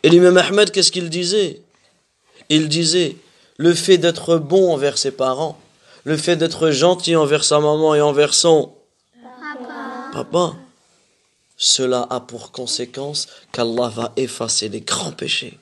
Et 0.02 0.10
l'imam 0.10 0.38
Ahmed, 0.38 0.72
qu'est-ce 0.72 0.91
qu'il 0.91 1.10
disait? 1.10 1.61
Il 2.49 2.68
disait, 2.68 3.18
le 3.57 3.73
fait 3.73 3.97
d'être 3.97 4.38
bon 4.38 4.73
envers 4.73 4.97
ses 4.97 5.11
parents, 5.11 5.57
le 6.03 6.18
fait 6.18 6.35
d'être 6.35 6.72
gentil 6.72 7.15
envers 7.15 7.43
sa 7.43 7.60
maman 7.60 7.95
et 7.95 8.02
envers 8.02 8.34
son 8.34 8.73
papa, 10.14 10.56
cela 11.57 12.07
a 12.10 12.19
pour 12.19 12.52
conséquence 12.52 13.27
qu'Allah 13.52 13.90
va 13.90 14.11
effacer 14.18 14.69
les 14.69 14.82
grands 14.82 15.11
péchés. 15.11 15.57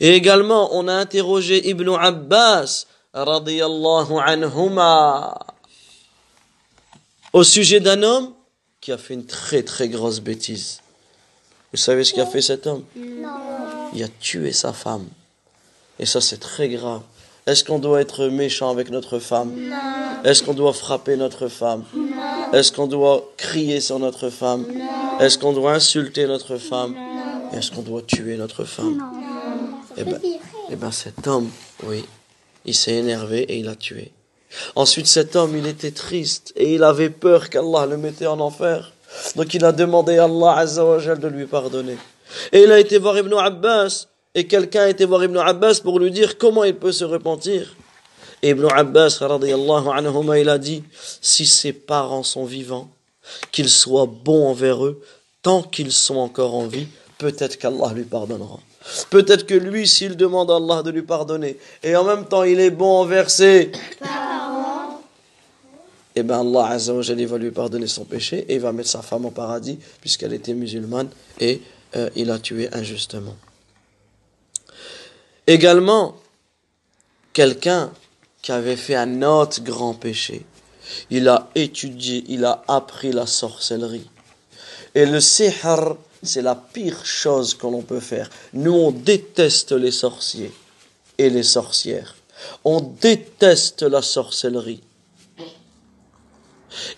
Et 0.00 0.14
également, 0.14 0.74
on 0.74 0.88
a 0.88 0.94
interrogé 0.94 1.68
Ibn 1.68 1.96
Abbas, 2.00 2.86
radiyallahu 3.12 4.14
anhuma, 4.24 5.38
au 7.32 7.44
sujet 7.44 7.80
d'un 7.80 8.02
homme 8.02 8.32
qui 8.80 8.92
a 8.92 8.98
fait 8.98 9.14
une 9.14 9.26
très 9.26 9.62
très 9.62 9.88
grosse 9.88 10.20
bêtise. 10.20 10.80
Vous 11.72 11.78
savez 11.78 12.04
ce 12.04 12.14
qu'a 12.14 12.26
fait 12.26 12.40
cet 12.40 12.66
homme? 12.66 12.84
Il 13.94 14.02
a 14.02 14.08
tué 14.20 14.52
sa 14.52 14.72
femme. 14.72 15.06
Et 15.98 16.06
ça, 16.06 16.20
c'est 16.20 16.38
très 16.38 16.68
grave. 16.68 17.02
Est-ce 17.46 17.64
qu'on 17.64 17.78
doit 17.78 18.00
être 18.00 18.26
méchant 18.26 18.70
avec 18.70 18.90
notre 18.90 19.18
femme? 19.18 19.52
Est-ce 20.24 20.42
qu'on 20.42 20.54
doit 20.54 20.72
frapper 20.72 21.16
notre 21.16 21.48
femme? 21.48 21.84
Est-ce 22.52 22.72
qu'on 22.72 22.86
doit 22.86 23.24
crier 23.36 23.80
sur 23.80 23.98
notre 23.98 24.30
femme? 24.30 24.66
Est-ce 25.20 25.38
qu'on 25.38 25.52
doit 25.52 25.72
insulter 25.72 26.26
notre 26.26 26.56
femme? 26.56 26.94
Est-ce 27.52 27.72
qu'on 27.72 27.82
doit 27.82 28.02
tuer 28.02 28.36
notre 28.36 28.64
femme? 28.64 29.02
Eh 29.96 30.04
bien, 30.04 30.18
eh 30.70 30.76
ben, 30.76 30.92
cet 30.92 31.26
homme, 31.26 31.50
oui, 31.84 32.04
il 32.64 32.74
s'est 32.74 32.94
énervé 32.94 33.40
et 33.40 33.58
il 33.58 33.68
a 33.68 33.74
tué. 33.74 34.12
Ensuite, 34.76 35.06
cet 35.06 35.34
homme, 35.34 35.56
il 35.56 35.66
était 35.66 35.90
triste 35.90 36.52
et 36.56 36.74
il 36.74 36.84
avait 36.84 37.10
peur 37.10 37.50
qu'Allah 37.50 37.86
le 37.86 37.96
mettait 37.96 38.26
en 38.26 38.38
enfer. 38.40 38.92
Donc 39.36 39.54
il 39.54 39.64
a 39.64 39.72
demandé 39.72 40.18
à 40.18 40.24
Allah 40.24 40.58
Azzawajal 40.58 41.18
de 41.18 41.28
lui 41.28 41.46
pardonner. 41.46 41.96
Et 42.52 42.62
il 42.62 42.70
a 42.70 42.78
été 42.78 42.98
voir 42.98 43.18
Ibn 43.18 43.34
Abbas, 43.34 44.06
et 44.34 44.46
quelqu'un 44.46 44.82
a 44.82 44.88
été 44.88 45.04
voir 45.04 45.24
Ibn 45.24 45.38
Abbas 45.38 45.80
pour 45.82 45.98
lui 45.98 46.10
dire 46.10 46.38
comment 46.38 46.64
il 46.64 46.76
peut 46.76 46.92
se 46.92 47.04
repentir. 47.04 47.74
Et 48.42 48.50
Ibn 48.50 48.66
Abbas, 48.72 49.18
anhuma, 49.20 50.38
il 50.38 50.48
a 50.48 50.58
dit, 50.58 50.84
si 51.20 51.46
ses 51.46 51.72
parents 51.72 52.22
sont 52.22 52.44
vivants, 52.44 52.88
qu'ils 53.52 53.70
soient 53.70 54.06
bons 54.06 54.48
envers 54.48 54.84
eux, 54.84 55.02
tant 55.42 55.62
qu'ils 55.62 55.92
sont 55.92 56.16
encore 56.16 56.54
en 56.54 56.66
vie, 56.66 56.86
peut-être 57.18 57.58
qu'Allah 57.58 57.92
lui 57.94 58.04
pardonnera. 58.04 58.60
Peut-être 59.10 59.46
que 59.46 59.54
lui, 59.54 59.86
s'il 59.86 60.16
demande 60.16 60.50
à 60.50 60.56
Allah 60.56 60.82
de 60.82 60.90
lui 60.90 61.02
pardonner, 61.02 61.58
et 61.82 61.94
en 61.96 62.04
même 62.04 62.26
temps 62.26 62.44
il 62.44 62.60
est 62.60 62.70
bon 62.70 63.00
envers 63.00 63.30
ses 63.30 63.72
eh 66.18 66.22
bien 66.24 66.40
Allah 66.40 66.66
Azza 66.66 66.92
wa 66.92 67.02
Jalla, 67.02 67.22
il 67.22 67.28
va 67.28 67.38
lui 67.38 67.52
pardonner 67.52 67.86
son 67.86 68.04
péché 68.04 68.44
et 68.48 68.54
il 68.54 68.60
va 68.60 68.72
mettre 68.72 68.88
sa 68.88 69.02
femme 69.02 69.26
au 69.26 69.30
paradis 69.30 69.78
puisqu'elle 70.00 70.32
était 70.32 70.54
musulmane 70.54 71.08
et 71.38 71.62
euh, 71.94 72.10
il 72.16 72.30
a 72.30 72.40
tué 72.40 72.68
injustement. 72.72 73.36
Également, 75.46 76.16
quelqu'un 77.32 77.92
qui 78.42 78.50
avait 78.50 78.76
fait 78.76 78.96
un 78.96 79.22
autre 79.22 79.62
grand 79.62 79.94
péché, 79.94 80.44
il 81.10 81.28
a 81.28 81.48
étudié, 81.54 82.24
il 82.28 82.44
a 82.44 82.62
appris 82.68 83.12
la 83.12 83.26
sorcellerie. 83.26 84.08
Et 84.94 85.06
le 85.06 85.20
sihr, 85.20 85.96
c'est 86.22 86.42
la 86.42 86.54
pire 86.54 87.04
chose 87.04 87.54
que 87.54 87.66
l'on 87.66 87.82
peut 87.82 88.00
faire. 88.00 88.28
Nous, 88.52 88.72
on 88.72 88.90
déteste 88.90 89.72
les 89.72 89.90
sorciers 89.90 90.52
et 91.18 91.30
les 91.30 91.42
sorcières. 91.42 92.16
On 92.64 92.80
déteste 92.80 93.82
la 93.82 94.02
sorcellerie. 94.02 94.82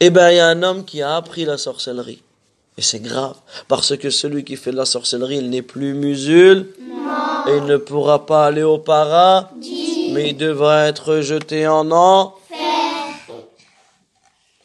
Eh 0.01 0.11
bien, 0.11 0.31
il 0.31 0.37
y 0.37 0.41
a 0.41 0.49
un 0.49 0.63
homme 0.63 0.85
qui 0.85 1.03
a 1.03 1.17
appris 1.17 1.45
la 1.45 1.59
sorcellerie. 1.59 2.23
Et 2.77 2.83
c'est 2.83 3.01
grave, 3.01 3.37
parce 3.69 3.97
que 3.97 4.11
celui 4.11 4.45
qui 4.45 4.57
fait 4.57 4.71
de 4.73 4.77
la 4.77 4.87
sorcellerie, 4.87 5.39
il 5.39 5.51
n'est 5.51 5.63
plus 5.63 5.93
musulman, 5.93 6.67
et 7.47 7.57
il 7.57 7.65
ne 7.65 7.77
pourra 7.77 8.25
pas 8.25 8.47
aller 8.47 8.63
au 8.63 8.79
paradis, 8.79 10.11
mais 10.13 10.31
il 10.31 10.37
devra 10.37 10.87
être 10.87 11.21
jeté 11.21 11.67
en 11.67 11.91
enfer. 11.91 12.40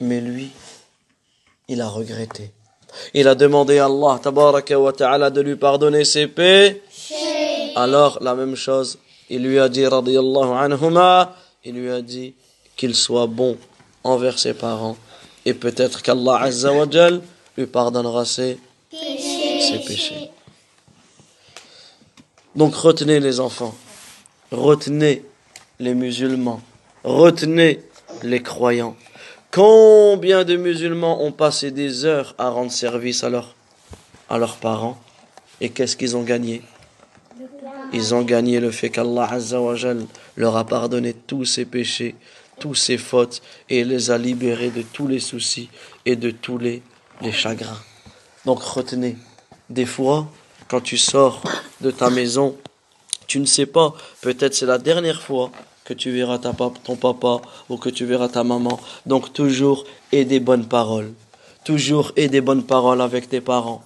Mais 0.05 0.21
lui, 0.21 0.51
il 1.67 1.81
a 1.81 1.89
regretté. 1.89 2.51
Il 3.13 3.27
a 3.27 3.35
demandé 3.35 3.79
à 3.79 3.85
Allah 3.85 4.19
ta'ala 4.21 5.29
de 5.31 5.41
lui 5.41 5.55
pardonner 5.55 6.05
ses 6.05 6.27
péchés. 6.27 6.81
Alors, 7.75 8.19
la 8.21 8.35
même 8.35 8.55
chose, 8.55 8.99
il 9.29 9.43
lui 9.43 9.59
a 9.59 9.67
dit, 9.67 9.81
il 9.81 11.73
lui 11.73 11.89
a 11.89 12.01
dit 12.01 12.33
qu'il 12.75 12.95
soit 12.95 13.27
bon 13.27 13.57
envers 14.03 14.37
ses 14.37 14.53
parents. 14.53 14.95
Et 15.45 15.55
peut-être 15.55 16.03
qu'Allah 16.03 16.37
Azza 16.37 16.71
wa 16.71 16.85
lui 17.57 17.65
pardonnera 17.65 18.25
ses 18.25 18.59
péchés. 19.87 20.29
Donc 22.55 22.75
retenez 22.75 23.19
les 23.19 23.39
enfants, 23.39 23.75
retenez 24.51 25.25
les 25.79 25.93
musulmans, 25.93 26.61
retenez 27.03 27.81
les 28.23 28.41
croyants. 28.41 28.95
Combien 29.55 30.43
de 30.43 30.57
musulmans 30.57 31.23
ont 31.23 31.31
passé 31.31 31.71
des 31.71 32.03
heures 32.03 32.35
à 32.37 32.49
rendre 32.49 32.73
service 32.73 33.23
à, 33.23 33.29
à 34.29 34.37
leurs 34.37 34.57
parents 34.57 34.99
et 35.61 35.69
qu'est-ce 35.69 35.95
qu'ils 35.95 36.17
ont 36.17 36.23
gagné? 36.23 36.61
Ils 37.93 38.13
ont 38.13 38.23
gagné 38.23 38.59
le 38.59 38.69
fait 38.71 38.89
qu'Allah 38.89 39.29
leur 40.35 40.57
a 40.57 40.65
pardonné 40.65 41.13
tous 41.13 41.45
ses 41.45 41.63
péchés, 41.63 42.15
tous 42.59 42.75
ses 42.75 42.97
fautes 42.97 43.41
et 43.69 43.85
les 43.85 44.11
a 44.11 44.17
libérés 44.17 44.71
de 44.71 44.81
tous 44.81 45.07
les 45.07 45.21
soucis 45.21 45.69
et 46.05 46.17
de 46.17 46.31
tous 46.31 46.57
les, 46.57 46.83
les 47.21 47.31
chagrins. 47.31 47.79
Donc 48.43 48.61
retenez, 48.61 49.15
des 49.69 49.85
fois, 49.85 50.27
quand 50.67 50.81
tu 50.81 50.97
sors 50.97 51.41
de 51.79 51.91
ta 51.91 52.09
maison, 52.09 52.57
tu 53.25 53.39
ne 53.39 53.45
sais 53.45 53.67
pas, 53.67 53.93
peut-être 54.19 54.53
c'est 54.53 54.65
la 54.65 54.79
dernière 54.79 55.21
fois 55.21 55.49
que 55.85 55.93
tu 55.93 56.11
verras 56.11 56.39
ta 56.39 56.51
ton 56.83 56.95
papa 56.95 57.41
ou 57.69 57.77
que 57.77 57.89
tu 57.89 58.05
verras 58.05 58.27
ta 58.27 58.43
maman. 58.43 58.79
Donc 59.05 59.31
toujours 59.31 59.85
aie 60.11 60.25
des 60.25 60.41
bonnes 60.41 60.67
paroles. 60.67 61.13
Toujours 61.63 62.11
aie 62.17 62.27
des 62.27 62.41
bonnes 62.41 62.63
paroles 62.63 63.01
avec 63.01 63.29
tes 63.29 63.41
parents. 63.41 63.83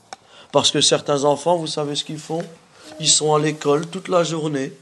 Parce 0.51 0.71
que 0.71 0.81
certains 0.81 1.25
enfants, 1.25 1.57
vous 1.57 1.67
savez 1.67 1.95
ce 1.95 2.03
qu'ils 2.03 2.17
font? 2.17 2.43
Ils 2.99 3.09
sont 3.09 3.35
à 3.35 3.39
l'école 3.39 3.85
toute 3.85 4.07
la 4.07 4.23
journée. 4.23 4.73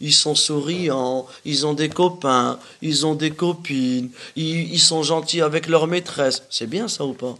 Ils 0.00 0.12
sont 0.12 0.34
souriants, 0.34 1.26
ils 1.44 1.66
ont 1.66 1.72
des 1.72 1.88
copains, 1.88 2.58
ils 2.82 3.06
ont 3.06 3.14
des 3.14 3.30
copines, 3.30 4.10
ils, 4.34 4.72
ils 4.72 4.80
sont 4.80 5.04
gentils 5.04 5.40
avec 5.40 5.68
leur 5.68 5.86
maîtresse. 5.86 6.42
C'est 6.50 6.66
bien 6.66 6.88
ça 6.88 7.04
ou 7.04 7.12
pas? 7.12 7.36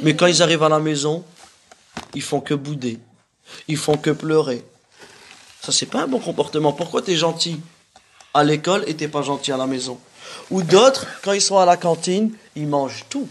Mais 0.00 0.16
quand 0.16 0.26
ils 0.26 0.42
arrivent 0.42 0.62
à 0.62 0.70
la 0.70 0.80
maison, 0.80 1.22
ils 2.14 2.22
font 2.22 2.40
que 2.40 2.54
bouder, 2.54 2.98
ils 3.68 3.76
font 3.76 3.98
que 3.98 4.10
pleurer. 4.10 4.64
Ça, 5.60 5.70
c'est 5.70 5.86
pas 5.86 6.02
un 6.02 6.08
bon 6.08 6.18
comportement. 6.18 6.72
Pourquoi 6.72 7.02
t'es 7.02 7.14
gentil? 7.14 7.60
À 8.34 8.44
l'école 8.44 8.84
et 8.86 8.94
t'es 8.94 9.08
pas 9.08 9.22
gentil 9.22 9.52
à 9.52 9.56
la 9.56 9.66
maison 9.66 9.98
Ou 10.50 10.62
d'autres, 10.62 11.06
quand 11.22 11.32
ils 11.32 11.40
sont 11.40 11.58
à 11.58 11.66
la 11.66 11.76
cantine, 11.76 12.32
ils 12.56 12.66
mangent 12.66 13.04
tout. 13.08 13.28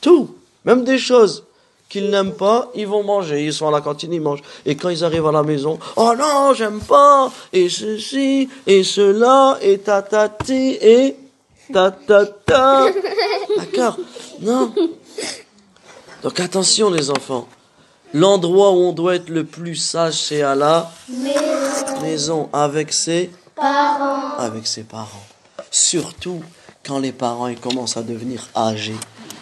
Tout. 0.00 0.34
Même 0.64 0.84
des 0.84 0.98
choses 0.98 1.44
qu'ils 1.88 2.10
n'aiment 2.10 2.34
pas, 2.34 2.70
ils 2.74 2.86
vont 2.86 3.04
manger. 3.04 3.44
Ils 3.44 3.52
sont 3.52 3.68
à 3.68 3.70
la 3.70 3.80
cantine, 3.80 4.12
ils 4.12 4.20
mangent. 4.20 4.42
Et 4.64 4.76
quand 4.76 4.88
ils 4.88 5.04
arrivent 5.04 5.26
à 5.26 5.32
la 5.32 5.42
maison, 5.42 5.78
oh 5.96 6.12
non, 6.18 6.52
j'aime 6.54 6.80
pas, 6.80 7.30
et 7.52 7.68
ceci, 7.68 8.48
et 8.66 8.82
cela, 8.82 9.58
et 9.62 9.78
tatati, 9.78 10.78
et 10.80 11.16
tatata. 11.72 12.86
D'accord 13.56 13.98
Non. 14.40 14.72
Donc 16.22 16.40
attention 16.40 16.90
les 16.90 17.10
enfants. 17.10 17.46
L'endroit 18.14 18.72
où 18.72 18.76
on 18.76 18.92
doit 18.92 19.16
être 19.16 19.28
le 19.28 19.44
plus 19.44 19.76
sage, 19.76 20.14
c'est 20.14 20.42
à 20.42 20.54
la 20.54 20.90
maison, 22.02 22.48
avec 22.52 22.92
ses 22.92 23.30
parents. 23.56 24.36
Avec 24.38 24.66
ses 24.66 24.84
parents. 24.84 25.26
Surtout 25.70 26.42
quand 26.84 26.98
les 27.00 27.12
parents 27.12 27.48
ils 27.48 27.58
commencent 27.58 27.96
à 27.96 28.02
devenir 28.02 28.48
âgés, 28.54 28.96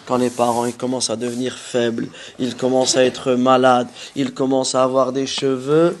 quand 0.07 0.17
les 0.17 0.29
parents 0.29 0.65
ils 0.65 0.75
commencent 0.75 1.09
à 1.09 1.15
devenir 1.15 1.53
faibles, 1.53 2.07
ils 2.39 2.55
commencent 2.55 2.97
à 2.97 3.03
être 3.03 3.33
malades, 3.33 3.87
ils 4.15 4.33
commencent 4.33 4.73
à 4.75 4.83
avoir 4.83 5.11
des 5.11 5.27
cheveux 5.27 5.97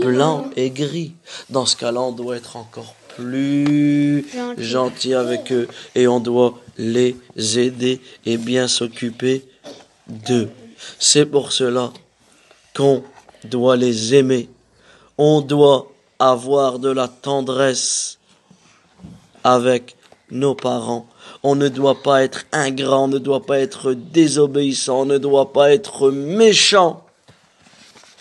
blancs 0.00 0.46
et 0.56 0.70
gris. 0.70 1.14
Dans 1.50 1.66
ce 1.66 1.76
cas-là, 1.76 2.00
on 2.00 2.12
doit 2.12 2.36
être 2.36 2.56
encore 2.56 2.94
plus 3.16 4.26
gentil 4.58 5.14
avec 5.14 5.52
eux 5.52 5.68
et 5.94 6.08
on 6.08 6.20
doit 6.20 6.58
les 6.78 7.16
aider 7.58 8.00
et 8.24 8.36
bien 8.36 8.68
s'occuper 8.68 9.46
d'eux. 10.08 10.50
C'est 10.98 11.26
pour 11.26 11.52
cela 11.52 11.92
qu'on 12.74 13.04
doit 13.44 13.76
les 13.76 14.14
aimer. 14.14 14.48
On 15.18 15.42
doit 15.42 15.91
avoir 16.30 16.78
de 16.78 16.88
la 16.88 17.08
tendresse 17.08 18.18
avec 19.42 19.96
nos 20.30 20.54
parents. 20.54 21.06
On 21.42 21.56
ne 21.56 21.68
doit 21.68 22.00
pas 22.02 22.22
être 22.22 22.44
ingrat, 22.52 23.00
on 23.00 23.08
ne 23.08 23.18
doit 23.18 23.44
pas 23.44 23.58
être 23.58 23.92
désobéissant, 23.92 25.00
on 25.00 25.04
ne 25.04 25.18
doit 25.18 25.52
pas 25.52 25.72
être 25.72 26.10
méchant. 26.10 27.04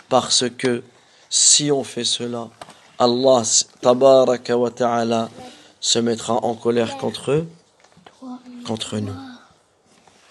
Parce 0.09 0.45
que 0.49 0.83
si 1.29 1.71
on 1.71 1.83
fait 1.83 2.03
cela, 2.03 2.49
Allah 2.97 3.43
tabaraka 3.81 4.55
ta'ala 4.75 5.29
se 5.79 5.99
mettra 5.99 6.33
en 6.43 6.55
colère 6.55 6.97
contre 6.97 7.31
eux, 7.31 7.47
contre 8.65 8.97
nous. 8.97 9.15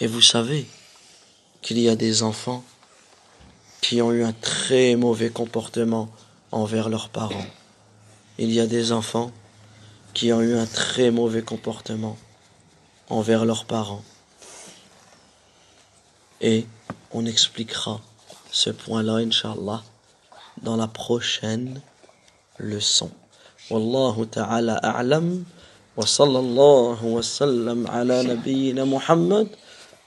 Et 0.01 0.09
vous 0.09 0.21
savez 0.21 0.67
qu'il 1.63 1.79
y 1.79 1.89
a 1.89 1.95
des 1.95 2.25
enfants 2.25 2.65
qui 3.81 4.03
ont 4.03 4.13
eu 4.13 4.25
un 4.25 4.33
très 4.33 4.97
mauvais 4.97 5.31
comportement 5.31 6.09
envers 6.53 6.89
leurs 6.89 7.09
parents. 7.09 7.47
Il 8.43 8.51
y 8.53 8.59
a 8.59 8.67
des 8.67 8.91
enfants 8.91 9.33
qui 10.15 10.33
ont 10.33 10.41
eu 10.41 10.55
un 10.55 10.65
très 10.65 11.11
mauvais 11.11 11.43
comportement 11.43 12.17
envers 13.11 13.45
leurs 13.45 13.67
parents. 13.67 14.03
Et 16.41 16.67
on 17.13 17.27
expliquera 17.27 18.01
ce 18.51 18.71
point-là, 18.71 19.17
Inch'Allah, 19.17 19.83
dans 20.63 20.77
la 20.77 20.87
prochaine 20.87 21.83
leçon. 22.59 23.11
Wallahu 23.69 24.27
ta'ala 24.27 24.77
a'lam 24.77 25.45
wa 25.99 26.07
sallallahu 26.07 27.05
wa 27.05 27.23
sallam 27.23 27.87
ala 27.93 28.23
nabiyyina 28.23 28.87
Muhammad 28.87 29.49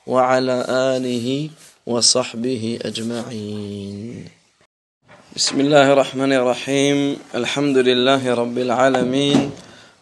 wa 0.08 0.28
ala 0.28 0.96
alihi 0.96 1.52
wa 1.86 2.02
sahbihi 2.02 2.80
ajma'in. 2.84 4.26
بسم 5.36 5.60
الله 5.60 5.94
الرحمن 5.94 6.34
الرحيم 6.34 7.18
الحمد 7.36 7.78
لله 7.78 8.34
رب 8.34 8.58
العالمين 8.58 9.52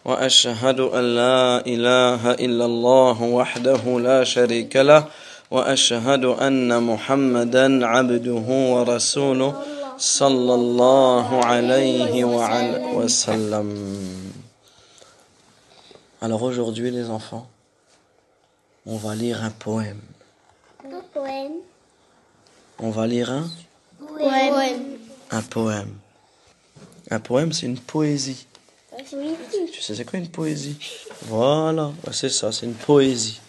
وأشهد 0.04 0.80
أن 0.80 1.04
لا 1.16 1.64
إله 1.66 2.30
إلا 2.36 2.64
الله 2.64 3.22
وحده 3.22 3.82
لا 4.00 4.24
شريك 4.24 4.76
له 4.76 5.04
وأشهد 5.50 6.24
أن 6.24 6.82
محمدا 6.82 7.86
عبده 7.86 8.46
ورسوله 8.74 9.52
صلى 9.98 10.54
الله 10.54 11.44
عليه 11.44 12.24
وعلى 12.24 12.92
وسلم 12.92 13.68
Alors 16.20 16.42
aujourd'hui 16.42 16.90
les 16.90 17.08
enfants, 17.08 17.48
on 18.84 18.96
va 18.96 19.14
lire 19.14 19.42
un 19.42 19.50
poème. 19.50 20.02
Un 20.84 21.00
poème. 21.14 21.52
On 22.78 22.90
va 22.90 23.06
lire 23.06 23.30
un 23.32 23.48
Poème. 23.98 25.01
Un 25.32 25.42
poème. 25.42 25.94
Un 27.10 27.18
poème 27.18 27.52
c'est 27.52 27.66
une 27.66 27.78
poésie. 27.78 28.46
Tu 29.72 29.80
sais 29.82 29.94
c'est 29.94 30.04
quoi 30.04 30.18
une 30.18 30.28
poésie? 30.28 30.76
Voilà, 31.22 31.92
c'est 32.12 32.28
ça, 32.28 32.52
c'est 32.52 32.66
une 32.66 32.74
poésie. 32.74 33.40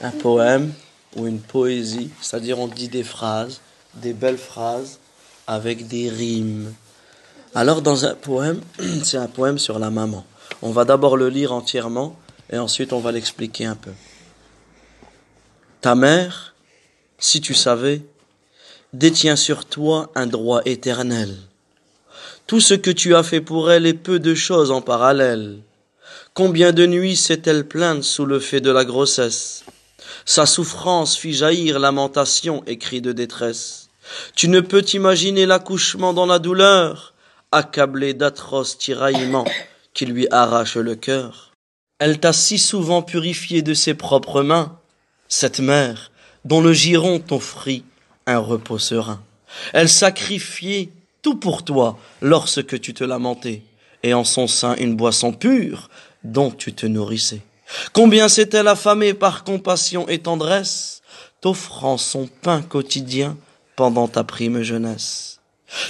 Un 0.00 0.10
poème 0.10 0.72
ou 1.16 1.26
une 1.26 1.40
poésie, 1.40 2.10
c'est-à-dire 2.20 2.58
on 2.58 2.66
dit 2.66 2.88
des 2.88 3.04
phrases, 3.04 3.60
des 3.94 4.12
belles 4.12 4.38
phrases 4.38 4.98
avec 5.46 5.86
des 5.86 6.08
rimes. 6.08 6.72
Alors 7.54 7.82
dans 7.82 8.04
un 8.04 8.14
poème, 8.14 8.60
c'est 9.04 9.18
un 9.18 9.28
poème 9.28 9.58
sur 9.58 9.78
la 9.78 9.90
maman. 9.90 10.24
On 10.62 10.70
va 10.70 10.84
d'abord 10.84 11.16
le 11.16 11.28
lire 11.28 11.52
entièrement 11.52 12.16
et 12.50 12.58
ensuite 12.58 12.92
on 12.92 13.00
va 13.00 13.12
l'expliquer 13.12 13.66
un 13.66 13.76
peu. 13.76 13.92
Ta 15.80 15.94
mère, 15.94 16.54
si 17.18 17.40
tu 17.40 17.54
savais, 17.54 18.02
détient 18.92 19.36
sur 19.36 19.64
toi 19.64 20.10
un 20.14 20.26
droit 20.26 20.62
éternel. 20.64 21.36
Tout 22.46 22.60
ce 22.60 22.74
que 22.74 22.90
tu 22.90 23.14
as 23.14 23.22
fait 23.22 23.42
pour 23.42 23.70
elle 23.70 23.86
est 23.86 23.94
peu 23.94 24.18
de 24.18 24.34
choses 24.34 24.70
en 24.70 24.80
parallèle. 24.80 25.58
Combien 26.32 26.72
de 26.72 26.86
nuits 26.86 27.16
s'est-elle 27.16 27.66
plainte 27.66 28.02
sous 28.02 28.24
le 28.24 28.40
fait 28.40 28.60
de 28.60 28.70
la 28.70 28.84
grossesse? 28.84 29.64
Sa 30.24 30.46
souffrance 30.46 31.16
fit 31.16 31.34
jaillir 31.34 31.78
lamentation 31.78 32.62
et 32.66 32.78
cris 32.78 33.02
de 33.02 33.12
détresse. 33.12 33.88
Tu 34.34 34.48
ne 34.48 34.60
peux 34.60 34.80
t'imaginer 34.80 35.44
l'accouchement 35.44 36.14
dans 36.14 36.26
la 36.26 36.38
douleur, 36.38 37.12
accablé 37.52 38.14
d'atroces 38.14 38.78
tiraillements 38.78 39.46
qui 39.92 40.06
lui 40.06 40.26
arrachent 40.30 40.76
le 40.76 40.94
cœur. 40.94 41.52
Elle 41.98 42.20
t'a 42.20 42.32
si 42.32 42.58
souvent 42.58 43.02
purifié 43.02 43.60
de 43.60 43.74
ses 43.74 43.94
propres 43.94 44.42
mains, 44.42 44.78
cette 45.28 45.60
mère 45.60 46.10
dont 46.44 46.62
le 46.62 46.72
giron 46.72 47.18
t'offrit 47.18 47.84
un 48.28 48.38
repos 48.38 48.78
serein. 48.78 49.20
Elle 49.72 49.88
sacrifiait 49.88 50.90
tout 51.22 51.36
pour 51.36 51.64
toi 51.64 51.98
lorsque 52.20 52.80
tu 52.80 52.94
te 52.94 53.02
lamentais, 53.02 53.62
et 54.02 54.14
en 54.14 54.24
son 54.24 54.46
sein 54.46 54.76
une 54.76 54.94
boisson 54.94 55.32
pure 55.32 55.88
dont 56.22 56.50
tu 56.50 56.72
te 56.72 56.86
nourrissais. 56.86 57.42
Combien 57.92 58.28
s'est-elle 58.28 58.68
affamée 58.68 59.14
par 59.14 59.44
compassion 59.44 60.08
et 60.08 60.18
tendresse, 60.18 61.02
t'offrant 61.40 61.98
son 61.98 62.28
pain 62.42 62.62
quotidien 62.62 63.36
pendant 63.76 64.08
ta 64.08 64.24
prime 64.24 64.62
jeunesse. 64.62 65.40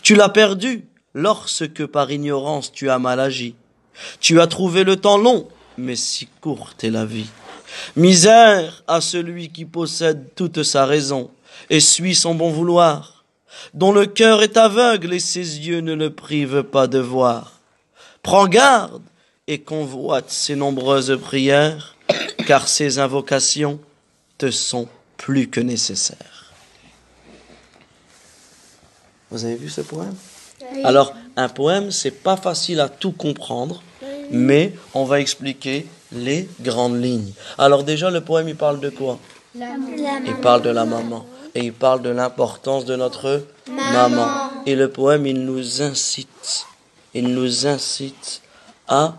Tu 0.02 0.15
l'as 0.15 0.28
perdu 0.28 0.85
lorsque 1.15 1.86
par 1.86 2.10
ignorance 2.10 2.73
tu 2.73 2.90
as 2.90 2.98
mal 2.98 3.20
agi. 3.20 3.55
Tu 4.20 4.40
as 4.40 4.47
trouvé 4.47 4.85
le 4.85 4.97
temps 4.97 5.19
long, 5.19 5.48
mais 5.77 5.97
si 5.97 6.28
courte 6.40 6.85
est 6.85 6.90
la 6.90 7.05
vie. 7.05 7.28
Misère 7.97 8.82
à 8.86 9.01
celui 9.01 9.51
qui 9.51 9.65
possède 9.65 10.35
toute 10.35 10.62
sa 10.62 10.86
raison 10.86 11.31
et 11.71 11.81
suit 11.81 12.15
son 12.15 12.35
bon 12.35 12.51
vouloir, 12.51 13.25
dont 13.75 13.93
le 13.93 14.07
cœur 14.07 14.43
est 14.43 14.57
aveugle 14.57 15.13
et 15.13 15.21
ses 15.21 15.59
yeux 15.67 15.81
ne 15.81 15.95
le 15.95 16.11
privent 16.11 16.63
pas 16.63 16.87
de 16.87 16.99
voir. 16.99 17.61
Prends 18.23 18.47
garde 18.47 19.03
et 19.47 19.61
convoite 19.61 20.31
ses 20.31 20.57
nombreuses 20.57 21.19
prières, 21.21 21.97
car 22.47 22.69
ses 22.69 22.99
invocations 22.99 23.81
te 24.37 24.51
sont 24.51 24.89
plus 25.17 25.49
que 25.49 25.61
nécessaires. 25.61 26.53
Vous 29.31 29.45
avez 29.45 29.57
vu 29.57 29.69
ce 29.69 29.81
poème? 29.83 30.15
Alors, 30.85 31.15
un 31.37 31.49
poème, 31.49 31.91
c'est 31.91 32.11
pas 32.11 32.37
facile 32.37 32.81
à 32.81 32.89
tout 32.89 33.13
comprendre, 33.13 33.83
mais 34.31 34.75
on 34.95 35.05
va 35.05 35.21
expliquer 35.21 35.87
les 36.13 36.49
grandes 36.61 37.03
lignes. 37.03 37.33
Alors 37.59 37.85
déjà, 37.85 38.11
le 38.11 38.23
poème, 38.23 38.49
il 38.49 38.57
parle 38.57 38.81
de 38.81 38.91
quoi? 38.91 39.19
Il 39.55 40.37
parle 40.43 40.63
de 40.63 40.71
la 40.71 40.85
maman. 40.85 41.27
Et 41.55 41.65
il 41.65 41.73
parle 41.73 42.03
de 42.03 42.11
l'importance 42.11 42.85
de 42.85 42.97
notre 42.97 43.45
maman. 43.69 44.51
Et 44.66 44.75
le 44.75 44.91
poème, 44.91 45.27
il 45.27 45.45
nous 45.45 45.83
incite, 45.83 46.66
il 47.15 47.29
nous 47.29 47.66
incite 47.66 48.43
à 48.87 49.15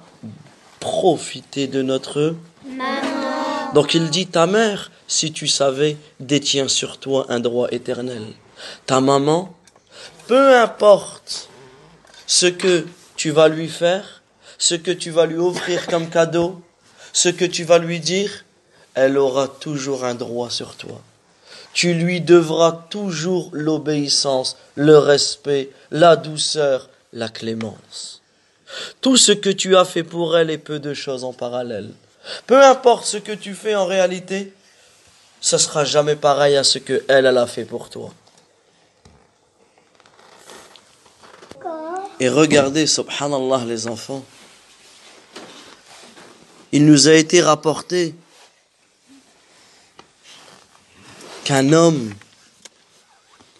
profiter 0.79 1.67
de 1.67 1.81
notre 1.81 2.35
maman. 2.65 3.73
Donc 3.73 3.93
il 3.93 4.09
dit, 4.09 4.27
ta 4.27 4.47
mère, 4.47 4.91
si 5.07 5.31
tu 5.31 5.47
savais, 5.47 5.97
détient 6.19 6.67
sur 6.67 6.97
toi 6.97 7.25
un 7.29 7.39
droit 7.39 7.67
éternel. 7.71 8.23
Ta 8.85 9.01
maman, 9.01 9.53
peu 10.27 10.57
importe 10.57 11.49
ce 12.27 12.45
que 12.45 12.85
tu 13.15 13.31
vas 13.31 13.47
lui 13.47 13.67
faire, 13.67 14.21
ce 14.57 14.75
que 14.75 14.91
tu 14.91 15.11
vas 15.11 15.25
lui 15.25 15.37
offrir 15.37 15.87
comme 15.87 16.09
cadeau, 16.09 16.61
ce 17.13 17.29
que 17.29 17.45
tu 17.45 17.63
vas 17.63 17.79
lui 17.79 17.99
dire, 17.99 18.45
elle 18.93 19.17
aura 19.17 19.47
toujours 19.47 20.03
un 20.03 20.15
droit 20.15 20.49
sur 20.49 20.75
toi. 20.75 21.01
Tu 21.73 21.93
lui 21.93 22.21
devras 22.21 22.71
toujours 22.89 23.49
l'obéissance, 23.53 24.57
le 24.75 24.97
respect, 24.97 25.69
la 25.91 26.15
douceur, 26.15 26.89
la 27.13 27.29
clémence. 27.29 28.21
Tout 29.01 29.17
ce 29.17 29.31
que 29.31 29.49
tu 29.49 29.75
as 29.75 29.85
fait 29.85 30.03
pour 30.03 30.37
elle 30.37 30.49
est 30.49 30.57
peu 30.57 30.79
de 30.79 30.93
choses 30.93 31.23
en 31.23 31.33
parallèle. 31.33 31.91
Peu 32.45 32.61
importe 32.63 33.05
ce 33.05 33.17
que 33.17 33.31
tu 33.31 33.53
fais 33.53 33.75
en 33.75 33.85
réalité, 33.85 34.53
ça 35.41 35.57
sera 35.57 35.85
jamais 35.85 36.15
pareil 36.15 36.55
à 36.55 36.63
ce 36.63 36.79
que 36.79 37.03
elle, 37.07 37.25
elle 37.25 37.37
a 37.37 37.47
fait 37.47 37.65
pour 37.65 37.89
toi. 37.89 38.11
Et 42.19 42.27
regardez, 42.27 42.85
subhanallah, 42.85 43.63
les 43.65 43.87
enfants. 43.87 44.23
Il 46.71 46.85
nous 46.85 47.07
a 47.07 47.13
été 47.13 47.41
rapporté 47.41 48.13
qu'un 51.49 51.73
homme, 51.73 52.13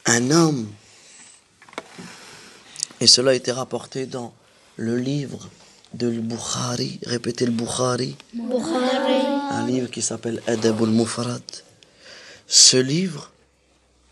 un 0.06 0.30
homme, 0.30 0.68
et 3.02 3.08
cela 3.08 3.32
a 3.32 3.34
été 3.34 3.52
rapporté 3.52 4.06
dans 4.06 4.32
le 4.76 4.96
livre 4.96 5.50
de 5.96 6.12
Bukhari, 6.12 7.00
répétez 7.04 7.48
le 7.48 7.52
Bukhari, 7.52 8.16
un 8.38 9.66
livre 9.66 9.90
qui 9.90 10.04
s'appelle 10.04 10.40
Adab 10.46 10.84
al-Mufrad. 10.84 11.42
Ce 12.46 12.78
livre, 12.78 13.32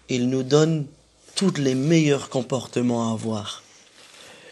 il 0.10 0.28
nous 0.28 0.42
donne 0.42 0.88
tous 1.36 1.54
les 1.58 1.76
meilleurs 1.76 2.30
comportements 2.30 3.12
à 3.12 3.14
avoir. 3.14 3.62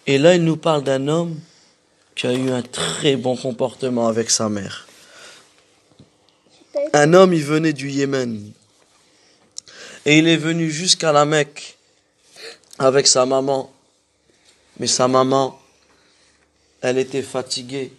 Et 0.05 0.19
là, 0.19 0.35
il 0.35 0.43
nous 0.43 0.57
parle 0.57 0.83
d'un 0.83 1.07
homme 1.07 1.39
qui 2.13 2.27
a 2.27 2.33
eu 2.33 2.51
un 2.51 2.61
très 2.61 3.15
bon 3.15 3.35
comportement 3.35 4.07
avec 4.07 4.29
sa 4.29 4.49
mère. 4.49 4.87
Un 6.93 7.15
homme, 7.15 7.33
il 7.33 7.43
venait 7.43 7.73
du 7.73 7.89
Yémen. 7.89 8.51
Et 10.05 10.19
il 10.19 10.27
est 10.27 10.37
venu 10.37 10.69
jusqu'à 10.69 11.11
la 11.11 11.25
Mecque 11.25 11.77
avec 12.77 13.07
sa 13.07 13.25
maman. 13.25 13.71
Mais 14.79 14.87
sa 14.87 15.07
maman, 15.07 15.59
elle 16.81 16.97
était 16.97 17.23
fatiguée. 17.23 17.91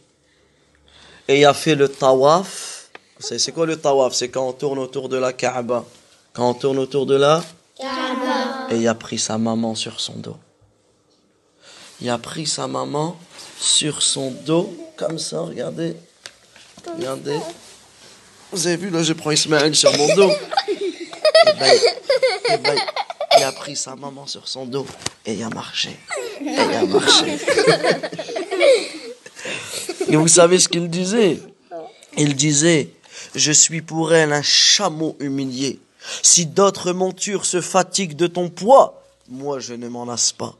Et 1.26 1.40
il 1.40 1.44
a 1.44 1.54
fait 1.54 1.74
le 1.74 1.88
tawaf. 1.88 2.90
C'est 3.18 3.52
quoi 3.52 3.66
le 3.66 3.76
tawaf? 3.76 4.14
C'est 4.14 4.28
quand 4.28 4.46
on 4.46 4.52
tourne 4.52 4.78
autour 4.78 5.08
de 5.08 5.16
la 5.16 5.32
Kaaba. 5.32 5.84
Quand 6.32 6.50
on 6.50 6.54
tourne 6.54 6.78
autour 6.78 7.06
de 7.06 7.16
la 7.16 7.42
Kaaba. 7.76 8.68
Et 8.70 8.76
il 8.76 8.88
a 8.88 8.94
pris 8.94 9.18
sa 9.18 9.38
maman 9.38 9.74
sur 9.74 9.98
son 10.00 10.14
dos. 10.14 10.36
Il 12.00 12.10
a 12.10 12.18
pris 12.18 12.46
sa 12.46 12.68
maman 12.68 13.18
sur 13.58 14.02
son 14.02 14.30
dos, 14.30 14.76
comme 14.96 15.18
ça, 15.18 15.40
regardez. 15.40 15.96
Regardez. 16.94 17.40
Vous 18.52 18.66
avez 18.66 18.76
vu, 18.76 18.90
là, 18.90 19.02
je 19.02 19.14
prends 19.14 19.30
Ismaël 19.30 19.74
sur 19.74 19.96
mon 19.96 20.14
dos. 20.14 20.30
Il 23.38 23.42
a 23.42 23.52
pris 23.52 23.76
sa 23.76 23.96
maman 23.96 24.26
sur 24.26 24.48
son 24.48 24.66
dos 24.66 24.86
et 25.24 25.34
il 25.34 25.42
a 25.42 25.50
marché. 25.50 25.90
Et 26.40 26.44
il 26.44 26.74
a 26.74 26.84
marché. 26.86 27.38
Et 30.08 30.16
vous 30.16 30.28
savez 30.28 30.58
ce 30.58 30.68
qu'il 30.68 30.88
disait? 30.88 31.40
Il 32.16 32.34
disait, 32.34 32.90
je 33.34 33.52
suis 33.52 33.82
pour 33.82 34.14
elle 34.14 34.32
un 34.32 34.42
chameau 34.42 35.16
humilié. 35.20 35.78
Si 36.22 36.46
d'autres 36.46 36.92
montures 36.92 37.44
se 37.44 37.60
fatiguent 37.60 38.16
de 38.16 38.26
ton 38.26 38.48
poids, 38.48 39.02
moi 39.28 39.58
je 39.58 39.74
ne 39.74 39.88
m'en 39.88 40.04
lasse 40.04 40.32
pas. 40.32 40.54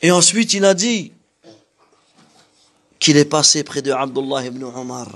Et 0.00 0.10
ensuite 0.10 0.54
il 0.54 0.64
a 0.64 0.74
dit 0.74 1.12
qu'il 2.98 3.16
est 3.16 3.24
passé 3.24 3.62
près 3.62 3.82
de 3.82 3.92
Abdullah 3.92 4.44
ibn 4.44 4.64
Omar. 4.64 5.08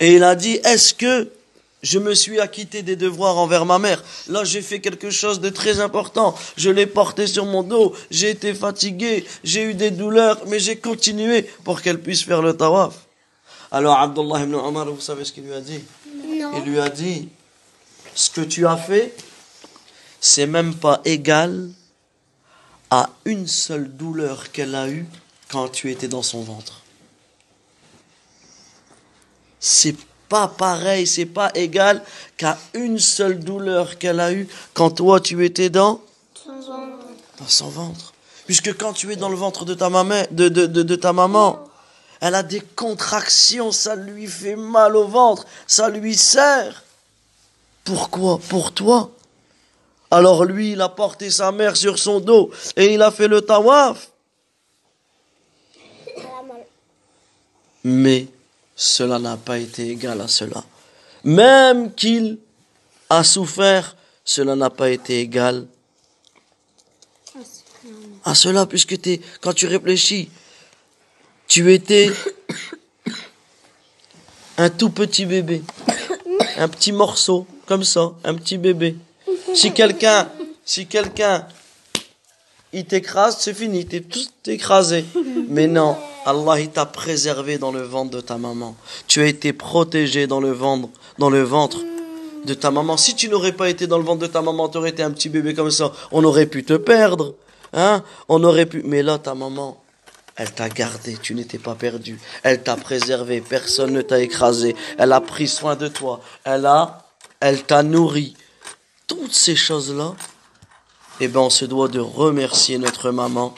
Et 0.00 0.14
il 0.14 0.24
a 0.24 0.34
dit, 0.34 0.58
est-ce 0.64 0.94
que 0.94 1.30
je 1.82 1.98
me 1.98 2.14
suis 2.14 2.40
acquitté 2.40 2.82
des 2.82 2.96
devoirs 2.96 3.36
envers 3.36 3.66
ma 3.66 3.78
mère. 3.78 4.02
Là, 4.28 4.44
j'ai 4.44 4.62
fait 4.62 4.80
quelque 4.80 5.10
chose 5.10 5.40
de 5.40 5.50
très 5.50 5.80
important. 5.80 6.34
Je 6.56 6.70
l'ai 6.70 6.86
porté 6.86 7.26
sur 7.26 7.44
mon 7.44 7.62
dos. 7.62 7.94
J'ai 8.10 8.30
été 8.30 8.54
fatigué. 8.54 9.24
J'ai 9.44 9.64
eu 9.64 9.74
des 9.74 9.90
douleurs, 9.90 10.40
mais 10.46 10.58
j'ai 10.58 10.76
continué 10.78 11.42
pour 11.64 11.82
qu'elle 11.82 12.00
puisse 12.00 12.22
faire 12.22 12.42
le 12.42 12.56
tawaf. 12.56 13.06
Alors, 13.70 13.98
Abdullah 13.98 14.42
ibn 14.42 14.54
Omar, 14.54 14.86
vous 14.86 15.00
savez 15.00 15.24
ce 15.24 15.32
qu'il 15.32 15.44
lui 15.44 15.52
a 15.52 15.60
dit? 15.60 15.82
Il 16.14 16.62
lui 16.64 16.80
a 16.80 16.88
dit, 16.88 17.28
ce 18.14 18.30
que 18.30 18.40
tu 18.40 18.66
as 18.66 18.76
fait, 18.76 19.14
c'est 20.20 20.46
même 20.46 20.74
pas 20.74 21.00
égal 21.04 21.70
à 22.90 23.10
une 23.24 23.46
seule 23.46 23.94
douleur 23.96 24.50
qu'elle 24.52 24.74
a 24.74 24.88
eue 24.88 25.06
quand 25.48 25.68
tu 25.68 25.90
étais 25.90 26.08
dans 26.08 26.22
son 26.22 26.42
ventre. 26.42 26.82
C'est 29.60 29.96
pas 30.28 30.48
pareil, 30.48 31.06
c'est 31.06 31.26
pas 31.26 31.50
égal 31.54 32.02
qu'à 32.36 32.58
une 32.74 32.98
seule 32.98 33.38
douleur 33.38 33.98
qu'elle 33.98 34.20
a 34.20 34.32
eue 34.32 34.48
quand 34.74 34.90
toi 34.90 35.20
tu 35.20 35.44
étais 35.44 35.70
dans 35.70 36.00
dans 37.38 37.48
son 37.48 37.68
ventre. 37.68 38.12
Puisque 38.46 38.76
quand 38.78 38.92
tu 38.92 39.12
es 39.12 39.16
dans 39.16 39.28
le 39.28 39.36
ventre 39.36 39.64
de 39.64 39.74
ta 39.74 39.90
maman, 39.90 40.22
de, 40.30 40.48
de, 40.48 40.66
de, 40.66 40.82
de 40.82 40.96
ta 40.96 41.12
maman, 41.12 41.64
elle 42.20 42.34
a 42.34 42.42
des 42.42 42.60
contractions, 42.60 43.72
ça 43.72 43.94
lui 43.94 44.26
fait 44.26 44.56
mal 44.56 44.96
au 44.96 45.06
ventre, 45.06 45.44
ça 45.66 45.88
lui 45.88 46.16
serre. 46.16 46.82
Pourquoi? 47.84 48.38
Pour 48.48 48.72
toi. 48.72 49.10
Alors 50.10 50.44
lui, 50.44 50.72
il 50.72 50.80
a 50.80 50.88
porté 50.88 51.30
sa 51.30 51.52
mère 51.52 51.76
sur 51.76 51.98
son 51.98 52.20
dos 52.20 52.50
et 52.76 52.94
il 52.94 53.02
a 53.02 53.10
fait 53.10 53.28
le 53.28 53.42
tawaf. 53.42 54.10
Mais 57.84 58.26
cela 58.76 59.18
n'a 59.18 59.38
pas 59.38 59.58
été 59.58 59.88
égal 59.88 60.20
à 60.20 60.28
cela. 60.28 60.62
Même 61.24 61.92
qu'il 61.94 62.38
a 63.08 63.24
souffert, 63.24 63.96
cela 64.24 64.54
n'a 64.54 64.70
pas 64.70 64.90
été 64.90 65.20
égal 65.20 65.66
à 68.24 68.34
cela, 68.34 68.66
puisque 68.66 69.00
t'es, 69.00 69.20
quand 69.40 69.54
tu 69.54 69.66
réfléchis, 69.66 70.28
tu 71.48 71.72
étais 71.72 72.10
un 74.58 74.68
tout 74.68 74.90
petit 74.90 75.24
bébé, 75.24 75.62
un 76.58 76.68
petit 76.68 76.92
morceau, 76.92 77.46
comme 77.66 77.84
ça, 77.84 78.12
un 78.24 78.34
petit 78.34 78.58
bébé. 78.58 78.96
Si 79.54 79.72
quelqu'un, 79.72 80.28
si 80.64 80.86
quelqu'un, 80.86 81.46
il 82.72 82.84
t'écrase, 82.84 83.38
c'est 83.38 83.54
fini, 83.54 83.86
t'es 83.86 84.00
tout 84.00 84.28
écrasé. 84.46 85.04
Mais 85.48 85.68
non, 85.68 85.96
Allah 86.26 86.66
t'a 86.66 86.86
préservé 86.86 87.56
dans 87.56 87.70
le 87.70 87.82
ventre 87.82 88.10
de 88.10 88.20
ta 88.20 88.36
maman. 88.36 88.74
Tu 89.06 89.22
as 89.22 89.26
été 89.26 89.52
protégé 89.52 90.26
dans 90.26 90.40
le 90.40 90.50
ventre, 90.50 90.88
dans 91.18 91.30
le 91.30 91.42
ventre 91.42 91.78
de 92.44 92.52
ta 92.52 92.72
maman. 92.72 92.96
Si 92.96 93.14
tu 93.14 93.28
n'aurais 93.28 93.52
pas 93.52 93.70
été 93.70 93.86
dans 93.86 93.96
le 93.96 94.04
ventre 94.04 94.22
de 94.22 94.26
ta 94.26 94.42
maman, 94.42 94.68
tu 94.68 94.76
aurais 94.76 94.90
été 94.90 95.04
un 95.04 95.12
petit 95.12 95.28
bébé 95.28 95.54
comme 95.54 95.70
ça, 95.70 95.92
on 96.10 96.24
aurait 96.24 96.46
pu 96.46 96.64
te 96.64 96.74
perdre. 96.74 97.36
Hein? 97.72 98.02
On 98.28 98.42
aurait 98.42 98.66
pu. 98.66 98.82
Mais 98.84 99.04
là, 99.04 99.18
ta 99.18 99.36
maman, 99.36 99.80
elle 100.34 100.50
t'a 100.50 100.68
gardé, 100.68 101.16
tu 101.16 101.36
n'étais 101.36 101.58
pas 101.58 101.76
perdu. 101.76 102.18
Elle 102.42 102.60
t'a 102.60 102.74
préservé, 102.74 103.40
personne 103.40 103.92
ne 103.92 104.02
t'a 104.02 104.20
écrasé. 104.20 104.74
Elle 104.98 105.12
a 105.12 105.20
pris 105.20 105.46
soin 105.46 105.76
de 105.76 105.86
toi. 105.86 106.20
Elle 106.42 106.66
a, 106.66 107.06
elle 107.38 107.62
t'a 107.62 107.84
nourri. 107.84 108.34
Toutes 109.06 109.32
ces 109.32 109.54
choses-là, 109.54 110.14
eh 111.20 111.28
ben, 111.28 111.38
on 111.38 111.50
se 111.50 111.64
doit 111.64 111.86
de 111.86 112.00
remercier 112.00 112.78
notre 112.78 113.12
maman. 113.12 113.54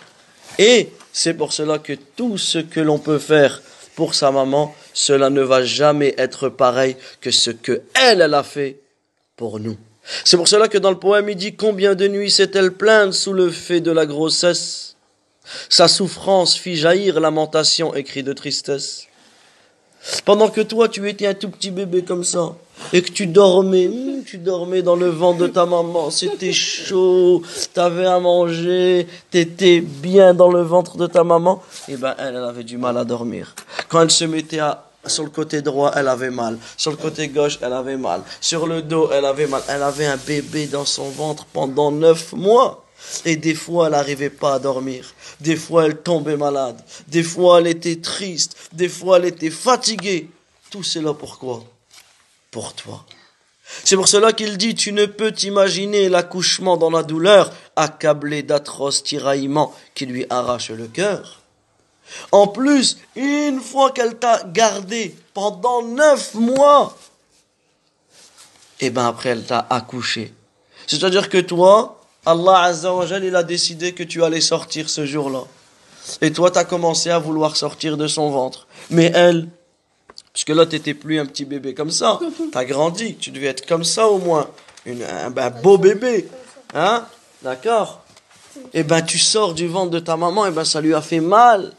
Et 0.59 0.93
c'est 1.19 1.35
pour 1.35 1.53
cela 1.53 1.81
que 1.81 1.95
tout 2.15 2.39
ce 2.39 2.59
que 2.59 2.79
l'on 2.79 3.01
peut 3.01 3.19
faire 3.19 3.61
pour 3.97 4.15
sa 4.15 4.31
maman, 4.31 4.73
cela 4.95 5.31
ne 5.31 5.41
va 5.41 5.65
jamais 5.65 6.15
être 6.17 6.49
pareil 6.49 6.97
que 7.21 7.33
ce 7.33 7.51
que 7.51 7.83
elle, 7.95 8.23
a 8.23 8.45
fait 8.45 8.79
pour 9.35 9.59
nous. 9.59 9.77
C'est 10.25 10.37
pour 10.37 10.47
cela 10.47 10.69
que 10.69 10.79
dans 10.79 10.93
le 10.93 10.99
poème, 10.99 11.29
il 11.29 11.35
dit 11.35 11.57
combien 11.57 11.97
de 11.97 12.07
nuits 12.07 12.31
s'est-elle 12.31 12.73
plainte 12.73 13.15
sous 13.15 13.33
le 13.33 13.51
fait 13.51 13.81
de 13.81 13.91
la 13.91 14.07
grossesse? 14.07 14.95
Sa 15.69 15.89
souffrance 15.89 16.57
fit 16.57 16.77
jaillir 16.77 17.19
lamentation 17.19 17.97
et 17.97 18.05
cri 18.05 18.23
de 18.23 18.33
tristesse. 18.33 19.09
Pendant 20.25 20.51
que 20.51 20.61
toi, 20.61 20.89
tu 20.89 21.09
étais 21.09 21.27
un 21.27 21.35
tout 21.35 21.51
petit 21.51 21.73
bébé 21.73 22.05
comme 22.05 22.23
ça, 22.23 22.57
et 22.93 23.03
que 23.03 23.11
tu 23.11 23.27
dormais, 23.27 23.89
hum, 23.89 24.23
tu 24.25 24.39
dormais 24.39 24.83
dans 24.83 24.97
le 24.97 25.09
ventre 25.09 25.39
de 25.39 25.47
ta 25.47 25.67
maman, 25.67 26.11
c'était 26.11 26.53
chaud, 26.53 27.43
t'avais 27.75 28.07
à 28.07 28.19
manger, 28.19 29.07
t'étais 29.31 29.81
bien 29.81 30.35
dans 30.35 30.51
le 30.51 30.63
ventre 30.63 30.97
de 30.97 31.07
ta 31.07 31.25
maman, 31.25 31.63
et 31.89 31.97
ben 31.97 32.15
elle, 32.19 32.37
elle 32.37 32.45
avait 32.45 32.65
du 32.65 32.79
mal 32.79 32.97
à 32.97 33.05
dormir. 33.05 33.55
Quand 33.89 34.03
elle 34.03 34.11
se 34.11 34.25
mettait 34.25 34.59
à, 34.59 34.89
sur 35.07 35.25
le 35.25 35.31
côté 35.31 35.63
droit, 35.63 35.93
elle 35.97 36.09
avait 36.09 36.31
mal. 36.31 36.59
Sur 36.77 36.91
le 36.91 36.97
côté 36.97 37.29
gauche, 37.29 37.59
elle 37.63 37.73
avait 37.73 37.97
mal. 37.97 38.23
Sur 38.41 38.67
le 38.67 38.83
dos, 38.83 39.11
elle 39.13 39.25
avait 39.25 39.47
mal. 39.47 39.63
Elle 39.69 39.83
avait 39.83 40.07
un 40.07 40.17
bébé 40.17 40.67
dans 40.67 40.85
son 40.85 41.09
ventre 41.11 41.47
pendant 41.47 41.91
neuf 41.91 42.33
mois. 42.33 42.85
Et 43.25 43.37
des 43.37 43.55
fois, 43.55 43.87
elle 43.87 43.93
n'arrivait 43.93 44.31
pas 44.31 44.55
à 44.55 44.59
dormir. 44.59 45.15
Des 45.41 45.57
fois, 45.57 45.87
elle 45.87 45.99
tombait 45.99 46.37
malade. 46.37 46.77
Des 47.07 47.23
fois, 47.23 47.61
elle 47.61 47.69
était 47.69 48.01
triste. 48.01 48.57
Des 48.73 48.89
fois, 48.89 49.19
elle 49.19 49.27
était 49.27 49.51
fatiguée. 49.51 50.29
Tout 50.71 50.83
cela 50.83 51.15
pourquoi? 51.15 51.65
Pour 52.51 52.75
toi. 52.75 53.05
C'est 53.85 53.97
pour 53.97 54.09
cela 54.09 54.33
qu'il 54.33 54.57
dit, 54.57 54.75
tu 54.75 54.93
ne 54.93 55.07
peux 55.07 55.33
t'imaginer 55.33 56.09
l'accouchement 56.09 56.77
dans 56.77 56.91
la 56.91 57.03
douleur, 57.03 57.53
accablé 57.77 58.43
d'atroces 58.43 59.03
tiraillements 59.03 59.75
qui 59.95 60.07
lui 60.07 60.27
arrachent 60.31 60.71
le 60.71 60.87
cœur. 60.87 61.41
En 62.33 62.47
plus, 62.47 62.99
une 63.17 63.61
fois 63.61 63.91
qu'elle 63.91 64.19
t'a 64.19 64.43
gardé 64.45 65.15
pendant 65.35 65.83
neuf 65.83 66.35
mois, 66.35 66.97
et 68.81 68.91
ben 68.91 69.07
après 69.07 69.31
elle 69.31 69.45
t'a 69.45 69.67
accouché. 69.69 70.33
C'est-à-dire 70.87 71.29
que 71.29 71.39
toi, 71.39 72.01
Allah 72.25 72.63
Azza 72.63 72.95
wa 72.95 73.07
Jal, 73.07 73.25
il 73.25 73.37
a 73.37 73.43
décidé 73.43 73.93
que 73.93 74.03
tu 74.03 74.25
allais 74.25 74.41
sortir 74.41 74.89
ce 74.89 75.05
jour-là. 75.05 75.45
Et 76.23 76.33
toi, 76.33 76.51
tu 76.51 76.59
as 76.59 76.65
commencé 76.65 77.11
à 77.11 77.19
vouloir 77.19 77.57
sortir 77.57 77.99
de 77.99 78.07
son 78.07 78.31
ventre. 78.31 78.67
Mais 78.91 79.13
elle, 79.15 79.49
puisque 80.39 80.57
là, 80.57 80.67
tu 80.67 80.77
n'étais 80.77 80.95
plus 80.95 81.19
un 81.19 81.27
petit 81.27 81.45
bébé 81.45 81.75
comme 81.75 81.91
ça, 81.91 82.21
tu 82.53 82.57
as 82.57 82.65
grandi, 82.65 83.17
tu 83.17 83.33
devais 83.33 83.49
être 83.49 83.67
comme 83.67 83.83
ça 83.83 84.07
au 84.07 84.19
moins, 84.19 84.49
Une, 84.87 85.03
un, 85.03 85.37
un 85.37 85.51
beau 85.51 85.79
bébé. 85.79 86.29
Hein? 86.75 87.05
D'accord? 87.43 88.05
Et 88.73 88.85
ben 88.85 89.03
tu 89.03 89.19
sors 89.19 89.53
du 89.53 89.67
ventre 89.67 89.91
de 89.91 89.99
ta 89.99 90.17
maman, 90.17 90.47
et 90.47 90.53
ben 90.53 90.65
ça 90.65 90.81
lui 90.81 90.95
a 90.95 91.03
fait 91.03 91.19
mal. 91.19 91.73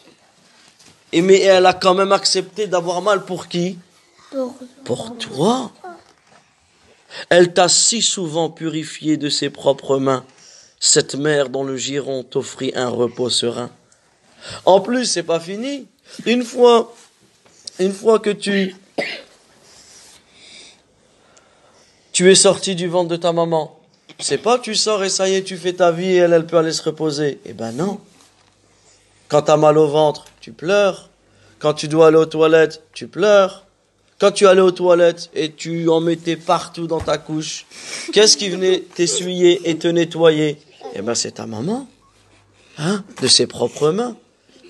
Et 1.13 1.21
mais 1.21 1.39
elle 1.39 1.65
a 1.67 1.73
quand 1.73 1.93
même 1.93 2.11
accepté 2.11 2.67
d'avoir 2.67 3.01
mal 3.01 3.23
pour 3.23 3.47
qui? 3.47 3.77
Pour 4.29 4.53
Pour 4.83 5.17
toi. 5.17 5.71
Elle 7.29 7.53
t'a 7.53 7.69
si 7.69 8.01
souvent 8.01 8.49
purifié 8.49 9.15
de 9.15 9.29
ses 9.29 9.49
propres 9.49 9.99
mains, 9.99 10.25
cette 10.81 11.15
mère 11.15 11.47
dont 11.47 11.63
le 11.63 11.77
giron 11.77 12.23
t'offrit 12.23 12.73
un 12.75 12.89
repos 12.89 13.29
serein. 13.29 13.69
En 14.65 14.81
plus, 14.81 15.05
c'est 15.05 15.23
pas 15.23 15.39
fini. 15.39 15.87
Une 16.25 16.43
fois, 16.43 16.93
une 17.79 17.93
fois 17.93 18.19
que 18.19 18.29
tu, 18.29 18.75
tu 22.11 22.29
es 22.29 22.35
sorti 22.35 22.75
du 22.75 22.87
ventre 22.87 23.09
de 23.09 23.15
ta 23.15 23.31
maman, 23.33 23.79
c'est 24.19 24.37
pas 24.37 24.59
tu 24.59 24.75
sors 24.75 25.03
et 25.03 25.09
ça 25.09 25.29
y 25.29 25.35
est, 25.35 25.43
tu 25.43 25.57
fais 25.57 25.73
ta 25.73 25.91
vie 25.91 26.11
et 26.11 26.17
elle, 26.17 26.45
peut 26.45 26.57
aller 26.57 26.73
se 26.73 26.83
reposer. 26.83 27.39
Eh 27.45 27.53
ben 27.53 27.71
non. 27.71 27.99
Quand 29.29 29.43
t'as 29.43 29.57
mal 29.57 29.77
au 29.77 29.87
ventre, 29.87 30.25
tu 30.41 30.51
pleures. 30.51 31.09
Quand 31.59 31.73
tu 31.73 31.87
dois 31.87 32.07
aller 32.07 32.17
aux 32.17 32.25
toilettes, 32.25 32.83
tu 32.93 33.07
pleures. 33.07 33.65
Quand 34.19 34.31
tu 34.31 34.47
allais 34.47 34.61
aux 34.61 34.71
toilettes 34.71 35.29
et 35.33 35.53
tu 35.53 35.87
en 35.87 36.01
mettais 36.01 36.35
partout 36.35 36.87
dans 36.87 36.99
ta 36.99 37.17
couche, 37.17 37.65
qu'est-ce 38.11 38.35
qui 38.35 38.49
venait 38.49 38.81
t'essuyer 38.81 39.69
et 39.69 39.77
te 39.77 39.87
nettoyer? 39.87 40.57
Eh 40.95 41.01
ben 41.01 41.15
c'est 41.15 41.33
ta 41.33 41.45
maman. 41.45 41.87
Hein 42.77 43.05
De 43.21 43.27
ses 43.27 43.47
propres 43.47 43.91
mains. 43.91 44.17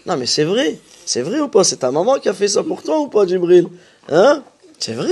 Non 0.06 0.18
mais 0.18 0.27
c'est 0.27 0.44
vrai. 0.44 0.80
C'est 1.11 1.23
vrai 1.23 1.40
ou 1.40 1.48
pas? 1.48 1.64
C'est 1.64 1.77
ta 1.77 1.90
maman 1.90 2.19
qui 2.19 2.30
a 2.30 2.36
fait 2.36 2.48
ça 2.48 2.61
pour 2.61 2.84
toi 2.84 2.99
ou 2.99 3.07
pas, 3.07 3.26
Djibril? 3.26 3.68
Hein? 4.10 4.44
C'est 4.77 4.94
vrai? 4.94 5.10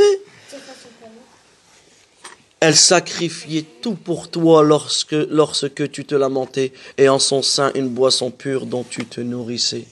Elle 2.59 2.75
sacrifiait 2.75 3.65
tout 3.81 3.95
pour 3.95 4.29
toi 4.29 4.61
lorsque, 4.61 5.13
lorsque 5.13 5.89
tu 5.89 6.05
te 6.05 6.13
lamentais 6.13 6.71
et 6.99 7.09
en 7.09 7.17
son 7.17 7.41
sein 7.41 7.71
une 7.73 7.89
boisson 7.89 8.29
pure 8.29 8.67
dont 8.67 8.83
tu 8.83 9.07
te 9.07 9.21
nourrissais. 9.21 9.85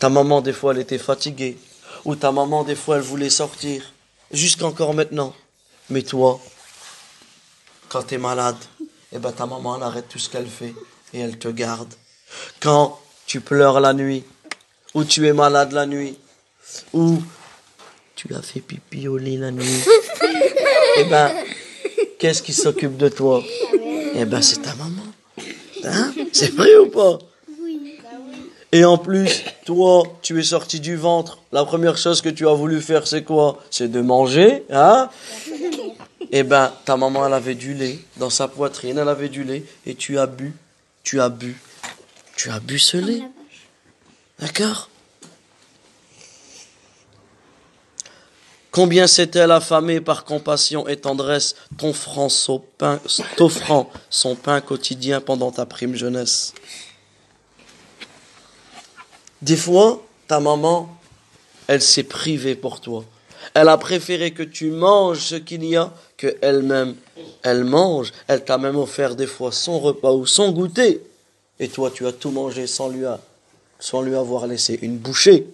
Ta 0.00 0.08
maman, 0.08 0.40
des 0.40 0.52
fois, 0.52 0.72
elle 0.72 0.80
était 0.80 0.98
fatiguée. 0.98 1.58
Ou 2.04 2.16
ta 2.16 2.32
maman, 2.32 2.64
des 2.64 2.74
fois, 2.74 2.96
elle 2.96 3.02
voulait 3.02 3.30
sortir. 3.30 3.92
Jusqu'encore 4.32 4.94
maintenant. 4.94 5.32
Mais 5.90 6.02
toi, 6.02 6.40
quand 7.88 8.02
tu 8.02 8.16
es 8.16 8.18
malade, 8.18 8.58
eh 9.12 9.18
ben, 9.20 9.30
ta 9.30 9.46
maman, 9.46 9.76
elle 9.76 9.84
arrête 9.84 10.08
tout 10.08 10.18
ce 10.18 10.28
qu'elle 10.28 10.48
fait 10.48 10.74
et 11.12 11.20
elle 11.20 11.38
te 11.38 11.46
garde. 11.46 11.94
Quand 12.58 12.98
tu 13.26 13.40
pleures 13.40 13.78
la 13.78 13.92
nuit, 13.92 14.24
ou 14.94 15.04
tu 15.04 15.26
es 15.26 15.32
malade 15.32 15.72
la 15.72 15.86
nuit, 15.86 16.16
ou 16.92 17.22
tu 18.14 18.32
as 18.34 18.42
fait 18.42 18.60
pipi 18.60 19.08
au 19.08 19.18
lit 19.18 19.36
la 19.36 19.50
nuit, 19.50 19.84
eh 20.98 21.04
ben, 21.04 21.32
qu'est-ce 22.18 22.42
qui 22.42 22.52
s'occupe 22.52 22.96
de 22.96 23.08
toi? 23.08 23.42
Eh 24.14 24.24
ben, 24.24 24.40
c'est 24.40 24.62
ta 24.62 24.74
maman. 24.76 25.02
Hein? 25.84 26.14
C'est 26.32 26.54
vrai 26.54 26.76
ou 26.76 26.86
pas? 26.86 27.18
Et 28.72 28.84
en 28.84 28.98
plus, 28.98 29.44
toi, 29.64 30.02
tu 30.22 30.40
es 30.40 30.42
sorti 30.42 30.80
du 30.80 30.96
ventre. 30.96 31.38
La 31.52 31.64
première 31.64 31.96
chose 31.96 32.20
que 32.20 32.28
tu 32.28 32.48
as 32.48 32.54
voulu 32.54 32.80
faire, 32.80 33.06
c'est 33.06 33.22
quoi? 33.22 33.62
C'est 33.70 33.88
de 33.88 34.00
manger, 34.00 34.64
hein? 34.70 35.08
Eh 36.36 36.42
ben, 36.42 36.72
ta 36.84 36.96
maman, 36.96 37.26
elle 37.26 37.34
avait 37.34 37.54
du 37.54 37.74
lait. 37.74 37.98
Dans 38.16 38.30
sa 38.30 38.48
poitrine, 38.48 38.98
elle 38.98 39.08
avait 39.08 39.28
du 39.28 39.44
lait, 39.44 39.62
et 39.86 39.94
tu 39.94 40.18
as 40.18 40.26
bu, 40.26 40.52
tu 41.04 41.20
as 41.20 41.28
bu, 41.28 41.56
tu 42.34 42.50
as 42.50 42.58
bu 42.58 42.80
ce 42.80 42.96
lait. 42.96 43.22
D'accord 44.44 44.90
Combien 48.70 49.06
s'est-elle 49.06 49.52
affamée 49.52 50.02
par 50.02 50.26
compassion 50.26 50.86
et 50.86 50.98
tendresse, 50.98 51.54
t'offrant 51.78 52.28
son 52.28 52.58
pain, 54.36 54.60
quotidien 54.60 55.22
pendant 55.22 55.50
ta 55.50 55.64
prime 55.64 55.94
jeunesse? 55.94 56.52
Des 59.40 59.56
fois, 59.56 60.04
ta 60.28 60.40
maman, 60.40 60.94
elle 61.66 61.80
s'est 61.80 62.02
privée 62.02 62.54
pour 62.54 62.82
toi. 62.82 63.02
Elle 63.54 63.70
a 63.70 63.78
préféré 63.78 64.32
que 64.32 64.42
tu 64.42 64.70
manges 64.70 65.20
ce 65.20 65.36
qu'il 65.36 65.64
y 65.64 65.74
a 65.74 65.90
que 66.18 66.36
elle-même, 66.42 66.96
elle 67.42 67.64
mange. 67.64 68.12
Elle 68.28 68.44
t'a 68.44 68.58
même 68.58 68.76
offert 68.76 69.16
des 69.16 69.26
fois 69.26 69.52
son 69.52 69.80
repas 69.80 70.12
ou 70.12 70.26
son 70.26 70.52
goûter. 70.52 71.00
Et 71.58 71.68
toi, 71.68 71.90
tu 71.90 72.06
as 72.06 72.12
tout 72.12 72.30
mangé 72.30 72.66
sans 72.66 72.90
lui, 72.90 73.06
sans 73.84 74.00
lui 74.00 74.16
avoir 74.16 74.46
laissé 74.46 74.78
une 74.80 74.96
bouchée. 74.96 75.46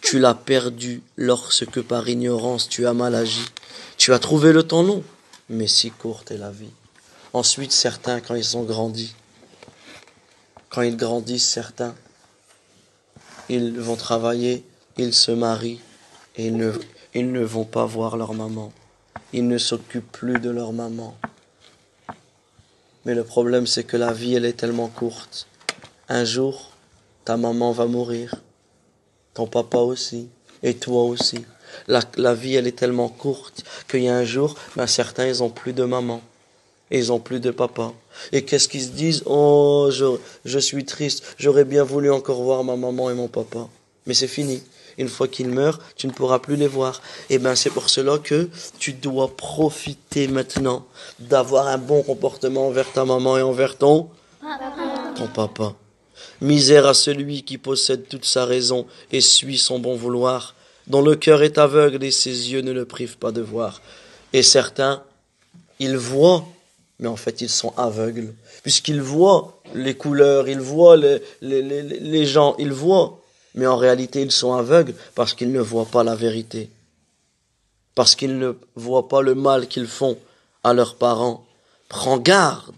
Tu 0.00 0.20
l'as 0.20 0.34
perdu 0.34 1.02
lorsque 1.16 1.82
par 1.82 2.08
ignorance 2.08 2.68
tu 2.68 2.86
as 2.86 2.94
mal 2.94 3.16
agi. 3.16 3.44
Tu 3.96 4.12
as 4.12 4.20
trouvé 4.20 4.52
le 4.52 4.62
temps 4.62 4.84
long, 4.84 5.02
mais 5.48 5.66
si 5.66 5.90
courte 5.90 6.30
est 6.30 6.38
la 6.38 6.52
vie. 6.52 6.70
Ensuite, 7.32 7.72
certains, 7.72 8.20
quand 8.20 8.36
ils 8.36 8.56
ont 8.56 8.62
grandi, 8.62 9.16
quand 10.68 10.82
ils 10.82 10.96
grandissent, 10.96 11.48
certains, 11.48 11.96
ils 13.48 13.76
vont 13.80 13.96
travailler, 13.96 14.64
ils 14.98 15.14
se 15.14 15.32
marient, 15.32 15.80
et 16.36 16.46
ils 16.46 16.56
ne, 16.56 16.72
ils 17.12 17.32
ne 17.32 17.42
vont 17.42 17.64
pas 17.64 17.86
voir 17.86 18.16
leur 18.16 18.34
maman. 18.34 18.72
Ils 19.32 19.48
ne 19.48 19.58
s'occupent 19.58 20.12
plus 20.12 20.38
de 20.38 20.50
leur 20.50 20.72
maman. 20.72 21.16
Mais 23.04 23.14
le 23.14 23.24
problème, 23.24 23.66
c'est 23.66 23.84
que 23.84 23.96
la 23.96 24.12
vie, 24.12 24.34
elle 24.34 24.44
est 24.44 24.54
tellement 24.54 24.88
courte. 24.88 25.46
Un 26.08 26.24
jour, 26.24 26.70
ta 27.24 27.36
maman 27.36 27.72
va 27.72 27.86
mourir 27.86 28.34
ton 29.34 29.46
papa 29.46 29.78
aussi, 29.78 30.28
et 30.62 30.74
toi 30.74 31.04
aussi. 31.04 31.44
La, 31.86 32.34
vie, 32.34 32.56
elle 32.56 32.66
est 32.66 32.78
tellement 32.78 33.08
courte 33.08 33.62
qu'il 33.88 34.02
y 34.02 34.08
a 34.08 34.16
un 34.16 34.24
jour, 34.24 34.56
ben, 34.76 34.86
certains, 34.86 35.26
ils 35.26 35.42
ont 35.42 35.50
plus 35.50 35.72
de 35.72 35.84
maman, 35.84 36.20
ils 36.90 37.12
ont 37.12 37.20
plus 37.20 37.38
de 37.38 37.50
papa. 37.50 37.92
Et 38.32 38.44
qu'est-ce 38.44 38.68
qu'ils 38.68 38.82
se 38.82 38.88
disent? 38.88 39.22
Oh, 39.26 39.88
je, 39.92 40.18
je 40.44 40.58
suis 40.58 40.84
triste, 40.84 41.36
j'aurais 41.38 41.64
bien 41.64 41.84
voulu 41.84 42.10
encore 42.10 42.42
voir 42.42 42.64
ma 42.64 42.76
maman 42.76 43.10
et 43.10 43.14
mon 43.14 43.28
papa. 43.28 43.68
Mais 44.06 44.14
c'est 44.14 44.26
fini. 44.26 44.62
Une 45.00 45.08
fois 45.08 45.28
qu'ils 45.28 45.48
meurent, 45.48 45.78
tu 45.96 46.06
ne 46.08 46.12
pourras 46.12 46.40
plus 46.40 46.56
les 46.56 46.66
voir. 46.66 47.00
Et 47.30 47.38
ben, 47.38 47.54
c'est 47.54 47.70
pour 47.70 47.88
cela 47.88 48.18
que 48.18 48.50
tu 48.78 48.92
dois 48.92 49.34
profiter 49.34 50.28
maintenant 50.28 50.84
d'avoir 51.18 51.68
un 51.68 51.78
bon 51.78 52.02
comportement 52.02 52.66
envers 52.66 52.92
ta 52.92 53.06
maman 53.06 53.38
et 53.38 53.42
envers 53.42 53.78
ton, 53.78 54.10
ton 55.16 55.26
papa. 55.28 55.74
Misère 56.42 56.86
à 56.86 56.92
celui 56.92 57.44
qui 57.44 57.56
possède 57.56 58.08
toute 58.08 58.26
sa 58.26 58.44
raison 58.44 58.86
et 59.10 59.22
suit 59.22 59.56
son 59.56 59.78
bon 59.78 59.96
vouloir, 59.96 60.54
dont 60.86 61.00
le 61.00 61.16
cœur 61.16 61.42
est 61.42 61.56
aveugle 61.56 62.04
et 62.04 62.10
ses 62.10 62.52
yeux 62.52 62.60
ne 62.60 62.72
le 62.72 62.84
privent 62.84 63.16
pas 63.16 63.32
de 63.32 63.40
voir. 63.40 63.80
Et 64.34 64.42
certains, 64.42 65.02
ils 65.78 65.96
voient, 65.96 66.44
mais 66.98 67.08
en 67.08 67.16
fait 67.16 67.40
ils 67.40 67.48
sont 67.48 67.72
aveugles, 67.78 68.34
puisqu'ils 68.62 69.00
voient 69.00 69.62
les 69.74 69.94
couleurs, 69.94 70.46
ils 70.46 70.60
voient 70.60 70.98
les, 70.98 71.22
les, 71.40 71.62
les, 71.62 71.82
les 71.82 72.26
gens, 72.26 72.54
ils 72.58 72.72
voient, 72.72 73.19
mais 73.54 73.66
en 73.66 73.76
réalité 73.76 74.22
ils 74.22 74.32
sont 74.32 74.54
aveugles 74.54 74.94
parce 75.14 75.34
qu'ils 75.34 75.52
ne 75.52 75.60
voient 75.60 75.86
pas 75.86 76.04
la 76.04 76.14
vérité, 76.14 76.70
parce 77.94 78.14
qu'ils 78.14 78.38
ne 78.38 78.52
voient 78.76 79.08
pas 79.08 79.22
le 79.22 79.34
mal 79.34 79.68
qu'ils 79.68 79.86
font 79.86 80.16
à 80.64 80.72
leurs 80.72 80.96
parents. 80.96 81.44
Prends 81.88 82.18
garde 82.18 82.74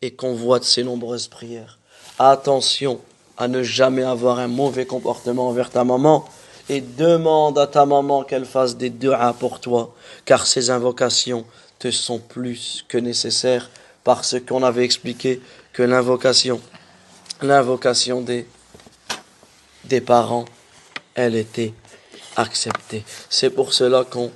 et 0.00 0.12
convoite 0.12 0.64
ces 0.64 0.84
nombreuses 0.84 1.28
prières. 1.28 1.78
Attention 2.18 3.00
à 3.36 3.46
ne 3.46 3.62
jamais 3.62 4.02
avoir 4.02 4.38
un 4.38 4.48
mauvais 4.48 4.86
comportement 4.86 5.48
envers 5.48 5.70
ta 5.70 5.84
maman 5.84 6.24
et 6.68 6.80
demande 6.80 7.58
à 7.58 7.66
ta 7.66 7.86
maman 7.86 8.24
qu'elle 8.24 8.44
fasse 8.44 8.76
des 8.76 8.90
du'as 8.90 9.34
pour 9.38 9.60
toi, 9.60 9.94
car 10.24 10.46
ces 10.46 10.70
invocations 10.70 11.44
te 11.78 11.90
sont 11.90 12.18
plus 12.18 12.84
que 12.88 12.98
nécessaires 12.98 13.70
parce 14.04 14.36
qu'on 14.40 14.62
avait 14.62 14.84
expliqué 14.84 15.40
que 15.72 15.82
l'invocation, 15.82 16.60
l'invocation 17.42 18.20
des, 18.20 18.46
des 19.88 20.00
parents, 20.00 20.44
elle 21.14 21.34
était 21.34 21.72
acceptée. 22.36 23.04
C'est 23.28 23.50
pour 23.50 23.72
cela 23.72 24.04
qu'on 24.04 24.30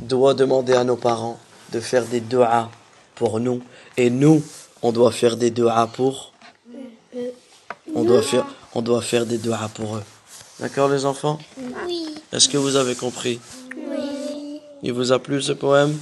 doit 0.00 0.34
demander 0.34 0.74
à 0.74 0.84
nos 0.84 0.96
parents 0.96 1.38
de 1.72 1.80
faire 1.80 2.04
des 2.04 2.20
doigts 2.20 2.70
pour 3.14 3.40
nous. 3.40 3.62
Et 3.96 4.10
nous, 4.10 4.42
on 4.82 4.92
doit 4.92 5.12
faire 5.12 5.36
des 5.36 5.50
doigts 5.50 5.88
pour... 5.92 6.32
On 7.94 8.04
doit 8.04 8.22
faire, 8.22 8.46
on 8.74 8.82
doit 8.82 9.00
faire 9.00 9.24
des 9.24 9.38
doigts 9.38 9.70
pour 9.74 9.96
eux. 9.96 10.04
D'accord 10.60 10.88
les 10.88 11.04
enfants? 11.06 11.38
Oui. 11.86 12.14
Est-ce 12.32 12.48
que 12.48 12.58
vous 12.58 12.76
avez 12.76 12.94
compris? 12.94 13.40
Oui. 13.74 14.60
Il 14.82 14.92
vous 14.92 15.10
a 15.12 15.18
plu 15.18 15.40
ce 15.40 15.52
poème? 15.52 15.98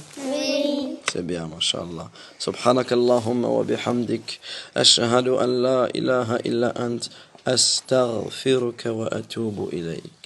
C'est 1.11 1.25
bien, 1.25 1.47
mashallah. 1.47 2.09
Subhanakallahumma 2.37 3.47
wa 3.47 3.63
bihamdik. 3.63 4.41
Ashhadu 4.75 5.31
an 5.37 5.47
la 5.47 5.87
ilaha 5.93 6.37
illa 6.43 6.73
ant. 6.77 6.99
أستغفرك 7.47 8.85
وأتوب 8.85 9.69
إليك. 9.73 10.23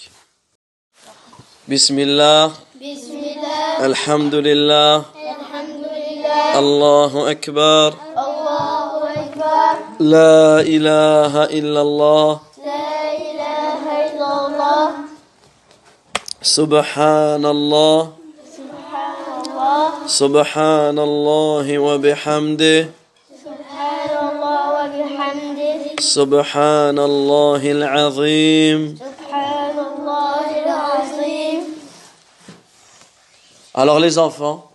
بسم 1.69 1.99
الله. 1.99 2.45
بسم 2.81 3.13
الله. 3.13 3.85
الحمد 3.85 4.35
لله. 4.35 4.95
الحمد 4.97 5.85
لله. 5.85 6.59
الله 6.59 7.31
أكبر. 7.31 7.93
الله 8.17 8.89
أكبر. 9.13 9.73
لا 9.99 10.61
إله 10.65 11.33
إلا 11.43 11.81
الله. 11.81 12.39
لا 12.65 12.89
إله 13.13 13.83
إلا 14.09 14.29
الله. 14.47 14.85
سبحان 16.41 17.45
الله. 17.45 17.99
سبحان 18.57 19.25
الله. 19.45 20.07
سبحان 20.07 20.97
الله 20.99 21.67
وبحمده. 21.77 23.00
Al-azim. 27.69 28.95
Alors 33.73 33.99
les 33.99 34.17
enfants, 34.17 34.71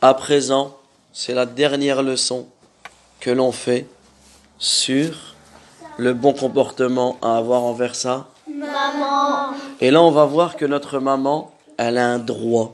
à 0.00 0.14
présent, 0.14 0.76
c'est 1.12 1.34
la 1.34 1.46
dernière 1.46 2.02
leçon 2.02 2.46
que 3.20 3.30
l'on 3.30 3.52
fait 3.52 3.86
sur 4.58 5.34
le 5.98 6.14
bon 6.14 6.32
comportement 6.32 7.18
à 7.22 7.36
avoir 7.36 7.62
envers 7.62 7.94
ça. 7.94 8.28
Maman. 8.48 9.54
Et 9.80 9.90
là, 9.90 10.00
on 10.02 10.10
va 10.10 10.24
voir 10.24 10.56
que 10.56 10.64
notre 10.64 10.98
maman, 10.98 11.52
elle 11.76 11.98
a 11.98 12.06
un 12.06 12.18
droit 12.18 12.72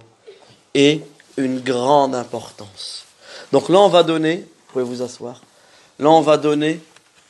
et 0.74 1.02
une 1.36 1.60
grande 1.60 2.14
importance. 2.14 3.04
Donc 3.52 3.68
là, 3.68 3.80
on 3.80 3.88
va 3.88 4.02
donner, 4.02 4.36
vous 4.36 4.72
pouvez 4.72 4.84
vous 4.84 5.02
asseoir, 5.02 5.40
là, 5.98 6.10
on 6.10 6.20
va 6.20 6.36
donner 6.36 6.80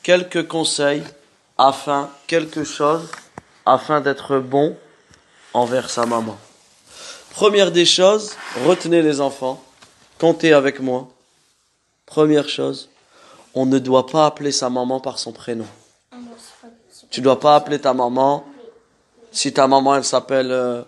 quelques 0.02 0.48
conseils 0.48 1.02
afin, 1.58 2.10
quelque 2.26 2.64
chose, 2.64 3.08
afin 3.64 4.00
d'être 4.00 4.38
bon 4.38 4.76
envers 5.54 5.90
sa 5.90 6.06
maman. 6.06 6.36
Première 7.30 7.70
des 7.70 7.86
choses, 7.86 8.36
retenez 8.66 9.02
les 9.02 9.20
enfants, 9.20 9.62
comptez 10.18 10.52
avec 10.52 10.80
moi. 10.80 11.08
Première 12.06 12.48
chose, 12.48 12.90
on 13.54 13.64
ne 13.64 13.78
doit 13.78 14.06
pas 14.06 14.26
appeler 14.26 14.52
sa 14.52 14.68
maman 14.68 15.00
par 15.00 15.18
son 15.18 15.32
prénom. 15.32 15.66
Tu 17.10 17.20
dois 17.20 17.38
pas 17.38 17.56
appeler 17.56 17.78
ta 17.78 17.94
maman. 17.94 18.44
Si 19.30 19.52
ta 19.52 19.66
maman 19.66 19.96
elle 19.96 20.04
s'appelle 20.04 20.50
euh, 20.50 20.82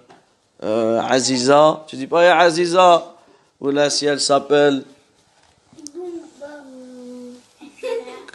euh, 0.63 1.01
Aziza, 1.01 1.85
tu 1.87 1.97
dis 1.97 2.07
pas 2.07 2.25
hey, 2.25 2.31
Aziza. 2.31 3.15
Ou 3.61 3.71
là 3.71 3.89
si 3.89 4.07
elle 4.07 4.21
s'appelle 4.21 4.85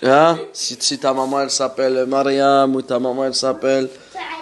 Hein? 0.04 0.38
Si, 0.54 0.78
si 0.80 0.98
ta 0.98 1.14
maman 1.14 1.42
elle 1.42 1.50
s'appelle 1.50 2.06
Mariam 2.08 2.74
ou 2.76 2.82
ta 2.82 3.00
maman 3.00 3.26
elle 3.26 3.36
s'appelle 3.36 3.90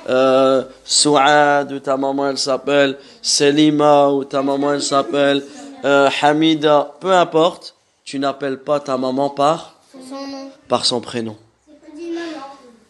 euh, 0.07 0.63
Souad 0.85 1.71
ou 1.71 1.79
ta 1.79 1.97
maman 1.97 2.29
elle 2.29 2.37
s'appelle 2.37 2.97
Selima 3.21 4.09
ou 4.09 4.23
ta 4.23 4.43
maman 4.43 4.73
elle 4.73 4.83
s'appelle 4.83 5.43
euh, 5.85 6.09
Hamida, 6.21 6.93
peu 6.99 7.11
importe, 7.11 7.75
tu 8.03 8.19
n'appelles 8.19 8.59
pas 8.59 8.79
ta 8.79 8.97
maman 8.97 9.29
par 9.29 9.79
Son 9.91 10.27
nom. 10.27 10.49
par 10.67 10.85
son 10.85 11.01
prénom. 11.01 11.35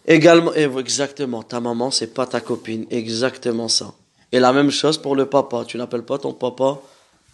Également, 0.10 0.54
exactement, 0.54 1.44
ta 1.44 1.60
maman, 1.60 1.92
c'est 1.92 2.14
pas 2.14 2.26
ta 2.26 2.40
copine, 2.40 2.86
exactement 2.90 3.68
ça. 3.68 3.92
Et 4.32 4.40
la 4.40 4.54
même 4.54 4.72
chose 4.72 4.98
pour 4.98 5.18
le 5.18 5.26
papa, 5.26 5.64
tu 5.68 5.78
n'appelles 5.78 6.04
pas 6.04 6.18
ton 6.18 6.32
papa, 6.32 6.80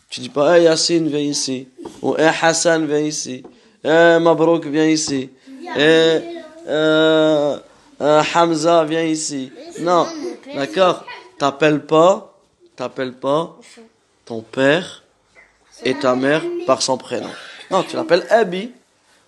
tu 0.10 0.22
dis 0.22 0.30
pas, 0.30 0.58
hey 0.58 0.64
Yassine, 0.64 1.08
viens 1.08 1.20
ici, 1.20 1.68
ou 2.02 2.16
hey 2.18 2.32
Hassan, 2.42 2.88
viens 2.88 3.00
ici, 3.00 3.44
hey 3.84 4.20
Mabrouk, 4.20 4.66
viens 4.66 4.88
ici, 4.88 5.30
hey 5.76 6.24
euh, 6.68 7.58
euh, 8.02 8.24
Hamza, 8.36 8.84
viens 8.86 9.04
ici. 9.04 9.52
Non, 9.80 10.08
d'accord, 10.56 11.06
t'appelles 11.38 11.86
pas, 11.86 12.38
t'appelles 12.76 13.14
pas 13.14 13.58
ton 14.26 14.42
père 14.42 15.04
et 15.84 15.96
ta 15.96 16.16
mère 16.16 16.44
par 16.66 16.82
son 16.82 16.98
prénom. 16.98 17.30
Non, 17.72 17.84
tu 17.84 17.96
l'appelles 17.96 18.26
Abi, 18.30 18.72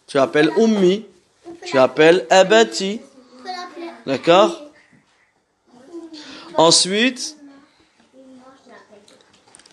tu 0.07 0.17
l'appelles 0.17 0.51
Ummi, 0.57 1.05
tu 1.65 1.75
l'appelles 1.75 2.25
Abati. 2.29 3.01
D'accord? 4.05 4.61
Ensuite, 6.57 7.35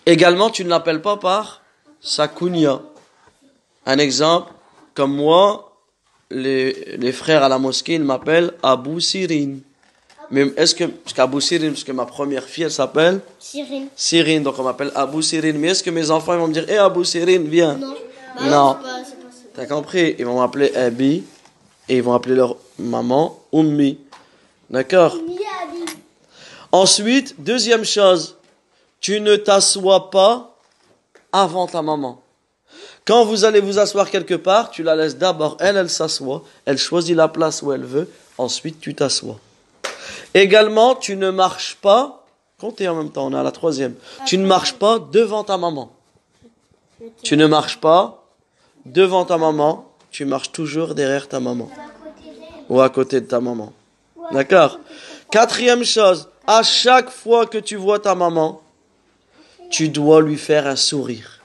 également, 0.05 0.49
tu 0.49 0.65
ne 0.65 0.69
l'appelles 0.69 1.01
pas 1.01 1.17
par 1.17 1.61
sa 2.01 2.27
kunya. 2.27 2.81
Un 3.85 3.99
exemple, 3.99 4.51
comme 4.93 5.15
moi, 5.15 5.71
les, 6.29 6.97
les 6.97 7.11
frères 7.11 7.43
à 7.43 7.49
la 7.49 7.57
mosquée, 7.57 7.93
ils 7.95 8.03
m'appellent 8.03 8.53
Abu 8.61 9.01
Sirin. 9.01 9.57
Mais 10.31 10.47
est-ce 10.57 10.73
que, 10.73 10.85
parce 10.85 11.13
qu'Abu 11.13 11.41
Sirin, 11.41 11.69
parce 11.69 11.83
que 11.83 11.91
ma 11.91 12.05
première 12.05 12.43
fille, 12.43 12.63
elle 12.63 12.71
s'appelle 12.71 13.19
Cyril. 13.39 13.87
Sirin, 13.95 14.41
donc 14.41 14.55
on 14.57 14.63
m'appelle 14.63 14.91
Abu 14.95 15.21
Sirin. 15.21 15.53
Mais 15.53 15.69
est-ce 15.69 15.83
que 15.83 15.89
mes 15.91 16.09
enfants, 16.09 16.33
ils 16.33 16.39
vont 16.39 16.47
me 16.47 16.53
dire, 16.53 16.67
hé 16.69 16.77
Abu 16.77 17.05
Sirin, 17.05 17.43
viens 17.43 17.75
Non. 17.75 17.93
Non. 18.41 18.77
ça. 18.81 19.01
T'as 19.55 19.65
compris? 19.67 20.15
Ils 20.17 20.25
vont 20.25 20.39
m'appeler 20.39 20.73
Abi 20.75 21.23
et 21.87 21.97
ils 21.97 22.01
vont 22.03 22.13
appeler 22.13 22.35
leur 22.35 22.55
maman 22.79 23.39
Ummi. 23.53 23.99
D'accord? 24.71 25.15
Ensuite, 26.71 27.35
deuxième 27.37 27.85
chose, 27.85 28.35
tu 28.99 29.21
ne 29.21 29.35
t'assois 29.35 30.09
pas 30.09 30.57
avant 31.31 31.67
ta 31.67 31.83
maman. 31.83 32.22
Quand 33.05 33.25
vous 33.25 33.43
allez 33.43 33.59
vous 33.59 33.79
asseoir 33.79 34.09
quelque 34.09 34.33
part, 34.33 34.71
tu 34.71 34.81
la 34.81 34.95
laisses 34.95 35.17
d'abord, 35.17 35.57
elle, 35.59 35.75
elle 35.75 35.89
s'assoit, 35.89 36.43
elle 36.65 36.77
choisit 36.77 37.15
la 37.15 37.27
place 37.27 37.61
où 37.61 37.73
elle 37.73 37.83
veut, 37.83 38.09
ensuite 38.37 38.79
tu 38.79 38.95
t'assois. 38.95 39.39
Également, 40.33 40.95
tu 40.95 41.17
ne 41.17 41.29
marches 41.29 41.77
pas, 41.81 42.25
comptez 42.59 42.87
en 42.87 42.95
même 42.95 43.11
temps, 43.11 43.27
on 43.27 43.33
est 43.33 43.39
à 43.39 43.43
la 43.43 43.51
troisième, 43.51 43.95
tu 44.25 44.37
ne 44.37 44.45
marches 44.45 44.73
pas 44.73 44.99
devant 44.99 45.43
ta 45.43 45.57
maman. 45.57 45.91
Tu 47.21 47.35
ne 47.35 47.45
marches 47.45 47.79
pas 47.81 48.23
devant 48.85 49.25
ta 49.25 49.37
maman, 49.37 49.89
tu 50.09 50.23
marches 50.23 50.53
toujours 50.53 50.95
derrière 50.95 51.27
ta 51.27 51.41
maman. 51.41 51.69
Ou 52.69 52.79
à 52.79 52.89
côté 52.89 53.19
de 53.19 53.25
ta 53.25 53.41
maman. 53.41 53.73
D'accord? 54.31 54.79
Quatrième 55.29 55.83
chose, 55.83 56.29
à 56.47 56.63
chaque 56.63 57.09
fois 57.09 57.45
que 57.45 57.57
tu 57.57 57.75
vois 57.75 57.99
ta 57.99 58.15
maman, 58.15 58.61
tu 59.69 59.89
dois 59.89 60.21
lui 60.21 60.37
faire 60.37 60.67
un 60.67 60.77
sourire. 60.77 61.42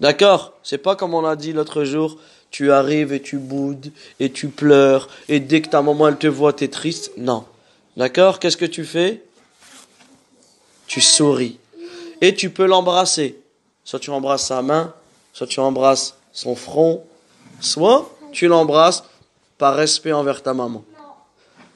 D'accord 0.00 0.52
C'est 0.62 0.78
pas 0.78 0.96
comme 0.96 1.14
on 1.14 1.22
l'a 1.22 1.36
dit 1.36 1.52
l'autre 1.52 1.84
jour, 1.84 2.18
tu 2.50 2.72
arrives 2.72 3.12
et 3.12 3.20
tu 3.20 3.38
boudes 3.38 3.90
et 4.20 4.30
tu 4.30 4.48
pleures 4.48 5.08
et 5.28 5.40
dès 5.40 5.60
que 5.60 5.68
ta 5.68 5.82
maman 5.82 6.08
elle 6.08 6.18
te 6.18 6.26
voit, 6.26 6.52
t'es 6.52 6.68
triste. 6.68 7.12
Non. 7.16 7.44
D'accord? 7.96 8.38
Qu'est-ce 8.38 8.56
que 8.56 8.64
tu 8.64 8.84
fais? 8.84 9.22
Tu 10.86 11.00
souris. 11.00 11.58
Et 12.20 12.34
tu 12.34 12.50
peux 12.50 12.66
l'embrasser. 12.66 13.38
Soit 13.84 13.98
tu 13.98 14.10
embrasses 14.10 14.46
sa 14.46 14.62
main, 14.62 14.94
soit 15.32 15.46
tu 15.46 15.60
embrasses 15.60 16.14
son 16.32 16.54
front, 16.54 17.04
soit 17.60 18.10
tu 18.32 18.46
l'embrasses 18.46 19.02
par 19.56 19.74
respect 19.74 20.12
envers 20.12 20.42
ta 20.42 20.54
maman. 20.54 20.84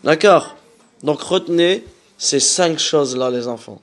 D'accord? 0.05 0.57
Donc 1.03 1.21
retenez 1.23 1.85
ces 2.19 2.39
cinq 2.39 2.79
choses-là, 2.79 3.31
les 3.31 3.49
enfants. 3.49 3.81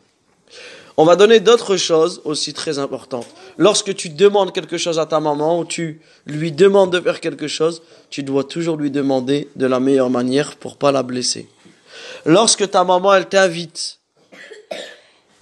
On 0.95 1.05
va 1.05 1.15
donner 1.15 1.39
d'autres 1.39 1.77
choses 1.77 2.21
aussi 2.23 2.53
très 2.53 2.79
importantes. 2.79 3.27
Lorsque 3.59 3.93
tu 3.93 4.07
demandes 4.07 4.53
quelque 4.53 4.77
chose 4.77 4.99
à 4.99 5.05
ta 5.05 5.19
maman 5.19 5.59
ou 5.59 5.65
tu 5.65 5.99
lui 6.25 6.53
demandes 6.53 6.93
de 6.93 7.01
faire 7.01 7.19
quelque 7.19 7.49
chose, 7.49 7.81
tu 8.09 8.23
dois 8.23 8.45
toujours 8.45 8.77
lui 8.77 8.89
demander 8.89 9.49
de 9.57 9.65
la 9.65 9.81
meilleure 9.81 10.09
manière 10.09 10.55
pour 10.55 10.77
pas 10.77 10.93
la 10.93 11.03
blesser. 11.03 11.49
Lorsque 12.25 12.71
ta 12.71 12.85
maman 12.85 13.13
elle 13.13 13.27
t'invite, 13.27 13.97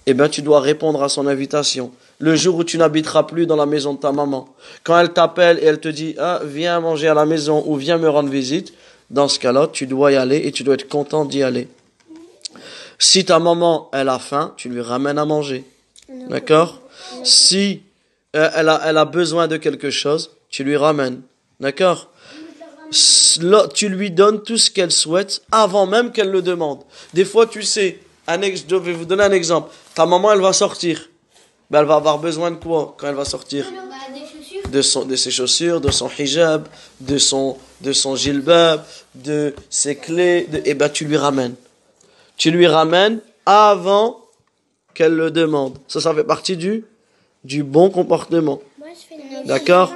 eh 0.06 0.14
ben 0.14 0.28
tu 0.28 0.42
dois 0.42 0.58
répondre 0.58 1.00
à 1.00 1.08
son 1.08 1.28
invitation. 1.28 1.92
Le 2.18 2.34
jour 2.34 2.56
où 2.56 2.64
tu 2.64 2.76
n'habiteras 2.76 3.22
plus 3.22 3.46
dans 3.46 3.54
la 3.54 3.66
maison 3.66 3.94
de 3.94 4.00
ta 4.00 4.10
maman, 4.10 4.48
quand 4.82 4.98
elle 4.98 5.12
t'appelle 5.12 5.60
et 5.62 5.66
elle 5.66 5.78
te 5.78 5.86
dit 5.88 6.16
ah 6.18 6.40
viens 6.44 6.80
manger 6.80 7.06
à 7.06 7.14
la 7.14 7.24
maison 7.24 7.62
ou 7.68 7.76
viens 7.76 7.98
me 7.98 8.10
rendre 8.10 8.30
visite, 8.30 8.74
dans 9.10 9.28
ce 9.28 9.38
cas-là 9.38 9.68
tu 9.72 9.86
dois 9.86 10.10
y 10.10 10.16
aller 10.16 10.38
et 10.38 10.50
tu 10.50 10.64
dois 10.64 10.74
être 10.74 10.88
content 10.88 11.24
d'y 11.24 11.44
aller. 11.44 11.68
Si 12.98 13.24
ta 13.24 13.38
maman 13.38 13.88
elle 13.92 14.08
a 14.08 14.18
faim, 14.18 14.54
tu 14.56 14.68
lui 14.68 14.80
ramènes 14.80 15.18
à 15.18 15.24
manger, 15.24 15.64
d'accord? 16.28 16.80
Si 17.22 17.82
euh, 18.36 18.50
elle 18.54 18.68
a 18.68 18.80
elle 18.84 18.98
a 18.98 19.04
besoin 19.04 19.48
de 19.48 19.56
quelque 19.56 19.90
chose, 19.90 20.30
tu 20.48 20.64
lui 20.64 20.76
ramènes, 20.76 21.22
d'accord? 21.60 22.10
Tu 23.74 23.88
lui 23.88 24.10
donnes 24.10 24.42
tout 24.42 24.56
ce 24.56 24.70
qu'elle 24.70 24.92
souhaite 24.92 25.42
avant 25.52 25.86
même 25.86 26.10
qu'elle 26.10 26.30
le 26.30 26.42
demande. 26.42 26.80
Des 27.12 27.24
fois, 27.24 27.46
tu 27.46 27.62
sais, 27.62 28.00
un 28.26 28.40
ex, 28.42 28.64
je 28.68 28.76
vais 28.76 28.92
vous 28.92 29.04
donner 29.04 29.24
un 29.24 29.32
exemple. 29.32 29.70
Ta 29.94 30.06
maman, 30.06 30.32
elle 30.32 30.40
va 30.40 30.52
sortir. 30.52 31.08
Ben, 31.70 31.80
elle 31.80 31.86
va 31.86 31.96
avoir 31.96 32.18
besoin 32.18 32.50
de 32.50 32.56
quoi 32.56 32.94
quand 32.98 33.08
elle 33.08 33.14
va 33.14 33.26
sortir? 33.26 33.66
Chaussures. 33.66 34.70
de, 34.70 34.82
son, 34.82 35.04
de 35.04 35.16
ses 35.16 35.30
chaussures, 35.30 35.80
de 35.80 35.90
son 35.90 36.10
hijab, 36.18 36.66
de 37.00 37.18
son, 37.18 37.58
de 37.82 37.92
son 37.92 38.16
jilbab, 38.16 38.84
de 39.14 39.54
ses 39.68 39.96
clés. 39.96 40.46
De, 40.50 40.62
et 40.64 40.74
ben, 40.74 40.88
tu 40.88 41.04
lui 41.04 41.18
ramènes. 41.18 41.54
Tu 42.38 42.50
lui 42.50 42.66
ramènes 42.66 43.20
avant 43.44 44.24
qu'elle 44.94 45.14
le 45.14 45.30
demande. 45.30 45.76
Ça, 45.88 46.00
ça 46.00 46.14
fait 46.14 46.24
partie 46.24 46.56
du, 46.56 46.84
du 47.48 47.64
bon 47.64 47.88
comportement. 47.88 48.60
D'accord 49.46 49.90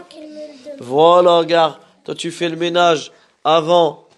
Voilà, 0.81 1.39
regarde. 1.39 1.77
Toi, 2.05 2.15
tu 2.15 2.31
fais 2.31 2.49
le 2.49 2.57
ménage 2.57 3.13
avant 3.45 4.09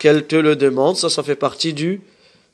qu'elle 0.00 0.26
te 0.26 0.34
le 0.36 0.56
demande. 0.56 0.96
Ça, 0.96 1.10
ça 1.10 1.22
fait 1.22 1.36
partie 1.36 1.74
du, 1.74 2.00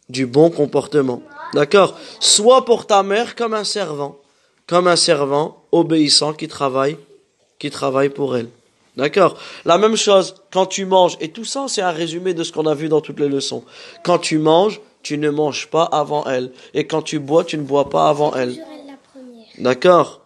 du 0.08 0.26
bon 0.26 0.50
comportement. 0.50 1.22
D'accord 1.54 1.96
Soit 2.18 2.64
pour 2.64 2.86
ta 2.86 3.02
mère 3.04 3.36
comme 3.36 3.54
un 3.54 3.64
servant, 3.64 4.16
comme 4.66 4.88
un 4.88 4.96
servant 4.96 5.62
obéissant 5.70 6.32
qui 6.32 6.48
travaille, 6.48 6.96
qui 7.60 7.70
travaille 7.70 8.08
pour 8.08 8.36
elle. 8.36 8.48
D'accord 8.96 9.38
La 9.64 9.78
même 9.78 9.96
chose 9.96 10.34
quand 10.52 10.66
tu 10.66 10.86
manges, 10.86 11.16
et 11.20 11.30
tout 11.30 11.44
ça 11.44 11.66
c'est 11.68 11.82
un 11.82 11.90
résumé 11.90 12.34
de 12.34 12.42
ce 12.44 12.52
qu'on 12.52 12.66
a 12.66 12.74
vu 12.74 12.88
dans 12.88 13.00
toutes 13.00 13.20
les 13.20 13.28
leçons. 13.28 13.64
Quand 14.04 14.18
tu 14.18 14.38
manges, 14.38 14.80
tu 15.02 15.18
ne 15.18 15.30
manges 15.30 15.68
pas 15.68 15.84
avant 15.84 16.24
elle. 16.24 16.50
Et 16.74 16.86
quand 16.86 17.02
tu 17.02 17.18
bois, 17.18 17.44
tu 17.44 17.58
ne 17.58 17.62
bois 17.62 17.90
pas 17.90 18.08
avant 18.08 18.32
elle. 18.34 18.50
Toujours 18.50 18.66
elle 18.72 18.86
la 18.86 18.96
première. 19.12 19.43
D'accord? 19.58 20.20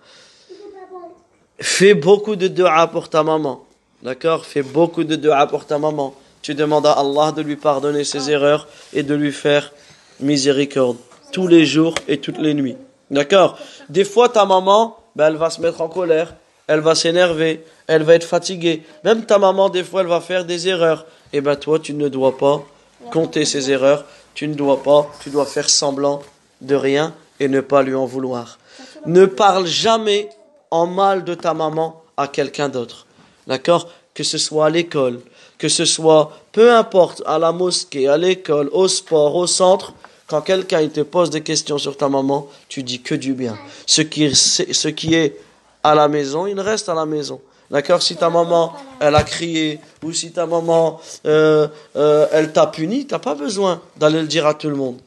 Fais 1.61 1.95
beaucoup 1.95 2.37
de 2.37 2.49
dua 2.49 2.87
pour 2.87 3.09
ta 3.09 3.23
maman. 3.23 3.65
D'accord? 4.03 4.45
Fais 4.45 4.63
beaucoup 4.63 5.05
de 5.05 5.17
dua 5.17 5.47
pour 5.47 5.67
ta 5.67 5.79
maman. 5.79 6.15
Tu 6.43 6.55
demandes 6.55 6.87
à 6.87 6.93
Allah 6.93 7.33
de 7.33 7.43
lui 7.43 7.57
pardonner 7.57 8.05
ses 8.05 8.31
erreurs 8.31 8.69
et 8.93 9.03
de 9.03 9.15
lui 9.15 9.33
faire 9.33 9.73
miséricorde 10.21 10.97
tous 11.33 11.47
les 11.47 11.67
jours 11.67 11.95
et 12.07 12.19
toutes 12.19 12.39
les 12.39 12.55
nuits. 12.55 12.77
D'accord? 13.11 13.59
Des 13.89 14.05
fois, 14.05 14.29
ta 14.29 14.45
maman, 14.45 14.97
ben, 15.17 15.27
elle 15.29 15.37
va 15.37 15.51
se 15.51 15.61
mettre 15.61 15.81
en 15.81 15.89
colère, 15.89 16.35
elle 16.67 16.81
va 16.81 16.95
s'énerver, 16.95 17.65
elle 17.87 18.03
va 18.03 18.15
être 18.15 18.25
fatiguée. 18.27 18.83
Même 19.05 19.25
ta 19.25 19.39
maman, 19.39 19.69
des 19.69 19.83
fois, 19.83 20.03
elle 20.03 20.07
va 20.07 20.21
faire 20.21 20.45
des 20.45 20.69
erreurs. 20.69 21.07
Et 21.33 21.41
ben 21.41 21.57
toi, 21.57 21.79
tu 21.79 21.95
ne 21.95 22.09
dois 22.09 22.37
pas 22.39 22.65
compter 23.11 23.45
ses 23.45 23.71
erreurs. 23.71 24.05
Tu 24.35 24.47
ne 24.47 24.55
dois 24.55 24.83
pas, 24.83 25.11
tu 25.21 25.31
dois 25.31 25.47
faire 25.47 25.69
semblant 25.69 26.23
de 26.61 26.75
rien 26.75 27.15
et 27.41 27.49
ne 27.49 27.61
pas 27.61 27.83
lui 27.83 27.95
en 27.95 28.07
vouloir. 28.07 28.59
Ne 29.07 29.27
parle 29.27 29.67
jamais 29.67 30.29
en 30.71 30.87
mal 30.87 31.25
de 31.25 31.35
ta 31.35 31.55
maman 31.55 32.03
à 32.17 32.29
quelqu'un 32.29 32.69
d'autre. 32.69 33.07
D'accord? 33.47 33.89
Que 34.15 34.25
ce 34.25 34.39
soit 34.39 34.67
à 34.67 34.71
l'école, 34.71 35.21
que 35.59 35.69
ce 35.69 35.85
soit, 35.85 36.33
peu 36.53 36.75
importe, 36.75 37.23
à 37.27 37.39
la 37.39 37.53
mosquée, 37.53 38.09
à 38.09 38.17
l'école, 38.17 38.69
au 38.73 38.89
sport, 38.89 39.37
au 39.37 39.47
centre, 39.47 39.93
quand 40.27 40.43
quelqu'un 40.43 40.87
te 40.89 41.01
pose 41.01 41.31
des 41.31 41.41
questions 41.43 41.79
sur 41.79 41.97
ta 41.97 42.09
maman, 42.09 42.49
tu 42.69 42.83
dis 42.83 43.01
que 43.01 43.15
du 43.15 43.33
bien. 43.33 43.57
Ce 43.87 44.03
qui, 44.03 44.25
est- 44.25 44.35
ce 44.35 44.89
qui 44.89 45.15
est 45.15 45.37
à 45.83 45.95
la 45.95 46.09
maison, 46.09 46.47
il 46.47 46.59
reste 46.61 46.89
à 46.89 46.95
la 46.95 47.07
maison. 47.07 47.41
D'accord? 47.71 48.03
Si 48.03 48.17
ta 48.17 48.29
maman, 48.29 48.73
elle 49.01 49.15
a 49.15 49.23
crié, 49.23 49.79
ou 50.03 50.13
si 50.13 50.33
ta 50.33 50.47
maman, 50.47 51.01
euh, 51.27 51.69
euh, 51.97 52.27
elle 52.33 52.53
t'a 52.53 52.67
puni, 52.67 53.07
t'as 53.07 53.19
pas 53.19 53.35
besoin 53.35 53.81
d'aller 53.97 54.21
le 54.21 54.27
dire 54.27 54.47
à 54.47 54.55
tout 54.55 54.69
le 54.69 54.77
monde. 54.77 54.99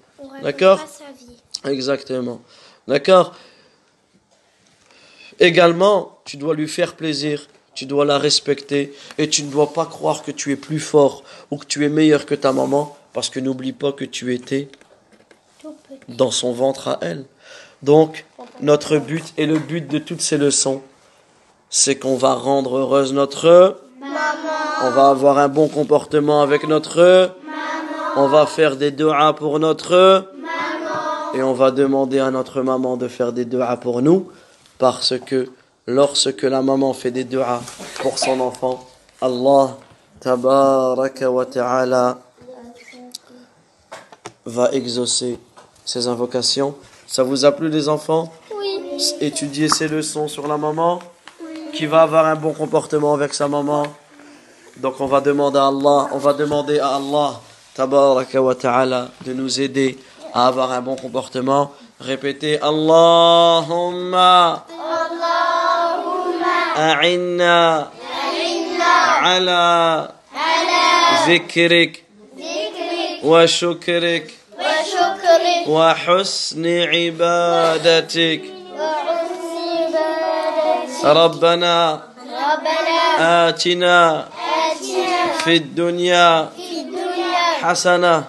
D'accord? 0.41 0.79
Exactement. 1.65 2.41
D'accord? 2.87 3.33
Également, 5.41 6.19
tu 6.23 6.37
dois 6.37 6.53
lui 6.53 6.67
faire 6.67 6.93
plaisir, 6.95 7.47
tu 7.73 7.87
dois 7.87 8.05
la 8.05 8.19
respecter 8.19 8.93
et 9.17 9.27
tu 9.27 9.41
ne 9.41 9.51
dois 9.51 9.73
pas 9.73 9.87
croire 9.87 10.21
que 10.21 10.29
tu 10.29 10.51
es 10.51 10.55
plus 10.55 10.79
fort 10.79 11.23
ou 11.49 11.57
que 11.57 11.65
tu 11.65 11.83
es 11.83 11.89
meilleur 11.89 12.27
que 12.27 12.35
ta 12.35 12.53
maman 12.53 12.95
parce 13.11 13.31
que 13.31 13.39
n'oublie 13.39 13.73
pas 13.73 13.91
que 13.91 14.05
tu 14.05 14.35
étais 14.35 14.69
dans 16.07 16.29
son 16.29 16.53
ventre 16.53 16.89
à 16.89 16.99
elle. 17.01 17.25
Donc, 17.81 18.25
notre 18.61 18.99
but 18.99 19.33
et 19.37 19.47
le 19.47 19.57
but 19.57 19.87
de 19.87 19.97
toutes 19.97 20.21
ces 20.21 20.37
leçons, 20.37 20.83
c'est 21.71 21.95
qu'on 21.95 22.17
va 22.17 22.35
rendre 22.35 22.77
heureuse 22.77 23.11
notre 23.11 23.81
on 24.83 24.89
va 24.91 25.09
avoir 25.09 25.39
un 25.39 25.47
bon 25.47 25.67
comportement 25.67 26.43
avec 26.43 26.67
notre 26.67 27.31
on 28.15 28.27
va 28.27 28.45
faire 28.45 28.75
des 28.75 28.91
du'as 28.91 29.33
pour 29.33 29.57
notre 29.59 30.31
et 31.33 31.41
on 31.41 31.53
va 31.53 31.71
demander 31.71 32.19
à 32.19 32.29
notre 32.29 32.61
maman 32.61 32.95
de 32.95 33.07
faire 33.07 33.33
des 33.33 33.45
du'as 33.45 33.77
pour 33.77 34.03
nous 34.03 34.29
parce 34.81 35.13
que 35.19 35.47
lorsque 35.85 36.41
la 36.41 36.63
maman 36.63 36.91
fait 36.93 37.11
des 37.11 37.23
du'as 37.23 37.61
pour 38.01 38.17
son 38.17 38.39
enfant, 38.39 38.83
Allah 39.21 39.77
tabaraka 40.19 41.29
wa 41.29 41.45
ta'ala 41.45 42.17
va 44.43 44.71
exaucer 44.71 45.37
ses 45.85 46.07
invocations. 46.07 46.73
Ça 47.05 47.21
vous 47.21 47.45
a 47.45 47.51
plu 47.51 47.69
les 47.69 47.89
enfants? 47.89 48.33
Oui. 48.57 48.97
Étudier 49.19 49.69
ces 49.69 49.87
leçons 49.87 50.27
sur 50.27 50.47
la 50.47 50.57
maman 50.57 50.97
qui 51.75 51.85
va 51.85 52.01
avoir 52.01 52.25
un 52.25 52.35
bon 52.35 52.53
comportement 52.53 53.13
avec 53.13 53.35
sa 53.35 53.47
maman. 53.47 53.85
Donc 54.77 54.99
on 54.99 55.05
va 55.05 55.21
demander 55.21 55.59
à 55.59 55.67
Allah, 55.67 56.09
on 56.11 56.17
va 56.17 56.33
demander 56.33 56.79
à 56.79 56.95
Allah 56.95 57.39
tabaraka 57.75 58.41
wa 58.41 58.55
ta'ala 58.55 59.09
de 59.27 59.33
nous 59.33 59.61
aider 59.61 59.99
à 60.33 60.47
avoir 60.47 60.71
un 60.71 60.81
bon 60.81 60.95
comportement. 60.95 61.71
Répétez 62.01 62.57
Allahumma. 62.61 64.65
Allahumma. 64.69 66.55
A'inna. 66.75 67.87
A'inna. 67.87 68.93
Ala. 69.33 70.11
Ala. 70.33 70.81
Zikrik. 71.25 72.03
Zikrik. 72.35 73.23
Wa 73.23 73.45
shukrik. 73.47 74.33
Wa 74.57 74.73
shukrik. 74.91 75.67
Wa 75.67 75.93
husni 75.93 76.77
ibadatik. 77.05 78.41
Wa 78.49 79.05
husni 79.05 79.85
ibadatik. 79.85 81.05
Rabbana. 81.05 82.01
Rabbana. 82.25 83.49
Atina. 83.49 84.25
Atina. 84.25 84.29
في 85.41 85.55
الدنيا, 85.57 86.49
في 86.57 86.81
الدنيا 86.81 87.61
hasana 87.61 88.23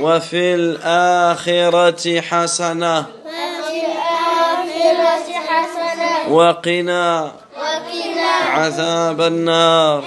وفي 0.00 0.54
الآخرة 0.54 2.20
حسنة. 2.20 2.98
وفي 2.98 3.86
الآخرة 3.86 5.28
حسنة. 5.48 6.34
وقنا 6.34 7.32
وقنا 7.56 8.30
عذاب 8.50 9.20
النار. 9.20 10.04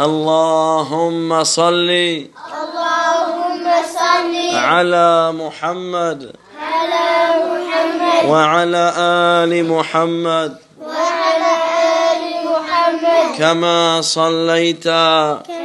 اللهم 0.00 1.44
صل 1.44 1.90
اللهم 1.90 3.66
صل 3.94 4.56
على 4.56 5.32
محمد. 5.32 6.32
على 6.62 7.08
محمد. 7.50 8.30
وعلى 8.30 8.92
آل 8.98 9.68
محمد. 9.68 10.56
وعلى 10.82 11.52
آل 12.12 12.22
محمد. 12.46 13.38
كما 13.38 14.00
صليت 14.00 14.84
كما 14.84 15.30
صليت 15.46 15.55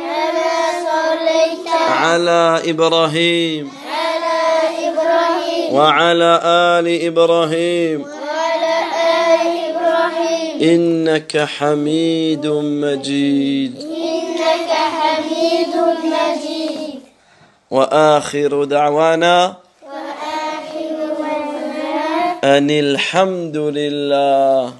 على 1.91 2.61
إبراهيم 2.65 3.71
على 3.87 4.37
إبراهيم 4.89 5.73
وعلى 5.73 6.41
آل 6.43 6.87
إبراهيم. 7.05 8.01
وعلى 8.01 8.75
آل 9.35 9.75
إبراهيم. 9.75 10.61
إنك 10.61 11.37
حميد 11.37 12.47
مجيد. 12.47 13.73
إنك 13.81 14.71
حميد 14.71 15.75
مجيد 16.03 16.99
وآخر 17.71 18.63
دعوانا 18.63 19.55
وآخر 19.83 20.97
دعوانا 21.19 22.57
أن 22.57 22.69
الحمد 22.69 23.57
لله 23.57 24.73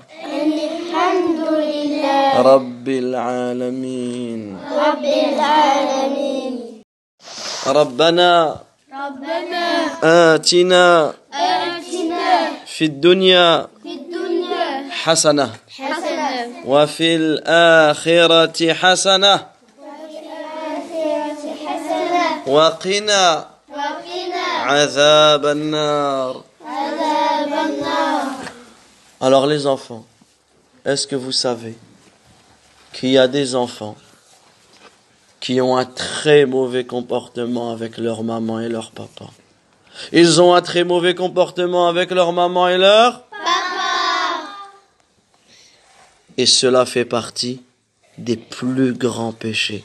رب 2.38 2.88
العالمين. 2.90 4.58
رب 4.88 5.04
العالمين. 5.04 6.61
ربنا 7.67 8.61
ربنا 8.93 9.65
آتنا 10.35 11.15
آتنا 11.33 12.53
في 12.67 12.85
الدنيا 12.85 13.67
في 13.83 13.89
الدنيا 13.89 14.91
حسنة 14.91 15.51
حسنة 15.69 16.63
وفي 16.67 17.17
الآخرة 17.17 18.73
حسنة 18.73 19.35
وفي 19.35 20.19
الآخرة 20.27 21.43
حسنة 21.67 22.43
وقنا 22.47 23.47
وقنا 23.69 24.47
عذاب 24.71 25.47
النار 25.47 26.45
عذاب 26.67 27.53
النار 27.53 28.27
Alors 29.19 29.47
les 29.47 29.67
enfants, 29.67 30.05
est-ce 30.85 31.07
que 31.07 31.17
vous 31.17 31.33
savez 31.33 31.75
qu'il 32.93 33.09
y 33.11 33.19
a 33.19 33.29
des 33.29 33.55
enfants 33.55 33.97
Qui 35.42 35.60
ont 35.60 35.76
un 35.76 35.86
très 35.86 36.46
mauvais 36.46 36.86
comportement 36.86 37.72
avec 37.72 37.98
leur 37.98 38.24
maman 38.24 38.62
et 38.62 38.70
leur 38.70 38.92
papa 38.92 39.26
Ils 40.14 40.40
ont 40.42 40.54
un 40.54 40.62
très 40.62 40.84
mauvais 40.86 41.16
comportement 41.16 41.88
avec 41.90 42.12
leur 42.12 42.32
maman 42.32 42.70
et 42.70 42.78
leur 42.78 43.24
Et 46.38 46.46
cela 46.46 46.86
fait 46.86 47.06
partie 47.06 47.62
des 48.18 48.38
plus 48.38 48.94
grands 48.94 49.34
péchés. 49.34 49.84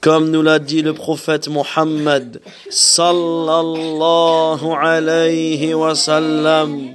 Comme 0.00 0.30
nous 0.30 0.42
l'a 0.42 0.58
dit 0.58 0.82
le 0.82 0.92
prophète 0.92 1.48
Mohammed 1.48 2.42
sallallahu 2.68 4.66
alayhi 4.78 5.72
wa 5.72 5.94
sallam, 5.94 6.94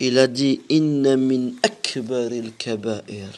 il 0.00 0.18
a 0.18 0.26
dit 0.26 0.62
Inna 0.70 1.16
min 1.16 1.50
akbaril 1.62 2.52
kaba'ir. 2.56 3.28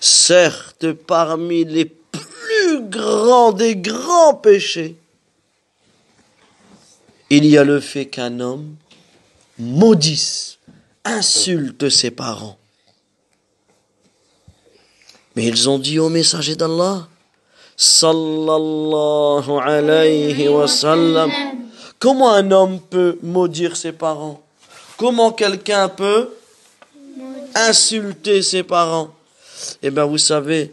Certes, 0.00 0.92
parmi 0.92 1.64
les 1.64 1.90
plus 2.12 2.82
grands 2.82 3.52
des 3.52 3.76
grands 3.76 4.34
péchés, 4.34 4.96
il 7.30 7.46
y 7.46 7.56
a 7.56 7.64
le 7.64 7.80
fait 7.80 8.06
qu'un 8.06 8.40
homme 8.40 8.74
maudisse, 9.58 10.58
insulte 11.04 11.88
ses 11.88 12.10
parents. 12.10 12.58
Mais 15.36 15.46
ils 15.46 15.68
ont 15.68 15.78
dit 15.78 15.98
au 15.98 16.08
messager 16.08 16.56
d'Allah, 16.56 17.08
sallallahu 17.76 19.50
alayhi 19.62 20.48
wa 20.48 20.66
sallam, 20.66 21.30
Comment 22.00 22.32
un 22.32 22.50
homme 22.50 22.80
peut 22.80 23.18
maudire 23.22 23.76
ses 23.76 23.92
parents? 23.92 24.40
Comment 24.96 25.32
quelqu'un 25.32 25.86
peut 25.90 26.30
insulter 27.54 28.40
ses 28.40 28.62
parents? 28.62 29.10
Eh 29.82 29.90
bien, 29.90 30.06
vous 30.06 30.16
savez 30.16 30.72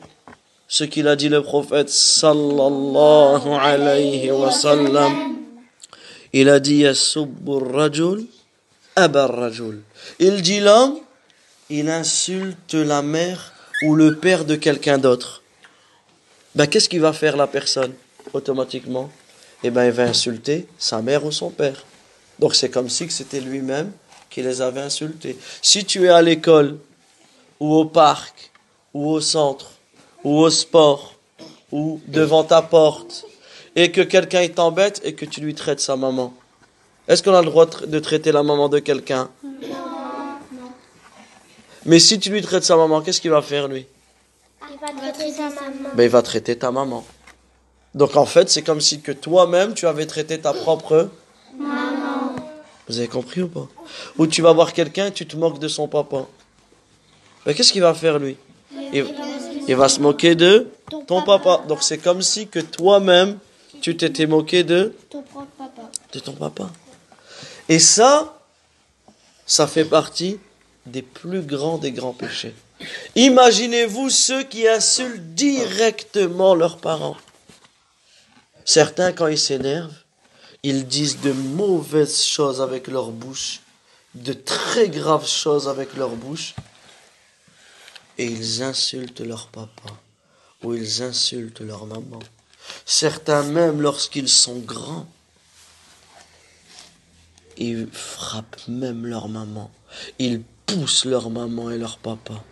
ce 0.68 0.84
qu'il 0.84 1.07
a 1.07 1.15
dit 1.15 1.30
le 1.30 1.41
prophète 1.41 1.89
sallallahu 1.89 3.49
alayhi 3.60 4.31
wa 4.31 4.52
sallam. 4.52 5.38
Il 6.34 6.49
a 6.49 6.60
dit 6.60 6.85
rajul 6.85 8.26
abar 8.95 9.30
rajul. 9.35 9.81
Il 10.19 10.41
dit 10.41 10.60
l'homme, 10.60 10.98
il 11.69 11.89
insulte 11.89 12.73
la 12.73 13.02
mère 13.02 13.53
ou 13.84 13.95
le 13.95 14.15
père 14.15 14.44
de 14.44 14.56
quelqu'un 14.56 14.98
d'autre. 14.98 15.44
Ben, 16.56 16.65
qu'est-ce 16.65 16.89
qu'il 16.89 17.02
va 17.02 17.14
faire 17.14 17.38
la 17.38 17.48
personne 17.48 17.94
automatiquement? 18.34 19.10
Eh 19.64 19.69
ben, 19.69 19.85
il 19.85 19.91
va 19.91 20.03
insulter 20.03 20.68
sa 20.77 21.02
mère 21.02 21.23
ou 21.26 21.31
son 21.31 21.52
père. 21.52 21.85
Donc 22.39 22.56
c'est 22.56 22.69
comme 22.69 22.89
si 22.89 23.10
c'était 23.10 23.39
lui-même 23.39 23.91
qui 24.30 24.41
les 24.41 24.61
avait 24.61 24.81
insultés. 24.81 25.38
Si 25.61 25.85
tu 25.85 26.06
es 26.06 26.10
à 26.10 26.22
l'école 26.22 26.77
ou 27.60 27.73
au 27.73 27.85
parc 27.85 28.52
ou 28.94 29.10
au 29.10 29.22
centre 29.22 29.77
ou 30.23 30.39
au 30.39 30.49
sport 30.49 31.15
ou 31.72 31.99
devant 32.07 32.44
ta 32.44 32.61
porte 32.61 33.26
et 33.76 33.91
que 33.91 34.02
quelqu'un 34.02 34.48
t'embête 34.48 35.02
et 35.03 35.14
que 35.14 35.26
tu 35.26 35.41
lui 35.41 35.53
traites 35.53 35.80
sa 35.80 35.95
maman, 35.95 36.34
est-ce 37.07 37.23
qu'on 37.23 37.34
a 37.34 37.41
le 37.41 37.48
droit 37.48 37.65
de 37.65 37.99
traiter 37.99 38.31
la 38.31 38.44
maman 38.44 38.69
de 38.69 38.80
quelqu'un? 38.80 39.30
Mais 41.85 41.99
si 41.99 42.19
tu 42.19 42.30
lui 42.30 42.41
traites 42.41 42.65
sa 42.65 42.76
maman, 42.76 43.02
qu'est-ce 43.02 43.22
qu'il 43.22 43.31
va 43.31 43.41
faire 43.41 43.68
lui? 43.68 43.85
Il 44.69 44.77
va 44.80 44.88
traiter 44.88 45.31
sa 45.31 45.44
maman. 45.44 45.89
ben, 45.94 46.03
il 46.03 46.10
va 46.10 46.22
traiter 46.22 46.57
ta 46.57 46.72
maman. 46.72 47.06
Donc 47.95 48.15
en 48.15 48.26
fait, 48.26 48.49
c'est 48.49 48.61
comme 48.61 48.81
si 48.81 48.99
que 49.02 49.14
toi-même, 49.14 49.73
tu 49.73 49.88
avais 49.88 50.06
traité 50.06 50.39
ta 50.39 50.53
propre 50.53 51.10
maman. 51.57 52.35
Vous 52.89 52.98
avez 52.99 53.07
compris 53.07 53.41
ou 53.41 53.48
pas? 53.48 53.68
Ou 54.18 54.27
tu 54.27 54.41
vas 54.41 54.52
voir 54.52 54.73
quelqu'un, 54.73 55.11
tu 55.11 55.26
te 55.26 55.38
moques 55.38 55.60
de 55.60 55.68
son 55.68 55.88
papa. 55.88 56.26
Ben, 57.45 57.53
qu'est-ce 57.56 57.72
qu'il 57.72 57.81
va 57.81 57.94
faire 57.94 58.19
lui? 58.19 58.35
Il, 58.91 59.06
il 59.06 59.36
va 59.76 59.89
se 59.89 59.99
moquer 59.99 60.35
de 60.35 60.68
ton 61.07 61.22
papa. 61.22 61.64
Donc 61.68 61.84
c'est 61.84 61.98
comme 61.98 62.22
si 62.22 62.48
que 62.48 62.60
toi-même, 62.60 63.38
tu 63.81 63.98
t'étais 63.98 64.26
moqué 64.26 64.64
de, 64.64 64.94
Ton 65.10 65.22
propre 65.22 65.48
papa. 65.57 65.89
de 66.14 66.19
ton 66.19 66.34
papa. 66.34 66.69
Et 67.69 67.80
ça, 67.80 68.39
ça 69.45 69.68
fait 69.68 69.85
partie 69.85 70.39
des 70.85 71.02
plus 71.02 71.41
grands 71.41 71.77
des 71.77 71.91
grands 71.91 72.14
péchés. 72.14 72.56
Imaginez-vous 73.15 74.10
ceux 74.10 74.44
qui 74.44 74.68
insultent 74.68 75.34
directement 75.34 76.56
leurs 76.56 76.77
parents. 76.77 77.18
Certains, 78.65 79.11
quand 79.11 79.27
ils 79.27 79.38
s'énervent, 79.39 79.94
ils 80.64 80.85
disent 80.88 81.22
de 81.22 81.31
mauvaises 81.31 82.22
choses 82.22 82.61
avec 82.61 82.88
leur 82.88 83.11
bouche, 83.11 83.61
de 84.15 84.34
très 84.34 84.89
graves 84.89 85.27
choses 85.27 85.68
avec 85.68 85.95
leur 85.95 86.10
bouche, 86.10 86.53
et 88.18 88.26
ils 88.26 88.64
insultent 88.64 89.22
leur 89.22 89.48
papa 89.48 89.89
ou 90.64 90.73
ils 90.73 91.03
insultent 91.03 91.61
leur 91.61 91.85
maman. 91.85 92.19
Certains 92.85 93.44
même, 93.44 93.81
lorsqu'ils 93.81 94.30
sont 94.30 94.60
grands, 94.60 95.07
ils 97.57 97.88
frappent 97.91 98.68
même 98.68 99.06
leur 99.06 99.30
maman. 99.30 99.72
Ils 100.19 100.41
poussent 100.65 101.06
leur 101.06 101.30
maman 101.30 101.72
et 101.72 101.77
leur 101.77 101.98
papa. 101.98 102.44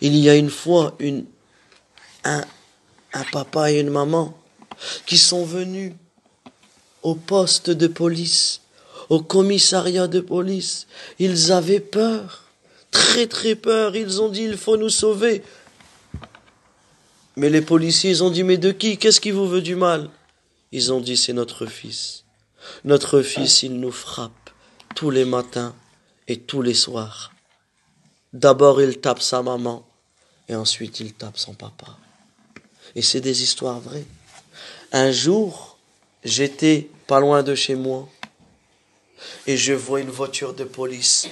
Il 0.00 0.16
y 0.16 0.28
a 0.28 0.36
une 0.36 0.50
fois 0.50 0.94
une, 0.98 1.26
un, 2.24 2.44
un 3.12 3.24
papa 3.24 3.72
et 3.72 3.80
une 3.80 3.90
maman 3.90 4.36
qui 5.06 5.18
sont 5.18 5.44
venus 5.44 5.92
au 7.02 7.14
poste 7.14 7.70
de 7.70 7.86
police, 7.86 8.60
au 9.08 9.20
commissariat 9.20 10.08
de 10.08 10.20
police. 10.20 10.86
Ils 11.18 11.52
avaient 11.52 11.80
peur, 11.80 12.43
très 12.94 13.26
très 13.26 13.56
peur. 13.56 13.96
Ils 13.96 14.22
ont 14.22 14.30
dit 14.30 14.44
il 14.44 14.56
faut 14.56 14.78
nous 14.78 14.88
sauver. 14.88 15.42
Mais 17.36 17.50
les 17.50 17.60
policiers, 17.60 18.22
ont 18.22 18.30
dit 18.30 18.44
mais 18.44 18.56
de 18.56 18.70
qui? 18.70 18.96
Qu'est-ce 18.96 19.20
qui 19.20 19.32
vous 19.32 19.48
veut 19.48 19.60
du 19.60 19.74
mal? 19.74 20.08
Ils 20.72 20.92
ont 20.92 21.00
dit 21.00 21.16
c'est 21.16 21.32
notre 21.32 21.66
fils. 21.66 22.24
Notre 22.84 23.20
fils, 23.20 23.62
il 23.62 23.78
nous 23.78 23.92
frappe 23.92 24.50
tous 24.94 25.10
les 25.10 25.24
matins 25.24 25.74
et 26.28 26.38
tous 26.38 26.62
les 26.62 26.74
soirs. 26.74 27.32
D'abord, 28.32 28.80
il 28.80 28.98
tape 28.98 29.20
sa 29.20 29.42
maman 29.42 29.86
et 30.48 30.54
ensuite 30.54 31.00
il 31.00 31.12
tape 31.12 31.36
son 31.36 31.54
papa. 31.54 31.98
Et 32.94 33.02
c'est 33.02 33.20
des 33.20 33.42
histoires 33.42 33.80
vraies. 33.80 34.06
Un 34.92 35.10
jour, 35.10 35.76
j'étais 36.24 36.88
pas 37.08 37.20
loin 37.20 37.42
de 37.42 37.54
chez 37.54 37.74
moi 37.74 38.08
et 39.46 39.56
je 39.56 39.72
vois 39.72 40.00
une 40.00 40.10
voiture 40.10 40.54
de 40.54 40.64
police 40.64 41.28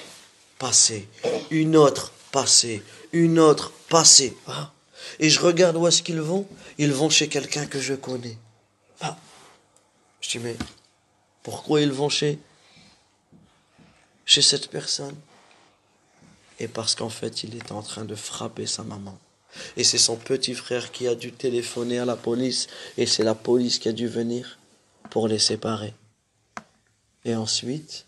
une 1.51 1.77
autre 1.77 2.13
passer, 2.31 2.83
une 3.13 3.39
autre 3.39 3.73
passer. 3.89 4.37
Ah. 4.47 4.73
Et 5.19 5.29
je 5.31 5.41
regarde 5.41 5.77
où 5.77 5.87
est-ce 5.87 6.03
qu'ils 6.03 6.21
vont? 6.21 6.47
Ils 6.79 6.93
vont 6.93 7.11
chez 7.11 7.29
quelqu'un 7.29 7.67
que 7.67 7.81
je 7.81 7.95
connais. 7.95 8.39
Ah. 9.01 9.17
Je 10.21 10.31
dis, 10.31 10.39
mais 10.39 10.57
pourquoi 11.43 11.81
ils 11.81 11.93
vont 11.93 12.09
chez, 12.09 12.39
chez 14.25 14.43
cette 14.43 14.71
personne? 14.71 15.17
Et 16.59 16.69
parce 16.69 16.95
qu'en 16.95 17.11
fait, 17.11 17.43
il 17.43 17.57
est 17.57 17.73
en 17.73 17.83
train 17.83 18.05
de 18.05 18.15
frapper 18.15 18.67
sa 18.67 18.85
maman. 18.85 19.19
Et 19.77 19.85
c'est 19.85 19.99
son 19.99 20.17
petit 20.17 20.55
frère 20.55 20.93
qui 20.93 21.09
a 21.09 21.15
dû 21.15 21.33
téléphoner 21.33 21.99
à 21.99 22.05
la 22.05 22.17
police. 22.17 22.69
Et 22.97 23.07
c'est 23.07 23.25
la 23.25 23.35
police 23.35 23.79
qui 23.79 23.89
a 23.89 23.93
dû 23.93 24.07
venir 24.07 24.59
pour 25.11 25.29
les 25.29 25.41
séparer. 25.41 25.95
Et 27.25 27.35
ensuite, 27.35 28.07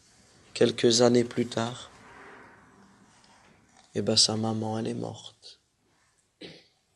quelques 0.55 1.03
années 1.03 1.25
plus 1.25 1.47
tard, 1.47 1.91
eh 3.95 4.03
ben 4.03 4.17
sa 4.17 4.37
maman, 4.37 4.79
elle 4.79 4.89
est 4.89 4.95
morte. 4.95 5.61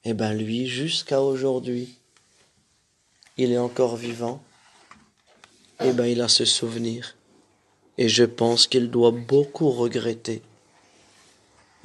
Eh 0.04 0.14
ben 0.14 0.32
lui, 0.32 0.66
jusqu'à 0.66 1.20
aujourd'hui, 1.20 1.96
il 3.36 3.52
est 3.52 3.58
encore 3.58 3.96
vivant. 3.96 4.42
Eh 5.84 5.92
ben 5.92 6.06
il 6.06 6.20
a 6.20 6.28
ce 6.28 6.44
souvenir. 6.44 7.14
Et 7.98 8.08
je 8.08 8.24
pense 8.24 8.66
qu'il 8.66 8.90
doit 8.90 9.12
beaucoup 9.12 9.70
regretter. 9.70 10.42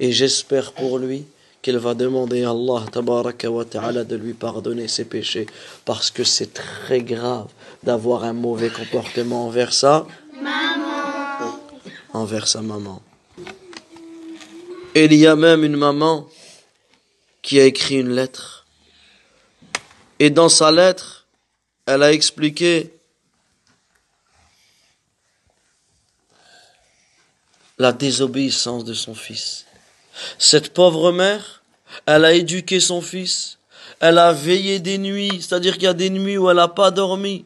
Et 0.00 0.10
j'espère 0.10 0.72
pour 0.72 0.98
lui 0.98 1.26
qu'il 1.62 1.78
va 1.78 1.94
demander 1.94 2.44
à 2.44 2.50
Allah 2.50 2.84
wa 3.48 3.64
ta'ala 3.64 4.04
de 4.04 4.16
lui 4.16 4.34
pardonner 4.34 4.88
ses 4.88 5.04
péchés. 5.04 5.46
Parce 5.84 6.10
que 6.10 6.24
c'est 6.24 6.52
très 6.52 7.02
grave 7.02 7.48
d'avoir 7.82 8.24
un 8.24 8.32
mauvais 8.32 8.70
comportement 8.70 9.46
envers 9.46 9.72
ça. 9.72 10.06
Envers 12.12 12.48
sa 12.48 12.62
maman. 12.62 13.00
Il 14.96 15.12
y 15.12 15.26
a 15.26 15.34
même 15.34 15.64
une 15.64 15.76
maman 15.76 16.28
qui 17.42 17.58
a 17.60 17.64
écrit 17.64 17.96
une 17.96 18.14
lettre. 18.14 18.64
Et 20.20 20.30
dans 20.30 20.48
sa 20.48 20.70
lettre, 20.70 21.26
elle 21.86 22.04
a 22.04 22.12
expliqué 22.12 22.94
la 27.78 27.92
désobéissance 27.92 28.84
de 28.84 28.94
son 28.94 29.14
fils. 29.14 29.66
Cette 30.38 30.72
pauvre 30.72 31.10
mère, 31.10 31.62
elle 32.06 32.24
a 32.24 32.32
éduqué 32.32 32.78
son 32.78 33.00
fils, 33.00 33.58
elle 33.98 34.18
a 34.18 34.32
veillé 34.32 34.78
des 34.78 34.98
nuits, 34.98 35.40
c'est-à-dire 35.40 35.74
qu'il 35.74 35.84
y 35.84 35.88
a 35.88 35.94
des 35.94 36.10
nuits 36.10 36.38
où 36.38 36.48
elle 36.48 36.56
n'a 36.56 36.68
pas 36.68 36.92
dormi 36.92 37.44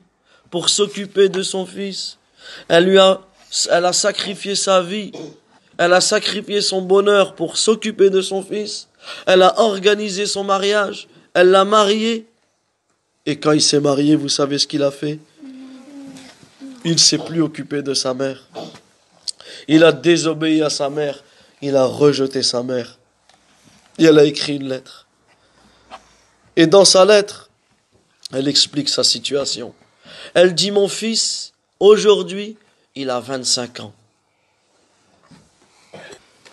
pour 0.50 0.68
s'occuper 0.68 1.30
de 1.30 1.42
son 1.42 1.64
fils. 1.64 2.18
Elle 2.68 2.84
lui 2.84 2.98
a, 2.98 3.22
elle 3.70 3.86
a 3.86 3.92
sacrifié 3.94 4.54
sa 4.54 4.82
vie, 4.82 5.12
elle 5.78 5.92
a 5.92 6.00
sacrifié 6.00 6.60
son 6.60 6.82
bonheur 6.82 7.34
pour 7.34 7.56
s'occuper 7.56 8.10
de 8.10 8.20
son 8.20 8.42
fils. 8.42 8.88
Elle 9.26 9.42
a 9.42 9.60
organisé 9.60 10.26
son 10.26 10.44
mariage, 10.44 11.08
elle 11.34 11.50
l'a 11.50 11.64
marié. 11.64 12.26
Et 13.24 13.38
quand 13.38 13.52
il 13.52 13.62
s'est 13.62 13.80
marié, 13.80 14.16
vous 14.16 14.28
savez 14.28 14.58
ce 14.58 14.66
qu'il 14.66 14.82
a 14.82 14.90
fait? 14.90 15.18
Il 16.84 16.92
ne 16.92 16.98
s'est 16.98 17.18
plus 17.18 17.42
occupé 17.42 17.82
de 17.82 17.94
sa 17.94 18.12
mère. 18.12 18.48
Il 19.68 19.84
a 19.84 19.92
désobéi 19.92 20.62
à 20.62 20.70
sa 20.70 20.90
mère. 20.90 21.22
Il 21.60 21.76
a 21.76 21.84
rejeté 21.84 22.42
sa 22.42 22.62
mère. 22.62 22.98
Et 23.98 24.04
elle 24.04 24.18
a 24.18 24.24
écrit 24.24 24.56
une 24.56 24.68
lettre. 24.68 25.06
Et 26.56 26.66
dans 26.66 26.84
sa 26.84 27.04
lettre, 27.04 27.50
elle 28.32 28.48
explique 28.48 28.88
sa 28.88 29.04
situation. 29.04 29.74
Elle 30.34 30.54
dit, 30.54 30.70
mon 30.70 30.88
fils, 30.88 31.52
aujourd'hui, 31.78 32.56
il 32.94 33.10
a 33.10 33.20
25 33.20 33.80
ans. 33.80 33.94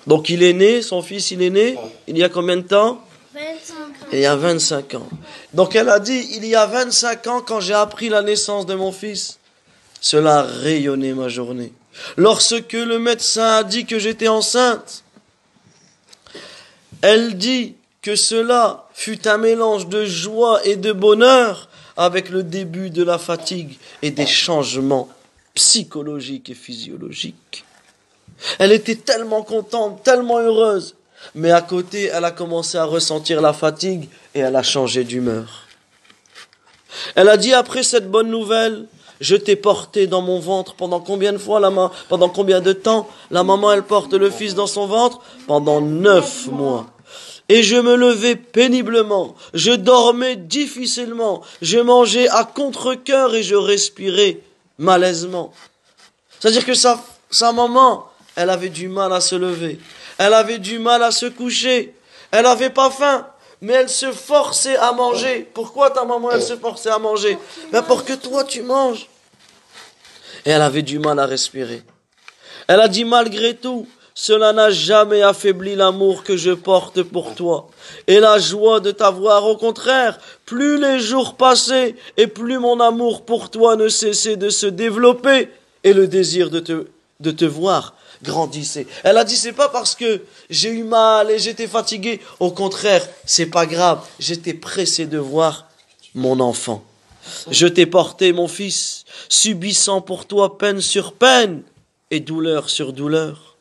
Donc 0.07 0.30
il 0.30 0.44
est 0.44 0.53
né, 0.53 0.82
son 0.82 1.02
fils, 1.02 1.32
il 1.32 1.41
est 1.41 1.49
né, 1.49 1.77
il 2.07 2.18
y 2.18 2.23
a 2.23 2.30
combien 2.30 2.57
de 2.57 2.61
temps 2.61 3.02
25 3.34 3.77
ans. 3.77 4.07
Il 4.14 4.19
y 4.19 4.26
a 4.26 4.36
25 4.36 4.94
ans. 4.95 5.10
Donc 5.53 5.76
elle 5.76 5.90
a 5.90 5.99
dit, 5.99 6.27
il 6.36 6.45
y 6.45 6.56
a 6.56 6.65
25 6.65 7.27
ans, 7.27 7.41
quand 7.41 7.60
j'ai 7.60 7.73
appris 7.73 8.10
la 8.10 8.22
naissance 8.22 8.65
de 8.65 8.76
mon 8.76 8.91
fils, 8.91 9.40
cela 9.99 10.40
a 10.40 10.44
rayonné 10.44 11.14
ma 11.14 11.27
journée. 11.27 11.73
Lorsque 12.18 12.73
le 12.73 12.99
médecin 12.99 13.57
a 13.57 13.64
dit 13.64 13.86
que 13.86 13.99
j'étais 13.99 14.27
enceinte, 14.27 15.03
elle 17.02 17.38
dit 17.38 17.76
que 18.02 18.15
cela 18.15 18.88
fut 18.94 19.27
un 19.27 19.38
mélange 19.38 19.88
de 19.88 20.06
joie 20.06 20.65
et 20.65 20.76
de 20.76 20.91
bonheur 20.91 21.69
avec 21.98 22.30
le 22.30 22.44
début 22.44 22.90
de 22.90 23.03
la 23.03 23.18
fatigue 23.18 23.77
et 24.02 24.11
des 24.11 24.27
changements 24.27 25.10
psychologique 25.56 26.49
et 26.49 26.53
physiologique. 26.53 27.65
Elle 28.60 28.72
était 28.72 28.95
tellement 28.95 29.44
contente, 29.44 30.03
tellement 30.03 30.40
heureuse, 30.40 30.95
mais 31.34 31.52
à 31.52 31.62
côté, 31.62 32.06
elle 32.14 32.26
a 32.26 32.32
commencé 32.32 32.78
à 32.78 32.86
ressentir 32.86 33.41
la 33.41 33.53
fatigue 33.53 34.10
et 34.34 34.40
elle 34.40 34.56
a 34.56 34.64
changé 34.64 35.03
d'humeur. 35.03 35.66
Elle 37.16 37.30
a 37.30 37.38
dit 37.38 37.53
après 37.53 37.84
cette 37.84 38.10
bonne 38.10 38.30
nouvelle, 38.30 38.88
je 39.22 39.36
t'ai 39.36 39.56
porté 39.56 40.07
dans 40.07 40.22
mon 40.22 40.40
ventre 40.40 40.76
pendant 40.76 40.99
combien 40.99 41.34
de 41.34 41.38
fois 41.38 41.60
la 41.60 41.72
pendant 42.10 42.30
combien 42.30 42.62
de 42.62 42.74
temps? 42.74 43.07
La 43.32 43.44
maman 43.44 43.72
elle 43.72 43.84
porte 43.84 44.14
le 44.14 44.30
fils 44.30 44.56
dans 44.56 44.68
son 44.68 44.88
ventre 44.88 45.22
Pendant 45.48 45.80
neuf 45.82 46.48
mois. 46.48 46.88
Et 47.48 47.64
je 47.64 47.76
me 47.76 47.95
levais 47.95 48.36
péniblement, 48.36 49.36
je 49.53 49.72
dormais 49.72 50.36
difficilement, 50.36 51.44
je 51.62 51.78
mangeais 51.78 52.28
à 52.30 52.44
contre-cœur 52.44 53.36
et 53.36 53.44
je 53.44 53.56
respirais 53.56 54.40
malaisement. 54.80 55.53
C'est-à-dire 56.40 56.66
que 56.66 56.74
sa, 56.74 56.99
sa 57.30 57.52
maman, 57.52 58.07
elle 58.36 58.49
avait 58.49 58.70
du 58.70 58.88
mal 58.88 59.14
à 59.14 59.22
se 59.22 59.36
lever, 59.36 59.80
elle 60.18 60.34
avait 60.34 60.60
du 60.60 60.80
mal 60.80 61.03
à 61.03 61.12
se 61.12 61.26
coucher, 61.26 61.94
elle 62.32 62.45
avait 62.45 62.70
pas 62.70 62.90
faim, 62.90 63.28
mais 63.62 63.74
elle 63.74 63.90
se 63.90 64.12
forçait 64.12 64.78
à 64.78 64.91
manger. 64.91 65.49
Pourquoi 65.53 65.90
ta 65.90 66.06
maman, 66.06 66.32
elle 66.32 66.41
se 66.41 66.56
forçait 66.56 66.90
à 66.90 66.99
manger? 66.99 67.38
Ben 67.72 67.82
Pour 67.82 68.06
que 68.06 68.14
toi, 68.14 68.44
tu 68.44 68.62
manges. 68.62 69.07
Et 70.45 70.52
elle 70.52 70.62
avait 70.62 70.82
du 70.82 70.99
mal 70.99 71.20
à 71.20 71.26
respirer. 71.26 71.82
Elle 72.68 72.80
a 72.80 72.88
dit, 72.88 73.06
malgré 73.06 73.56
tout, 73.56 73.88
cela 74.14 74.53
n'a 74.53 74.70
jamais 74.70 75.22
affaibli 75.22 75.76
l'amour 75.76 76.24
que 76.24 76.38
je 76.38 76.52
porte 76.52 77.03
pour 77.03 77.36
toi 77.36 77.68
et 78.07 78.20
la 78.20 78.40
joie 78.40 78.80
de 78.80 78.91
t'avoir. 78.91 79.45
Au 79.45 79.57
contraire, 79.57 80.20
plus 80.45 80.80
les 80.80 80.99
jours 80.99 81.36
passaient 81.36 81.95
et 82.16 82.28
plus 82.28 82.57
mon 82.57 82.80
amour 82.80 83.26
pour 83.26 83.49
toi 83.49 83.76
ne 83.76 83.90
cessait 83.90 84.38
de 84.38 84.49
se 84.49 84.68
développer 84.68 85.49
et 85.84 85.94
le 85.94 86.07
désir 86.07 86.49
de 86.49 86.60
te, 86.60 86.88
de 87.20 87.32
te 87.32 87.45
voir 87.45 87.94
Elle 89.04 89.18
a 89.18 89.24
dit 89.24 89.36
c'est 89.36 89.54
pas 89.54 89.70
parce 89.70 89.96
que 89.96 90.24
j'ai 90.50 90.70
eu 90.70 90.84
mal 90.84 91.32
et 91.32 91.40
j'étais 91.40 91.68
fatigué. 91.68 92.20
Au 92.40 92.52
contraire, 92.52 93.08
c'est 93.26 93.48
pas 93.48 93.66
grave. 93.66 94.02
J'étais 94.20 94.54
pressé 94.54 95.06
de 95.06 95.18
voir 95.18 95.68
mon 96.14 96.40
enfant. 96.40 96.84
Je 97.50 97.68
t'ai 97.68 97.86
porté 97.86 98.34
mon 98.34 98.48
fils, 98.48 99.04
subissant 99.30 100.02
pour 100.02 100.26
toi 100.26 100.58
peine 100.58 100.82
sur 100.82 101.14
peine 101.14 101.64
et 102.12 102.20
douleur 102.20 102.70
sur 102.70 102.94
douleur. 102.94 103.58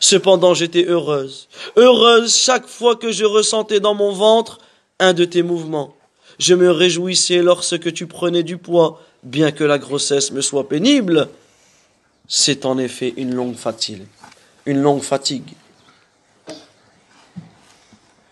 Cependant 0.00 0.54
j'étais 0.54 0.84
heureuse, 0.84 1.48
heureuse 1.76 2.36
chaque 2.36 2.66
fois 2.66 2.96
que 2.96 3.12
je 3.12 3.24
ressentais 3.24 3.80
dans 3.80 3.94
mon 3.94 4.12
ventre 4.12 4.58
un 4.98 5.12
de 5.12 5.24
tes 5.24 5.42
mouvements. 5.42 5.94
Je 6.38 6.54
me 6.54 6.70
réjouissais 6.70 7.42
lorsque 7.42 7.92
tu 7.92 8.06
prenais 8.06 8.42
du 8.42 8.58
poids, 8.58 9.02
bien 9.22 9.50
que 9.50 9.64
la 9.64 9.78
grossesse 9.78 10.30
me 10.30 10.40
soit 10.40 10.68
pénible. 10.68 11.28
C'est 12.28 12.66
en 12.66 12.76
effet 12.76 13.14
une 13.16 13.34
longue 13.34 13.56
fatigue, 13.56 14.06
une 14.66 14.82
longue 14.82 15.02
fatigue. 15.02 15.54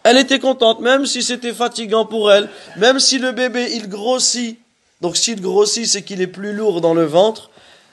Elle 0.03 0.19
était 0.19 0.39
contente, 0.39 0.81
même 0.81 1.07
si 1.07 1.23
c'était 1.23 1.53
fatigant 1.53 2.05
pour 2.05 2.31
elle, 2.31 2.49
même 2.77 3.01
si 3.01 3.19
le 3.19 3.33
bébé 3.33 3.71
il 3.73 3.89
grossit. 3.89 4.59
Donc 5.01 5.17
s'il 5.17 5.41
grossit, 5.41 5.87
c'est 5.87 6.03
qu'il 6.03 6.21
est 6.21 6.27
plus 6.27 6.53
lourd 6.53 6.81
dans 6.81 6.95
le 6.95 7.05
ventre. 7.05 7.51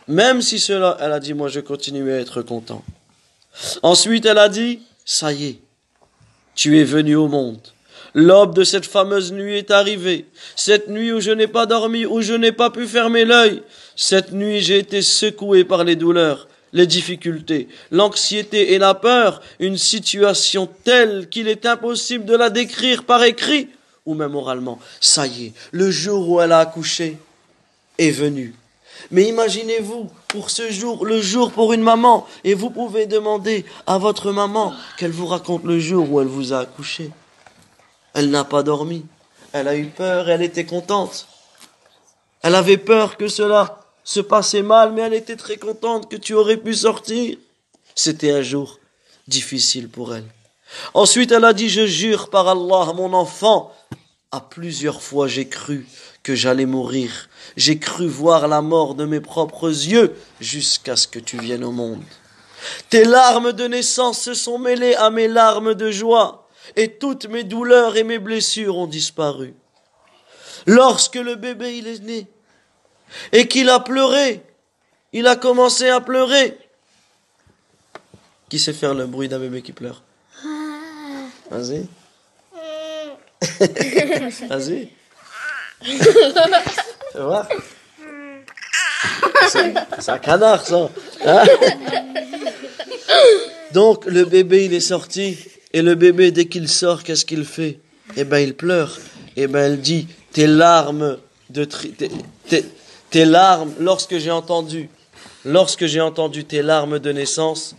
Même 0.07 0.41
si 0.41 0.59
cela, 0.59 0.97
elle 0.99 1.13
a 1.13 1.19
dit, 1.19 1.33
moi 1.33 1.47
je 1.47 1.61
continue 1.61 2.11
à 2.11 2.19
être 2.19 2.41
content. 2.41 2.83
Ensuite, 3.81 4.25
elle 4.25 4.37
a 4.37 4.49
dit, 4.49 4.81
ça 5.05 5.31
y 5.31 5.45
est, 5.45 5.59
tu 6.55 6.79
es 6.79 6.83
venu 6.83 7.15
au 7.15 7.27
monde. 7.27 7.59
L'aube 8.13 8.53
de 8.53 8.63
cette 8.63 8.85
fameuse 8.85 9.31
nuit 9.31 9.57
est 9.57 9.71
arrivée. 9.71 10.27
Cette 10.55 10.87
nuit 10.87 11.11
où 11.11 11.19
je 11.19 11.31
n'ai 11.31 11.47
pas 11.47 11.65
dormi, 11.65 12.05
où 12.05 12.21
je 12.21 12.33
n'ai 12.33 12.51
pas 12.51 12.69
pu 12.69 12.85
fermer 12.85 13.25
l'œil. 13.25 13.63
Cette 13.95 14.31
nuit, 14.31 14.61
j'ai 14.61 14.79
été 14.79 15.01
secoué 15.01 15.63
par 15.63 15.83
les 15.83 15.95
douleurs, 15.95 16.47
les 16.73 16.87
difficultés, 16.87 17.67
l'anxiété 17.91 18.73
et 18.73 18.79
la 18.79 18.95
peur, 18.95 19.41
une 19.59 19.77
situation 19.77 20.67
telle 20.83 21.29
qu'il 21.29 21.47
est 21.47 21.65
impossible 21.65 22.25
de 22.25 22.35
la 22.35 22.49
décrire 22.49 23.03
par 23.03 23.23
écrit 23.23 23.69
ou 24.05 24.15
même 24.15 24.35
oralement. 24.35 24.79
Ça 24.99 25.27
y 25.27 25.45
est, 25.45 25.53
le 25.71 25.91
jour 25.91 26.27
où 26.29 26.41
elle 26.41 26.51
a 26.51 26.59
accouché 26.59 27.17
est 27.97 28.11
venu. 28.11 28.55
Mais 29.11 29.27
imaginez-vous, 29.27 30.09
pour 30.27 30.49
ce 30.49 30.71
jour, 30.71 31.05
le 31.05 31.21
jour 31.21 31.51
pour 31.51 31.73
une 31.73 31.81
maman, 31.81 32.27
et 32.43 32.53
vous 32.53 32.69
pouvez 32.69 33.05
demander 33.05 33.65
à 33.85 33.97
votre 33.97 34.31
maman 34.31 34.73
qu'elle 34.97 35.11
vous 35.11 35.27
raconte 35.27 35.63
le 35.63 35.79
jour 35.79 36.11
où 36.11 36.21
elle 36.21 36.27
vous 36.27 36.53
a 36.53 36.59
accouché. 36.59 37.11
Elle 38.13 38.29
n'a 38.29 38.43
pas 38.43 38.63
dormi, 38.63 39.05
elle 39.51 39.67
a 39.67 39.75
eu 39.75 39.87
peur, 39.87 40.29
elle 40.29 40.41
était 40.41 40.65
contente. 40.65 41.27
Elle 42.41 42.55
avait 42.55 42.77
peur 42.77 43.17
que 43.17 43.27
cela 43.27 43.82
se 44.03 44.19
passait 44.19 44.61
mal, 44.61 44.91
mais 44.91 45.01
elle 45.01 45.13
était 45.13 45.35
très 45.35 45.57
contente 45.57 46.09
que 46.09 46.15
tu 46.15 46.33
aurais 46.33 46.57
pu 46.57 46.73
sortir. 46.73 47.37
C'était 47.95 48.31
un 48.31 48.41
jour 48.41 48.79
difficile 49.27 49.89
pour 49.89 50.13
elle. 50.13 50.25
Ensuite, 50.93 51.31
elle 51.31 51.45
a 51.45 51.53
dit, 51.53 51.69
je 51.69 51.85
jure 51.85 52.29
par 52.29 52.47
Allah, 52.47 52.93
mon 52.93 53.13
enfant, 53.13 53.71
à 54.31 54.41
plusieurs 54.41 55.01
fois 55.01 55.27
j'ai 55.27 55.47
cru 55.47 55.85
que 56.23 56.35
j'allais 56.35 56.65
mourir. 56.65 57.29
J'ai 57.55 57.77
cru 57.77 58.07
voir 58.07 58.47
la 58.47 58.61
mort 58.61 58.95
de 58.95 59.05
mes 59.05 59.21
propres 59.21 59.69
yeux 59.69 60.15
jusqu'à 60.39 60.95
ce 60.95 61.07
que 61.07 61.19
tu 61.19 61.37
viennes 61.37 61.63
au 61.63 61.71
monde. 61.71 62.03
Tes 62.89 63.03
larmes 63.03 63.51
de 63.51 63.65
naissance 63.65 64.21
se 64.21 64.33
sont 64.33 64.57
mêlées 64.57 64.95
à 64.95 65.09
mes 65.09 65.27
larmes 65.27 65.75
de 65.75 65.91
joie, 65.91 66.47
et 66.75 66.97
toutes 66.97 67.27
mes 67.27 67.43
douleurs 67.43 67.97
et 67.97 68.03
mes 68.03 68.19
blessures 68.19 68.77
ont 68.77 68.87
disparu. 68.87 69.53
Lorsque 70.65 71.15
le 71.15 71.35
bébé 71.35 71.77
est 71.85 72.01
né, 72.01 72.27
et 73.31 73.47
qu'il 73.47 73.69
a 73.69 73.79
pleuré, 73.79 74.41
il 75.11 75.27
a 75.27 75.35
commencé 75.35 75.89
à 75.89 76.01
pleurer. 76.01 76.57
Qui 78.49 78.59
sait 78.59 78.73
faire 78.73 78.93
le 78.93 79.07
bruit 79.07 79.27
d'un 79.27 79.39
bébé 79.39 79.61
qui 79.61 79.71
pleure 79.71 80.03
Vas-y. 81.49 81.87
Vas-y. 84.47 84.89
Tu 87.11 87.19
vois? 87.19 87.47
C'est 89.51 90.09
un 90.09 90.17
canard, 90.17 90.65
ça. 90.65 90.89
Hein? 91.25 91.43
Donc, 93.71 94.05
le 94.05 94.25
bébé, 94.25 94.65
il 94.65 94.73
est 94.73 94.79
sorti. 94.79 95.37
Et 95.73 95.81
le 95.81 95.95
bébé, 95.95 96.31
dès 96.31 96.45
qu'il 96.45 96.67
sort, 96.69 97.03
qu'est-ce 97.03 97.25
qu'il 97.25 97.45
fait? 97.45 97.79
Eh 98.15 98.23
ben, 98.23 98.39
il 98.39 98.55
pleure. 98.55 98.97
Eh 99.35 99.47
ben, 99.47 99.59
elle 99.59 99.81
dit, 99.81 100.07
tes 100.31 100.47
larmes 100.47 101.17
de 101.49 101.65
tes, 101.65 102.65
tes, 103.13 103.25
larmes, 103.25 103.71
lorsque 103.79 104.17
j'ai 104.17 104.31
entendu, 104.31 104.89
lorsque 105.45 105.85
j'ai 105.85 106.01
entendu 106.01 106.45
tes 106.45 106.63
larmes 106.63 106.97
de 106.97 107.11
naissance, 107.11 107.75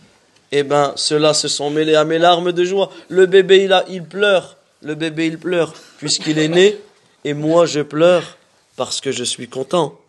eh 0.53 0.63
ben, 0.63 0.93
ceux-là 0.95 1.33
se 1.33 1.49
sont 1.49 1.69
mêlés 1.69 1.95
à 1.95 2.05
mes 2.05 2.19
larmes 2.19 2.53
de 2.53 2.63
joie. 2.63 2.89
Le 3.09 3.25
bébé, 3.25 3.65
il, 3.65 3.73
a, 3.73 3.83
il 3.89 4.03
pleure. 4.03 4.55
Le 4.81 4.95
bébé, 4.95 5.27
il 5.27 5.37
pleure, 5.37 5.73
puisqu'il 5.97 6.39
est 6.39 6.47
né. 6.47 6.79
Et 7.25 7.33
moi, 7.33 7.65
je 7.65 7.81
pleure 7.81 8.37
parce 8.77 9.01
que 9.01 9.11
je 9.11 9.25
suis 9.25 9.49
content. 9.49 9.99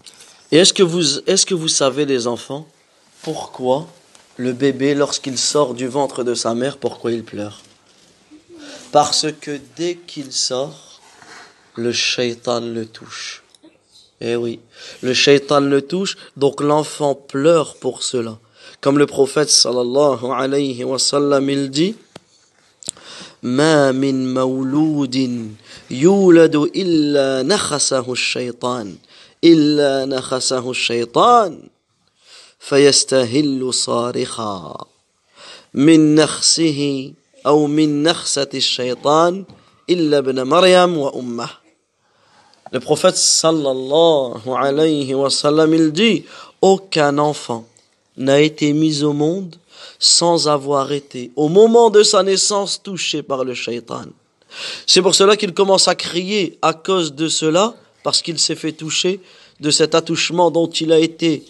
Et 0.53 0.59
est-ce 0.59 0.73
que 0.73 0.85
vous, 0.85 1.19
est-ce 1.27 1.45
que 1.45 1.55
vous 1.55 1.67
savez, 1.67 2.05
les 2.05 2.29
enfants, 2.29 2.69
pourquoi 3.23 3.89
le 4.37 4.53
bébé, 4.53 4.95
lorsqu'il 4.95 5.39
sort 5.39 5.75
du 5.75 5.89
ventre 5.89 6.23
de 6.23 6.35
sa 6.35 6.55
mère, 6.55 6.77
pourquoi 6.77 7.11
il 7.11 7.25
pleure? 7.25 7.63
Parce 8.93 9.27
que 9.41 9.59
dès 9.77 9.97
qu'il 9.97 10.31
sort, 10.31 11.01
le 11.75 11.91
shaitan 11.91 12.61
le 12.61 12.87
touche. 12.87 13.43
Eh 14.21 14.37
oui, 14.37 14.61
le 15.03 15.13
shaitan 15.13 15.61
le 15.61 15.83
touche, 15.83 16.17
donc 16.37 16.61
l'enfant 16.61 17.15
pleure 17.15 17.77
pour 17.77 18.03
cela. 18.03 18.39
Comme 18.81 18.99
le 18.99 19.07
prophète 19.07 19.51
sallallahu 19.51 20.31
alayhi 20.33 20.85
wa 20.85 20.99
sallam, 20.99 21.51
il 21.51 21.71
dit, 21.71 21.95
ما 23.43 23.93
من 23.93 24.35
مولود 24.35 25.47
يولد 25.91 26.57
إلا 26.57 27.43
نخسه 27.43 28.13
الشيطان 28.13 28.97
إلا 29.45 30.05
نخسه 30.05 30.71
الشيطان 30.71 31.61
فيستهل 32.59 33.75
صارخا 33.75 34.87
من 35.75 36.15
نخسه 36.15 37.13
أو 37.47 37.67
من 37.67 38.03
نخسة 38.03 38.49
الشيطان 38.55 39.45
إلا 39.91 40.19
ابن 40.19 40.43
مريم 40.43 40.99
وأمه 40.99 41.49
Le 42.73 42.81
prophète 42.81 43.17
sallallahu 43.17 44.51
alayhi 44.57 45.15
wa 45.15 45.31
sallam, 45.31 45.73
il 45.75 45.93
dit, 45.93 46.25
aucun 46.61 47.19
enfant 47.19 47.65
n'a 48.17 48.41
été 48.41 48.73
mis 48.73 49.05
au 49.05 49.13
monde 49.13 49.57
sans 49.99 50.49
avoir 50.49 50.93
été, 50.93 51.31
au 51.37 51.49
moment 51.49 51.91
de 51.91 52.03
sa 52.03 52.23
naissance, 52.23 52.83
touché 52.83 53.23
par 53.23 53.45
le 53.45 53.55
shaitan. 53.55 54.05
C'est 54.87 55.03
pour 55.03 55.15
cela 55.15 55.37
qu'il 55.37 55.55
commence 55.55 55.87
à 55.89 55.95
crier 55.95 56.59
à 56.63 56.73
cause 56.75 57.15
de 57.15 57.29
cela, 57.29 57.75
parce 58.03 58.23
qu'il 58.23 58.39
s'est 58.39 58.55
fait 58.55 58.73
toucher 58.73 59.21
de 59.61 59.71
cet 59.71 59.95
attouchement 59.95 60.51
dont 60.51 60.69
il 60.69 60.93
a 60.93 60.99
été 60.99 61.45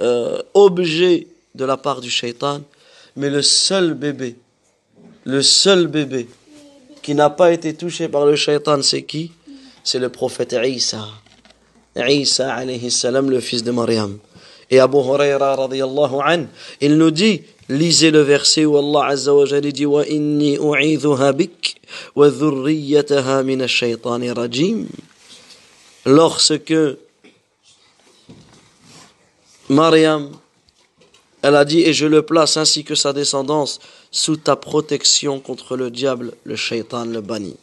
euh, 0.00 0.40
objet 0.54 1.26
de 1.54 1.64
la 1.64 1.76
part 1.76 2.00
du 2.00 2.10
shaitan. 2.10 2.60
Mais 3.16 3.30
le 3.30 3.42
seul 3.42 3.94
bébé, 3.94 4.36
le 5.24 5.42
seul 5.42 5.86
bébé 5.86 6.28
qui 7.02 7.14
n'a 7.14 7.30
pas 7.30 7.52
été 7.52 7.74
touché 7.74 8.08
par 8.08 8.26
le 8.26 8.36
shaitan, 8.36 8.82
c'est 8.82 9.02
qui? 9.02 9.32
C'est 9.84 9.98
le 9.98 10.08
prophète 10.08 10.56
Isa. 10.64 11.06
Isa, 11.96 12.54
alayhi 12.54 12.90
salam, 12.90 13.30
le 13.30 13.40
fils 13.40 13.62
de 13.62 13.70
Mariam. 13.70 14.18
Et 14.70 14.80
Abu 14.80 14.98
Huraira 14.98 15.56
radiyallahu 15.56 16.16
an, 16.16 16.44
il 16.80 16.98
nous 16.98 17.10
dit, 17.10 17.42
lisez 17.68 18.10
le 18.10 18.20
verset 18.20 18.66
où 18.66 18.76
Allah 18.76 19.06
azza 19.06 19.34
wa 19.34 19.46
jalla 19.46 19.70
dit 19.70 19.86
wa 19.86 20.06
inni 20.06 20.58
u'idhuha 20.58 21.32
bik 21.32 21.80
wa 22.14 22.28
ash-shaytani 22.28 24.30
rajim. 24.32 24.86
Lorsque 26.04 26.74
Mariam 29.70 30.32
elle 31.42 31.56
a 31.56 31.64
dit 31.64 31.80
et 31.80 31.92
je 31.92 32.06
le 32.06 32.22
place 32.22 32.56
ainsi 32.56 32.84
que 32.84 32.94
sa 32.94 33.12
descendance 33.12 33.80
sous 34.10 34.36
ta 34.36 34.56
protection 34.56 35.40
contre 35.40 35.76
le 35.76 35.90
diable, 35.90 36.32
le 36.44 36.56
shaitan, 36.56 37.04
le 37.04 37.20
banni. 37.20 37.56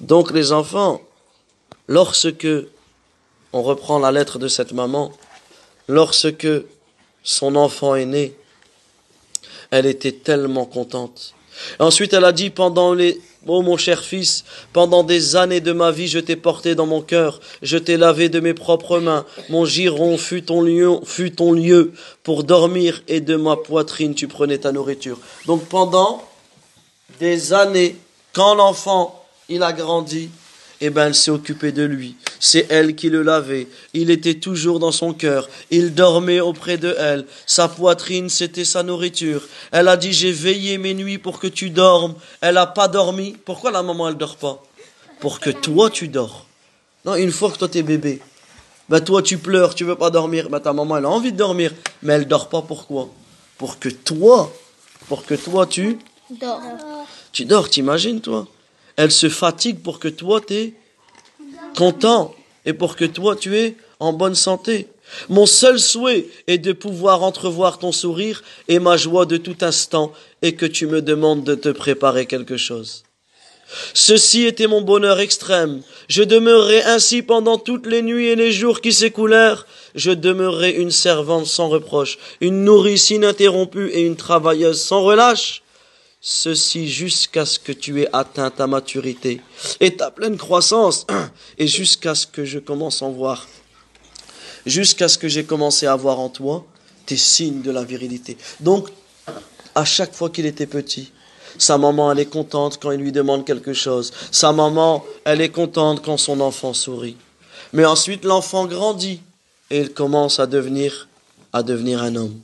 Donc 0.00 0.32
les 0.32 0.52
enfants, 0.52 1.00
lorsque 1.88 2.48
on 3.52 3.62
reprend 3.62 3.98
la 3.98 4.12
lettre 4.12 4.38
de 4.38 4.48
cette 4.48 4.72
maman, 4.72 5.12
lorsque 5.88 6.48
son 7.22 7.56
enfant 7.56 7.94
est 7.94 8.06
né, 8.06 8.34
elle 9.70 9.86
était 9.86 10.12
tellement 10.12 10.66
contente. 10.66 11.34
Ensuite, 11.78 12.12
elle 12.12 12.24
a 12.24 12.32
dit 12.32 12.50
pendant 12.50 12.94
les 12.94 13.20
Oh 13.46 13.60
mon 13.60 13.76
cher 13.76 14.02
fils, 14.02 14.44
pendant 14.72 15.02
des 15.02 15.36
années 15.36 15.60
de 15.60 15.72
ma 15.72 15.90
vie, 15.90 16.08
je 16.08 16.18
t'ai 16.18 16.34
porté 16.34 16.74
dans 16.74 16.86
mon 16.86 17.02
cœur, 17.02 17.40
je 17.60 17.76
t'ai 17.76 17.98
lavé 17.98 18.30
de 18.30 18.40
mes 18.40 18.54
propres 18.54 19.00
mains, 19.00 19.26
mon 19.50 19.66
giron 19.66 20.16
fut 20.16 20.42
ton 20.42 20.62
lieu, 20.62 20.98
fut 21.04 21.32
ton 21.32 21.52
lieu 21.52 21.92
pour 22.22 22.44
dormir 22.44 23.02
et 23.06 23.20
de 23.20 23.36
ma 23.36 23.56
poitrine 23.56 24.14
tu 24.14 24.28
prenais 24.28 24.58
ta 24.58 24.72
nourriture. 24.72 25.18
Donc 25.44 25.66
pendant 25.66 26.26
des 27.20 27.52
années, 27.52 27.96
quand 28.32 28.54
l'enfant 28.54 29.22
il 29.50 29.62
a 29.62 29.74
grandi, 29.74 30.30
eh 30.86 30.90
ben 30.90 31.06
elle 31.06 31.14
s'est 31.14 31.30
occupée 31.30 31.72
de 31.72 31.82
lui. 31.82 32.14
C'est 32.40 32.66
elle 32.68 32.94
qui 32.94 33.08
le 33.08 33.22
lavait. 33.22 33.68
Il 33.94 34.10
était 34.10 34.34
toujours 34.34 34.78
dans 34.78 34.92
son 34.92 35.14
cœur. 35.14 35.48
Il 35.70 35.94
dormait 35.94 36.40
auprès 36.40 36.76
de 36.76 36.94
elle. 36.98 37.24
Sa 37.46 37.68
poitrine, 37.68 38.28
c'était 38.28 38.66
sa 38.66 38.82
nourriture. 38.82 39.42
Elle 39.72 39.88
a 39.88 39.96
dit, 39.96 40.12
j'ai 40.12 40.32
veillé 40.32 40.76
mes 40.76 40.92
nuits 40.92 41.16
pour 41.18 41.38
que 41.38 41.46
tu 41.46 41.70
dormes. 41.70 42.14
Elle 42.42 42.56
n'a 42.56 42.66
pas 42.66 42.88
dormi. 42.88 43.34
Pourquoi 43.46 43.70
la 43.70 43.82
maman, 43.82 44.08
elle 44.08 44.16
dort 44.16 44.36
pas? 44.36 44.62
Pour 45.20 45.40
que 45.40 45.48
toi, 45.48 45.88
tu 45.88 46.08
dors. 46.08 46.46
Non, 47.06 47.14
une 47.14 47.32
fois 47.32 47.50
que 47.50 47.56
toi, 47.56 47.68
t'es 47.68 47.82
bébé. 47.82 48.20
Ben, 48.90 49.00
toi, 49.00 49.22
tu 49.22 49.38
pleures, 49.38 49.74
tu 49.74 49.84
veux 49.84 49.96
pas 49.96 50.10
dormir. 50.10 50.50
Ben, 50.50 50.60
ta 50.60 50.74
maman, 50.74 50.98
elle 50.98 51.06
a 51.06 51.10
envie 51.10 51.32
de 51.32 51.38
dormir. 51.38 51.72
Mais 52.02 52.12
elle 52.12 52.28
dort 52.28 52.50
pas 52.50 52.60
pourquoi? 52.60 53.08
Pour 53.56 53.78
que 53.78 53.88
toi, 53.88 54.52
pour 55.08 55.24
que 55.24 55.34
toi, 55.34 55.66
tu, 55.66 55.98
Dors. 56.28 56.60
tu 57.32 57.46
dors, 57.46 57.70
t'imagines, 57.70 58.20
toi? 58.20 58.46
Elle 58.96 59.10
se 59.10 59.28
fatigue 59.28 59.80
pour 59.80 59.98
que 59.98 60.08
toi, 60.08 60.40
t'es 60.40 60.74
content 61.76 62.34
et 62.64 62.72
pour 62.72 62.96
que 62.96 63.04
toi, 63.04 63.36
tu 63.36 63.56
es 63.56 63.76
en 64.00 64.12
bonne 64.12 64.34
santé. 64.34 64.88
Mon 65.28 65.46
seul 65.46 65.78
souhait 65.78 66.26
est 66.46 66.58
de 66.58 66.72
pouvoir 66.72 67.22
entrevoir 67.22 67.78
ton 67.78 67.92
sourire 67.92 68.42
et 68.68 68.78
ma 68.78 68.96
joie 68.96 69.26
de 69.26 69.36
tout 69.36 69.56
instant 69.60 70.12
et 70.42 70.54
que 70.54 70.66
tu 70.66 70.86
me 70.86 71.02
demandes 71.02 71.44
de 71.44 71.54
te 71.54 71.68
préparer 71.68 72.26
quelque 72.26 72.56
chose. 72.56 73.04
Ceci 73.92 74.44
était 74.44 74.66
mon 74.66 74.82
bonheur 74.82 75.20
extrême. 75.20 75.82
Je 76.08 76.22
demeurai 76.22 76.82
ainsi 76.82 77.22
pendant 77.22 77.58
toutes 77.58 77.86
les 77.86 78.02
nuits 78.02 78.28
et 78.28 78.36
les 78.36 78.52
jours 78.52 78.80
qui 78.80 78.92
s'écoulèrent. 78.92 79.66
Je 79.94 80.10
demeurai 80.10 80.70
une 80.70 80.90
servante 80.90 81.46
sans 81.46 81.68
reproche, 81.68 82.18
une 82.40 82.64
nourrice 82.64 83.10
ininterrompue 83.10 83.90
et 83.90 84.02
une 84.02 84.16
travailleuse 84.16 84.80
sans 84.80 85.02
relâche 85.02 85.63
ceci 86.26 86.88
jusqu'à 86.88 87.44
ce 87.44 87.58
que 87.58 87.70
tu 87.70 88.00
aies 88.00 88.08
atteint 88.14 88.50
ta 88.50 88.66
maturité 88.66 89.42
et 89.78 89.94
ta 89.94 90.10
pleine 90.10 90.38
croissance, 90.38 91.06
et 91.58 91.66
jusqu'à 91.66 92.14
ce 92.14 92.26
que 92.26 92.46
je 92.46 92.58
commence 92.58 93.02
à 93.02 93.04
en 93.04 93.10
voir, 93.10 93.46
jusqu'à 94.64 95.08
ce 95.08 95.18
que 95.18 95.28
j'ai 95.28 95.44
commencé 95.44 95.86
à 95.86 95.94
voir 95.94 96.18
en 96.18 96.30
toi 96.30 96.64
tes 97.04 97.18
signes 97.18 97.60
de 97.60 97.70
la 97.70 97.84
virilité. 97.84 98.38
Donc, 98.60 98.88
à 99.74 99.84
chaque 99.84 100.14
fois 100.14 100.30
qu'il 100.30 100.46
était 100.46 100.66
petit, 100.66 101.12
sa 101.58 101.76
maman, 101.76 102.10
elle 102.10 102.20
est 102.20 102.24
contente 102.24 102.78
quand 102.80 102.90
il 102.90 103.00
lui 103.00 103.12
demande 103.12 103.44
quelque 103.44 103.74
chose. 103.74 104.10
Sa 104.32 104.52
maman, 104.52 105.04
elle 105.26 105.42
est 105.42 105.50
contente 105.50 106.02
quand 106.02 106.16
son 106.16 106.40
enfant 106.40 106.72
sourit. 106.72 107.18
Mais 107.74 107.84
ensuite, 107.84 108.24
l'enfant 108.24 108.64
grandit 108.64 109.20
et 109.68 109.80
il 109.80 109.92
commence 109.92 110.40
à 110.40 110.46
devenir, 110.46 111.06
à 111.52 111.62
devenir 111.62 112.02
un 112.02 112.16
homme. 112.16 112.40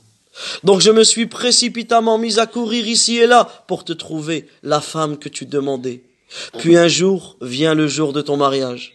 Donc 0.63 0.81
je 0.81 0.91
me 0.91 1.03
suis 1.03 1.27
précipitamment 1.27 2.17
mis 2.17 2.39
à 2.39 2.45
courir 2.45 2.87
ici 2.87 3.17
et 3.17 3.27
là 3.27 3.47
pour 3.67 3.83
te 3.83 3.93
trouver 3.93 4.47
la 4.63 4.81
femme 4.81 5.17
que 5.17 5.29
tu 5.29 5.45
demandais. 5.45 6.01
Puis 6.59 6.77
un 6.77 6.87
jour 6.87 7.35
vient 7.41 7.73
le 7.73 7.87
jour 7.87 8.13
de 8.13 8.21
ton 8.21 8.37
mariage. 8.37 8.93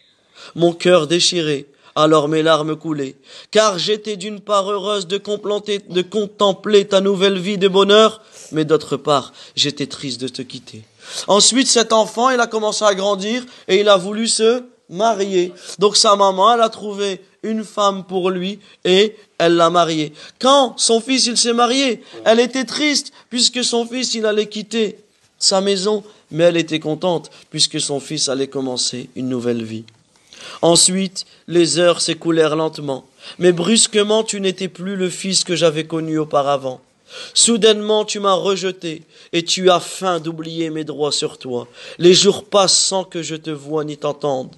Mon 0.55 0.73
cœur 0.73 1.07
déchiré, 1.07 1.67
alors 1.95 2.29
mes 2.29 2.43
larmes 2.43 2.77
coulaient, 2.77 3.17
car 3.51 3.79
j'étais 3.79 4.17
d'une 4.17 4.41
part 4.41 4.71
heureuse 4.71 5.07
de, 5.07 5.19
de 5.19 6.03
contempler 6.03 6.87
ta 6.87 7.01
nouvelle 7.01 7.39
vie 7.39 7.59
de 7.59 7.69
bonheur, 7.69 8.23
mais 8.53 8.65
d'autre 8.65 8.97
part 8.97 9.33
j'étais 9.55 9.87
triste 9.87 10.21
de 10.21 10.29
te 10.29 10.43
quitter. 10.43 10.83
Ensuite 11.27 11.69
cet 11.69 11.93
enfant, 11.93 12.31
il 12.31 12.41
a 12.41 12.47
commencé 12.47 12.85
à 12.85 12.95
grandir 12.95 13.45
et 13.69 13.81
il 13.81 13.89
a 13.89 13.97
voulu 13.97 14.29
se 14.29 14.63
marier. 14.89 15.53
Donc 15.79 15.97
sa 15.97 16.17
maman, 16.17 16.55
elle 16.55 16.61
a 16.61 16.69
trouvé 16.69 17.21
une 17.43 17.65
femme 17.65 18.05
pour 18.05 18.31
lui 18.31 18.59
et 18.85 19.17
elle 19.39 19.57
l'a 19.57 19.71
marié. 19.71 20.13
Quand 20.39 20.75
son 20.79 21.01
fils 21.01 21.27
il 21.27 21.37
s'est 21.37 21.53
marié, 21.53 22.03
elle 22.25 22.41
était 22.41 22.65
triste 22.65 23.13
puisque 23.31 23.63
son 23.63 23.87
fils 23.87 24.15
il 24.15 24.27
allait 24.27 24.49
quitter 24.49 24.99
sa 25.39 25.61
maison, 25.61 26.03
mais 26.31 26.45
elle 26.45 26.57
était 26.57 26.81
contente 26.81 27.31
puisque 27.51 27.81
son 27.81 28.01
fils 28.01 28.29
allait 28.29 28.49
commencer 28.49 29.11
une 29.17 29.29
nouvelle 29.29 29.63
vie. 29.63 29.85
Ensuite, 30.63 31.27
les 31.49 31.79
heures 31.79 32.01
s'écoulèrent 32.01 32.57
lentement, 32.57 33.05
mais 33.39 33.53
brusquement 33.53 34.23
tu 34.23 34.41
n'étais 34.41 34.69
plus 34.69 34.97
le 34.97 35.11
fils 35.11 35.45
que 35.45 35.57
j'avais 35.57 35.87
connu 35.87 36.19
auparavant. 36.19 36.81
Soudainement 37.35 38.05
tu 38.05 38.21
m'as 38.21 38.35
rejeté, 38.35 39.03
et 39.33 39.45
tu 39.45 39.71
as 39.71 39.81
faim 39.81 40.19
d'oublier 40.19 40.71
mes 40.71 40.85
droits 40.85 41.13
sur 41.13 41.39
toi. 41.39 41.69
Les 41.99 42.15
jours 42.15 42.45
passent 42.45 42.79
sans 42.79 43.05
que 43.05 43.23
je 43.23 43.37
te 43.37 43.51
voie 43.51 43.85
ni 43.85 43.97
t'entende. 43.97 44.55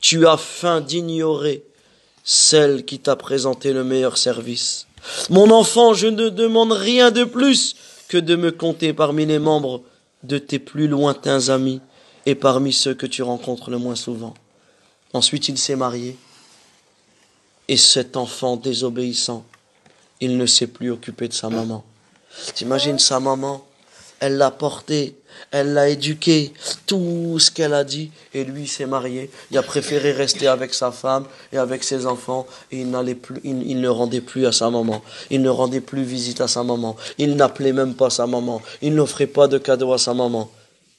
Tu 0.00 0.26
as 0.26 0.36
faim 0.36 0.80
d'ignorer 0.80 1.64
celle 2.26 2.84
qui 2.84 2.98
t'a 2.98 3.14
présenté 3.14 3.72
le 3.72 3.84
meilleur 3.84 4.18
service. 4.18 4.88
Mon 5.30 5.52
enfant, 5.52 5.94
je 5.94 6.08
ne 6.08 6.28
demande 6.28 6.72
rien 6.72 7.12
de 7.12 7.22
plus 7.22 7.76
que 8.08 8.18
de 8.18 8.34
me 8.34 8.50
compter 8.50 8.92
parmi 8.92 9.24
les 9.24 9.38
membres 9.38 9.82
de 10.24 10.36
tes 10.36 10.58
plus 10.58 10.88
lointains 10.88 11.48
amis 11.50 11.80
et 12.26 12.34
parmi 12.34 12.72
ceux 12.72 12.94
que 12.94 13.06
tu 13.06 13.22
rencontres 13.22 13.70
le 13.70 13.78
moins 13.78 13.94
souvent. 13.94 14.34
Ensuite, 15.12 15.48
il 15.48 15.56
s'est 15.56 15.76
marié. 15.76 16.18
Et 17.68 17.76
cet 17.76 18.16
enfant 18.16 18.56
désobéissant, 18.56 19.44
il 20.20 20.36
ne 20.36 20.46
s'est 20.46 20.66
plus 20.66 20.90
occupé 20.90 21.28
de 21.28 21.32
sa 21.32 21.48
maman. 21.48 21.84
T'imagines 22.54 22.98
sa 22.98 23.20
maman, 23.20 23.64
elle 24.18 24.36
l'a 24.36 24.50
porté, 24.50 25.16
elle 25.50 25.72
l'a 25.72 25.88
éduqué, 25.88 26.52
tout 26.86 27.38
ce 27.38 27.50
qu'elle 27.50 27.74
a 27.74 27.84
dit, 27.84 28.10
et 28.34 28.44
lui 28.44 28.66
s'est 28.66 28.86
marié. 28.86 29.30
Il 29.50 29.58
a 29.58 29.62
préféré 29.62 30.12
rester 30.12 30.46
avec 30.46 30.74
sa 30.74 30.90
femme 30.92 31.26
et 31.52 31.58
avec 31.58 31.84
ses 31.84 32.06
enfants, 32.06 32.46
et 32.70 32.80
il, 32.80 32.90
n'allait 32.90 33.14
plus, 33.14 33.40
il, 33.44 33.80
ne 33.80 33.88
rendait 33.88 34.20
plus 34.20 34.46
à 34.46 34.52
sa 34.52 34.70
maman. 34.70 35.02
Il 35.30 35.42
ne 35.42 35.48
rendait 35.48 35.80
plus 35.80 36.02
visite 36.02 36.40
à 36.40 36.48
sa 36.48 36.62
maman. 36.62 36.96
Il 37.18 37.36
n'appelait 37.36 37.72
même 37.72 37.94
pas 37.94 38.10
sa 38.10 38.26
maman. 38.26 38.62
Il 38.82 38.94
n'offrait 38.94 39.26
pas 39.26 39.48
de 39.48 39.58
cadeau 39.58 39.92
à 39.92 39.98
sa 39.98 40.14
maman. 40.14 40.50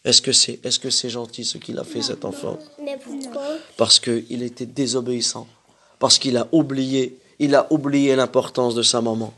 Est-ce 0.05 0.21
que 0.21 0.31
c'est 0.31 0.59
est 0.63 0.69
-ce 0.69 0.89
c'est 0.89 1.09
gentil 1.09 1.43
ce 1.43 1.57
qu'il 1.57 1.77
a 1.79 1.83
fait, 1.83 2.01
cet 2.01 2.23
enfant? 2.23 2.57
Parce 3.75 3.99
qu'il 3.99 4.41
était 4.43 4.65
désobéissant. 4.65 5.47
Parce 5.99 6.17
qu'il 6.19 6.37
a 6.37 6.47
oublié, 6.51 7.17
il 7.39 7.55
a 7.55 7.67
oublié 7.71 8.15
l'importance 8.15 8.75
de 8.75 8.83
sa 8.83 9.01
maman. 9.01 9.33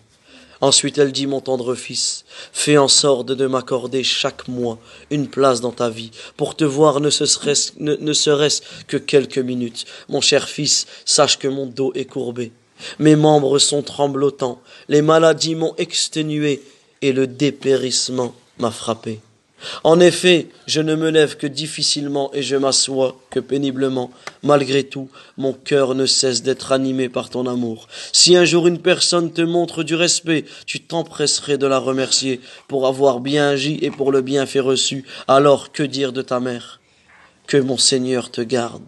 Ensuite, 0.62 0.98
elle 0.98 1.14
dit, 1.14 1.26
mon 1.26 1.40
tendre 1.40 1.74
fils, 1.74 2.26
fais 2.52 2.78
en 2.78 2.90
sorte 2.90 3.28
de 3.28 3.48
m'accorder 3.48 4.04
chaque 4.04 4.48
mois 4.50 4.78
une 5.10 5.28
place 5.28 5.62
dans 5.62 5.72
ta 5.72 5.90
vie, 5.90 6.12
pour 6.36 6.56
te 6.56 6.66
voir 6.66 7.00
ne 7.00 7.10
serait-ce 7.10 7.72
ne, 7.78 8.14
serait 8.14 8.50
que 8.88 8.98
quelques 8.98 9.38
minutes. 9.38 9.86
Mon 10.10 10.20
cher 10.20 10.50
fils, 10.50 10.86
sache 11.06 11.40
que 11.40 11.48
mon 11.48 11.66
dos 11.66 11.94
est 11.96 12.06
courbé, 12.06 12.52
mes 13.00 13.16
membres 13.16 13.58
sont 13.58 13.84
tremblotants, 13.84 14.62
les 14.90 15.02
maladies 15.02 15.56
m'ont 15.56 15.76
exténué, 15.78 16.62
et 17.02 17.14
le 17.14 17.28
dépérissement 17.28 18.36
m'a 18.58 18.72
frappé. 18.72 19.22
En 19.84 20.00
effet, 20.00 20.48
je 20.68 20.82
ne 20.82 20.96
me 20.96 21.10
lève 21.10 21.38
que 21.38 21.48
difficilement 21.48 22.32
et 22.34 22.42
je 22.42 22.56
m'assois 22.56 23.20
que 23.30 23.40
péniblement. 23.40 24.12
Malgré 24.44 24.84
tout, 24.84 25.10
mon 25.38 25.54
cœur 25.54 25.96
ne 25.96 26.06
cesse 26.06 26.44
d'être 26.44 26.72
animé 26.72 27.10
par 27.10 27.30
ton 27.30 27.46
amour. 27.46 27.88
Si 28.12 28.36
un 28.36 28.46
jour 28.46 28.68
une 28.68 28.82
personne 28.82 29.32
te 29.32 29.42
montre 29.42 29.84
du 29.84 29.96
respect, 29.96 30.46
tu 30.66 30.80
t'empresserais 30.80 31.58
de 31.58 31.68
la 31.68 31.80
remercier 31.80 32.40
pour 32.68 32.88
avoir 32.88 33.20
bien 33.20 33.50
agi 33.50 33.80
et 33.82 33.92
pour 33.92 34.12
le 34.12 34.22
bienfait 34.22 34.60
reçu. 34.60 35.06
Alors 35.28 35.72
que 35.72 35.84
dire 35.84 36.14
de 36.14 36.22
ta 36.22 36.40
mère? 36.40 36.80
Que 37.48 37.58
mon 37.58 37.78
Seigneur 37.78 38.32
te 38.32 38.42
garde. 38.42 38.84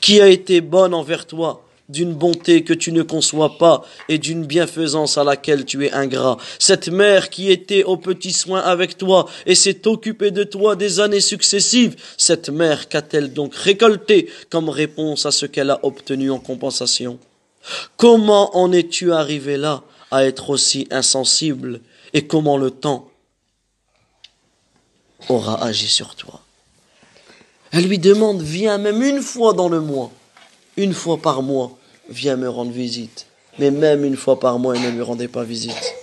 Qui 0.00 0.20
a 0.20 0.28
été 0.28 0.60
bonne 0.60 0.94
envers 0.94 1.26
toi? 1.26 1.64
D'une 1.94 2.12
bonté 2.12 2.64
que 2.64 2.74
tu 2.74 2.92
ne 2.92 3.02
conçois 3.02 3.56
pas 3.56 3.82
et 4.10 4.18
d'une 4.18 4.44
bienfaisance 4.44 5.16
à 5.16 5.24
laquelle 5.24 5.64
tu 5.64 5.86
es 5.86 5.92
ingrat. 5.92 6.36
Cette 6.58 6.88
mère 6.88 7.30
qui 7.30 7.50
était 7.50 7.84
au 7.84 7.96
petit 7.96 8.32
soin 8.32 8.60
avec 8.60 8.98
toi 8.98 9.26
et 9.46 9.54
s'est 9.54 9.86
occupée 9.86 10.30
de 10.32 10.44
toi 10.44 10.76
des 10.76 11.00
années 11.00 11.20
successives, 11.20 11.96
cette 12.18 12.50
mère 12.50 12.88
qu'a-t-elle 12.88 13.32
donc 13.32 13.54
récolté 13.54 14.28
comme 14.50 14.68
réponse 14.68 15.24
à 15.24 15.30
ce 15.30 15.46
qu'elle 15.46 15.70
a 15.70 15.80
obtenu 15.84 16.30
en 16.30 16.40
compensation? 16.40 17.18
Comment 17.96 18.56
en 18.56 18.72
es-tu 18.72 19.12
arrivé 19.12 19.56
là 19.56 19.82
à 20.10 20.24
être 20.24 20.50
aussi 20.50 20.86
insensible 20.90 21.80
et 22.12 22.26
comment 22.26 22.58
le 22.58 22.70
temps 22.70 23.08
aura 25.28 25.64
agi 25.64 25.86
sur 25.86 26.14
toi? 26.16 26.40
Elle 27.72 27.88
lui 27.88 27.98
demande, 27.98 28.42
viens 28.42 28.78
même 28.78 29.02
une 29.02 29.20
fois 29.20 29.52
dans 29.52 29.68
le 29.68 29.80
mois, 29.80 30.12
une 30.76 30.94
fois 30.94 31.18
par 31.18 31.42
mois, 31.42 31.76
viens 32.08 32.36
me 32.36 32.48
rendre 32.48 32.72
visite. 32.72 33.26
Mais 33.58 33.70
même 33.70 34.04
une 34.04 34.16
fois 34.16 34.40
par 34.40 34.58
mois, 34.58 34.74
elle 34.74 34.82
ne 34.82 34.90
lui 34.90 35.02
rendait 35.02 35.28
pas 35.28 35.44
visite. 35.44 35.94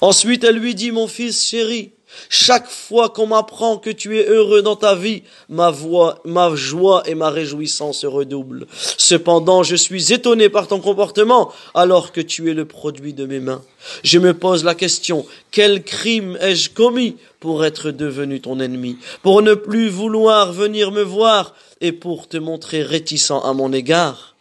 Ensuite, 0.00 0.44
elle 0.44 0.56
lui 0.56 0.74
dit, 0.74 0.92
mon 0.92 1.08
fils 1.08 1.44
chéri, 1.44 1.92
chaque 2.28 2.68
fois 2.68 3.10
qu'on 3.10 3.26
m'apprend 3.26 3.78
que 3.78 3.90
tu 3.90 4.18
es 4.18 4.26
heureux 4.26 4.62
dans 4.62 4.76
ta 4.76 4.94
vie, 4.94 5.22
ma 5.48 5.70
voix, 5.70 6.20
ma 6.24 6.54
joie 6.54 7.02
et 7.06 7.14
ma 7.14 7.30
réjouissance 7.30 8.00
se 8.00 8.06
redoublent. 8.06 8.66
Cependant, 8.96 9.62
je 9.62 9.76
suis 9.76 10.12
étonné 10.12 10.48
par 10.48 10.68
ton 10.68 10.80
comportement 10.80 11.52
alors 11.74 12.12
que 12.12 12.20
tu 12.20 12.50
es 12.50 12.54
le 12.54 12.64
produit 12.64 13.12
de 13.12 13.26
mes 13.26 13.40
mains. 13.40 13.62
Je 14.04 14.18
me 14.18 14.34
pose 14.34 14.64
la 14.64 14.74
question, 14.74 15.26
quel 15.50 15.82
crime 15.82 16.38
ai-je 16.40 16.70
commis 16.70 17.16
pour 17.40 17.64
être 17.64 17.90
devenu 17.90 18.40
ton 18.40 18.58
ennemi, 18.60 18.98
pour 19.22 19.42
ne 19.42 19.54
plus 19.54 19.88
vouloir 19.88 20.52
venir 20.52 20.92
me 20.92 21.02
voir 21.02 21.54
et 21.80 21.92
pour 21.92 22.28
te 22.28 22.36
montrer 22.36 22.82
réticent 22.82 23.30
à 23.30 23.52
mon 23.52 23.72
égard? 23.72 24.34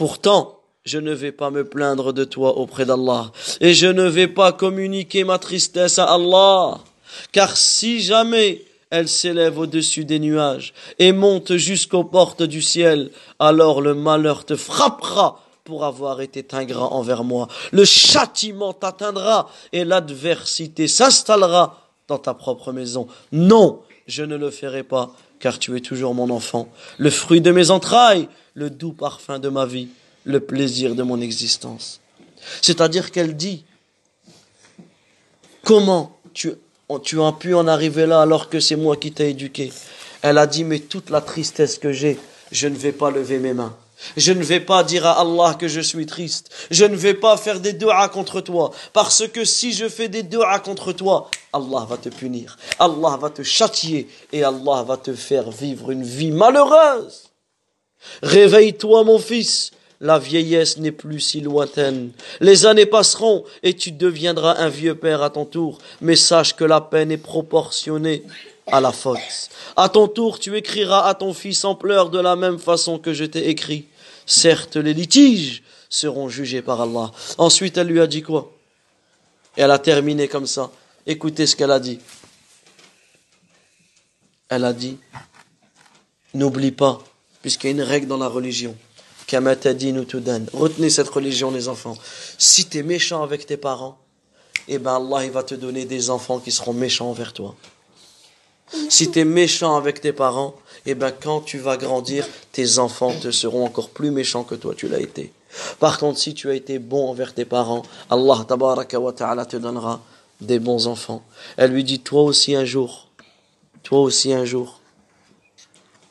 Pourtant, 0.00 0.60
je 0.86 0.96
ne 0.96 1.12
vais 1.12 1.30
pas 1.30 1.50
me 1.50 1.62
plaindre 1.62 2.14
de 2.14 2.24
toi 2.24 2.56
auprès 2.56 2.86
d'Allah, 2.86 3.32
et 3.60 3.74
je 3.74 3.86
ne 3.86 4.08
vais 4.08 4.28
pas 4.28 4.50
communiquer 4.50 5.24
ma 5.24 5.38
tristesse 5.38 5.98
à 5.98 6.04
Allah. 6.04 6.78
Car 7.32 7.54
si 7.54 8.00
jamais 8.00 8.64
elle 8.88 9.10
s'élève 9.10 9.58
au-dessus 9.58 10.06
des 10.06 10.18
nuages 10.18 10.72
et 10.98 11.12
monte 11.12 11.56
jusqu'aux 11.56 12.04
portes 12.04 12.42
du 12.42 12.62
ciel, 12.62 13.10
alors 13.38 13.82
le 13.82 13.94
malheur 13.94 14.46
te 14.46 14.56
frappera 14.56 15.44
pour 15.64 15.84
avoir 15.84 16.22
été 16.22 16.46
ingrat 16.52 16.94
envers 16.94 17.22
moi. 17.22 17.48
Le 17.70 17.84
châtiment 17.84 18.72
t'atteindra 18.72 19.50
et 19.74 19.84
l'adversité 19.84 20.88
s'installera 20.88 21.78
dans 22.08 22.16
ta 22.16 22.32
propre 22.32 22.72
maison. 22.72 23.06
Non, 23.32 23.82
je 24.06 24.22
ne 24.22 24.36
le 24.36 24.50
ferai 24.50 24.82
pas, 24.82 25.10
car 25.40 25.58
tu 25.58 25.76
es 25.76 25.80
toujours 25.80 26.14
mon 26.14 26.30
enfant, 26.30 26.70
le 26.96 27.10
fruit 27.10 27.42
de 27.42 27.50
mes 27.50 27.70
entrailles, 27.70 28.30
le 28.54 28.70
doux 28.70 28.92
parfum 28.92 29.38
de 29.38 29.48
ma 29.48 29.66
vie, 29.66 29.88
le 30.24 30.40
plaisir 30.40 30.94
de 30.94 31.02
mon 31.02 31.20
existence. 31.20 32.00
C'est-à-dire 32.62 33.10
qu'elle 33.10 33.36
dit, 33.36 33.64
comment 35.64 36.16
tu 36.34 36.52
tu 37.04 37.22
as 37.22 37.32
pu 37.32 37.54
en 37.54 37.68
arriver 37.68 38.04
là 38.06 38.20
alors 38.22 38.48
que 38.48 38.58
c'est 38.58 38.74
moi 38.74 38.96
qui 38.96 39.12
t'ai 39.12 39.30
éduqué? 39.30 39.72
Elle 40.22 40.38
a 40.38 40.46
dit, 40.46 40.64
mais 40.64 40.80
toute 40.80 41.10
la 41.10 41.20
tristesse 41.20 41.78
que 41.78 41.92
j'ai, 41.92 42.18
je 42.50 42.66
ne 42.66 42.76
vais 42.76 42.92
pas 42.92 43.10
lever 43.10 43.38
mes 43.38 43.54
mains. 43.54 43.76
Je 44.16 44.32
ne 44.32 44.42
vais 44.42 44.60
pas 44.60 44.82
dire 44.82 45.06
à 45.06 45.20
Allah 45.20 45.54
que 45.54 45.68
je 45.68 45.80
suis 45.80 46.06
triste. 46.06 46.50
Je 46.70 46.84
ne 46.84 46.96
vais 46.96 47.14
pas 47.14 47.36
faire 47.36 47.60
des 47.60 47.74
doigts 47.74 48.08
contre 48.08 48.40
toi. 48.40 48.72
Parce 48.92 49.28
que 49.28 49.44
si 49.44 49.72
je 49.72 49.88
fais 49.88 50.08
des 50.08 50.22
doigts 50.22 50.58
contre 50.60 50.92
toi, 50.92 51.30
Allah 51.52 51.86
va 51.88 51.96
te 51.96 52.08
punir. 52.08 52.56
Allah 52.78 53.18
va 53.20 53.30
te 53.30 53.42
châtier. 53.42 54.08
Et 54.32 54.42
Allah 54.42 54.82
va 54.82 54.96
te 54.96 55.14
faire 55.14 55.50
vivre 55.50 55.90
une 55.90 56.02
vie 56.02 56.30
malheureuse. 56.30 57.29
Réveille-toi, 58.22 59.04
mon 59.04 59.18
fils 59.18 59.72
la 60.00 60.18
vieillesse 60.18 60.78
n'est 60.78 60.92
plus 60.92 61.20
si 61.20 61.40
lointaine. 61.42 62.12
Les 62.40 62.64
années 62.64 62.86
passeront 62.86 63.44
et 63.62 63.74
tu 63.74 63.92
deviendras 63.92 64.56
un 64.56 64.70
vieux 64.70 64.94
père 64.94 65.22
à 65.22 65.28
ton 65.28 65.44
tour, 65.44 65.78
mais 66.00 66.16
sache 66.16 66.56
que 66.56 66.64
la 66.64 66.80
peine 66.80 67.12
est 67.12 67.18
proportionnée 67.18 68.22
à 68.66 68.80
la 68.80 68.92
faute. 68.92 69.50
À 69.76 69.90
ton 69.90 70.08
tour, 70.08 70.38
tu 70.38 70.56
écriras 70.56 71.06
à 71.06 71.14
ton 71.14 71.34
fils 71.34 71.64
en 71.64 71.74
pleurs 71.74 72.08
de 72.08 72.18
la 72.18 72.34
même 72.34 72.58
façon 72.58 72.98
que 72.98 73.12
je 73.12 73.24
t'ai 73.24 73.50
écrit. 73.50 73.86
Certes, 74.24 74.76
les 74.76 74.94
litiges 74.94 75.62
seront 75.90 76.28
jugés 76.28 76.62
par 76.62 76.80
Allah. 76.80 77.10
Ensuite, 77.36 77.76
elle 77.76 77.88
lui 77.88 78.00
a 78.00 78.06
dit 78.06 78.22
quoi? 78.22 78.52
Elle 79.56 79.70
a 79.70 79.78
terminé 79.78 80.28
comme 80.28 80.46
ça. 80.46 80.70
Écoutez 81.06 81.46
ce 81.46 81.56
qu'elle 81.56 81.72
a 81.72 81.80
dit. 81.80 81.98
Elle 84.48 84.64
a 84.64 84.72
dit, 84.72 84.98
n'oublie 86.32 86.72
pas, 86.72 87.02
puisqu'il 87.42 87.66
y 87.68 87.70
a 87.70 87.72
une 87.72 87.82
règle 87.82 88.06
dans 88.06 88.18
la 88.18 88.28
religion, 88.28 88.76
Retenez 90.52 90.90
cette 90.90 91.08
religion, 91.08 91.50
les 91.50 91.68
enfants. 91.68 91.96
Si 92.38 92.66
tu 92.66 92.78
es 92.78 92.82
méchant 92.82 93.22
avec 93.22 93.46
tes 93.46 93.56
parents, 93.56 93.98
eh 94.68 94.78
ben 94.78 94.96
Allah 94.96 95.30
va 95.30 95.42
te 95.42 95.54
donner 95.54 95.84
des 95.84 96.10
enfants 96.10 96.38
qui 96.38 96.50
seront 96.50 96.72
méchants 96.72 97.10
envers 97.10 97.32
toi. 97.32 97.54
Si 98.88 99.10
tu 99.10 99.20
es 99.20 99.24
méchant 99.24 99.76
avec 99.76 100.00
tes 100.00 100.12
parents, 100.12 100.54
eh 100.86 100.94
ben 100.94 101.12
quand 101.12 101.40
tu 101.40 101.58
vas 101.58 101.76
grandir, 101.76 102.26
tes 102.52 102.78
enfants 102.78 103.12
te 103.12 103.30
seront 103.30 103.64
encore 103.64 103.90
plus 103.90 104.10
méchants 104.10 104.44
que 104.44 104.54
toi 104.54 104.74
tu 104.76 104.88
l'as 104.88 105.00
été. 105.00 105.32
Par 105.78 105.98
contre, 105.98 106.18
si 106.18 106.34
tu 106.34 106.48
as 106.50 106.54
été 106.54 106.78
bon 106.78 107.08
envers 107.08 107.34
tes 107.34 107.44
parents, 107.44 107.82
Allah 108.08 108.46
wa 108.48 109.12
ta'ala 109.12 109.46
te 109.46 109.56
donnera 109.56 110.00
des 110.40 110.58
bons 110.58 110.86
enfants. 110.86 111.22
Elle 111.56 111.72
lui 111.72 111.84
dit, 111.84 112.00
toi 112.00 112.22
aussi 112.22 112.54
un 112.54 112.64
jour, 112.64 113.08
toi 113.82 114.00
aussi 114.00 114.32
un 114.32 114.44
jour, 114.44 114.80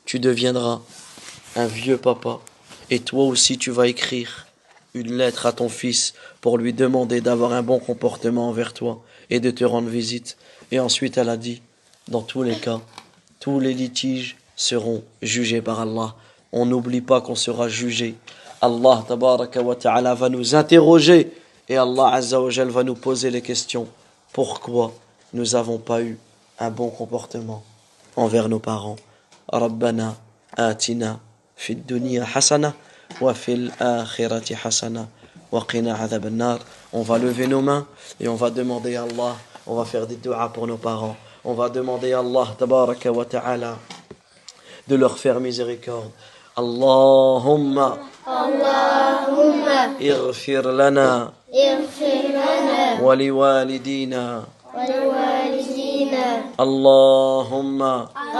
tu 0.05 0.19
deviendras 0.19 0.81
un 1.59 1.67
vieux 1.67 1.97
papa 1.97 2.39
et 2.89 2.99
toi 2.99 3.25
aussi 3.25 3.57
tu 3.57 3.71
vas 3.71 3.87
écrire 3.87 4.47
une 4.93 5.13
lettre 5.17 5.45
à 5.45 5.51
ton 5.51 5.69
fils 5.69 6.13
pour 6.41 6.57
lui 6.57 6.73
demander 6.73 7.21
d'avoir 7.21 7.53
un 7.53 7.61
bon 7.61 7.79
comportement 7.79 8.49
envers 8.49 8.73
toi 8.73 9.03
et 9.29 9.39
de 9.39 9.51
te 9.51 9.63
rendre 9.63 9.89
visite. 9.89 10.37
Et 10.71 10.79
ensuite 10.79 11.17
elle 11.17 11.29
a 11.29 11.37
dit, 11.37 11.61
dans 12.07 12.21
tous 12.21 12.43
les 12.43 12.55
cas, 12.55 12.79
tous 13.39 13.59
les 13.59 13.73
litiges 13.73 14.37
seront 14.55 15.03
jugés 15.21 15.61
par 15.61 15.81
Allah. 15.81 16.15
On 16.51 16.65
n'oublie 16.65 17.01
pas 17.01 17.21
qu'on 17.21 17.35
sera 17.35 17.69
jugé. 17.69 18.15
Allah 18.61 19.05
wa 19.09 19.75
ta'ala 19.75 20.15
va 20.15 20.29
nous 20.29 20.55
interroger 20.55 21.31
et 21.67 21.77
Allah 21.77 22.13
azza 22.13 22.39
va 22.39 22.83
nous 22.83 22.95
poser 22.95 23.29
les 23.29 23.41
questions. 23.41 23.87
Pourquoi 24.33 24.93
nous 25.33 25.45
n'avons 25.45 25.77
pas 25.77 26.01
eu 26.01 26.17
un 26.57 26.71
bon 26.71 26.89
comportement 26.89 27.63
envers 28.15 28.49
nos 28.49 28.59
parents? 28.59 28.97
Rabbana 29.51 30.17
atina 30.57 31.19
في 31.59 31.73
الدنيا 31.73 32.23
حسنة 32.25 32.71
وفي 33.21 33.53
الآخرة 33.53 34.55
حسنة 34.55 35.07
وقنا 35.51 35.93
عذاب 35.93 36.25
النار 36.25 36.59
on 36.93 37.01
va 37.03 37.17
lever 37.19 37.47
nos 37.47 37.61
mains 37.61 37.85
et 38.21 38.27
on 38.29 38.35
va 38.35 38.49
demander 38.49 38.95
à 38.95 39.03
Allah 39.03 39.35
on 39.67 39.75
va 39.75 39.83
faire 39.85 40.07
des 40.07 40.15
doigts 40.15 40.49
pour 40.53 40.65
nos 40.67 40.77
parents 40.77 41.17
on 41.43 41.53
va 41.53 41.67
demander 41.69 42.13
à 42.13 42.19
Allah 42.19 42.47
tabaraka 42.57 43.11
wa 43.11 43.25
ta'ala 43.25 43.77
de 44.87 44.95
leur 44.95 45.17
faire 45.17 45.39
miséricorde 45.41 46.11
Allahumma 46.55 47.97
Allahumma 48.25 49.79
اغفر 50.01 50.71
لنا 50.71 51.31
اغفر 51.53 52.23
لنا 52.39 53.01
ولوالدينا 53.03 54.43
ولوالدينا 54.75 56.25
اللهم 56.59 57.81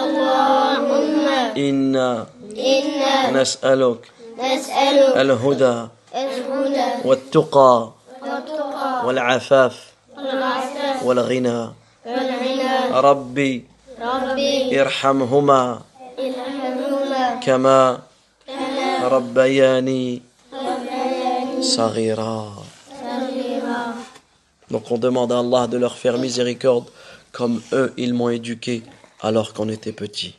اللهم 0.04 1.28
إنا 1.58 2.26
إنا 2.57 3.31
نسألك 3.43 4.11
نسألك 4.39 5.17
الهدى 5.17 5.89
الهدى 6.15 6.89
والتقى 7.05 7.93
والتقى 8.23 9.07
والعفاف 9.07 9.93
والعفاف 10.17 11.03
والغنى 11.07 11.69
والغنى 12.07 13.01
ربي 13.01 13.65
ربي 14.01 14.81
ارحمهما 14.81 15.81
ارحمهما 16.19 17.41
كما 17.43 17.99
ربياني 19.03 20.23
صغيرا 21.61 22.55
صغيرا 23.03 23.95
Donc 24.71 24.91
on 24.91 24.99
demande 24.99 25.31
à 25.33 25.39
Allah 25.39 25.67
de 25.67 25.77
leur 25.77 25.97
faire 25.97 26.19
miséricorde 26.19 26.87
comme 27.33 27.61
eux 27.73 27.93
ils 27.97 28.15
m'ont 28.15 28.31
éduqué 28.31 28.83
alors 29.21 29.53
qu'on 29.53 29.69
était 29.69 29.93
petits. 29.93 30.35